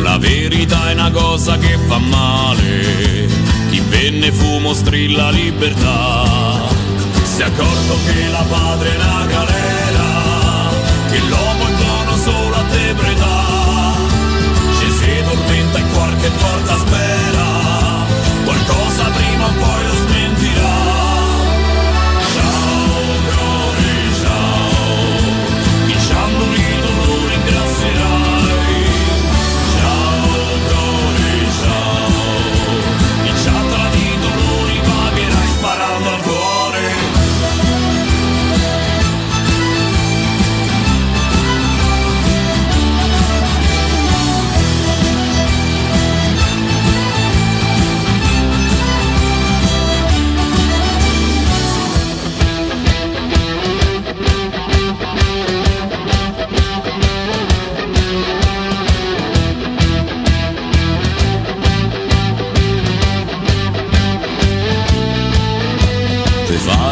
La 0.02 0.18
verità 0.18 0.90
è 0.90 0.94
una 0.94 1.11
cosa 1.11 1.57
che 1.57 1.78
fa 1.88 1.98
male, 1.99 3.28
chi 3.70 3.80
venne 3.88 4.32
fumo 4.32 4.74
strilla 4.74 5.30
libertà. 5.30 6.68
Si 7.24 7.41
è 7.41 7.45
accorto 7.45 7.98
che 8.06 8.28
la 8.30 8.45
padre 8.49 8.91
è 8.91 8.95
una 8.95 9.26
galera, 9.26 10.10
che 11.10 11.20
l'uomo 11.20 11.68
è 11.68 11.72
buono 11.82 12.18
solo 12.18 12.56
a 12.56 12.64
depredare. 12.64 14.07
Ci 14.80 14.91
si 14.91 15.11
tormenta 15.24 15.78
e 15.78 15.84
qualche 15.94 16.30
volta 16.41 16.78
spera, 16.78 17.48
qualcosa 18.44 19.03
prima 19.16 19.45
o 19.45 19.52
poi 19.60 19.89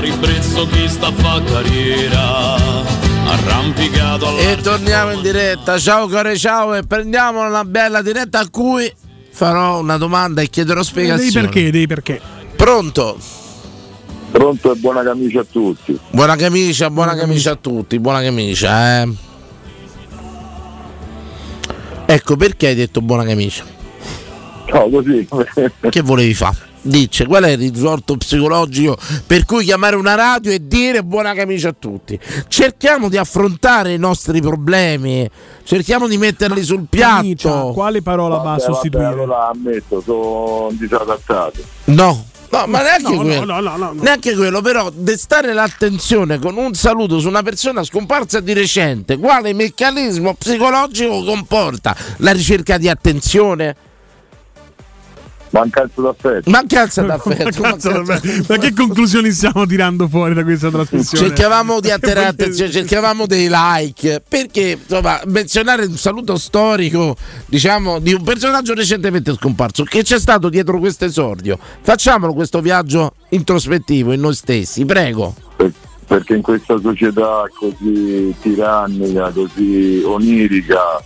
ribrezzo 0.09 0.65
chi 0.67 0.87
sta 0.87 1.07
a 1.07 1.11
fa 1.11 1.41
carriera, 1.43 2.55
arrampicato 3.25 4.37
E 4.37 4.57
torniamo 4.61 5.11
in 5.11 5.21
diretta. 5.21 5.77
Ciao 5.77 6.07
care 6.07 6.37
ciao 6.37 6.73
e 6.75 6.83
prendiamo 6.83 7.45
una 7.45 7.65
bella 7.65 8.01
diretta 8.01 8.39
a 8.39 8.49
cui 8.49 8.91
farò 9.31 9.79
una 9.79 9.97
domanda 9.97 10.41
e 10.41 10.47
chiederò 10.47 10.79
Dei 10.79 10.85
spiegazioni. 10.89 11.47
perché, 11.47 11.71
dei 11.71 11.87
perché. 11.87 12.21
Pronto? 12.55 13.17
Pronto 14.31 14.71
e 14.71 14.75
buona 14.77 15.03
camicia 15.03 15.41
a 15.41 15.45
tutti. 15.49 15.99
Buona 16.11 16.35
camicia, 16.37 16.89
buona 16.89 17.15
camicia 17.15 17.51
a 17.51 17.55
tutti, 17.55 17.99
buona 17.99 18.21
camicia, 18.21 19.01
eh. 19.01 19.09
Ecco 22.05 22.37
perché 22.37 22.67
hai 22.67 22.75
detto 22.75 23.01
buona 23.01 23.25
camicia. 23.25 23.65
No, 24.71 24.89
così. 24.89 25.27
Che 25.89 26.01
volevi 26.01 26.33
fare? 26.33 26.66
Dice, 26.81 27.25
qual 27.25 27.43
è 27.43 27.49
il 27.49 27.57
risorto 27.71 28.15
psicologico 28.15 28.97
per 29.25 29.43
cui 29.45 29.65
chiamare 29.65 29.95
una 29.97 30.15
radio 30.15 30.51
e 30.51 30.65
dire 30.67 31.03
buona 31.03 31.33
camicia 31.33 31.69
a 31.69 31.75
tutti? 31.77 32.17
Cerchiamo 32.47 33.09
di 33.09 33.17
affrontare 33.17 33.93
i 33.93 33.97
nostri 33.97 34.39
problemi, 34.41 35.29
cerchiamo 35.63 36.07
di 36.07 36.17
metterli 36.17 36.63
sul 36.63 36.85
piatto. 36.89 37.71
Quale 37.73 38.01
parola 38.01 38.37
va 38.37 38.41
a 38.53 38.57
Vabbè, 38.57 38.61
sostituire? 38.61 39.09
vabbè, 39.09 39.21
allora 39.21 39.49
ammetto, 39.49 40.01
sono 40.01 40.69
disadattato. 40.71 41.59
No, 41.85 42.25
no, 42.51 42.67
ma 42.67 42.81
neanche 42.81 43.11
No, 43.13 43.21
quello. 43.21 43.43
no, 43.43 43.59
no, 43.59 43.75
no, 43.75 43.91
no. 43.91 44.01
Neanche 44.01 44.33
quello, 44.35 44.61
però 44.61 44.89
destare 44.93 45.51
l'attenzione 45.53 46.39
con 46.39 46.55
un 46.55 46.73
saluto 46.73 47.19
su 47.19 47.27
una 47.27 47.43
persona 47.43 47.83
scomparsa 47.83 48.39
di 48.39 48.53
recente, 48.53 49.17
quale 49.17 49.51
meccanismo 49.53 50.35
psicologico 50.35 51.23
comporta 51.25 51.93
la 52.17 52.31
ricerca 52.31 52.77
di 52.77 52.87
attenzione? 52.87 53.75
Mancanza 55.49 56.01
d'affetto. 56.01 56.49
Mancanza 56.49 57.01
d'affetto. 57.03 57.43
Mancanza 57.61 57.89
mancanza- 57.91 58.27
d'affetto. 58.27 58.53
Ma 58.53 58.57
che 58.59 58.73
conclusioni 58.73 59.31
stiamo 59.31 59.65
tirando 59.65 60.07
fuori 60.07 60.33
da 60.33 60.43
questa 60.43 60.69
trasmissione? 60.69 61.27
Cercavamo 61.27 61.79
di 61.79 61.89
attirare 61.91 62.27
attenzione, 62.27 62.71
cercavamo 62.71 63.25
dei 63.25 63.47
like, 63.49 64.21
perché 64.27 64.77
insomma 64.81 65.21
menzionare 65.25 65.85
un 65.85 65.95
saluto 65.97 66.37
storico, 66.37 67.15
diciamo, 67.45 67.99
di 67.99 68.13
un 68.13 68.23
personaggio 68.23 68.73
recentemente 68.73 69.33
scomparso, 69.33 69.83
che 69.83 70.03
c'è 70.03 70.19
stato 70.19 70.49
dietro 70.49 70.79
questo 70.79 71.05
esordio. 71.05 71.57
Facciamolo 71.81 72.33
questo 72.33 72.61
viaggio 72.61 73.13
introspettivo 73.29 74.11
in 74.11 74.19
noi 74.19 74.33
stessi, 74.35 74.85
prego. 74.85 75.33
Per- 75.55 75.71
perché 76.07 76.35
in 76.35 76.41
questa 76.41 76.79
società 76.81 77.43
così 77.53 78.33
tirannica, 78.41 79.29
così 79.31 80.01
onirica, 80.05 81.03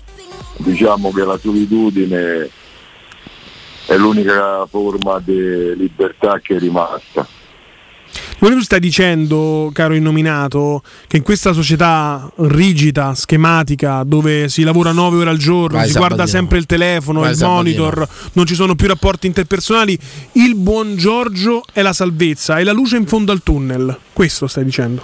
diciamo 0.57 1.11
che 1.11 1.23
la 1.23 1.39
solitudine 1.41 2.49
è 3.91 3.97
l'unica 3.97 4.65
forma 4.67 5.19
di 5.23 5.75
libertà 5.75 6.39
che 6.41 6.55
è 6.55 6.59
rimasta. 6.59 7.27
Quindi 8.37 8.57
tu 8.57 8.63
stai 8.63 8.79
dicendo, 8.79 9.69
caro 9.73 9.93
innominato, 9.93 10.81
che 11.07 11.17
in 11.17 11.23
questa 11.23 11.51
società 11.51 12.31
rigida, 12.37 13.13
schematica, 13.13 14.03
dove 14.05 14.47
si 14.49 14.63
lavora 14.63 14.91
9 14.93 15.17
ore 15.17 15.29
al 15.29 15.37
giorno, 15.37 15.77
Vai, 15.77 15.87
si 15.87 15.97
guarda 15.97 16.25
Sabatino. 16.25 16.37
sempre 16.37 16.57
il 16.57 16.65
telefono, 16.65 17.19
Vai, 17.19 17.31
il 17.31 17.35
Sabatino. 17.35 17.57
monitor, 17.61 18.07
non 18.33 18.45
ci 18.45 18.55
sono 18.55 18.75
più 18.75 18.87
rapporti 18.87 19.27
interpersonali, 19.27 19.99
il 20.33 20.55
buon 20.55 20.95
Giorgio 20.95 21.63
è 21.71 21.81
la 21.81 21.93
salvezza, 21.93 22.57
è 22.57 22.63
la 22.63 22.71
luce 22.71 22.95
in 22.95 23.05
fondo 23.05 23.31
al 23.33 23.43
tunnel. 23.43 23.95
Questo 24.13 24.47
stai 24.47 24.63
dicendo. 24.63 25.03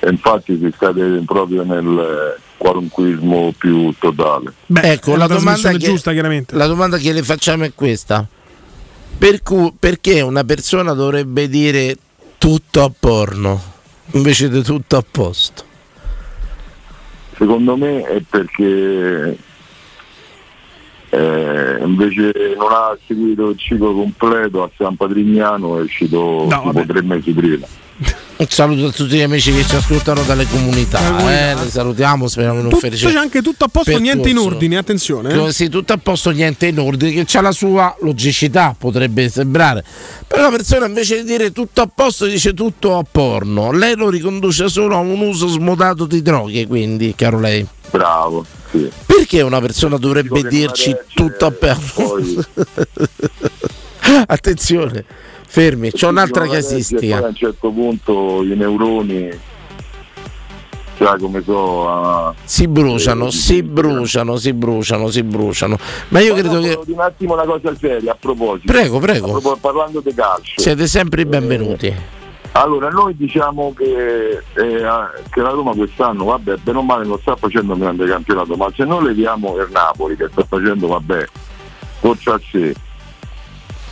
E 0.00 0.10
infatti 0.10 0.58
si 0.58 0.70
scade 0.76 1.22
proprio 1.26 1.64
nel 1.64 2.36
qualunquismo 2.64 3.52
più 3.58 3.92
totale. 3.98 4.54
Beh, 4.64 4.92
ecco, 4.92 5.16
la 5.16 5.26
domanda, 5.26 5.70
che, 5.72 5.76
giusta, 5.76 6.12
chiaramente. 6.12 6.56
la 6.56 6.66
domanda 6.66 6.96
che 6.96 7.12
le 7.12 7.22
facciamo 7.22 7.64
è 7.64 7.72
questa. 7.74 8.26
Per 9.18 9.42
cui- 9.42 9.70
perché 9.78 10.22
una 10.22 10.44
persona 10.44 10.94
dovrebbe 10.94 11.46
dire 11.50 11.94
tutto 12.38 12.82
a 12.82 12.90
porno 12.98 13.60
invece 14.12 14.48
di 14.48 14.62
tutto 14.62 14.96
a 14.96 15.04
posto? 15.08 15.62
Secondo 17.36 17.76
me 17.76 18.02
è 18.02 18.22
perché 18.28 19.36
eh, 21.10 21.78
invece 21.84 22.32
non 22.56 22.72
ha 22.72 22.96
seguito 23.06 23.50
il 23.50 23.58
ciclo 23.58 23.92
completo 23.92 24.62
a 24.62 24.70
San 24.78 24.96
Patrignano 24.96 25.78
è 25.78 25.82
uscito 25.82 26.46
No, 26.48 26.70
tipo 26.72 26.84
tre 26.86 27.02
mesi 27.02 27.30
prima. 27.32 27.66
Un 28.36 28.46
saluto 28.48 28.86
a 28.86 28.90
tutti 28.90 29.14
gli 29.16 29.20
amici 29.22 29.52
che 29.54 29.64
ci 29.64 29.76
ascoltano 29.76 30.22
dalle 30.24 30.46
comunità. 30.48 30.98
Eh, 31.30 31.54
li 31.62 31.70
salutiamo, 31.70 32.26
speriamo 32.26 32.56
non 32.60 32.70
Tutto, 32.70 32.80
felice. 32.80 33.08
c'è 33.08 33.16
anche 33.16 33.40
tutto 33.42 33.64
a 33.64 33.68
posto, 33.68 33.90
niente 33.98 34.28
in 34.28 34.34
percorso. 34.34 34.48
ordine, 34.56 34.76
attenzione. 34.76 35.46
eh. 35.46 35.52
Sì, 35.52 35.68
tutto 35.68 35.92
a 35.92 35.98
posto, 35.98 36.30
niente 36.30 36.66
in 36.66 36.80
ordine, 36.80 37.12
che 37.12 37.24
c'ha 37.26 37.40
la 37.40 37.52
sua 37.52 37.94
logicità, 38.00 38.74
potrebbe 38.76 39.28
sembrare. 39.28 39.84
Però 40.26 40.42
la 40.42 40.50
persona 40.50 40.86
invece 40.86 41.18
di 41.22 41.24
dire 41.30 41.52
tutto 41.52 41.80
a 41.82 41.86
posto 41.92 42.26
dice 42.26 42.52
tutto 42.54 42.98
a 42.98 43.04
porno. 43.08 43.70
Lei 43.70 43.94
lo 43.94 44.10
riconduce 44.10 44.68
solo 44.68 44.96
a 44.96 44.98
un 44.98 45.20
uso 45.20 45.46
smodato 45.46 46.04
di 46.04 46.20
droghe, 46.20 46.66
quindi, 46.66 47.14
caro 47.16 47.38
lei. 47.38 47.64
Bravo, 47.90 48.44
sì. 48.72 48.90
Perché 49.06 49.42
una 49.42 49.60
persona 49.60 49.96
dovrebbe 49.96 50.42
dirci 50.48 50.92
tutto 51.14 51.46
a 51.46 51.52
porno? 51.52 52.44
Attenzione, 54.26 55.04
fermi, 55.54 55.92
c'è 55.92 56.08
un'altra 56.08 56.48
casistica. 56.48 57.18
A 57.18 57.28
un 57.28 57.34
certo 57.34 57.70
punto 57.70 58.42
i 58.42 58.56
neuroni, 58.56 59.30
sai 60.98 61.18
come 61.20 61.42
so, 61.44 61.88
a- 61.88 62.34
Si 62.42 62.66
bruciano, 62.66 63.30
si 63.30 63.62
bruciano, 63.62 64.36
si 64.36 64.52
bruciano, 64.52 65.08
si 65.10 65.22
bruciano. 65.22 65.78
Ma 66.08 66.18
io 66.18 66.34
Ma 66.34 66.40
credo 66.40 66.60
che 66.60 66.78
un 66.88 66.98
attimo 67.00 67.34
una 67.34 67.44
cosa 67.44 67.72
seria 67.78 68.10
a 68.12 68.16
proposito. 68.18 68.72
Prego, 68.72 68.98
prego. 68.98 69.26
A 69.26 69.30
proposito, 69.30 69.58
parlando 69.60 70.00
di 70.00 70.12
calcio. 70.12 70.60
siete 70.60 70.88
sempre 70.88 71.20
i 71.22 71.24
benvenuti. 71.24 71.94
Allora, 72.56 72.88
noi 72.88 73.16
diciamo 73.16 73.72
che, 73.76 74.42
eh, 74.54 74.82
che 75.30 75.40
la 75.40 75.50
Roma 75.50 75.72
quest'anno, 75.72 76.24
vabbè, 76.24 76.56
bene 76.64 76.78
o 76.78 76.82
male 76.82 77.04
non 77.04 77.18
sta 77.20 77.36
facendo 77.36 77.74
un 77.74 77.78
grande 77.80 78.06
campionato, 78.06 78.56
ma 78.56 78.68
se 78.74 78.84
noi 78.84 79.04
leviamo 79.04 79.56
il 79.58 79.68
Napoli 79.70 80.16
che 80.16 80.28
sta 80.32 80.44
facendo, 80.48 80.86
vabbè, 80.88 81.26
forse 82.00 82.30
a 82.30 82.40
sé, 82.50 82.74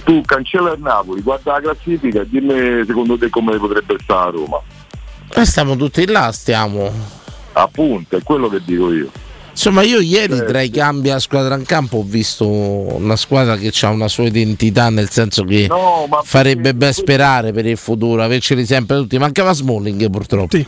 tu 0.05 0.21
cancella 0.23 0.73
il 0.73 0.81
Napoli, 0.81 1.23
guarda 1.23 1.53
la 1.53 1.61
classifica 1.61 2.21
e 2.21 2.29
dimmi 2.29 2.85
secondo 2.87 3.17
te 3.17 3.29
come 3.31 3.57
potrebbe 3.59 3.97
stare 4.01 4.29
a 4.29 4.31
Roma. 4.31 4.61
Ma 5.35 5.45
stiamo 5.45 5.77
tutti 5.77 6.07
là, 6.07 6.31
stiamo. 6.33 6.93
Appunto, 7.53 8.17
è 8.17 8.23
quello 8.23 8.49
che 8.49 8.61
dico 8.65 8.93
io. 8.93 9.11
Insomma, 9.53 9.83
io 9.83 10.01
ieri 10.01 10.33
Certo. 10.35 10.51
tra 10.51 10.63
i 10.63 10.71
cambi 10.71 11.11
a 11.11 11.19
squadra 11.19 11.55
in 11.57 11.65
campo 11.67 11.99
ho 11.99 12.03
visto 12.03 12.49
una 12.49 13.17
squadra 13.17 13.57
che 13.57 13.71
ha 13.83 13.89
una 13.91 14.09
sua 14.09 14.25
identità, 14.25 14.89
nel 14.89 15.11
senso 15.11 15.45
che 15.45 15.67
No, 15.69 16.09
farebbe 16.25 16.75
ben 16.75 16.93
sperare 16.95 17.53
per 17.53 17.67
il 17.67 17.77
futuro, 17.77 18.23
averceli 18.23 18.65
sempre 18.65 18.97
tutti. 18.97 19.19
Mancava 19.19 19.53
Smalling 19.53 20.09
purtroppo. 20.11 20.57
e 20.57 20.67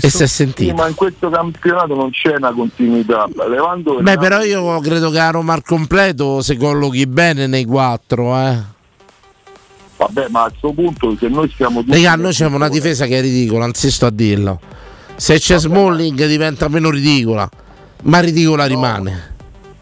si 0.00 0.06
è 0.06 0.08
Sì, 0.08 0.26
sentito. 0.26 0.72
ma 0.74 0.88
in 0.88 0.94
questo 0.94 1.28
campionato 1.28 1.94
non 1.94 2.10
c'è 2.10 2.34
una 2.36 2.52
continuità. 2.52 3.28
Levando 3.48 3.98
Beh, 4.00 4.16
però 4.16 4.42
io 4.42 4.80
credo 4.80 5.10
che 5.10 5.18
a 5.18 5.30
Roma 5.30 5.52
al 5.52 5.62
completo 5.62 6.40
si 6.40 6.56
collochi 6.56 7.06
bene 7.06 7.46
nei 7.46 7.66
quattro, 7.66 8.34
eh. 8.38 8.58
Vabbè, 9.98 10.26
ma 10.30 10.44
a 10.44 10.48
questo 10.48 10.72
punto 10.72 11.14
se 11.20 11.28
noi 11.28 11.50
stiamo 11.52 11.80
tutti 11.84 12.02
Raga, 12.02 12.16
noi 12.16 12.32
abbiamo 12.32 12.56
una 12.56 12.68
difesa 12.70 13.06
che 13.06 13.18
è 13.18 13.20
ridicola, 13.20 13.66
insisto 13.66 14.06
a 14.06 14.10
dirlo. 14.10 14.58
Se 15.16 15.38
c'è 15.38 15.58
Smalling 15.58 16.26
diventa 16.26 16.66
meno 16.68 16.90
ridicola, 16.90 17.48
ma 18.02 18.20
ridicola 18.20 18.64
rimane. 18.64 19.30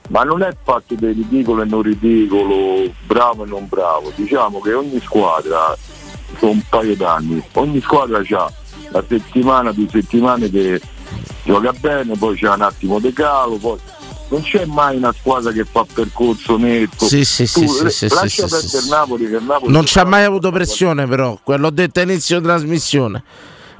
Ma 0.08 0.22
non 0.24 0.42
è 0.42 0.50
fatto 0.62 0.94
di 0.94 1.06
ridicolo 1.06 1.62
e 1.62 1.66
non 1.66 1.82
ridicolo, 1.82 2.90
bravo 3.06 3.44
e 3.44 3.48
non 3.48 3.66
bravo. 3.68 4.12
Diciamo 4.14 4.60
che 4.60 4.72
ogni 4.72 5.00
squadra, 5.00 5.76
sono 6.38 6.52
un 6.52 6.62
paio 6.68 6.96
d'anni, 6.96 7.42
ogni 7.52 7.80
squadra 7.80 8.18
ha 8.18 8.52
la 8.90 9.04
settimana, 9.06 9.70
due 9.70 9.86
settimane 9.88 10.50
che 10.50 10.80
gioca 11.44 11.72
bene, 11.72 12.16
poi 12.16 12.36
c'è 12.36 12.52
un 12.52 12.62
attimo 12.62 12.98
di 12.98 13.12
calo, 13.12 13.56
poi 13.56 13.78
non 14.30 14.42
c'è 14.42 14.64
mai 14.64 14.96
una 14.96 15.12
squadra 15.16 15.52
che 15.52 15.64
fa 15.64 15.84
percorso 15.92 16.56
netto. 16.56 17.06
Sì, 17.06 17.24
sì, 17.24 17.44
Tu 17.50 17.66
sì, 17.66 17.90
sì, 17.90 18.08
lascia 18.08 18.48
sì, 18.48 18.54
perdere 18.54 18.82
sì. 18.82 18.88
Napoli 18.88 19.28
che 19.28 19.38
Napoli 19.40 19.72
Non 19.72 19.82
c'ha 19.86 20.04
mai 20.04 20.24
avuto 20.24 20.50
pressione, 20.50 21.06
però, 21.06 21.38
quello 21.42 21.70
detto 21.70 22.00
a 22.00 22.02
inizio 22.02 22.40
trasmissione. 22.40 23.22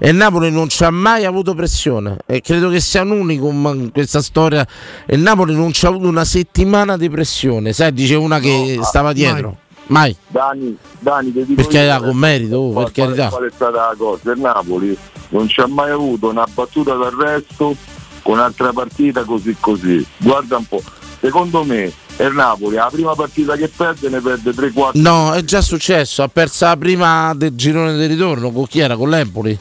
E 0.03 0.09
il 0.09 0.17
Napoli 0.17 0.51
non 0.51 0.71
ci 0.71 0.83
ha 0.83 0.89
mai 0.91 1.27
avuto 1.27 1.53
pressione. 1.55 2.17
E 2.25 2.41
credo 2.41 2.71
che 2.71 2.81
sia 2.81 3.03
un 3.03 3.11
unicum 3.11 3.71
in 3.75 3.93
questa 3.93 4.23
storia. 4.23 4.67
E 5.05 5.15
il 5.15 5.21
Napoli 5.21 5.55
non 5.55 5.73
ci 5.73 5.85
ha 5.85 5.91
avuto 5.91 6.09
una 6.09 6.25
settimana 6.25 6.97
di 6.97 7.11
pressione. 7.11 7.75
Sai, 7.75 7.93
dice 7.93 8.15
una 8.15 8.39
che 8.39 8.79
stava 8.83 9.13
dietro. 9.13 9.59
Mai. 9.89 10.17
Dani, 10.29 10.75
Dani 11.01 11.33
ti 11.33 11.45
dico 11.45 11.63
Per 11.63 11.67
carità, 11.67 12.01
con 12.01 12.17
merito, 12.17 12.57
oh, 12.57 12.73
qual- 12.73 12.91
per 12.91 13.05
carità. 13.05 13.29
Qual 13.29 13.45
è 13.45 13.51
stata 13.55 13.77
la 13.77 13.95
cosa? 13.95 14.33
Il 14.33 14.41
Napoli 14.41 14.97
non 15.31 15.49
ci 15.49 15.61
ha 15.61 15.67
mai 15.67 15.91
avuto 15.91 16.31
una 16.31 16.47
battuta 16.51 16.95
d'arresto 16.95 17.77
con 18.23 18.35
un'altra 18.35 18.73
partita 18.73 19.25
così 19.25 19.55
così. 19.61 20.07
Guarda 20.17 20.57
un 20.57 20.65
po'. 20.67 20.83
Secondo 21.21 21.63
me 21.63 21.93
il 22.17 22.33
Napoli 22.33 22.77
la 22.77 22.89
prima 22.91 23.15
partita 23.15 23.55
che 23.55 23.69
perde 23.69 24.09
ne 24.09 24.21
perde 24.21 24.53
3-4. 24.53 24.93
No, 24.95 25.35
è 25.35 25.45
già 25.45 25.61
successo. 25.61 26.23
Ha 26.23 26.29
perso 26.29 26.65
la 26.65 26.77
prima 26.79 27.35
del 27.35 27.55
girone 27.55 27.99
di 27.99 28.07
ritorno. 28.07 28.51
Con 28.51 28.67
chi 28.67 28.79
era? 28.79 28.97
Con 28.97 29.11
l'Empoli? 29.11 29.59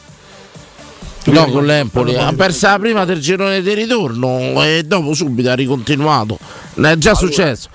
No, 1.31 1.45
con 1.47 1.65
l'Empoli. 1.65 2.15
Ha 2.15 2.33
perso 2.33 2.67
la 2.67 2.79
prima 2.79 3.05
del 3.05 3.19
girone 3.19 3.61
di 3.61 3.73
ritorno 3.73 4.63
e 4.63 4.83
dopo 4.85 5.13
subito 5.13 5.49
ha 5.49 5.55
ricontinuato. 5.55 6.37
È 6.75 6.95
già 6.95 7.13
successo. 7.13 7.69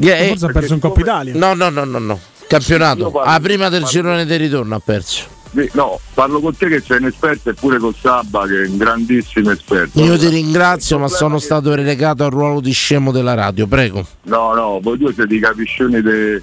Eh, 0.00 0.26
Forse 0.28 0.46
ha 0.46 0.48
perso 0.52 0.74
in 0.74 0.80
Coppa 0.80 1.00
Italia. 1.00 1.34
No, 1.36 1.54
no, 1.54 1.68
no, 1.70 1.84
no, 1.84 1.98
no. 1.98 2.20
Campionato. 2.46 2.98
Io 3.00 3.10
parlo- 3.10 3.30
La 3.30 3.40
prima 3.40 3.68
del 3.68 3.82
parlo- 3.82 3.94
girone 3.94 4.26
di 4.26 4.36
ritorno 4.36 4.74
ha 4.74 4.80
perso. 4.84 5.36
No, 5.72 5.98
parlo 6.12 6.40
con 6.40 6.54
te 6.56 6.68
che 6.68 6.82
sei 6.86 6.98
un 6.98 7.06
esperto 7.06 7.48
e 7.50 7.54
pure 7.54 7.78
con 7.78 7.94
Sabba 7.98 8.46
che 8.46 8.64
è 8.64 8.68
un 8.68 8.76
grandissimo 8.76 9.50
esperto. 9.50 9.98
Io 10.04 10.18
ti 10.18 10.28
ringrazio, 10.28 10.98
ma 10.98 11.08
sono 11.08 11.38
stato 11.38 11.74
relegato 11.74 12.22
al 12.24 12.30
ruolo 12.30 12.60
di 12.60 12.70
scemo 12.72 13.10
della 13.12 13.32
radio. 13.34 13.66
Prego. 13.66 14.06
No, 14.24 14.52
no, 14.54 14.78
voi 14.82 14.98
due 14.98 15.12
siete 15.14 15.34
i 15.34 15.40
capiscioni 15.40 16.02
de- 16.02 16.42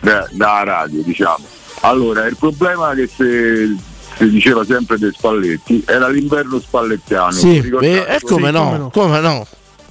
de- 0.00 0.28
da 0.32 0.62
radio, 0.64 1.00
diciamo. 1.02 1.44
Allora, 1.82 2.26
il 2.26 2.36
problema 2.36 2.90
è 2.92 2.94
che 2.96 3.08
se 3.16 3.76
si 4.16 4.28
diceva 4.30 4.64
sempre 4.64 4.98
dei 4.98 5.12
Spalletti 5.12 5.82
era 5.86 6.08
l'inverno 6.08 6.60
spallettiano. 6.60 7.32
Sì, 7.32 7.60
Vi 7.60 7.60
ricordate? 7.60 8.06
e 8.16 8.20
come 8.20 8.50
no? 8.50 8.90
Come 8.92 9.20
no? 9.20 9.46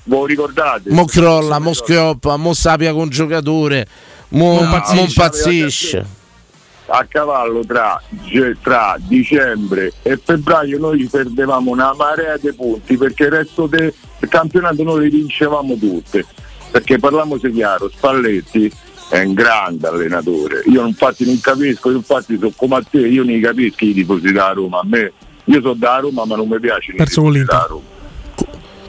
Voi 0.05 0.19
lo 0.19 0.25
ricordate? 0.25 0.89
Mo 0.91 1.05
crolla, 1.05 1.59
mo 1.59 1.73
schioppa, 1.73 2.35
mo 2.37 2.53
sapia 2.53 2.93
con 2.93 3.09
giocatore, 3.09 3.87
mo 4.29 4.61
No, 4.61 4.67
mo 4.93 5.01
impazzisce. 5.01 6.21
A 6.87 7.05
cavallo 7.07 7.65
tra, 7.65 7.99
tra 8.61 8.97
dicembre 8.99 9.93
e 10.01 10.19
febbraio 10.21 10.77
noi 10.77 11.07
perdevamo 11.09 11.71
una 11.71 11.93
marea 11.95 12.35
di 12.37 12.51
punti 12.53 12.97
perché 12.97 13.23
il 13.23 13.31
resto 13.31 13.67
del 13.67 13.93
campionato 14.29 14.83
noi 14.83 15.03
li 15.03 15.09
vincevamo 15.09 15.75
tutte. 15.75 16.25
Perché 16.69 16.99
parliamoci 16.99 17.51
chiaro, 17.51 17.89
Spalletti 17.89 18.71
è 19.09 19.21
un 19.23 19.33
grande 19.33 19.87
allenatore. 19.87 20.63
Io 20.67 20.85
infatti 20.85 21.25
non 21.25 21.39
capisco, 21.39 21.89
io 21.89 21.97
infatti 21.97 22.37
sono 22.37 22.51
come 22.55 22.75
a 22.75 22.83
te, 22.89 22.99
io 22.99 23.23
non 23.23 23.39
capisco 23.39 23.85
i 23.85 23.93
tifosi 23.93 24.31
da 24.31 24.51
Roma. 24.51 24.79
A 24.79 24.83
me, 24.85 25.11
io 25.45 25.61
sono 25.61 25.73
da 25.73 25.97
Roma 25.97 26.25
ma 26.25 26.35
non 26.35 26.47
mi 26.47 26.59
piace 26.59 26.93
Perso 26.93 27.21
con 27.21 27.31
tifosi 27.31 27.45
l'Inter. 27.45 27.57
da 27.57 27.65
Roma. 27.69 27.91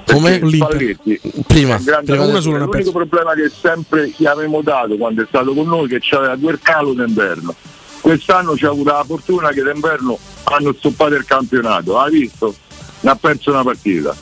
Come 0.06 0.40
Spalletti 0.46 1.20
prima, 1.46 1.74
è 1.74 1.78
un 1.78 1.84
grande 1.84 2.12
prima 2.12 2.26
una 2.26 2.40
sola 2.40 2.58
l'unico 2.64 2.92
problema 2.92 3.32
che 3.32 3.50
sempre 3.50 4.12
gli 4.14 4.26
avevamo 4.26 4.60
dato 4.60 4.96
quando 4.96 5.22
è 5.22 5.26
stato 5.26 5.54
con 5.54 5.66
noi 5.66 5.88
che 5.88 5.98
c'aveva 6.00 6.36
due 6.36 6.58
calo 6.60 6.92
d'inverno 6.92 7.54
quest'anno 8.02 8.54
ci 8.54 8.66
ha 8.66 8.68
avuto 8.68 8.90
la 8.90 9.02
fortuna 9.04 9.48
che 9.48 9.62
d'inverno 9.62 10.18
hanno 10.44 10.74
stoppato 10.78 11.14
il 11.14 11.24
campionato 11.24 11.98
ha 11.98 12.08
visto? 12.10 12.54
ne 13.00 13.10
ha 13.10 13.16
perso 13.16 13.50
una 13.50 13.62
partita 13.64 14.14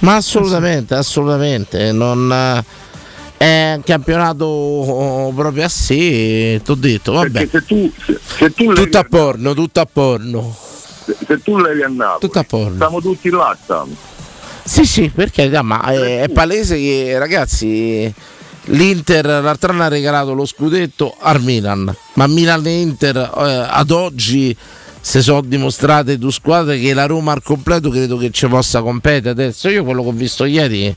Ma 0.00 0.14
assolutamente, 0.14 0.94
assolutamente. 0.94 1.92
Non, 1.92 2.30
eh, 2.32 2.64
è 3.38 3.74
un 3.76 3.82
campionato 3.84 4.44
oh, 4.44 5.32
proprio 5.32 5.64
a 5.64 5.68
sé. 5.68 6.60
Ti 6.62 6.70
ho 6.70 6.74
detto, 6.74 7.12
vabbè. 7.12 7.48
se 7.50 7.64
tu, 7.64 7.90
se, 8.04 8.18
se 8.20 8.52
tu 8.52 8.72
Tutto 8.74 8.98
a 8.98 9.04
porno, 9.04 9.54
tutto 9.54 9.80
a 9.80 9.86
porno. 9.90 10.54
se, 11.04 11.16
se 11.26 11.40
tu 11.42 11.56
levi 11.56 11.82
a 11.82 11.88
Napoli 11.88 12.20
Tutto 12.20 12.38
a 12.40 12.44
porno. 12.44 12.74
stiamo 12.74 13.00
tutti 13.00 13.30
là 13.30 13.56
stiamo. 13.62 13.96
Sì, 14.64 14.84
sì, 14.84 15.08
perché 15.08 15.48
ma 15.62 15.80
è, 15.84 16.22
è 16.22 16.28
palese 16.28 16.76
che 16.76 17.18
ragazzi 17.18 18.12
l'Inter 18.64 19.24
l'altro 19.24 19.72
anno 19.72 19.84
ha 19.84 19.88
regalato 19.88 20.34
lo 20.34 20.44
scudetto 20.44 21.16
al 21.18 21.40
Milan, 21.40 21.94
ma 22.14 22.26
Milan 22.26 22.66
e 22.66 22.80
Inter 22.80 23.16
eh, 23.16 23.66
ad 23.70 23.90
oggi 23.90 24.54
si 25.08 25.22
sono 25.22 25.40
dimostrate 25.40 26.18
due 26.18 26.30
squadre 26.30 26.78
che 26.78 26.92
la 26.92 27.06
Roma 27.06 27.32
al 27.32 27.42
completo 27.42 27.88
credo 27.88 28.18
che 28.18 28.30
ci 28.30 28.46
possa 28.46 28.82
competere 28.82 29.30
adesso. 29.30 29.70
Io 29.70 29.82
quello 29.82 30.02
che 30.02 30.08
ho 30.08 30.12
visto 30.12 30.44
ieri 30.44 30.94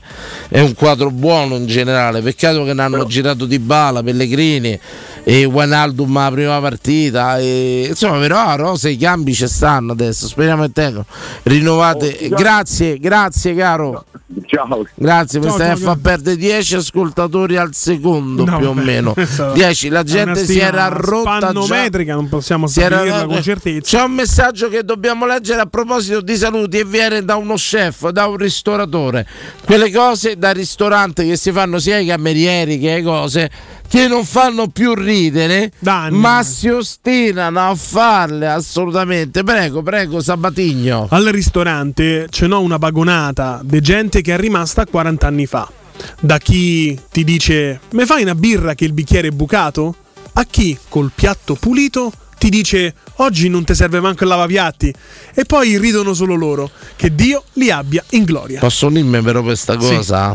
è 0.50 0.60
un 0.60 0.74
quadro 0.74 1.10
buono 1.10 1.56
in 1.56 1.64
generale, 1.66 2.20
peccato 2.20 2.62
che 2.64 2.74
ne 2.74 2.82
hanno 2.82 3.06
girato 3.06 3.46
Di 3.46 3.58
Bala, 3.58 4.02
Pellegrini 4.02 4.78
e 5.24 5.44
Wijnaldum 5.46 6.12
la 6.12 6.30
prima 6.30 6.60
partita 6.60 7.38
e, 7.38 7.86
insomma 7.88 8.18
però 8.18 8.38
a 8.38 8.54
Rosa 8.56 8.90
i 8.90 8.98
cambi 8.98 9.32
ci 9.32 9.48
stanno 9.48 9.92
adesso. 9.92 10.28
Speriamo 10.28 10.64
che 10.64 10.72
tengano 10.72 11.06
rinnovate. 11.44 12.28
Grazie 12.28 12.98
grazie 12.98 13.54
caro. 13.54 14.04
Ciao. 14.46 14.86
Grazie 14.94 15.40
mi 15.40 15.46
Ciao, 15.46 15.54
stai 15.54 15.66
ciao, 15.68 15.76
a 15.76 15.78
far 15.78 15.98
perdere 15.98 16.36
10 16.36 16.76
ascoltatori 16.76 17.56
al 17.58 17.74
secondo 17.74 18.44
No, 18.46 18.56
più 18.58 18.68
o 18.68 18.72
meno. 18.74 19.12
questa 19.14 19.52
10 19.52 19.88
la 19.90 20.02
gente 20.02 20.44
si 20.46 20.58
era 20.58 20.88
rotta 20.88 21.38
già. 21.38 21.50
spannometrica, 21.50 22.14
non 22.14 22.28
possiamo 22.30 22.66
si 22.66 22.80
era- 22.80 23.26
con 23.26 23.42
certezza. 23.42 23.98
C'è 24.02 24.08
un 24.08 24.14
messaggio 24.14 24.68
che 24.68 24.82
dobbiamo 24.82 25.26
leggere 25.26 25.60
a 25.60 25.66
proposito 25.66 26.20
di 26.20 26.34
saluti 26.34 26.78
e 26.78 26.84
viene 26.84 27.24
da 27.24 27.36
uno 27.36 27.54
chef, 27.54 28.08
da 28.08 28.26
un 28.26 28.36
ristoratore. 28.36 29.24
Quelle 29.64 29.92
cose 29.92 30.36
da 30.36 30.50
ristorante 30.50 31.24
che 31.24 31.36
si 31.36 31.52
fanno 31.52 31.78
sia 31.78 31.98
ai 31.98 32.06
camerieri 32.06 32.80
che 32.80 32.94
ai 32.94 33.02
cose 33.04 33.48
che 33.86 34.08
non 34.08 34.24
fanno 34.24 34.66
più 34.66 34.94
ridere, 34.94 35.70
ma 36.10 36.42
si 36.42 36.68
ostinano 36.68 37.60
a 37.60 37.76
farle 37.76 38.48
assolutamente. 38.48 39.44
Prego, 39.44 39.82
prego, 39.82 40.20
Sabatigno. 40.20 41.06
Al 41.08 41.26
ristorante 41.26 42.26
ce 42.28 42.48
n'ho 42.48 42.60
una 42.60 42.78
vagonata 42.78 43.60
di 43.62 43.80
gente 43.80 44.20
che 44.20 44.34
è 44.34 44.36
rimasta 44.36 44.84
40 44.84 45.26
anni 45.28 45.46
fa. 45.46 45.70
Da 46.18 46.38
chi 46.38 46.98
ti 47.08 47.22
dice: 47.22 47.78
Me 47.90 48.04
fai 48.04 48.22
una 48.22 48.34
birra 48.34 48.74
che 48.74 48.84
il 48.84 48.94
bicchiere 48.94 49.28
è 49.28 49.30
bucato? 49.30 49.94
A 50.32 50.44
chi 50.44 50.76
col 50.88 51.12
piatto 51.14 51.54
pulito 51.54 52.10
ti 52.42 52.48
dice: 52.48 52.92
Oggi 53.18 53.48
non 53.48 53.62
ti 53.62 53.72
serve 53.72 54.00
manco 54.00 54.24
il 54.24 54.28
lavapiatti. 54.30 54.92
E 55.32 55.44
poi 55.44 55.78
ridono 55.78 56.12
solo 56.12 56.34
loro. 56.34 56.68
Che 56.96 57.14
Dio 57.14 57.44
li 57.52 57.70
abbia 57.70 58.02
in 58.10 58.24
gloria. 58.24 58.58
Posso 58.58 58.88
unirmi 58.88 59.22
però 59.22 59.42
questa 59.42 59.74
Sì. 59.74 59.94
cosa? 59.94 60.34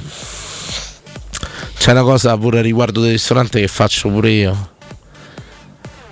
C'è 1.77 1.91
una 1.91 2.03
cosa 2.03 2.37
pure 2.37 2.61
riguardo 2.61 3.01
del 3.01 3.11
ristorante 3.11 3.59
che 3.59 3.67
faccio 3.67 4.07
pure 4.07 4.29
io. 4.29 4.69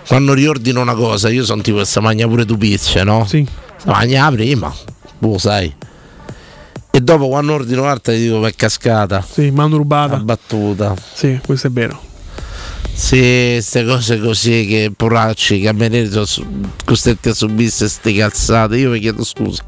Quando 0.06 0.34
riordino 0.34 0.82
una 0.82 0.96
cosa, 0.96 1.30
io 1.30 1.46
sono 1.46 1.62
tipo 1.62 1.78
questa 1.78 2.02
magna 2.02 2.28
pure 2.28 2.44
tu 2.46 2.58
pizze, 2.58 3.04
no? 3.04 3.26
Sì. 3.26 3.48
Magna 3.86 4.30
prima, 4.32 4.74
tu 5.18 5.38
sai. 5.38 5.74
E 6.92 7.02
dopo 7.02 7.30
quando 7.30 7.54
ordino 7.54 7.84
un'altra 7.84 8.12
ti 8.12 8.20
dico 8.20 8.46
è 8.46 8.54
cascata. 8.54 9.26
Sì, 9.30 9.50
mano 9.50 9.78
rubata. 9.78 10.18
battuta. 10.18 10.94
Sì, 11.14 11.40
questo 11.46 11.68
è 11.68 11.70
vero. 11.72 12.02
Sì, 12.96 13.52
queste 13.56 13.84
cose 13.84 14.20
così 14.22 14.66
che 14.66 14.92
poracci, 14.96 15.60
camerieri 15.60 16.10
sono 16.10 16.48
costretti 16.86 17.28
a 17.28 17.34
subire 17.34 17.70
queste 17.78 18.14
calzate. 18.14 18.78
Io 18.78 18.92
vi 18.92 19.02
chiedo 19.02 19.24
scusa. 19.26 19.64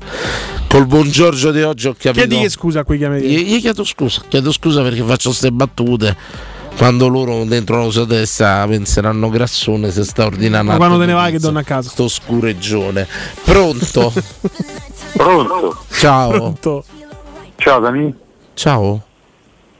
Col 0.69 0.85
buon 0.85 1.09
Giorgio 1.09 1.51
di 1.51 1.61
oggi 1.61 1.87
ho 1.87 1.91
capito. 1.91 2.25
Chiedi 2.25 2.39
che 2.39 2.49
scusa 2.49 2.79
a 2.79 2.83
quei 2.85 2.97
camerieri. 2.97 3.43
Gli, 3.43 3.55
gli 3.55 3.59
chiedo 3.59 3.83
scusa, 3.83 4.21
chiedo 4.29 4.53
scusa 4.53 4.81
perché 4.81 5.03
faccio 5.03 5.29
queste 5.29 5.51
battute. 5.51 6.15
Quando 6.77 7.07
loro 7.07 7.43
dentro 7.43 7.83
la 7.83 7.91
sua 7.91 8.05
testa 8.05 8.65
penseranno 8.65 9.29
grassone 9.29 9.91
se 9.91 10.05
sta 10.05 10.25
ordinando. 10.25 10.71
Ma 10.71 10.77
quando 10.77 10.97
te 10.97 11.05
ne 11.05 11.13
vai 11.13 11.33
che 11.33 11.39
torna 11.39 11.59
a 11.59 11.63
casa. 11.63 11.89
Sto 11.89 12.07
scureggione. 12.07 13.05
Pronto? 13.43 14.13
Pronto? 15.17 15.83
Ciao. 15.91 16.57
Ciao 17.57 17.79
Dani. 17.81 18.15
Ciao. 18.53 19.06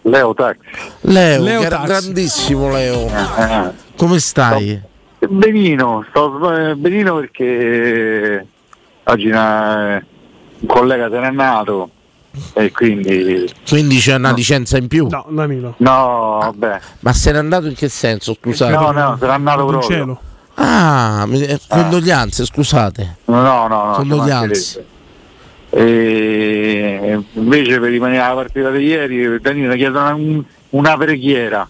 Leo 0.08 0.34
Taxi. 0.34 0.62
Leo, 1.02 1.42
Leo 1.44 1.60
gra- 1.62 1.70
Taxi. 1.70 1.86
grandissimo 1.88 2.70
Leo. 2.72 3.08
Eh, 3.08 3.72
Come 3.96 4.20
stai? 4.20 4.82
benino, 5.28 6.06
sto 6.10 6.54
eh, 6.54 6.76
benino 6.76 7.16
perché 7.16 8.46
oggi 9.06 9.28
una- 9.28 10.04
un 10.60 10.68
collega 10.68 11.10
se 11.10 11.20
n'è 11.20 11.32
nato 11.32 11.90
e 12.54 12.72
quindi 12.72 13.52
Quindi 13.68 13.98
c'è 13.98 14.16
una 14.16 14.32
licenza 14.32 14.78
in 14.78 14.88
più? 14.88 15.08
No, 15.10 15.26
Danilo. 15.30 15.74
no, 15.78 16.38
vabbè. 16.42 16.80
Ma 17.00 17.14
se 17.14 17.32
n'è 17.32 17.38
andato 17.40 17.68
in 17.68 17.74
che 17.76 17.90
senso? 17.90 18.36
Scusate. 18.40 18.72
No, 18.72 18.92
no, 18.92 19.18
se 19.20 19.26
n'è 19.26 19.32
andato 19.32 19.62
In 19.62 19.68
proprio. 19.68 19.90
cielo. 19.90 20.22
Ah, 20.60 21.26
mi- 21.28 21.44
eh, 21.44 21.60
condoglianze, 21.68 22.46
scusate. 22.46 23.18
No, 23.26 23.42
no, 23.42 23.68
no. 23.68 23.92
Condoglianze. 23.96 24.86
E 25.70 27.20
invece 27.34 27.80
per 27.80 27.90
rimanere 27.90 28.22
alla 28.22 28.36
partita 28.36 28.72
di 28.72 28.86
ieri, 28.86 29.40
Danilo 29.40 29.74
chiedo 29.76 30.00
una, 30.00 30.44
una 30.70 30.98
preghiera. 30.98 31.68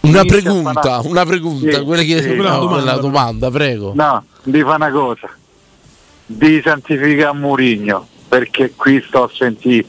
Una 0.00 0.20
a 0.20 0.24
pregunta, 0.24 1.00
una 1.04 1.24
pregunta, 1.24 1.78
Sì, 1.78 1.82
quella 1.82 2.02
che 2.02 2.22
sì, 2.22 2.34
no, 2.34 2.42
no, 2.42 2.66
quella 2.66 2.98
domanda, 2.98 3.50
prego. 3.50 3.92
No, 3.94 4.22
di 4.42 4.60
fa 4.60 4.74
una 4.74 4.90
cosa, 4.90 5.30
di 6.26 6.60
santificare 6.62 7.36
Murigno, 7.36 8.06
perché 8.28 8.74
qui 8.76 9.02
sto 9.06 9.24
a 9.24 9.30
sentire, 9.32 9.86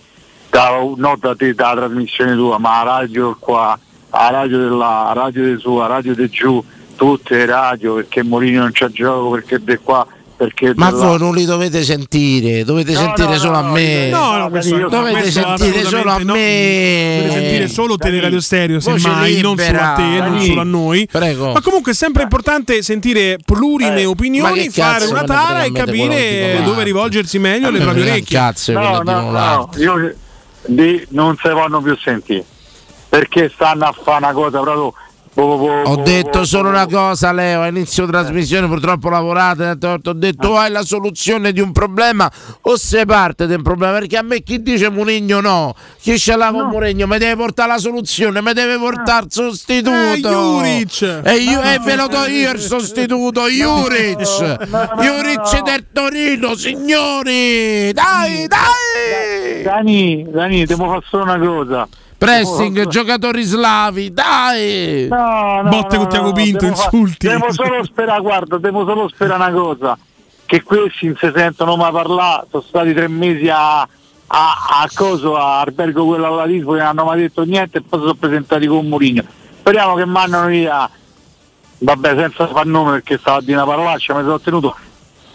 da, 0.50 0.70
non 0.96 1.18
da 1.20 1.36
te, 1.36 1.54
dalla 1.54 1.82
trasmissione 1.82 2.34
tua, 2.36 2.58
ma 2.58 2.84
la 2.84 3.00
radio 3.00 3.36
qua, 3.38 3.78
la 4.12 4.30
radio 4.30 4.58
della 4.58 5.04
la 5.08 5.14
radio 5.14 5.54
di 5.54 5.60
su, 5.60 5.78
la 5.78 5.88
radio 5.88 6.16
di 6.16 6.30
giù, 6.30 6.64
tutte 6.96 7.36
le 7.36 7.46
radio, 7.46 7.96
perché 7.96 8.24
Murigno 8.24 8.62
non 8.62 8.72
c'ha 8.72 8.90
gioco, 8.90 9.32
perché 9.32 9.62
di 9.62 9.78
qua, 9.84 10.08
Ma 10.76 10.90
là. 10.90 10.98
voi 10.98 11.18
non 11.18 11.34
li 11.34 11.46
dovete 11.46 11.82
sentire, 11.84 12.66
dovete 12.66 12.92
No, 12.92 13.00
sentire 13.00 13.28
no, 13.30 13.38
solo 13.38 13.62
no, 13.62 13.68
a 13.68 13.72
me. 13.72 14.10
No, 14.10 14.38
no, 14.38 14.50
questo, 14.50 14.76
Io- 14.76 14.90
dovete 14.90 15.20
questo 15.22 15.42
sentire 15.58 15.84
solo 15.86 16.12
a 16.12 16.20
me. 16.20 16.24
Dovete 17.22 17.32
sentire 17.32 17.68
solo 17.70 17.96
Teleradio 17.96 18.42
Stereo, 18.42 18.80
Voce 18.80 19.00
semmai, 19.00 19.40
non 19.40 19.58
solo 19.58 19.80
a 19.80 19.94
te, 19.94 20.20
non 20.20 20.42
solo 20.42 20.62
a 20.62 20.64
noi. 20.66 21.08
Prego. 21.10 21.54
Ma 21.54 21.62
comunque 21.62 21.94
è 21.94 21.96
sempre 21.96 22.24
importante 22.24 22.82
sentire 22.82 23.38
plurime 23.46 24.04
ma 24.04 24.10
opinioni, 24.10 24.70
fare 24.70 25.06
una 25.06 25.24
tara 25.24 25.64
e 25.64 25.72
capire 25.72 26.62
dove 26.64 26.84
rivolgersi 26.84 27.40
meglio 27.40 27.70
alle 27.70 27.78
me 27.80 27.84
proprie 27.86 28.04
orecchie. 28.04 28.38
Cazzo, 28.38 28.72
No, 28.74 29.02
no, 29.04 29.32
no, 29.32 29.70
io 29.78 30.14
di, 30.66 31.06
non 31.10 31.38
si 31.42 31.48
vanno 31.48 31.82
più 31.82 31.96
sentire, 31.98 32.44
perché 33.08 33.50
stanno 33.54 33.86
a 33.86 33.96
fare 34.04 34.18
una 34.26 34.34
cosa 34.34 34.60
proprio... 34.60 34.94
Ho 35.38 35.98
detto 35.98 36.46
solo 36.46 36.70
una 36.70 36.86
cosa, 36.86 37.34
Leo. 37.34 37.62
A 37.62 37.68
inizio 37.68 38.06
trasmissione, 38.06 38.68
purtroppo 38.68 39.10
lavorate. 39.10 39.78
Ho 39.82 40.14
detto: 40.14 40.48
o 40.48 40.58
hai 40.58 40.72
la 40.72 40.84
soluzione 40.84 41.52
di 41.52 41.60
un 41.60 41.74
problema 41.74 42.32
o 42.62 42.78
sei 42.78 43.06
parte 43.06 43.46
del 43.46 43.62
problema. 43.62 43.98
Perché 43.98 44.18
a 44.18 44.22
me 44.22 44.42
chi 44.42 44.62
dice 44.62 44.90
Murigno 44.90 45.42
no, 45.42 45.76
chi 46.00 46.18
ce 46.18 46.38
l'ha 46.38 46.52
con 46.52 46.70
Murigno 46.70 47.06
mi 47.06 47.18
deve 47.18 47.36
portare 47.36 47.74
la 47.74 47.78
soluzione, 47.78 48.42
mi 48.42 48.54
deve 48.54 48.78
portare 48.78 49.26
il 49.26 49.32
sostituto. 49.32 50.64
Eh. 50.64 50.86
E, 51.24 51.36
io, 51.36 51.62
e 51.62 51.80
ve 51.84 51.96
lo 51.96 52.08
do 52.08 52.26
io 52.26 52.52
il 52.52 52.60
sostituto, 52.60 53.48
Juric. 53.50 54.20
Juric 55.02 55.64
del 55.64 55.86
Torino, 55.92 56.56
signori. 56.56 57.92
Dai, 57.92 58.48
dai. 58.48 59.64
Dani, 59.64 60.26
Dani, 60.30 60.66
devo 60.66 60.88
fare 60.88 61.04
solo 61.10 61.24
una 61.24 61.40
cosa. 61.40 61.88
Pressing, 62.18 62.88
giocatori 62.88 63.44
slavi, 63.44 64.14
dai. 64.14 65.08
No, 65.10 65.62
no, 65.62 65.70
Botte 65.70 65.96
no, 65.96 66.02
con 66.02 66.10
Tiago 66.10 66.28
no, 66.28 66.34
Pinto, 66.34 66.66
insulti. 66.66 67.28
Devo 67.28 67.52
solo 67.52 67.84
sperare, 67.84 68.22
guarda, 68.22 68.58
devo 68.58 68.86
solo 68.86 69.08
sperare 69.10 69.52
una 69.52 69.62
cosa. 69.62 69.98
Che 70.46 70.64
questi 70.64 71.08
non 71.08 71.16
si 71.18 71.32
sentono 71.34 71.76
mai 71.76 71.92
parlare, 71.92 72.48
sono 72.50 72.64
stati 72.64 72.94
tre 72.94 73.08
mesi 73.08 73.50
a, 73.50 73.82
a, 73.82 73.88
a 74.28 74.90
coso, 74.94 75.36
a 75.36 75.62
albergo 75.62 76.06
quello 76.06 76.28
alla 76.28 76.46
Lisbona, 76.46 76.80
non 76.80 76.88
hanno 76.88 77.04
mai 77.06 77.20
detto 77.20 77.44
niente 77.44 77.80
e 77.80 77.82
poi 77.82 78.00
si 78.00 78.06
sono 78.06 78.18
presentati 78.18 78.68
con 78.68 78.88
Murigno. 78.88 79.24
Speriamo 79.60 79.96
che 79.96 80.06
mandano 80.06 80.48
via, 80.48 80.90
vabbè 81.80 82.16
senza 82.16 82.48
far 82.48 82.66
nome 82.66 82.92
perché 82.92 83.18
stava 83.18 83.38
a 83.38 83.42
dire 83.42 83.58
una 83.58 83.66
parolaccia, 83.66 84.14
mi 84.14 84.22
sono 84.22 84.40
tenuto 84.40 84.76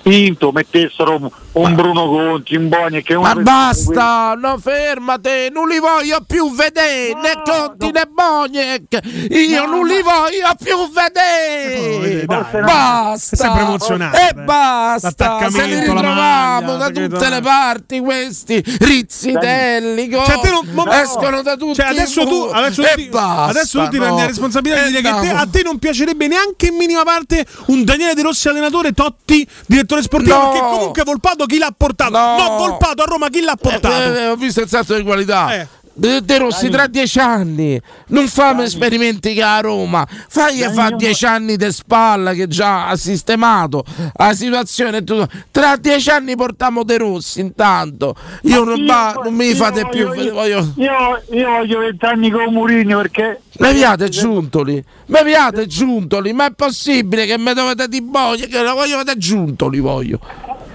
Pinto, 0.02 0.50
mettessero 0.50 1.16
un, 1.16 1.28
un 1.52 1.74
Bruno 1.74 2.08
Conti, 2.08 2.56
un 2.56 2.68
Bogni 2.68 3.02
che 3.02 3.16
Ma 3.16 3.34
basta, 3.34 4.32
no 4.34 4.56
fermate, 4.58 5.50
non 5.52 5.68
li 5.68 5.78
voglio 5.78 6.20
più 6.26 6.50
vedere, 6.54 7.14
né 7.14 7.42
Conti 7.44 7.90
né 7.92 8.08
Boniek, 8.10 8.98
io 9.30 9.66
non 9.66 9.86
li 9.86 10.00
voglio 10.00 10.54
più 10.62 10.90
vedere, 10.90 12.24
basta, 12.24 13.34
È 13.34 13.38
sempre 13.38 13.62
emozionante, 13.62 14.18
e 14.20 14.28
eh. 14.28 14.42
basta, 14.42 15.08
se 15.10 15.16
L'attaccamento, 15.18 15.66
li 15.66 15.80
ritroviamo 15.80 16.76
da 16.76 16.86
tutte 16.86 17.08
no. 17.08 17.28
le 17.28 17.40
parti 17.42 18.00
questi 18.00 18.64
rizzitelli, 18.80 20.08
co- 20.08 20.24
Cioè, 20.24 20.40
te 20.40 20.50
non- 20.50 20.68
mo- 20.72 20.90
escono 20.90 21.42
da 21.42 21.56
tutti 21.56 21.74
Cioè, 21.74 21.86
adesso 21.86 22.24
tu, 22.24 22.48
adesso 22.52 22.82
e 22.82 22.94
tu 22.94 23.02
ti, 23.02 23.08
basta, 23.08 23.50
adesso 23.50 23.84
tu 23.84 23.88
ti 23.90 23.96
prendi 23.98 24.14
no. 24.16 24.20
la 24.22 24.26
responsabilità 24.26 24.82
di 24.84 24.88
dire 24.88 25.02
che 25.02 25.20
te- 25.20 25.32
no. 25.32 25.38
a 25.38 25.46
te 25.50 25.62
non 25.62 25.78
piacerebbe 25.78 26.26
neanche 26.26 26.68
in 26.68 26.76
minima 26.76 27.02
parte 27.02 27.44
un 27.66 27.84
Daniele 27.84 28.14
De 28.14 28.22
Rossi 28.22 28.48
allenatore, 28.48 28.92
Totti 28.92 29.46
direttore 29.66 29.88
sportivo. 29.98 30.36
No. 30.36 30.50
Perché 30.50 30.66
comunque 30.66 31.02
Volpato 31.04 31.46
chi 31.46 31.58
l'ha 31.58 31.72
portato? 31.76 32.16
No. 32.16 32.36
No, 32.36 32.56
Volpato 32.56 33.02
a 33.02 33.04
Roma 33.06 33.28
chi 33.28 33.40
l'ha 33.40 33.56
portato? 33.56 33.94
Eh, 33.94 34.22
eh, 34.22 34.28
ho 34.28 34.36
visto 34.36 34.60
il 34.60 34.68
salto 34.68 34.94
di 34.94 35.02
qualità. 35.02 35.54
Eh. 35.54 35.68
De, 36.00 36.22
De 36.22 36.38
Rossi 36.38 36.70
tra 36.70 36.86
dieci 36.86 37.18
anni. 37.18 37.80
Non 38.08 38.26
fammi 38.26 38.62
esperimenti 38.62 39.34
che 39.34 39.42
a 39.42 39.60
Roma. 39.60 40.06
Fagli 40.28 40.62
fa 40.62 40.90
dieci 40.96 41.26
anni 41.26 41.56
di 41.56 41.70
spalla 41.70 42.32
che 42.32 42.48
già 42.48 42.88
ha 42.88 42.96
sistemato 42.96 43.84
la 44.14 44.32
situazione 44.32 44.96
e 44.98 45.04
tutto. 45.04 45.28
Tra 45.50 45.76
dieci 45.76 46.08
anni 46.08 46.34
portiamo 46.36 46.84
De 46.84 46.96
Rossi 46.96 47.40
intanto. 47.40 48.14
Io 48.44 48.64
non, 48.64 48.84
va- 48.86 49.20
non 49.22 49.34
mi 49.34 49.46
io 49.48 49.54
fate 49.54 49.82
voglio- 49.82 50.10
più 50.10 50.22
Io, 50.22 50.32
voglio 50.32 50.72
io, 50.76 51.22
io 51.32 51.48
voglio 51.50 51.78
vent'anni 51.80 52.30
con 52.30 52.52
Murigno 52.52 52.96
perché 52.96 53.40
mi 53.58 53.72
piate 53.74 54.08
Giuntoli 54.08 54.82
mi 55.06 55.18
piate 55.22 55.66
Giuntoli 55.66 56.32
ma 56.32 56.46
è 56.46 56.52
possibile 56.52 57.26
che 57.26 57.36
mi 57.36 57.52
dovete 57.52 57.88
di 57.88 58.00
boia 58.00 58.46
che 58.46 58.62
lo 58.62 58.72
voglio 58.74 58.96
vedere 58.96 59.18
Giuntoli 59.18 59.80
voglio. 59.80 60.18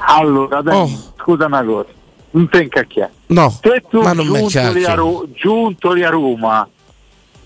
Allora, 0.08 0.62
dai, 0.62 0.76
Oh. 0.78 0.90
scusa 1.20 1.46
una 1.46 1.64
cosa, 1.64 1.88
non 2.36 2.50
te 2.50 2.64
incacchiare. 2.64 3.12
no 3.28 3.50
Se 3.50 3.84
tu 3.90 4.02
ma 4.02 4.14
non 4.14 4.26
giuntoli 4.26 4.84
a, 4.84 4.94
Ro- 4.94 5.28
giuntoli 5.34 6.04
a 6.04 6.10
Roma, 6.10 6.68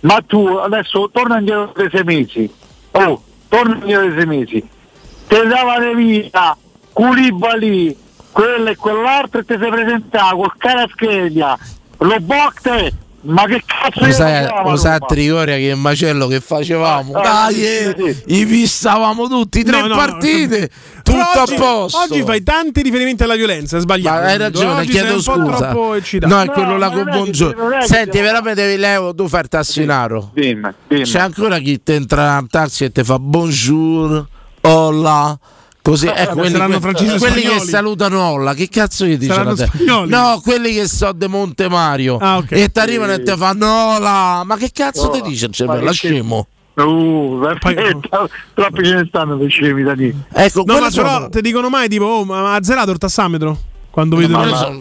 ma 0.02 0.24
tu 0.26 0.46
adesso 0.48 1.10
torna 1.12 1.38
indietro 1.38 1.72
di 1.76 1.90
sei 1.92 2.04
mesi, 2.04 2.52
oh, 2.92 3.22
torna 3.48 3.76
indietro 3.76 4.08
di 4.10 4.16
sei 4.16 4.26
mesi, 4.26 4.68
te 5.28 5.46
davano 5.48 5.94
via 5.94 6.58
Culibali, 6.92 7.96
quello 8.32 8.70
e 8.70 8.76
quell'altro 8.76 9.42
e 9.42 9.46
ti 9.46 9.56
sei 9.60 9.70
presentato 9.70 10.36
col 10.38 10.54
Carascheglia, 10.58 11.58
lo 12.00 12.16
Bocte 12.20 12.94
Ma 13.22 13.46
che 13.46 13.62
cazzo 13.66 14.06
Lo 14.06 14.12
sai, 14.12 14.46
a 14.46 14.64
lo 14.64 14.76
sai 14.78 14.96
a? 14.96 15.00
Trigoria 15.00 15.58
che 15.58 15.76
macello 15.76 16.28
che 16.28 16.40
facevamo? 16.40 17.14
Ah, 17.14 17.22
Dai, 17.22 17.54
sì, 17.54 17.66
eh, 17.66 17.96
sì. 17.98 18.40
i 18.40 18.46
fissavamo 18.46 19.28
tutti, 19.28 19.64
tre 19.64 19.82
No, 19.82 19.88
no, 19.88 19.88
no, 19.88 19.96
partite, 19.96 20.70
Però 21.04 21.18
tutto 21.18 21.42
oggi, 21.42 21.54
a 21.56 21.58
posto. 21.58 21.98
Oggi 21.98 22.24
fai 22.24 22.44
tanti 22.44 22.82
riferimenti 22.82 23.24
alla 23.24 23.36
violenza, 23.36 23.78
sbagliato. 23.80 24.22
Ma 24.22 24.28
hai 24.28 24.38
ragione, 24.38 24.80
Oggi 24.82 24.90
chiedo 24.90 25.20
sei 25.20 25.36
un 25.36 25.46
po' 25.46 26.00
scusa. 26.00 26.28
No, 26.28 26.42
è 26.42 26.48
quello 26.48 26.78
là 26.78 26.90
con 26.90 27.04
buongiorno. 27.04 27.82
Senti, 27.82 28.22
mi 28.22 28.54
devi 28.54 28.78
levo, 28.78 29.14
tu 29.14 29.28
fai 29.28 29.42
il 29.42 29.48
tassinaro. 29.50 30.32
Dimmi, 30.34 30.70
dimmi. 30.88 31.04
C'è 31.04 31.20
ancora 31.20 31.58
chi 31.60 31.82
ti 31.84 31.92
entra 31.92 32.38
in 32.40 32.48
taxi 32.48 32.86
e 32.86 32.92
ti 32.92 33.04
fa 33.04 33.20
bonjour, 33.20 34.26
hola. 34.62 35.40
Così, 35.82 36.08
Eh, 36.08 36.14
ecco, 36.16 36.36
quelli, 36.36 36.54
que- 36.60 37.18
quelli 37.18 37.42
che 37.42 37.60
salutano 37.60 38.22
Olla, 38.22 38.54
che 38.54 38.68
cazzo 38.70 39.06
gli 39.06 39.18
spagnoli. 39.24 40.10
No, 40.10 40.40
quelli 40.44 40.74
che 40.74 40.88
so 40.88 41.12
de 41.14 41.28
Monte 41.28 41.70
Mario 41.70 42.18
Ah, 42.18 42.38
ok. 42.38 42.52
e 42.52 42.70
ti 42.72 42.80
arrivano 42.80 43.14
e 43.14 43.24
ti 43.24 43.32
fanno 43.36 43.96
Ola, 43.96 44.44
ma 44.44 44.56
che 44.58 44.72
cazzo 44.74 45.06
No, 45.06 45.10
ti 45.12 45.22
dice 45.22 45.46
il 45.46 45.52
ma 45.52 45.56
cervello? 45.56 45.92
Scemo. 45.92 46.48
Uh, 46.76 47.40
troppi 48.54 48.86
ce 48.86 48.94
ne 48.94 49.06
stanno 49.08 49.36
dei 49.38 49.50
scemi 49.50 49.84
da 49.84 49.94
lì. 49.94 50.14
Ecco, 50.34 50.64
No, 50.66 50.74
ma 50.74 50.80
però 50.80 50.90
sono- 50.90 51.30
ti 51.30 51.42
dicono 51.42 51.70
mai 51.70 51.88
tipo, 51.90 52.06
oh, 52.06 52.24
ma 52.26 52.42
ma 52.42 52.56
ha 52.56 52.64
zerato 52.64 52.92
il 52.92 52.98
tassametro? 52.98 53.58
Quando 53.90 54.16
No, 54.16 54.22
vedono... 54.22 54.46
ma- 54.50 54.80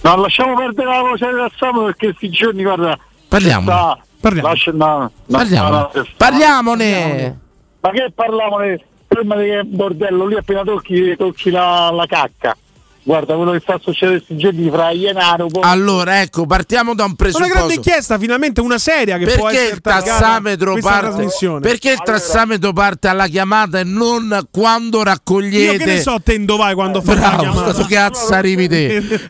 No, 0.00 0.16
lasciamo 0.16 0.54
perdere 0.54 0.88
la 0.88 1.00
voce 1.00 1.24
del 1.26 1.50
Samu 1.58 1.84
perché 1.86 2.06
questi 2.14 2.28
giorni, 2.30 2.62
guarda. 2.62 2.96
Parliamone. 3.28 3.64
sta- 3.72 3.98
Parliamo. 4.20 4.48
lascia- 4.48 4.72
no, 4.72 5.10
no, 5.26 5.42
no, 5.48 5.90
Parliamone. 6.16 7.38
Ma 7.80 7.90
che 7.90 8.12
parliamone? 8.14 8.80
Prima 9.18 9.34
che 9.36 9.62
bordello 9.64 10.26
lì 10.26 10.36
appena 10.36 10.62
tocchi, 10.62 11.14
tocchi 11.16 11.50
la, 11.50 11.90
la 11.92 12.06
cacca. 12.06 12.56
Guarda 13.02 13.34
quello 13.36 13.52
che 13.52 13.60
sta 13.60 13.78
succedendo 13.82 14.22
questi 14.22 14.36
giorni 14.36 14.68
fra 14.70 14.90
Ienaro. 14.90 15.46
poi- 15.46 15.62
Allora, 15.64 16.20
ecco, 16.20 16.44
partiamo 16.44 16.94
da 16.94 17.04
un 17.04 17.14
Una 17.18 17.28
grande 17.28 17.46
presupposto. 17.48 17.72
inchiesta, 17.74 18.18
finalmente 18.18 18.60
una 18.60 18.76
seria 18.78 19.16
che 19.16 19.24
può 19.34 19.44
Perché 19.46 19.56
essere 19.60 19.74
il 19.76 19.80
tassametro 19.80 20.76
parte. 20.78 21.26
Perché 21.60 21.90
il 21.92 22.02
tassametro 22.02 22.72
parte 22.74 23.08
alla 23.08 23.26
chiamata 23.26 23.78
e 23.78 23.84
non 23.84 24.46
quando 24.50 24.98
Io 24.98 25.04
raccogliete 25.04 25.78
che 25.78 25.84
ne 25.86 26.00
so 26.00 26.20
te 26.22 26.44
dove 26.44 26.62
vai 26.64 26.74
quando 26.74 27.00
fai 27.00 27.14
la 27.14 27.20
Bravo, 27.28 27.42
chiamata? 27.42 27.72
sto 27.72 27.86
cazzo 27.88 28.34
arrivi 28.34 28.68
te. 28.68 29.02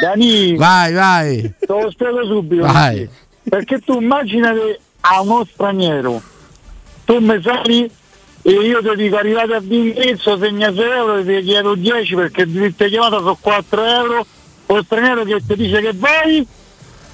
Dani, 0.00 0.56
Vai, 0.56 0.92
vai. 0.92 1.40
te 1.58 1.66
lo 1.68 1.90
spiego 1.90 2.24
subito. 2.26 2.64
Vai. 2.66 3.08
Perché 3.48 3.78
tu 3.80 4.00
immaginate 4.00 4.80
a 5.00 5.20
uno 5.22 5.46
straniero, 5.50 6.20
tu 7.06 7.18
mi 7.20 7.40
sali 7.42 7.90
e 8.42 8.50
io 8.50 8.82
ti 8.82 8.94
dico 8.96 9.16
arrivate 9.16 9.54
all'indirizzo, 9.54 10.36
segna 10.38 10.72
6 10.72 10.82
euro 10.82 11.16
e 11.16 11.24
ti 11.24 11.42
chiedo 11.44 11.74
10 11.74 12.14
perché 12.14 12.42
il 12.42 12.50
diritto 12.50 12.84
di 12.84 12.90
chiamata 12.90 13.16
sono 13.18 13.38
4 13.40 13.84
euro, 13.84 14.26
lo 14.66 14.82
straniero 14.82 15.24
che 15.24 15.40
ti 15.46 15.56
dice 15.56 15.80
che 15.80 15.92
vai 15.94 16.46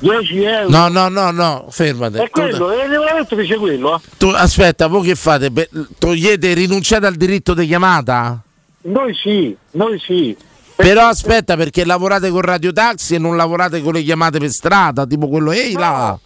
10 0.01 0.43
euro. 0.43 0.69
No, 0.69 0.89
no, 0.89 1.09
no, 1.09 1.31
no, 1.31 1.67
fermate. 1.71 2.23
È 2.25 2.29
quello, 2.29 2.73
e 2.73 2.85
il 2.85 2.91
regolamento 2.91 3.35
dice 3.35 3.57
quello, 3.57 3.97
eh. 3.97 4.01
Tu, 4.19 4.27
aspetta, 4.29 4.89
voi 4.89 5.07
che 5.07 5.15
fate? 5.15 5.51
Beh, 5.51 5.69
togliete, 5.99 6.53
rinunciate 6.55 7.07
al 7.07 7.15
diritto 7.15 7.55
di 7.55 7.67
chiamata? 7.67 8.43
Noi 8.83 9.15
sì, 9.15 9.57
noi 9.73 9.99
sì. 10.01 10.37
Però 10.75 11.07
aspetta, 11.07 11.57
perché 11.57 11.85
lavorate 11.85 12.31
con 12.31 12.41
Radio 12.41 12.73
Taxi 12.73 13.15
e 13.15 13.19
non 13.19 13.37
lavorate 13.37 13.81
con 13.83 13.93
le 13.93 14.03
chiamate 14.03 14.39
per 14.39 14.51
strada, 14.51 15.07
tipo 15.07 15.29
quello 15.29 15.53
ehi 15.53 15.75
là. 15.75 16.09
Ah, 16.09 16.19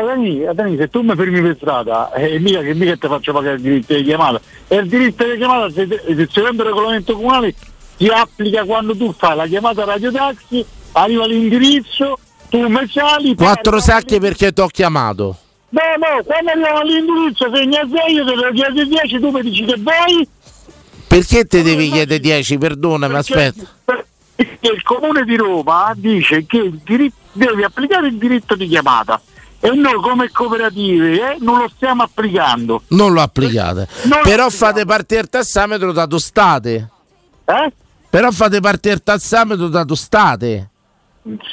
Dani, 0.00 0.44
ah, 0.46 0.52
Dani, 0.52 0.76
se 0.76 0.88
tu 0.88 1.02
mi 1.02 1.14
fermi 1.14 1.42
per 1.42 1.56
strada, 1.56 2.12
eh, 2.14 2.38
mica 2.38 2.60
che 2.60 2.74
mica 2.74 2.96
ti 2.96 3.06
faccio 3.08 3.32
pagare 3.32 3.56
il 3.56 3.60
diritto 3.60 3.94
di 3.94 4.02
chiamata. 4.02 4.40
E 4.68 4.76
il 4.76 4.88
diritto 4.88 5.24
di 5.24 5.36
chiamata, 5.36 5.70
se, 5.70 5.86
se 5.88 6.28
secondo 6.30 6.62
il 6.62 6.68
regolamento 6.68 7.14
comunale, 7.14 7.54
si 7.96 8.06
applica 8.06 8.64
quando 8.64 8.96
tu 8.96 9.12
fai 9.12 9.36
la 9.36 9.46
chiamata 9.46 9.84
radio 9.84 10.10
taxi, 10.10 10.64
arriva 10.92 11.26
l'indirizzo, 11.26 12.18
tu 12.48 12.66
mi 12.68 12.88
sali, 12.88 13.34
Quattro 13.34 13.80
sacche 13.80 14.18
perché 14.18 14.52
ti 14.52 14.60
ho 14.60 14.68
chiamato. 14.68 15.36
No, 15.70 15.80
no, 15.96 16.22
quando 16.24 16.50
arriviamo 16.50 16.78
all'indirizzo 16.78 17.50
segna 17.54 17.86
6, 17.90 18.14
io 18.14 18.24
te 18.24 18.34
lo 18.34 18.52
chiedo 18.52 18.84
10, 18.84 19.20
tu 19.20 19.30
mi 19.30 19.42
dici 19.42 19.64
che 19.64 19.76
vai, 19.78 20.28
Perché 21.12 21.44
te 21.44 21.62
devi 21.62 21.90
chiedere 21.90 22.18
10? 22.20 22.56
Perdonami, 22.56 23.16
aspetta. 23.16 23.64
perché 23.84 24.72
il 24.72 24.82
comune 24.82 25.24
di 25.24 25.36
Roma 25.36 25.92
dice 25.94 26.46
che 26.46 26.56
il 26.56 26.80
diritto, 26.82 27.16
devi 27.32 27.62
applicare 27.62 28.06
il 28.06 28.16
diritto 28.16 28.54
di 28.54 28.66
chiamata. 28.66 29.20
E 29.64 29.70
noi 29.70 29.94
come 30.00 30.28
cooperative 30.28 31.34
eh, 31.34 31.36
non 31.38 31.58
lo 31.58 31.70
stiamo 31.72 32.02
applicando. 32.02 32.82
Non 32.88 33.12
lo 33.12 33.20
applicate. 33.20 33.86
Non 34.06 34.18
lo 34.18 34.24
Però 34.24 34.50
fate 34.50 34.84
partire 34.84 35.20
il 35.20 35.28
tassametro 35.28 35.92
da 35.92 36.04
tostate. 36.08 36.88
Eh? 37.44 37.72
Però 38.10 38.30
fate 38.32 38.58
partire 38.58 38.96
il 38.96 39.02
tassametro 39.04 39.68
da 39.68 39.84
tostate. 39.84 40.68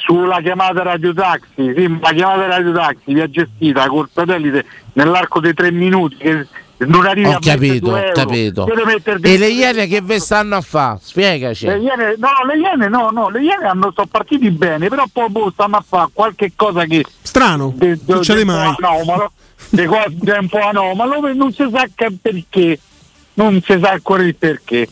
sulla 0.04 0.40
chiamata 0.40 0.82
radio 0.82 1.14
taxi, 1.14 1.72
sì, 1.76 1.98
la 2.00 2.10
chiamata 2.10 2.46
radio 2.48 2.72
taxi 2.72 3.14
vi 3.14 3.20
ha 3.20 3.30
gestita 3.30 3.86
col 3.86 4.08
satellite 4.12 4.66
nell'arco 4.94 5.38
dei 5.38 5.54
tre 5.54 5.70
minuti 5.70 6.16
che 6.16 6.48
non 6.86 7.06
arrivi 7.06 7.26
Ho 7.26 7.32
a 7.32 7.34
mettere 7.34 7.56
capito, 7.56 7.90
ho 7.92 8.12
capito. 8.12 8.66
E 9.22 9.38
le 9.38 9.48
iene 9.48 9.86
che 9.86 10.00
vi 10.00 10.18
stanno 10.18 10.56
a 10.56 10.60
fare? 10.60 10.98
Spiegaci. 11.02 11.66
le 11.66 11.78
iene, 11.78 12.14
no, 12.16 12.28
le 12.46 12.58
iene 12.58 12.88
no, 12.88 13.10
no, 13.10 13.28
le 13.28 13.42
iene 13.42 13.66
hanno, 13.66 13.92
sono 13.94 14.06
partiti 14.06 14.50
bene, 14.50 14.88
però 14.88 15.04
poi 15.12 15.28
boh, 15.28 15.50
stanno 15.50 15.76
a 15.76 15.84
fare 15.86 16.10
qualche 16.12 16.52
cosa 16.56 16.84
che 16.84 17.04
Strano, 17.22 17.72
de, 17.76 17.98
de, 18.02 18.14
succede 18.14 18.38
de- 18.40 18.44
mai. 18.44 18.74
anomalo, 18.78 19.32
de 19.68 19.86
cose 19.86 20.06
de 20.20 20.38
un 20.38 20.48
po' 20.48 20.60
anomalo, 20.60 21.20
ma 21.20 21.32
non 21.32 21.52
si 21.52 21.68
sa 21.70 21.86
che 21.94 22.08
perché, 22.20 22.78
non 23.34 23.60
si 23.62 23.78
sa 23.80 23.90
ancora 23.90 24.22
il 24.22 24.34
perché. 24.34 24.88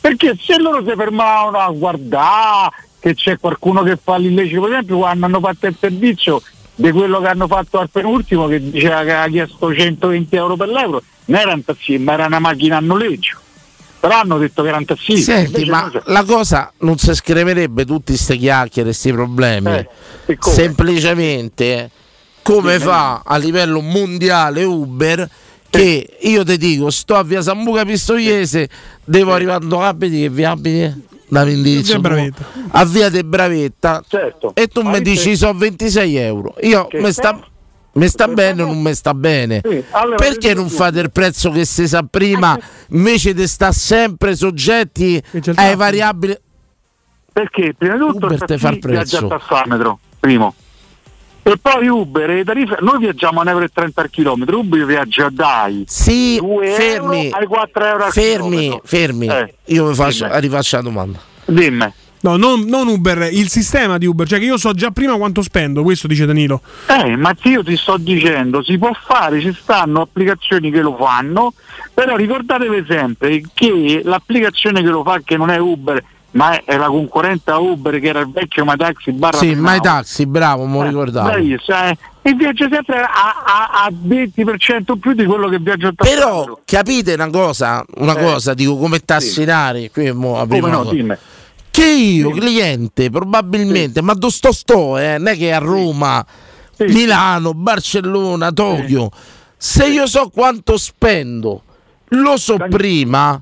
Perché 0.00 0.36
se 0.40 0.58
loro 0.58 0.82
si 0.86 0.92
fermavano 0.96 1.58
a 1.58 1.70
guardare 1.70 2.70
che 3.00 3.14
c'è 3.14 3.38
qualcuno 3.38 3.82
che 3.82 3.98
fa 4.00 4.16
l'illecito, 4.16 4.60
per 4.60 4.70
esempio 4.70 4.98
quando 4.98 5.26
hanno 5.26 5.40
fatto 5.40 5.66
il 5.66 5.76
servizio 5.78 6.42
di 6.74 6.90
quello 6.90 7.20
che 7.20 7.26
hanno 7.28 7.46
fatto 7.46 7.78
al 7.78 7.90
penultimo 7.90 8.46
che 8.46 8.70
diceva 8.70 9.02
che 9.04 9.12
ha 9.12 9.26
chiesto 9.28 9.74
120 9.74 10.36
euro 10.36 10.56
per 10.56 10.68
l'euro, 10.68 11.02
non 11.32 11.40
era 11.40 11.52
un 11.54 11.64
taxi, 11.64 11.98
ma 11.98 12.12
era 12.12 12.26
una 12.26 12.38
macchina 12.38 12.76
a 12.76 12.80
noleggio. 12.80 13.38
Però 14.00 14.14
hanno 14.20 14.38
detto 14.38 14.62
che 14.62 14.68
era 14.68 14.76
un 14.78 14.84
taxi. 14.84 15.16
Senti, 15.16 15.64
ma 15.64 15.88
so- 15.90 16.02
la 16.06 16.24
cosa 16.24 16.72
non 16.78 16.98
si 16.98 17.14
scriverebbe 17.14 17.84
tutti 17.84 18.12
queste 18.12 18.36
chiacchiere, 18.36 18.88
questi 18.88 19.12
problemi. 19.12 19.70
Eh, 19.70 19.88
e 20.26 20.36
come? 20.38 20.54
Semplicemente 20.54 21.90
come 22.42 22.78
Sì, 22.78 22.84
fa 22.84 23.22
a 23.24 23.36
livello 23.36 23.80
mondiale 23.80 24.64
Uber 24.64 25.28
che 25.70 26.18
io 26.20 26.44
ti 26.44 26.58
dico 26.58 26.90
sto 26.90 27.14
a 27.14 27.22
via 27.22 27.40
Sambuca 27.40 27.84
Pistoiese 27.84 28.68
devo 29.04 29.32
arrivare 29.32 29.64
a 29.64 29.86
abiti 29.86 30.20
che 30.22 30.28
vi 30.28 30.44
abiti 30.44 30.92
da 31.28 31.44
Bravetta. 32.00 32.44
a 32.72 32.84
via 32.84 33.08
de 33.08 33.24
Bravetta 33.24 34.02
Certo. 34.06 34.50
e 34.54 34.66
tu 34.66 34.82
mi 34.82 35.00
dici 35.00 35.36
sono 35.36 35.54
26 35.56 36.16
euro 36.16 36.56
io 36.62 36.88
mi 36.94 37.12
sta, 37.12 37.40
mi 37.94 38.08
sta 38.08 38.26
bene 38.28 38.62
o 38.62 38.66
non 38.66 38.80
mi 38.80 38.94
sta 38.94 39.12
bene? 39.14 39.60
Sì, 39.62 39.84
allora, 39.90 40.16
perché 40.16 40.54
non 40.54 40.68
fate 40.68 41.00
il 41.00 41.10
prezzo 41.10 41.50
che 41.50 41.64
si 41.64 41.86
sa 41.86 42.02
prima? 42.08 42.58
Invece 42.90 43.34
di 43.34 43.46
sta 43.46 43.70
sempre 43.72 44.34
soggetti 44.34 45.22
ai 45.56 45.76
variabili 45.76 46.36
Perché? 47.32 47.74
Prima 47.76 47.94
di 47.94 48.00
tutto 48.00 48.26
Uber 48.26 48.44
te 48.44 48.58
fa 48.58 48.68
il 48.70 48.78
prezzo. 48.78 49.26
a 49.26 49.38
tassametro, 49.38 49.98
primo. 50.20 50.54
E 51.44 51.56
poi 51.60 51.88
Uber 51.88 52.30
e 52.30 52.44
tariffe, 52.44 52.76
noi 52.80 52.98
viaggiamo 52.98 53.40
a 53.40 53.44
1,30 53.44 53.48
euro 53.50 53.68
al 53.94 54.10
chilometro, 54.10 54.58
Uber 54.60 54.84
viaggia 54.86 55.28
dai 55.28 55.82
sì 55.88 56.36
2 56.38 56.66
fermi. 56.68 57.26
euro 57.26 57.36
ai 57.36 57.46
4 57.46 57.84
euro 57.84 58.04
al 58.04 58.12
fermi 58.12 58.56
chilometro. 58.58 58.80
fermi. 58.84 59.26
Eh, 59.26 59.54
io 59.64 59.88
vi 59.88 59.94
faccio, 59.94 60.38
rifaccio 60.38 60.76
la 60.76 60.82
domanda. 60.82 61.18
Dimmi. 61.46 61.92
No, 62.22 62.36
non, 62.36 62.60
non 62.66 62.86
Uber, 62.86 63.28
il 63.32 63.48
sistema 63.48 63.98
di 63.98 64.06
Uber, 64.06 64.26
cioè 64.28 64.38
che 64.38 64.44
io 64.44 64.56
so 64.56 64.72
già 64.72 64.90
prima 64.92 65.16
quanto 65.16 65.42
spendo, 65.42 65.82
questo 65.82 66.06
dice 66.06 66.24
Danilo. 66.24 66.60
Eh, 66.86 67.16
ma 67.16 67.34
se 67.40 67.48
io 67.48 67.64
ti 67.64 67.76
sto 67.76 67.96
dicendo, 67.96 68.62
si 68.62 68.78
può 68.78 68.92
fare, 69.06 69.40
ci 69.40 69.52
stanno 69.60 70.02
applicazioni 70.02 70.70
che 70.70 70.80
lo 70.80 70.94
fanno, 70.96 71.52
però 71.92 72.14
ricordatevi 72.14 72.84
sempre 72.88 73.42
che 73.52 74.02
l'applicazione 74.04 74.82
che 74.82 74.88
lo 74.88 75.02
fa, 75.02 75.20
che 75.24 75.36
non 75.36 75.50
è 75.50 75.58
Uber, 75.58 76.00
ma 76.32 76.52
è, 76.52 76.62
è 76.64 76.76
la 76.76 76.86
concorrente 76.86 77.50
a 77.50 77.58
Uber, 77.58 77.98
che 77.98 78.06
era 78.06 78.20
il 78.20 78.30
vecchio 78.30 78.64
MyTaxi 78.64 79.10
barra 79.12 79.36
sì 79.38 79.48
Finao. 79.48 79.62
mai 79.62 79.80
taxi 79.80 80.24
bravo 80.24 80.64
mi 80.66 80.80
ricordavo 80.86 81.28
Bravissimo, 81.28 81.76
eh. 81.88 81.96
E 82.24 82.34
viaggia 82.34 82.68
sempre 82.70 83.00
a, 83.00 83.08
a, 83.44 83.84
a 83.86 83.90
20% 83.90 84.96
più 84.96 85.12
di 85.12 85.24
quello 85.24 85.48
che 85.48 85.58
viaggia 85.58 85.88
a 85.88 85.92
Però 85.92 86.60
capite 86.64 87.14
una 87.14 87.28
cosa, 87.30 87.84
una 87.96 88.16
Eh. 88.16 88.22
cosa, 88.22 88.54
dico 88.54 88.76
come 88.76 89.00
tassinari, 89.00 89.90
qui 89.90 90.12
mo 90.12 90.46
Come 90.46 90.60
no, 90.70 90.82
cosa. 90.82 90.90
dimmi. 90.94 91.14
Che 91.72 91.86
io 91.86 92.30
cliente 92.30 93.08
probabilmente, 93.08 94.02
ma 94.02 94.12
dove 94.12 94.32
sto 94.32 94.52
sto, 94.52 94.98
eh, 94.98 95.16
non 95.16 95.28
è 95.28 95.36
che 95.36 95.52
a 95.52 95.58
Roma, 95.58 96.24
Milano, 96.76 97.54
Barcellona, 97.54 98.52
Tokyo, 98.52 99.10
se 99.56 99.86
io 99.86 100.06
so 100.06 100.28
quanto 100.28 100.76
spendo, 100.76 101.62
lo 102.08 102.36
so 102.36 102.58
prima, 102.68 103.40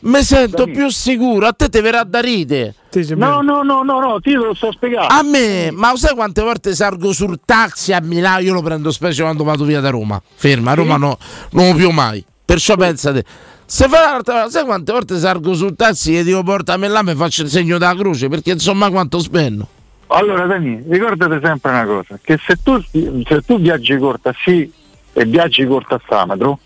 mi 0.00 0.22
sento 0.22 0.66
più 0.66 0.88
sicuro, 0.88 1.48
a 1.48 1.52
te 1.52 1.68
ti 1.68 1.80
verrà 1.80 2.04
da 2.04 2.20
ride. 2.20 2.74
No, 3.16 3.40
no, 3.40 3.64
no, 3.64 3.82
no, 3.82 3.98
no, 3.98 4.20
ti 4.20 4.32
lo 4.34 4.54
sto 4.54 4.70
spiegando. 4.70 5.12
A 5.12 5.22
me, 5.22 5.72
ma 5.72 5.96
sai 5.96 6.14
quante 6.14 6.42
volte 6.42 6.76
salgo 6.76 7.12
sul 7.12 7.40
taxi 7.44 7.92
a 7.92 8.00
Milano? 8.00 8.40
Io 8.40 8.52
lo 8.52 8.62
prendo 8.62 8.92
specie 8.92 9.22
quando 9.22 9.42
vado 9.42 9.64
via 9.64 9.80
da 9.80 9.90
Roma. 9.90 10.22
Ferma, 10.36 10.70
a 10.70 10.74
Roma 10.74 10.96
no, 10.96 11.18
non 11.50 11.70
lo 11.70 11.74
più 11.74 11.90
mai. 11.90 12.24
Perciò 12.44 12.76
pensate, 12.76 13.24
se 13.64 13.88
fa 13.88 14.00
l'altra- 14.00 14.50
sai 14.50 14.64
quante 14.64 14.92
volte 14.92 15.18
salgo 15.18 15.54
sul 15.54 15.74
taxi 15.76 16.18
e 16.18 16.22
dico 16.24 16.42
portami 16.42 16.86
là, 16.88 17.02
mi 17.02 17.14
faccio 17.14 17.42
il 17.42 17.48
segno 17.48 17.78
della 17.78 17.94
croce, 17.94 18.28
perché 18.28 18.50
insomma 18.52 18.90
quanto 18.90 19.18
spendo. 19.20 19.66
allora 20.08 20.44
Dani, 20.46 20.84
ricordate 20.88 21.40
sempre 21.42 21.70
una 21.70 21.84
cosa, 21.86 22.18
che 22.22 22.38
se 22.46 22.56
tu, 22.62 22.78
se 23.26 23.40
tu 23.46 23.58
viaggi 23.58 23.96
corta 23.96 24.32
sì 24.44 24.70
e 25.12 25.24
viaggi 25.24 25.64
corta 25.66 25.94
a 25.94 26.00
stametro, 26.04 26.58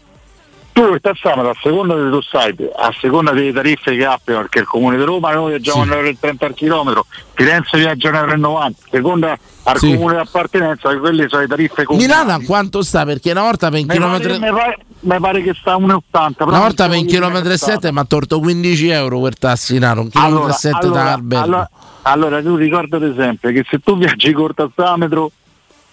tu 0.72 0.92
il 0.92 1.00
tassametro 1.00 1.50
a 1.50 1.56
seconda 1.62 1.94
del 1.94 2.10
tuo 2.10 2.20
site, 2.22 2.70
a 2.76 2.92
seconda 3.00 3.30
delle 3.32 3.52
tariffe 3.52 3.96
che 3.96 4.04
applicano, 4.04 4.40
perché 4.42 4.58
il 4.60 4.66
comune 4.66 4.96
di 4.96 5.02
Roma 5.04 5.32
noi 5.32 5.50
viaggiamo 5.50 5.84
Sì. 5.84 5.90
a 5.90 5.94
1,30 5.96 6.46
al 6.46 6.54
chilometro, 6.54 7.06
Firenze 7.34 7.78
viaggia 7.78 8.10
a 8.10 8.22
1,90 8.24 8.74
seconda 8.90 9.38
al 9.64 9.78
Sì. 9.78 9.94
comune 9.94 10.14
di 10.14 10.20
appartenenza, 10.20 10.96
quelle 10.98 11.28
sono 11.28 11.42
le 11.42 11.48
tariffe 11.48 11.84
comunali. 11.84 12.10
Milano 12.12 12.32
a 12.32 12.44
quanto 12.44 12.82
sta? 12.82 13.04
Perché 13.04 13.30
una 13.30 13.42
volta 13.42 13.70
per 13.70 13.86
chilometro. 13.86 14.32
mi 14.32 14.38
pare- 14.50 14.78
mi 15.00 15.20
pare 15.20 15.42
che 15.42 15.54
sta 15.54 15.72
a 15.72 15.78
1,80 15.78 16.00
però 16.10 16.50
Una 16.50 16.58
volta 16.60 16.88
per 16.88 16.98
un 16.98 17.06
chilometro 17.06 17.52
e. 17.52 17.56
7 17.56 17.92
mi 17.92 17.98
ha 17.98 18.04
torto 18.04 18.40
15 18.40 18.88
euro 18.88 19.20
per 19.20 19.38
tassinare 19.38 20.00
un 20.00 20.08
chilometro 20.08 20.38
allora, 20.38 20.54
e 20.54 20.56
7 20.56 20.76
allora, 20.76 21.02
da 21.02 21.12
albergo. 21.12 21.44
allora, 21.44 21.70
allora 22.02 22.42
tu 22.42 22.56
ricordati 22.56 23.14
sempre 23.16 23.52
che 23.52 23.64
se 23.68 23.78
tu 23.78 23.96
viaggi 23.96 24.32
corto 24.32 24.62
a 24.64 24.70
stametro 24.72 25.30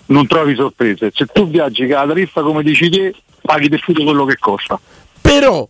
non 0.08 0.28
trovi 0.28 0.56
sorprese, 0.56 1.12
se 1.14 1.26
tu 1.26 1.48
viaggi 1.48 1.88
con 1.88 1.96
la 1.96 2.06
tariffa 2.08 2.42
come 2.42 2.64
dici 2.64 2.90
te 2.90 3.16
paghi 3.42 3.70
del 3.70 3.82
tutto 3.82 4.04
quello 4.04 4.26
che 4.26 4.38
costa. 4.38 4.80
Però 5.22 5.68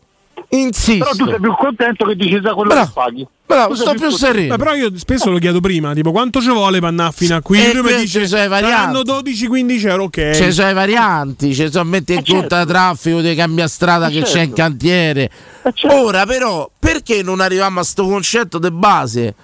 insisto. 0.49 1.03
Però 1.03 1.15
tu 1.25 1.29
sei 1.29 1.39
più 1.39 1.55
contento 1.55 2.05
che 2.05 2.15
dici 2.15 2.39
da 2.39 2.53
quello 2.53 2.69
Bravo. 2.69 2.85
che 2.85 2.91
paghi. 2.93 3.27
Bravo, 3.47 3.75
sto 3.75 3.91
più 3.91 3.99
contento. 3.99 4.17
sereno. 4.17 4.55
Però 4.57 4.73
io 4.73 4.97
spesso 4.97 5.29
lo 5.29 5.37
chiedo 5.37 5.59
prima, 5.59 5.93
tipo 5.93 6.11
quanto 6.11 6.41
ci 6.41 6.49
vuole 6.49 6.79
per 6.79 6.89
andare 6.89 7.11
fino 7.13 7.35
a 7.35 7.41
qui? 7.41 7.63
E 7.63 7.73
Lui 7.73 7.83
mi 7.93 7.99
dice 7.99 8.21
ci 8.21 8.27
sono 8.27 8.43
i 8.43 8.47
saranno 8.47 9.03
varianti. 9.03 9.31
12-15 9.31 9.87
euro, 9.87 10.03
ok. 10.05 10.31
Ci 10.33 10.51
sono 10.51 10.69
i 10.69 10.73
varianti, 10.73 11.53
ci 11.53 11.69
sono 11.71 11.83
metti 11.89 12.13
in 12.13 12.19
Eh, 12.19 12.23
certo. 12.23 12.39
conto 12.41 12.55
il 12.59 12.65
traffico 12.67 13.21
di 13.21 13.35
cambiastrada 13.35 14.07
Eh, 14.07 14.11
che 14.11 14.19
c'è 14.21 14.25
certo. 14.25 14.47
in 14.49 14.53
cantiere. 14.53 15.23
Eh, 15.63 15.71
certo. 15.73 15.95
Ora 16.01 16.25
però, 16.25 16.69
perché 16.79 17.21
non 17.21 17.39
arriviamo 17.39 17.79
a 17.79 17.83
sto 17.83 18.07
concetto 18.07 18.57
di 18.57 18.71
base? 18.71 19.35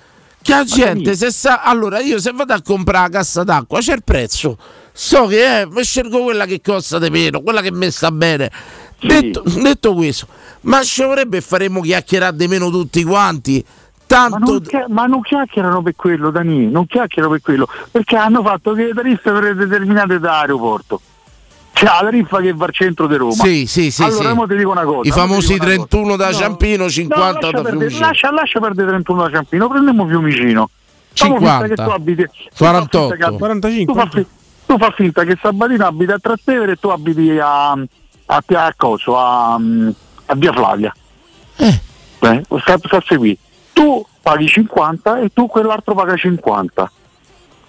Che 0.42 0.52
la 0.52 0.64
gente 0.64 1.16
se 1.16 1.32
sa. 1.32 1.62
Allora, 1.62 2.00
io 2.00 2.20
se 2.20 2.32
vado 2.34 2.54
a 2.54 2.62
comprare 2.64 3.12
la 3.12 3.20
cassa 3.20 3.44
d'acqua 3.44 3.80
c'è 3.80 3.94
il 3.94 4.04
prezzo. 4.04 4.58
So 4.92 5.28
che 5.28 5.46
è, 5.46 5.66
mi 5.70 5.84
scelgo 5.84 6.24
quella 6.24 6.46
che 6.46 6.60
costa 6.62 6.98
di 6.98 7.12
meno, 7.12 7.42
quella 7.42 7.62
che 7.62 7.72
mi 7.72 7.92
sta 7.92 8.12
bene. 8.12 8.50
Detto, 9.08 9.44
detto 9.46 9.94
questo, 9.94 10.28
ma 10.62 10.82
ci 10.84 11.04
vorrebbe 11.04 11.42
faremo 11.42 11.82
chiacchierare 11.82 12.36
di 12.36 12.48
meno 12.48 12.70
tutti 12.70 13.04
quanti. 13.04 13.64
Ma 13.66 14.06
Tanto 14.06 14.52
non, 14.52 14.62
chia- 14.62 14.86
ma 14.90 15.06
non 15.06 15.22
chiacchierano 15.22 15.82
per 15.82 15.96
quello, 15.96 16.32
Dani, 16.32 16.70
non 16.70 16.86
chiacchierano 16.86 17.32
per 17.32 17.42
quello, 17.42 17.68
perché 17.92 18.18
hanno 18.18 18.44
fatto 18.44 18.74
che 18.74 18.88
le 18.88 18.94
tariffe 18.94 19.32
per 19.32 19.56
determinate 19.56 20.20
da 20.20 20.40
aeroporto. 20.42 21.00
C'è 21.74 21.86
la 21.86 22.00
tariffa 22.02 22.42
che 22.42 22.54
va 22.54 22.66
al 22.66 22.74
centro 22.74 23.08
di 23.08 23.16
Roma. 23.16 23.32
Sì, 23.32 23.66
sì, 23.66 23.90
sì, 23.90 24.04
Allora, 24.04 24.30
sì. 24.30 24.36
mo 24.36 24.46
ti 24.48 24.56
dico 24.58 24.70
una 24.72 24.84
cosa. 24.84 25.08
I 25.08 25.12
famosi 25.12 25.54
dico 25.54 25.64
una 25.66 25.76
cosa. 25.76 25.88
31 25.88 26.16
da 26.18 26.26
No, 26.28 26.34
Ciampino, 26.34 26.90
50 26.90 27.16
no, 27.16 27.32
lascia 27.32 27.40
da 27.40 27.52
perdere, 27.62 27.78
Fiumicino. 27.78 28.06
Lascia, 28.06 28.32
lascia 28.32 28.60
perdere 28.60 28.88
31 28.90 29.22
da 29.24 29.30
Ciampino, 29.30 29.68
prendiamo 29.70 30.08
Fiumicino. 30.08 30.70
Facciamo 31.08 31.36
finta 31.38 31.52
50. 31.52 31.68
che 31.76 31.84
tu 31.84 31.90
abiti- 31.90 32.24
tu 32.26 32.30
fa 32.52 32.66
48. 32.66 33.00
finta 33.00 33.16
che 33.16 33.24
abiti- 33.24 33.40
45. 33.40 34.26
Tu 34.66 34.78
fa, 34.78 34.92
finta 34.92 35.24
che 35.24 35.38
Sabatino 35.42 35.86
abita 35.86 36.14
a 36.16 36.20
Trastevere 36.20 36.72
e 36.74 36.76
tu 36.76 36.90
abiti 36.90 37.40
a, 37.42 37.72
a, 38.32 38.66
a, 38.66 38.74
Coso, 38.76 39.18
a, 39.18 39.56
a 39.56 40.36
Via 40.36 40.54
Flavia. 40.54 40.94
Eh, 41.58 41.82
sta, 42.60 42.78
sta 42.78 42.98
a 42.98 43.04
seguire. 43.06 43.38
Tu 43.74 44.06
paghi 44.22 44.48
50 44.48 45.20
e 45.20 45.30
tu 45.34 45.48
quell'altro 45.48 45.94
paga 45.94 46.16
50. 46.16 46.92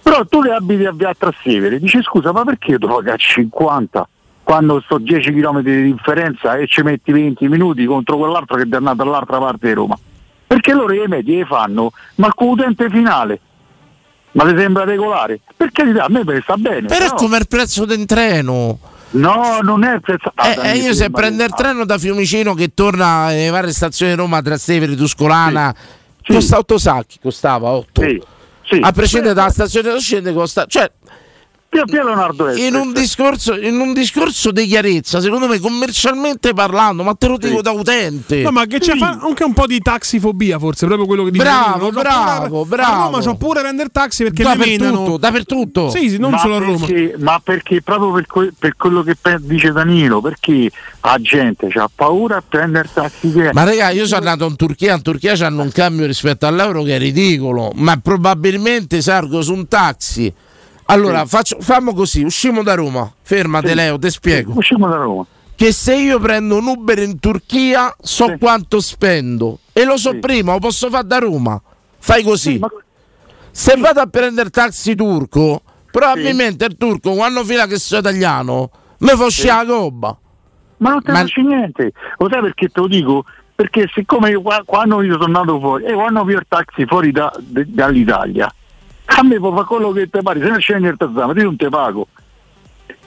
Però 0.01 0.25
tu 0.25 0.41
le 0.41 0.53
abiti 0.53 0.85
a 0.85 0.91
Via 0.91 1.13
Trastevere, 1.17 1.79
dici 1.79 2.01
scusa 2.01 2.31
ma 2.31 2.43
perché 2.43 2.71
io 2.71 2.77
devo 2.77 2.95
pagare 2.95 3.17
50 3.17 4.07
quando 4.43 4.81
sto 4.81 4.97
10 4.97 5.31
km 5.31 5.61
di 5.61 5.93
differenza 5.93 6.57
e 6.57 6.67
ci 6.67 6.81
metti 6.81 7.13
20 7.13 7.47
minuti 7.47 7.85
contro 7.85 8.17
quell'altro 8.17 8.57
che 8.57 8.63
è 8.69 8.75
andato 8.75 8.97
dall'altra 8.97 9.39
parte 9.39 9.67
di 9.67 9.73
Roma? 9.73 9.97
Perché 10.45 10.73
loro 10.73 10.93
le 10.93 11.07
medie 11.07 11.39
le 11.39 11.45
fanno, 11.45 11.91
ma 12.15 12.31
con 12.33 12.49
l'utente 12.49 12.89
finale. 12.89 13.39
Ma 14.31 14.43
ti 14.45 14.57
sembra 14.57 14.83
regolare? 14.83 15.39
Per 15.55 15.71
carità, 15.71 16.05
a 16.05 16.09
me 16.09 16.23
sta 16.41 16.57
bene. 16.57 16.87
Però 16.87 17.05
è 17.05 17.09
no? 17.09 17.15
come 17.15 17.37
il 17.37 17.47
prezzo 17.47 17.85
del 17.85 18.05
treno. 18.05 18.79
No, 19.13 19.59
non 19.61 19.83
è. 19.83 19.99
Ah, 20.35 20.47
Eh, 20.49 20.71
eh, 20.71 20.77
io 20.77 20.93
se 20.93 21.09
prendo 21.09 21.43
il 21.43 21.53
treno 21.53 21.85
da 21.85 21.97
Fiumicino 21.97 22.53
che 22.53 22.73
torna 22.73 23.25
alle 23.25 23.49
varie 23.49 23.71
stazioni 23.71 24.13
di 24.13 24.17
Roma, 24.17 24.41
Trastevere, 24.41 24.95
Tuscolana, 24.95 25.73
costa 26.25 26.57
8 26.57 26.77
sacchi, 26.77 27.19
costava 27.21 27.69
8. 27.69 28.01
A 28.81 28.91
prescindere 28.91 29.33
dalla 29.33 29.49
stazione 29.51 29.89
dove 29.89 29.99
scende 29.99 30.33
costa... 30.33 30.65
Cioè, 30.65 30.89
Pia, 31.73 31.85
Pia 31.85 32.03
Leonardo 32.03 32.47
Estes. 32.49 32.67
in 32.67 32.75
un, 32.75 32.93
discorso, 32.93 33.55
in 33.59 33.79
un 33.79 33.93
discorso 33.93 34.51
di 34.51 34.67
chiarezza, 34.67 35.19
secondo 35.19 35.47
me 35.47 35.57
commercialmente 35.59 36.53
parlando, 36.53 37.01
ma 37.01 37.15
te 37.15 37.27
lo 37.27 37.37
dico 37.37 37.63
da 37.63 37.71
utente. 37.71 38.41
No, 38.43 38.51
ma 38.51 38.65
che 38.67 38.77
c'è 38.77 38.95
fa 38.95 39.17
anche 39.19 39.43
un 39.43 39.53
po' 39.53 39.65
di 39.65 39.79
taxifobia, 39.79 40.59
forse, 40.59 40.85
proprio 40.85 41.07
quello 41.07 41.23
che 41.23 41.31
dice 41.31 41.43
Bravo. 41.43 41.85
C'ho 41.89 41.91
bravo, 41.91 42.63
pure- 42.63 42.75
bravo. 42.77 43.01
A 43.01 43.05
Roma 43.05 43.19
c'ho 43.21 43.35
pure 43.35 43.59
a 43.61 43.63
rendere 43.63 43.89
taxi 43.91 44.21
perché 44.23 44.43
Dappertutto, 44.43 44.83
menano. 44.83 45.17
dappertutto. 45.17 45.89
Sì, 45.89 46.09
sì, 46.09 46.17
non 46.19 46.31
ma 46.31 46.37
solo 46.37 46.55
a 46.57 46.59
Roma. 46.59 46.85
perché, 46.85 47.15
ma 47.17 47.39
perché 47.43 47.81
proprio 47.81 48.11
per, 48.11 48.25
que- 48.27 48.53
per 48.57 48.75
quello 48.75 49.01
che 49.01 49.15
pe- 49.19 49.39
dice 49.41 49.71
Danilo, 49.71 50.21
perché 50.21 50.69
la 51.01 51.17
gente 51.19 51.67
ha 51.73 51.89
paura 51.93 52.37
a 52.37 52.43
prendere 52.47 52.87
taxi 52.93 53.31
che 53.31 53.49
Ma 53.51 53.63
raga, 53.63 53.89
io 53.89 54.05
sono 54.05 54.19
andato 54.19 54.45
in 54.45 54.55
Turchia, 54.55 54.93
in 54.95 55.01
Turchia 55.01 55.33
hanno 55.45 55.63
un 55.63 55.71
cambio 55.71 56.05
rispetto 56.05 56.45
all'euro 56.45 56.83
che 56.83 56.95
è 56.95 56.99
ridicolo, 56.99 57.71
ma 57.75 57.97
probabilmente 57.97 59.01
salgo 59.01 59.41
su 59.41 59.53
un 59.53 59.67
taxi. 59.67 60.31
Allora, 60.85 61.25
faccio, 61.25 61.57
fammo 61.61 61.93
così, 61.93 62.23
usciamo 62.23 62.61
da 62.63 62.73
Roma, 62.75 63.11
fermate 63.21 63.69
Sì. 63.69 63.75
Leo, 63.75 63.97
ti 63.97 64.09
spiego. 64.09 64.53
Usciamo 64.55 64.87
da 64.87 64.95
Roma. 64.97 65.25
Che 65.55 65.71
se 65.71 65.95
io 65.95 66.19
prendo 66.19 66.57
un 66.57 66.65
Uber 66.67 66.99
in 66.99 67.19
Turchia 67.19 67.95
so 68.01 68.35
quanto 68.39 68.81
spendo 68.81 69.59
e 69.71 69.85
lo 69.85 69.97
so 69.97 70.17
prima, 70.19 70.53
lo 70.53 70.59
posso 70.59 70.89
fare 70.89 71.07
da 71.07 71.19
Roma. 71.19 71.61
Fai 71.99 72.23
così. 72.23 72.59
Se 73.51 73.75
vado 73.77 74.01
a 74.01 74.07
prendere 74.07 74.49
taxi 74.49 74.95
turco, 74.95 75.61
probabilmente 75.91 76.65
il 76.65 76.75
turco 76.75 77.13
quando 77.13 77.43
fila 77.45 77.67
che 77.67 77.77
sono 77.77 78.01
italiano 78.01 78.71
mi 78.99 79.09
fa 79.09 79.25
uscire 79.25 79.53
la 79.53 79.63
gobba. 79.63 80.17
Ma 80.77 80.89
non 80.89 80.99
ne 81.05 81.13
Ma- 81.13 81.19
faccio 81.19 81.41
niente. 81.41 81.91
Lo 82.17 82.27
sai 82.29 82.41
perché 82.41 82.67
te 82.69 82.79
lo 82.81 82.87
dico? 82.87 83.23
Perché 83.55 83.87
siccome 83.93 84.31
io, 84.31 84.41
qua- 84.41 84.63
quando 84.65 85.01
io 85.03 85.13
sono 85.13 85.25
andato 85.25 85.59
fuori 85.59 85.85
e 85.85 85.93
quando 85.93 86.23
vi 86.25 86.33
il 86.33 86.45
taxi 86.47 86.85
fuori 86.85 87.11
da- 87.11 87.31
de- 87.39 87.65
dall'Italia, 87.67 88.51
a 89.15 89.23
me 89.23 89.37
può 89.37 89.51
fare 89.53 89.65
quello 89.65 89.91
che 89.91 90.09
ti 90.09 90.19
pare, 90.21 90.39
se 90.39 90.47
non 90.49 90.59
scendi 90.59 90.87
il 90.87 90.97
tazzama, 90.97 91.33
io 91.33 91.43
non 91.43 91.55
te 91.55 91.69
pago. 91.69 92.07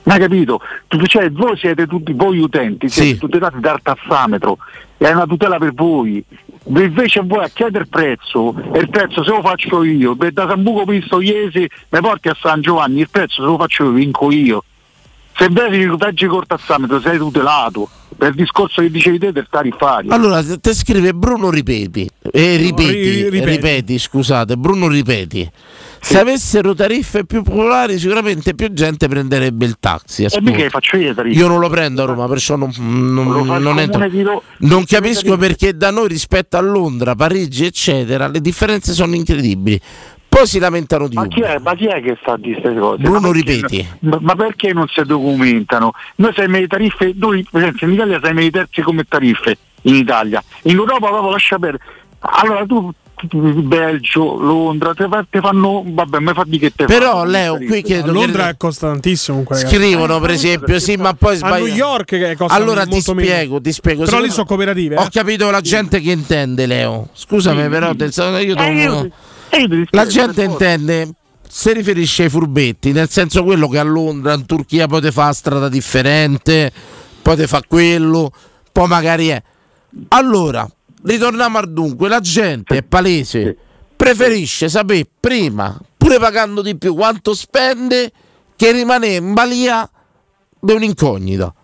Ma 0.05 0.15
hai 0.15 0.21
capito? 0.21 0.61
Tu- 0.87 1.05
Cioè, 1.05 1.31
voi 1.33 1.57
siete 1.57 1.87
tutti, 1.87 2.13
voi 2.13 2.39
utenti, 2.39 2.89
siete 2.89 3.19
tutelati 3.19 3.59
dal 3.59 3.81
tassametro, 3.83 4.59
è 4.97 5.11
una 5.11 5.27
tutela 5.27 5.59
per 5.59 5.75
voi. 5.75 6.25
Invece 6.69 7.23
voi 7.25 7.45
a 7.45 7.49
chiedere 7.53 7.85
il 7.85 7.89
prezzo, 7.91 8.55
e 8.73 8.79
il 8.79 8.89
prezzo 8.89 9.25
se 9.25 9.31
lo 9.31 9.41
faccio 9.41 9.83
io, 9.83 10.15
da 10.15 10.47
Sambuco 10.49 10.85
Pistoiese 10.85 11.69
mi 11.89 12.01
porti 12.01 12.29
a 12.29 12.37
San 12.41 12.61
Giovanni, 12.61 13.01
il 13.01 13.11
prezzo 13.11 13.43
se 13.43 13.49
lo 13.49 13.57
faccio 13.57 13.85
io, 13.85 13.91
vinco 13.91 14.31
io. 14.31 14.63
Se 15.37 15.49
bevi 15.51 15.87
veggi 15.97 16.27
col 16.27 16.47
tassametro 16.47 16.99
sei 17.01 17.19
tutelato, 17.19 17.89
per 18.17 18.31
il 18.31 18.35
discorso 18.37 18.81
che 18.81 18.91
dicevi 18.91 19.19
te 19.19 19.33
del 19.33 19.47
tariffario. 19.51 20.13
Allora, 20.13 20.43
te 20.43 20.59
te 20.61 20.73
scrive 20.73 21.13
Bruno 21.13 21.51
Ripeti, 21.51 22.09
eh, 22.33 22.57
ripeti, 22.57 22.93
ri- 22.93 23.29
ripeti. 23.29 23.45
ripeti, 23.45 23.99
scusate, 23.99 24.57
Bruno 24.57 24.89
Ripeti. 24.89 25.51
Se 26.07 26.21
avessero 26.21 26.73
tariffe 26.73 27.25
più 27.25 27.43
popolari, 27.43 27.99
sicuramente 27.99 28.55
più 28.55 28.73
gente 28.73 29.09
prenderebbe 29.09 29.65
il 29.65 29.77
taxi. 29.81 30.23
E 30.23 30.27
ascolta. 30.27 30.51
mica 30.53 30.69
faccio 30.69 30.97
io 30.97 31.13
tariffe. 31.13 31.37
Io 31.37 31.49
non 31.49 31.59
lo 31.59 31.69
prendo 31.69 32.03
a 32.03 32.07
Roma, 32.07 32.29
perciò 32.29 32.55
non, 32.55 32.71
non- 32.79 33.47
non 33.61 33.79
entro. 33.81 34.43
Non 34.59 34.85
capisco 34.85 35.37
perché 35.37 35.77
da 35.77 35.91
noi 35.91 36.07
rispetto 36.07 36.57
a 36.57 36.61
Londra, 36.61 37.17
Parigi, 37.17 37.65
eccetera, 37.65 38.29
le 38.29 38.41
differenze 38.41 38.93
sono 38.93 39.17
incredibili. 39.17 39.81
Poi 40.29 40.47
si 40.47 40.59
lamentano 40.61 41.09
di 41.09 41.17
Ma 41.17 41.27
chi, 41.27 41.41
è, 41.41 41.59
ma 41.59 41.75
chi 41.75 41.87
è 41.87 42.01
che 42.03 42.17
sta 42.21 42.37
di 42.37 42.53
queste 42.53 42.79
cose? 42.79 43.03
Bruno 43.03 43.21
Ma 43.21 43.31
perché- 43.33 43.53
Ripeti. 43.53 43.89
Ma, 44.01 44.19
ma 44.21 44.35
perché 44.37 44.73
non 44.73 44.87
si 44.87 45.03
documentano? 45.03 45.93
Noi 46.17 46.33
siamo 46.35 46.59
le 46.59 46.67
tariffe, 46.69 47.13
noi 47.17 47.45
per 47.51 47.63
esempio 47.63 47.87
in 47.89 47.93
Italia 47.95 48.21
siamo 48.23 48.41
i 48.43 48.51
terzi 48.51 48.81
come 48.83 49.05
tariffe 49.09 49.57
in 49.83 49.95
Italia. 49.97 50.43
In 50.65 50.77
Europa 50.77 51.09
proprio 51.09 51.31
lascia 51.31 51.59
perdere. 51.59 51.83
Allora 52.21 52.65
tu- 52.67 52.93
Belgio, 53.33 54.37
Londra, 54.39 54.93
te, 54.95 55.09
te 55.31 55.41
fanno. 55.41 55.83
Vabbè, 55.87 56.19
mi 56.21 56.33
fa 56.35 56.43
di 56.47 56.59
che 56.59 56.73
te 56.75 56.85
Però 56.85 57.13
fanno, 57.19 57.25
Leo, 57.31 57.57
le 57.57 57.67
qui 57.67 57.83
chiedo- 57.83 58.13
Londra 58.13 58.55
costa 58.57 58.89
tantissimo 58.89 59.43
comunque. 59.43 59.69
Scrivono 59.69 60.21
per 60.21 60.31
esempio, 60.31 60.79
sì, 60.79 60.97
ma 60.97 61.15
poi 61.15 61.35
A 61.35 61.39
sbaglio. 61.39 61.67
New 61.67 61.75
York 61.75 62.05
che 62.05 62.37
costa 62.37 62.55
Allora 62.55 62.85
ti 62.85 62.91
molto 62.91 63.15
meno. 63.15 63.29
spiego, 63.29 63.61
ti 63.61 63.73
spiego. 63.73 64.05
Però 64.05 64.21
lì 64.21 64.31
sono 64.31 64.45
cooperative. 64.45 64.97
Ho 64.97 65.05
eh. 65.05 65.09
capito 65.11 65.51
la 65.51 65.61
gente 65.61 66.01
che 66.01 66.11
intende, 66.11 66.67
Leo. 66.67 67.09
Scusami, 67.13 67.63
Sì, 67.63 67.69
però 67.69 67.91
sì. 67.93 67.97
te- 67.97 68.23
io 68.23 68.57
Eh, 68.57 68.73
io- 68.73 68.91
non- 68.93 69.11
eh, 69.49 69.61
io 69.63 69.69
La 69.91 70.05
spiego, 70.05 70.09
gente 70.11 70.43
intende, 70.45 71.09
si 71.49 71.73
riferisce 71.73 72.25
ai 72.25 72.29
furbetti, 72.29 72.93
nel 72.93 73.09
senso 73.09 73.43
quello 73.45 73.69
che 73.69 73.79
a 73.79 73.83
Londra, 73.83 74.35
in 74.35 74.45
Turchia 74.45 74.87
poi 74.87 75.01
ti 75.01 75.11
fa 75.11 75.33
strada 75.33 75.69
differente, 75.71 76.71
poi 77.23 77.37
ti 77.37 77.47
fa 77.47 77.63
quello, 77.67 78.31
poi 78.71 78.87
magari 78.89 79.29
è. 79.29 79.43
Allora, 80.09 80.69
ritorniamo 81.03 81.59
al 81.59 81.73
dunque, 81.73 82.09
la 82.09 82.21
gente 82.21 82.79
è 82.79 82.83
palese, 82.83 83.57
preferisce 83.97 84.69
sapere 84.69 85.07
prima, 85.19 85.79
pure 85.97 86.19
pagando 86.19 86.63
di 86.63 86.77
più, 86.77 86.95
quanto 86.95 87.35
spende, 87.35 88.13
che 88.57 88.73
rimane 88.73 89.17
in 89.17 89.33
balia 89.33 89.89
di 90.59 90.73
un'incognita. 90.73 91.55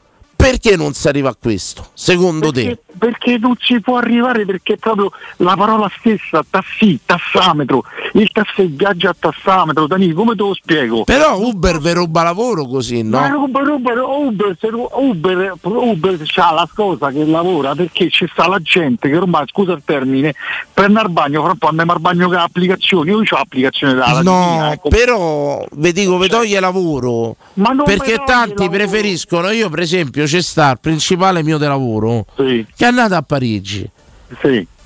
Perché 0.43 0.77
non 0.77 0.93
si 0.93 1.07
arriva 1.07 1.29
a 1.29 1.37
questo, 1.41 1.91
secondo 1.95 2.51
te? 2.51 2.65
Perché, 2.65 2.83
perché 2.99 3.39
non 3.39 3.55
si 3.61 3.81
può 3.81 3.97
arrivare 3.97 4.45
perché 4.45 4.77
proprio 4.77 5.13
la 5.37 5.55
parola 5.55 5.89
stessa, 5.99 6.45
tassi, 6.51 6.99
tassametro, 7.07 7.85
il 8.15 8.29
viaggio 8.75 9.09
a 9.09 9.17
tassametro, 9.17 9.87
Dani, 9.87 10.13
come 10.13 10.35
te 10.35 10.43
lo 10.43 10.53
spiego? 10.55 11.05
Però 11.05 11.39
Uber 11.39 11.79
vi 11.79 11.93
ruba 11.93 12.25
lavoro 12.25 12.67
così, 12.67 13.03
no? 13.03 13.21
Ma 13.21 13.37
Uber, 13.37 13.69
Uber, 13.69 13.99
Uber, 13.99 14.57
Uber, 14.93 15.53
Uber 15.63 16.19
c'ha 16.25 16.51
la 16.53 16.69
cosa 16.75 17.11
che 17.11 17.25
lavora 17.25 17.77
perché 17.77 18.11
ci 18.11 18.29
sta 18.33 18.49
la 18.49 18.59
gente 18.59 19.09
che 19.09 19.17
ormai, 19.17 19.45
scusa 19.47 19.73
il 19.73 19.83
termine, 19.85 20.35
per 20.75 20.87
andare 20.87 21.07
al 21.07 21.13
bagno, 21.13 21.43
fra 21.43 21.53
un 21.53 21.59
po' 21.59 21.69
andiamo 21.69 21.93
al 21.93 22.01
bagno 22.01 22.27
con 22.27 22.37
applicazioni, 22.37 23.11
io 23.11 23.19
ho 23.19 23.23
l'applicazione 23.31 23.93
della 23.95 24.23
No, 24.23 24.57
mia, 24.57 24.73
ecco. 24.73 24.89
però 24.89 25.65
vi 25.77 25.93
dico, 25.93 26.19
vi 26.19 26.29
toglie 26.29 26.59
lavoro. 26.59 27.37
Perché 27.85 28.21
tanti 28.25 28.65
lavoro. 28.65 28.71
preferiscono, 28.71 29.51
io 29.51 29.69
per 29.69 29.79
esempio 29.81 30.27
c'è 30.33 30.41
sta 30.43 30.71
il 30.71 30.79
principale 30.81 31.43
mio 31.43 31.59
di 31.59 31.67
lavoro 31.67 32.25
che 32.35 32.85
è 32.85 32.89
andato 32.89 33.15
a 33.15 33.23
Parigi. 33.23 33.89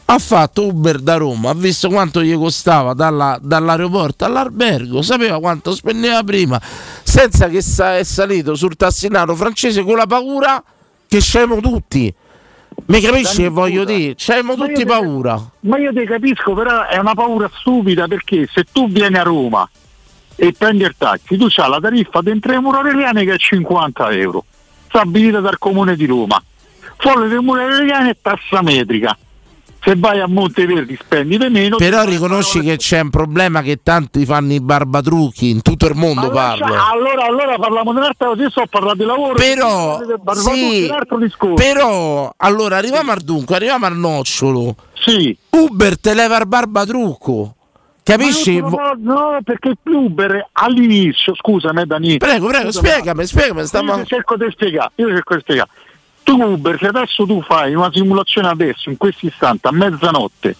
Ha 0.09 0.18
fatto 0.18 0.66
Uber 0.66 0.98
da 1.01 1.16
Roma, 1.16 1.51
ha 1.51 1.55
visto 1.55 1.89
quanto 1.89 2.23
gli 2.23 2.35
costava 2.36 2.94
dalla- 2.94 3.39
dall'aeroporto 3.40 4.24
all'albergo, 4.24 5.02
sapeva 5.02 5.39
quanto 5.40 5.73
spendeva 5.74 6.23
prima, 6.23 6.60
senza 7.02 7.48
che 7.48 7.60
sa- 7.60 7.97
è 7.97 8.02
salito 8.05 8.55
sul 8.55 8.77
tassinaro 8.77 9.35
francese 9.35 9.82
con 9.82 9.97
la 9.97 10.06
paura 10.06 10.62
che 11.09 11.20
scemo 11.20 11.60
tutti. 11.60 12.12
Mi 12.86 13.01
capisci 13.01 13.43
che 13.43 13.48
voglio 13.48 13.85
dire? 13.85 14.14
Io 14.16 14.55
tutti 14.55 14.74
te- 14.74 14.85
paura. 14.86 15.40
Ma 15.60 15.78
io 15.78 15.93
ti 15.93 16.05
capisco, 16.05 16.55
però 16.55 16.86
è 16.86 16.98
una 16.98 17.14
paura 17.14 17.51
stupida 17.59 18.06
perché 18.06 18.48
se 18.52 18.64
tu 18.70 18.89
vieni 18.89 19.16
a 19.16 19.23
Roma 19.23 19.68
e 20.36 20.52
prendi 20.56 20.85
il 20.85 20.94
taxi, 20.97 21.36
tu 21.36 21.47
c'hai 21.48 21.68
la 21.70 21.81
tariffa 21.81 22.20
dentro 22.20 22.52
le 22.52 22.60
mura 22.60 22.78
aureliane 22.78 23.24
che 23.24 23.35
è 23.35 23.39
50 23.39 24.10
euro, 24.10 24.44
stabilita 24.88 25.40
dal 25.40 25.58
comune 25.58 25.96
di 25.96 26.06
Roma. 26.06 26.42
Fuori 26.98 27.28
le 27.28 27.40
mura 27.40 27.62
aureliane 27.62 28.10
è 28.10 28.16
tassa 28.20 28.62
metrica. 28.62 29.16
Se 29.82 29.94
vai 29.94 30.18
a 30.18 30.26
Monteverdi 30.26 30.98
spendi 31.00 31.38
di 31.38 31.48
meno. 31.48 31.76
Però 31.76 32.02
riconosci 32.02 32.60
che 32.60 32.76
c'è 32.76 33.00
un 33.00 33.10
problema 33.10 33.62
che 33.62 33.82
tanti 33.84 34.24
fanno 34.24 34.52
i 34.52 34.60
barbatrucchi, 34.60 35.50
in 35.50 35.62
tutto 35.62 35.86
il 35.86 35.94
mondo 35.94 36.28
Lascia- 36.28 36.64
parlo. 36.64 36.82
Allora, 36.90 37.24
allora 37.26 37.56
parliamo 37.56 37.92
di 37.92 37.98
un'altra 37.98 38.26
cosa, 38.28 38.50
sto 38.50 38.64
parlando 38.68 39.02
di 39.04 39.08
lavoro. 39.08 39.34
Però, 39.34 40.00
sì, 40.32 40.90
però, 41.54 42.32
allora 42.36 42.78
arriviamo 42.78 43.12
al 43.12 43.20
dunque, 43.20 43.54
arriviamo 43.54 43.86
al 43.86 43.96
nocciolo. 43.96 44.74
Sì. 44.94 45.36
Uber 45.50 46.00
te 46.00 46.14
leva 46.14 46.36
il 46.38 46.48
barbatrucco. 46.48 47.55
Capisci? 48.06 48.60
No, 48.60 48.94
no, 48.98 49.38
perché 49.42 49.72
Uber 49.82 50.48
all'inizio, 50.52 51.34
scusami 51.34 51.84
Dani. 51.86 52.18
Prego, 52.18 52.46
prego, 52.46 52.70
scusami. 52.70 52.86
spiegami, 52.88 53.26
spiegami. 53.26 53.66
Stiamo... 53.66 53.96
Io 53.96 54.04
cerco 54.04 54.36
di 54.36 54.46
spiegare, 54.48 54.90
io 54.94 55.08
cerco 55.08 55.34
di 55.34 55.40
spiegare. 55.40 55.68
Tu 56.22 56.40
Uber, 56.40 56.78
se 56.78 56.86
adesso 56.86 57.24
tu 57.24 57.42
fai 57.42 57.74
una 57.74 57.90
simulazione 57.92 58.46
adesso, 58.48 58.90
in 58.90 58.96
questo 58.96 59.26
istante, 59.26 59.66
a 59.66 59.72
mezzanotte, 59.72 60.54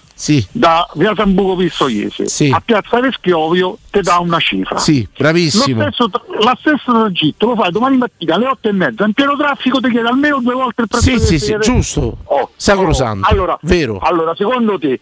da 0.51 0.89
via 0.94 1.12
San 1.14 1.35
Buco 1.35 1.55
Pistoiese 1.55 2.51
a 2.52 2.60
Piazza 2.64 2.98
Veschiovio, 3.01 3.78
ti 3.93 4.01
dà 4.01 4.18
una 4.18 4.39
cifra. 4.40 4.78
Sì, 4.78 5.06
bravissimo. 5.16 5.85
Lo 5.85 5.90
stesso, 5.93 6.10
la 6.40 6.56
stessa 6.59 6.93
tragitto 6.93 7.47
lo 7.47 7.55
fai 7.55 7.70
domani 7.70 7.97
mattina 7.97 8.35
alle 8.35 8.47
8 8.47 8.68
e 8.68 8.73
mezza, 8.73 9.05
in 9.05 9.12
pieno 9.12 9.36
traffico 9.36 9.78
ti 9.81 9.90
chiede 9.90 10.09
almeno 10.09 10.40
due 10.40 10.55
volte 10.55 10.82
il 10.82 10.89
prezzo 10.89 11.05
Sì, 11.10 11.18
sì, 11.20 11.39
sì, 11.39 11.47
chiede- 11.47 11.64
giusto. 11.64 12.16
Oh, 12.24 12.51
Sacrosanto. 12.56 13.27
oh, 13.27 13.31
Allora, 13.31 13.59
Vero. 13.62 13.98
allora, 13.98 14.35
secondo 14.35 14.78
te 14.78 14.98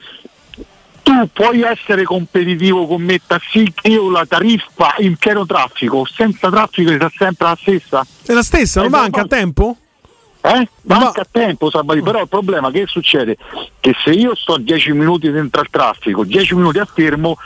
tu 1.05 1.29
puoi 1.33 1.61
essere 1.63 2.03
competitivo 2.03 2.87
con 2.87 3.03
me 3.03 3.21
taxi 3.25 3.71
che 3.75 3.89
io 3.91 4.11
la 4.11 4.25
tariffa 4.27 4.95
in 4.99 5.17
pieno 5.17 5.45
traffico, 5.47 6.05
senza 6.07 6.51
traffico 6.51 6.91
sta 6.95 7.13
sempre 7.17 7.47
la 7.47 7.59
stessa? 7.61 8.07
È 8.27 8.33
la 8.33 8.43
stessa, 8.43 8.81
non 8.81 8.89
Eh, 8.89 8.91
va 8.93 8.99
no, 8.99 9.05
anche 9.05 9.21
a 9.21 9.27
tempo? 9.27 9.77
Eh? 10.41 10.69
Anche 10.89 11.21
a 11.21 11.27
tempo, 11.31 11.71
Sabati, 11.71 12.03
però 12.03 12.21
il 12.21 12.29
problema 12.29 12.71
che 12.71 12.85
succede? 12.87 13.37
Che 13.81 13.95
se 14.05 14.11
io 14.11 14.35
sto 14.35 14.57
10 14.59 14.93
minuti 14.93 15.31
dentro 15.31 15.61
al 15.61 15.69
traffico, 15.71 16.25
10 16.25 16.55
minuti 16.55 16.79
a 16.79 16.85
fermo, 16.85 17.37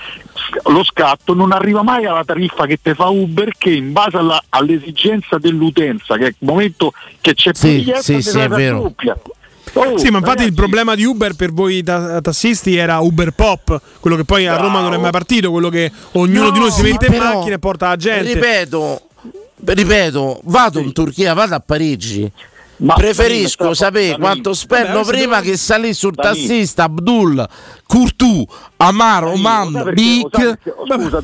lo 0.66 0.82
scatto 0.84 1.34
non 1.34 1.52
arriva 1.52 1.82
mai 1.82 2.06
alla 2.06 2.24
tariffa 2.24 2.66
che 2.66 2.78
te 2.82 2.94
fa 2.94 3.06
Uber 3.08 3.52
che 3.58 3.70
in 3.70 3.92
base 3.92 4.16
alla- 4.16 4.42
all'esigenza 4.48 5.38
dell'utenza, 5.38 6.16
che 6.16 6.24
è 6.24 6.28
il 6.28 6.34
momento 6.40 6.92
che 7.20 7.34
c'è 7.34 7.52
più 7.52 7.60
Sì, 7.68 7.76
richiesta, 7.76 8.02
sì, 8.02 8.14
te 8.14 8.22
sì, 8.22 8.36
la 8.36 8.44
è 8.44 8.48
vero. 8.48 8.76
raddoppia. 8.78 9.16
Oh, 9.74 9.98
sì, 9.98 10.08
ma 10.10 10.18
infatti 10.18 10.42
il 10.42 10.48
ragazzi, 10.48 10.52
problema 10.52 10.94
di 10.94 11.04
Uber 11.04 11.34
per 11.34 11.52
voi 11.52 11.82
ta- 11.82 12.20
tassisti 12.20 12.76
era 12.76 12.98
Uber 12.98 13.30
Pop, 13.32 13.80
quello 14.00 14.16
che 14.16 14.24
poi 14.24 14.46
a 14.46 14.56
Roma 14.56 14.80
non 14.80 14.94
è 14.94 14.98
mai 14.98 15.10
partito, 15.10 15.50
quello 15.50 15.68
che 15.68 15.90
ognuno 16.12 16.46
No, 16.46 16.50
di 16.50 16.58
noi 16.58 16.70
si 16.70 16.82
mette 16.82 17.06
in 17.06 17.12
però, 17.12 17.34
macchina 17.38 17.54
e 17.54 17.58
porta 17.58 17.88
la 17.88 17.96
gente. 17.96 18.32
Ripeto, 18.34 19.00
ripeto, 19.64 20.40
vado 20.44 20.78
in 20.80 20.92
Turchia, 20.92 21.34
vado 21.34 21.54
a 21.54 21.60
Parigi. 21.60 22.30
Ma 22.78 22.94
Preferisco 22.94 23.74
sapere 23.74 24.16
quanto 24.18 24.54
spendo 24.54 25.02
Vabbè, 25.02 25.10
prima 25.10 25.40
che 25.40 25.56
salì 25.56 25.92
sul 25.92 26.14
tassista 26.14 26.84
Abdul, 26.84 27.44
Curtù, 27.84 28.46
Amar, 28.76 29.24
Oman, 29.24 29.72
lo 29.72 29.72
sai 29.72 29.82
perché- 29.84 30.02
Bic. 30.02 30.58
Capito? 30.88 31.20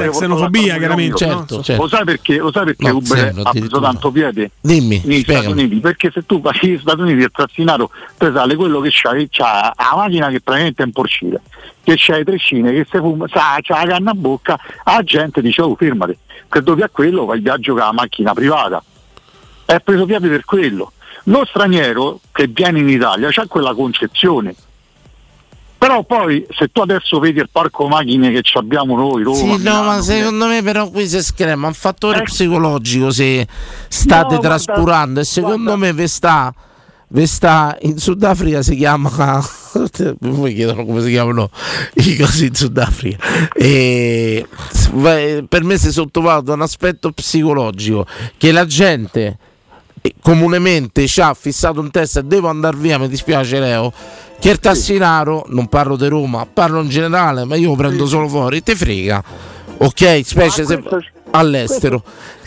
è 0.00 0.08
xenofobia, 0.10 0.78
chiaramente. 0.78 1.16
Certo, 1.16 1.62
certo. 1.62 1.82
Lo 1.82 1.88
sai 1.88 2.04
perché, 2.04 2.36
lo 2.36 2.52
sai 2.52 2.64
perché 2.66 2.88
No, 2.88 2.96
Uber 2.96 3.18
zero, 3.18 3.42
ha 3.42 3.50
preso 3.50 3.80
tanto 3.80 4.10
piede? 4.12 4.50
Dimmi, 4.60 5.02
negli 5.04 5.22
Stati. 5.22 5.46
Uniti? 5.46 5.76
Perché 5.80 6.10
se 6.12 6.24
tu 6.26 6.40
vai 6.40 6.56
negli 6.62 6.78
Stati 6.78 7.00
Uniti 7.00 7.22
il 7.22 7.30
trascinaro 7.32 7.90
te 8.16 8.30
sale 8.32 8.54
quello 8.54 8.80
che 8.80 8.90
c'ha, 8.92 9.12
che 9.14 9.26
c'ha 9.30 9.72
la 9.76 9.96
macchina 9.96 10.28
che 10.28 10.40
praticamente 10.40 10.82
è 10.82 10.86
un 10.86 10.92
porcile, 10.92 11.40
che 11.82 11.94
c'ha 11.96 12.18
i 12.18 12.24
trecine, 12.24 12.70
che 12.72 12.86
se 12.88 12.98
fuma, 12.98 13.26
sa, 13.28 13.56
c'ha 13.60 13.84
la 13.84 13.94
canna 13.94 14.10
a 14.12 14.14
bocca, 14.14 14.56
la 14.84 15.02
gente 15.02 15.42
dice 15.42 15.60
oh 15.62 15.74
fermati, 15.74 16.16
che 16.48 16.62
dopo 16.62 16.84
a 16.84 16.88
quello 16.88 17.24
va 17.24 17.34
il 17.34 17.42
viaggio 17.42 17.72
con 17.72 17.80
la 17.82 17.92
macchina 17.92 18.32
privata. 18.32 18.80
È 19.64 19.80
preso 19.80 20.04
piede 20.06 20.28
per 20.28 20.44
quello. 20.44 20.92
Lo 21.24 21.44
straniero 21.46 22.20
che 22.32 22.48
viene 22.48 22.80
in 22.80 22.88
Italia 22.88 23.28
ha 23.32 23.46
quella 23.46 23.74
concezione. 23.74 24.54
Però 25.82 26.04
poi 26.04 26.46
se 26.50 26.68
tu 26.70 26.80
adesso 26.80 27.18
vedi 27.18 27.40
il 27.40 27.48
parco 27.50 27.88
macchine 27.88 28.30
che 28.30 28.42
ci 28.42 28.56
abbiamo 28.56 28.96
noi, 28.96 29.24
Roma, 29.24 29.36
Sì, 29.36 29.46
no, 29.46 29.56
Milano, 29.56 29.82
ma 29.82 30.00
secondo 30.00 30.46
me 30.46 30.62
però 30.62 30.88
qui 30.88 31.08
si 31.08 31.20
screma 31.20 31.66
un 31.66 31.74
fattore 31.74 32.22
psicologico 32.22 33.10
se 33.10 33.44
state 33.88 34.34
No, 34.34 34.40
guarda, 34.40 34.48
trascurando. 34.48 35.20
E 35.20 35.24
secondo 35.24 35.76
me 35.76 35.92
vi 35.92 36.06
sta, 36.06 36.54
vi 37.08 37.26
sta 37.26 37.76
in 37.80 37.98
Sudafrica 37.98 38.62
si 38.62 38.76
chiama 38.76 39.10
mi 40.20 40.54
chiedono 40.54 40.84
come 40.84 41.02
si 41.02 41.10
chiamano 41.10 41.50
i 41.94 42.16
cosi 42.16 42.46
in 42.46 42.54
Sudafrica. 42.54 43.50
E 43.52 44.46
va- 44.92 45.42
per 45.48 45.64
me 45.64 45.78
si 45.78 45.90
sottovaluta 45.90 46.52
un 46.52 46.62
aspetto 46.62 47.10
psicologico 47.10 48.06
che 48.36 48.52
la 48.52 48.66
gente 48.66 49.20
eh, 49.26 49.36
comunemente 50.20 51.06
ci 51.06 51.20
ha 51.20 51.34
fissato 51.34 51.80
un 51.80 51.90
test 51.90 52.18
e 52.18 52.22
devo 52.24 52.48
andare 52.48 52.76
via, 52.76 52.98
mi 52.98 53.08
dispiace 53.08 53.60
Leo, 53.60 53.92
che 54.40 54.50
il 54.50 54.58
tassinaro, 54.58 55.44
non 55.48 55.68
parlo 55.68 55.96
di 55.96 56.08
Roma, 56.08 56.46
parlo 56.46 56.80
in 56.80 56.88
generale, 56.88 57.44
ma 57.44 57.56
io 57.56 57.68
lo 57.68 57.76
prendo 57.76 58.06
solo 58.06 58.28
fuori, 58.28 58.62
te 58.62 58.74
frega. 58.74 59.22
Ok, 59.78 60.20
specie 60.24 60.64
se 60.64 60.82
all'estero. 61.30 62.02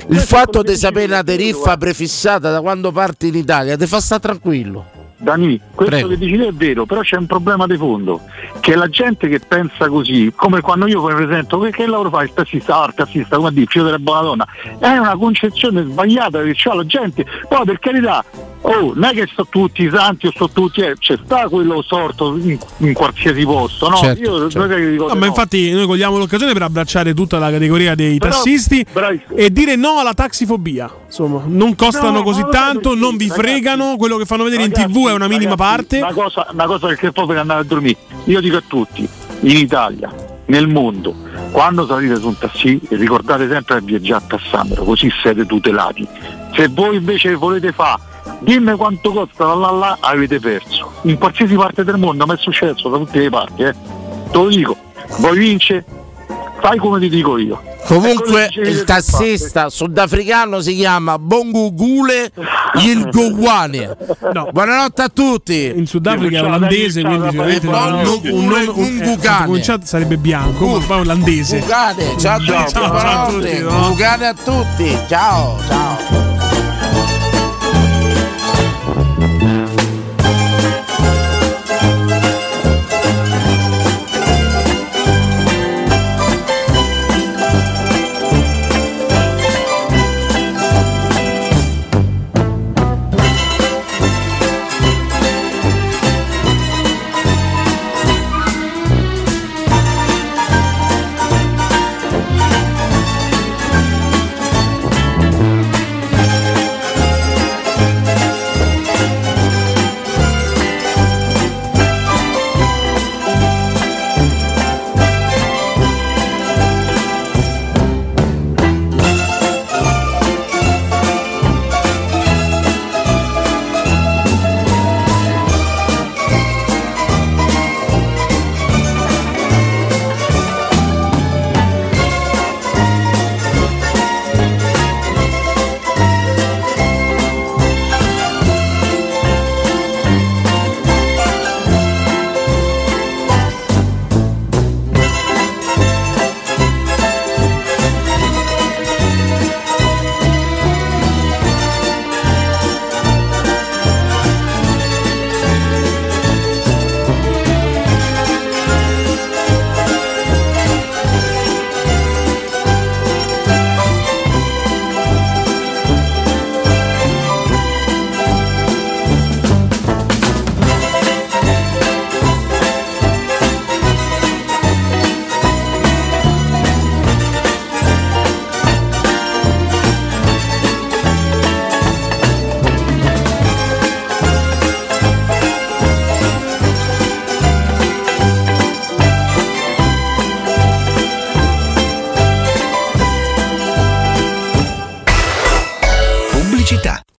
Il 0.10 0.20
fatto 0.20 0.62
di 0.62 0.76
sapere 0.76 1.08
una 1.08 1.24
tariffa 1.24 1.78
prefissata 1.78 2.52
da 2.52 2.62
quando 2.62 2.92
parti 2.92 3.28
in 3.28 3.36
Italia 3.36 3.76
ti 3.76 3.88
fa 3.88 4.00
stare 4.00 4.22
tranquillo. 4.22 4.95
Dani, 5.18 5.60
questo 5.74 5.96
Prego. 5.96 6.08
che 6.10 6.18
dici 6.18 6.38
te 6.38 6.48
è 6.48 6.52
vero, 6.52 6.86
però 6.86 7.02
c'è 7.02 7.18
un 7.18 7.26
problema 7.26 7.66
di 7.66 7.78
fondo, 7.78 8.22
che 8.60 8.76
la 8.76 8.90
gente 8.90 9.28
che 9.28 9.40
pensa 9.40 9.88
così, 9.88 10.32
come 10.36 10.62
quando 10.62 10.88
io 10.88 11.02
mi 11.04 11.14
presento, 11.14 11.60
che, 11.60 11.72
che 11.72 11.86
lavoro 11.86 12.10
fai? 12.10 12.26
Il 12.26 12.34
tassista, 12.34 12.82
ah, 12.82 12.88
il 12.88 12.94
tassista, 12.94 13.38
come 13.38 13.52
dire, 13.52 13.66
figlio 13.68 13.86
della 13.86 14.00
buona 14.00 14.22
donna, 14.22 14.48
è 14.80 14.98
una 14.98 15.16
concezione 15.16 15.84
sbagliata 15.84 16.42
che 16.42 16.54
c'ha 16.54 16.74
la 16.74 16.86
gente, 16.86 17.26
poi 17.48 17.66
per 17.66 17.80
carità, 17.80 18.24
oh, 18.66 18.94
non 18.94 19.04
è 19.06 19.14
che 19.14 19.28
sto 19.32 19.46
tutti 19.50 19.90
santi 19.92 20.28
o 20.28 20.32
sto 20.32 20.50
tutti, 20.50 20.82
eh, 20.82 20.96
c'è 20.98 21.18
sta 21.24 21.48
quello 21.48 21.82
sorto 21.82 22.36
in, 22.38 22.58
in 22.78 22.94
qualsiasi 22.94 23.44
posto, 23.44 23.90
no? 23.90 23.98
Certo, 23.98 24.22
io 24.22 24.50
certo. 24.50 24.60
non 24.60 24.72
è 24.72 24.76
che 24.76 24.90
dico 24.92 25.08
No, 25.08 25.14
no. 25.14 25.26
infatti 25.26 25.72
noi 25.72 25.86
cogliamo 25.86 26.18
l'occasione 26.18 26.54
per 26.54 26.64
abbracciare 26.64 27.14
tutta 27.14 27.38
la 27.38 27.52
categoria 27.52 27.96
dei 27.96 28.18
Però- 28.18 28.32
tassisti 28.34 28.86
bravissimo. 28.92 29.36
e 29.38 29.52
dire 29.52 29.76
no 29.76 30.00
alla 30.00 30.14
taxifobia. 30.14 30.90
Insomma, 31.06 31.44
non 31.46 31.76
costano 31.76 32.18
No, 32.18 32.24
così 32.24 32.44
tanto, 32.52 32.90
perché, 32.90 33.00
non 33.00 33.16
vi 33.18 33.28
ragazzi? 33.28 33.42
fregano, 33.48 33.96
quello 33.98 34.18
che 34.18 34.26
fanno 34.26 34.44
vedere 34.44 34.64
in 34.64 34.72
Ragazzi, 34.72 34.92
tv 34.92 35.08
è 35.08 35.14
una 35.14 35.28
minima 35.28 35.52
ragazzi, 35.56 35.76
parte. 35.76 35.98
Una 36.00 36.14
cosa, 36.14 36.48
una 36.52 36.66
cosa 36.66 36.94
che 36.96 37.12
poi 37.12 37.26
per 37.28 37.38
andare 37.38 37.62
a 37.62 37.64
dormire. 37.64 37.98
Io 38.26 38.42
dico 38.42 38.58
a 38.58 38.64
tutti, 38.66 39.08
in 39.42 39.58
Italia, 39.58 40.12
nel 40.48 40.68
mondo, 40.68 41.16
quando 41.52 41.86
salite 41.86 42.16
su 42.18 42.28
un 42.28 42.38
taxi, 42.38 42.80
ricordate 42.90 43.48
sempre 43.48 43.80
di 43.80 43.86
viaggiare 43.86 44.24
a 44.24 44.28
tassametro, 44.28 44.84
così 44.84 45.10
siete 45.22 45.46
tutelati. 45.46 46.08
Se 46.54 46.68
voi 46.68 46.98
invece 46.98 47.34
volete 47.36 47.72
fare, 47.72 48.02
dimmi 48.40 48.76
quanto 48.76 49.12
costa, 49.12 49.46
là, 49.46 49.54
là, 49.54 49.72
là, 49.72 49.98
avete 50.00 50.40
perso. 50.40 50.92
In 51.04 51.18
qualsiasi 51.18 51.56
parte 51.56 51.84
del 51.84 51.98
mondo, 51.98 52.26
ma 52.26 52.34
è 52.34 52.38
successo 52.38 52.90
da 52.90 52.98
tutte 52.98 53.20
le 53.20 53.30
parti, 53.30 53.64
eh. 53.64 53.74
Te 54.32 54.38
lo 54.38 54.48
dico, 54.48 54.76
vuoi 55.20 55.38
vince? 55.38 55.86
Fai 56.60 56.78
come 56.78 57.00
ti 57.00 57.10
dico 57.10 57.38
io. 57.38 57.62
Comunque 57.86 58.46
E 58.48 58.52
quello 58.52 58.70
il 58.70 58.84
tassista 58.84 59.70
sudafricano 59.70 60.60
si 60.60 60.74
chiama 60.74 61.20
Bongugule 61.20 62.32
Yilgowane. 62.80 63.96
Buonanotte 64.52 65.02
a 65.04 65.10
tutti. 65.10 65.72
In 65.76 65.86
Sudafrica 65.86 66.40
è 66.40 66.42
olandese, 66.42 67.04
quindi 67.04 67.30
sicuramente 67.30 67.68
un, 67.68 67.74
un 68.34 68.46
nome 68.48 68.66
un, 68.74 68.98
Gugane. 69.04 69.46
cominciato 69.46 69.86
sarebbe 69.86 70.18
bianco, 70.18 70.66
ma 70.66 70.80
poi 70.84 70.98
è 70.98 71.02
olandese. 71.02 71.60
Gugane, 71.60 72.18
ciao 72.18 72.36
a 72.36 72.40
tutti, 72.40 72.52
Ciao, 72.52 72.68
ciao 72.70 72.84
a 72.86 72.90
buonanotte. 72.90 73.50
tutti, 73.50 73.62
no? 73.62 73.88
Gugane 73.90 74.26
a 74.26 74.34
tutti. 74.34 74.98
Ciao, 75.08 75.58
ciao. 75.68 76.25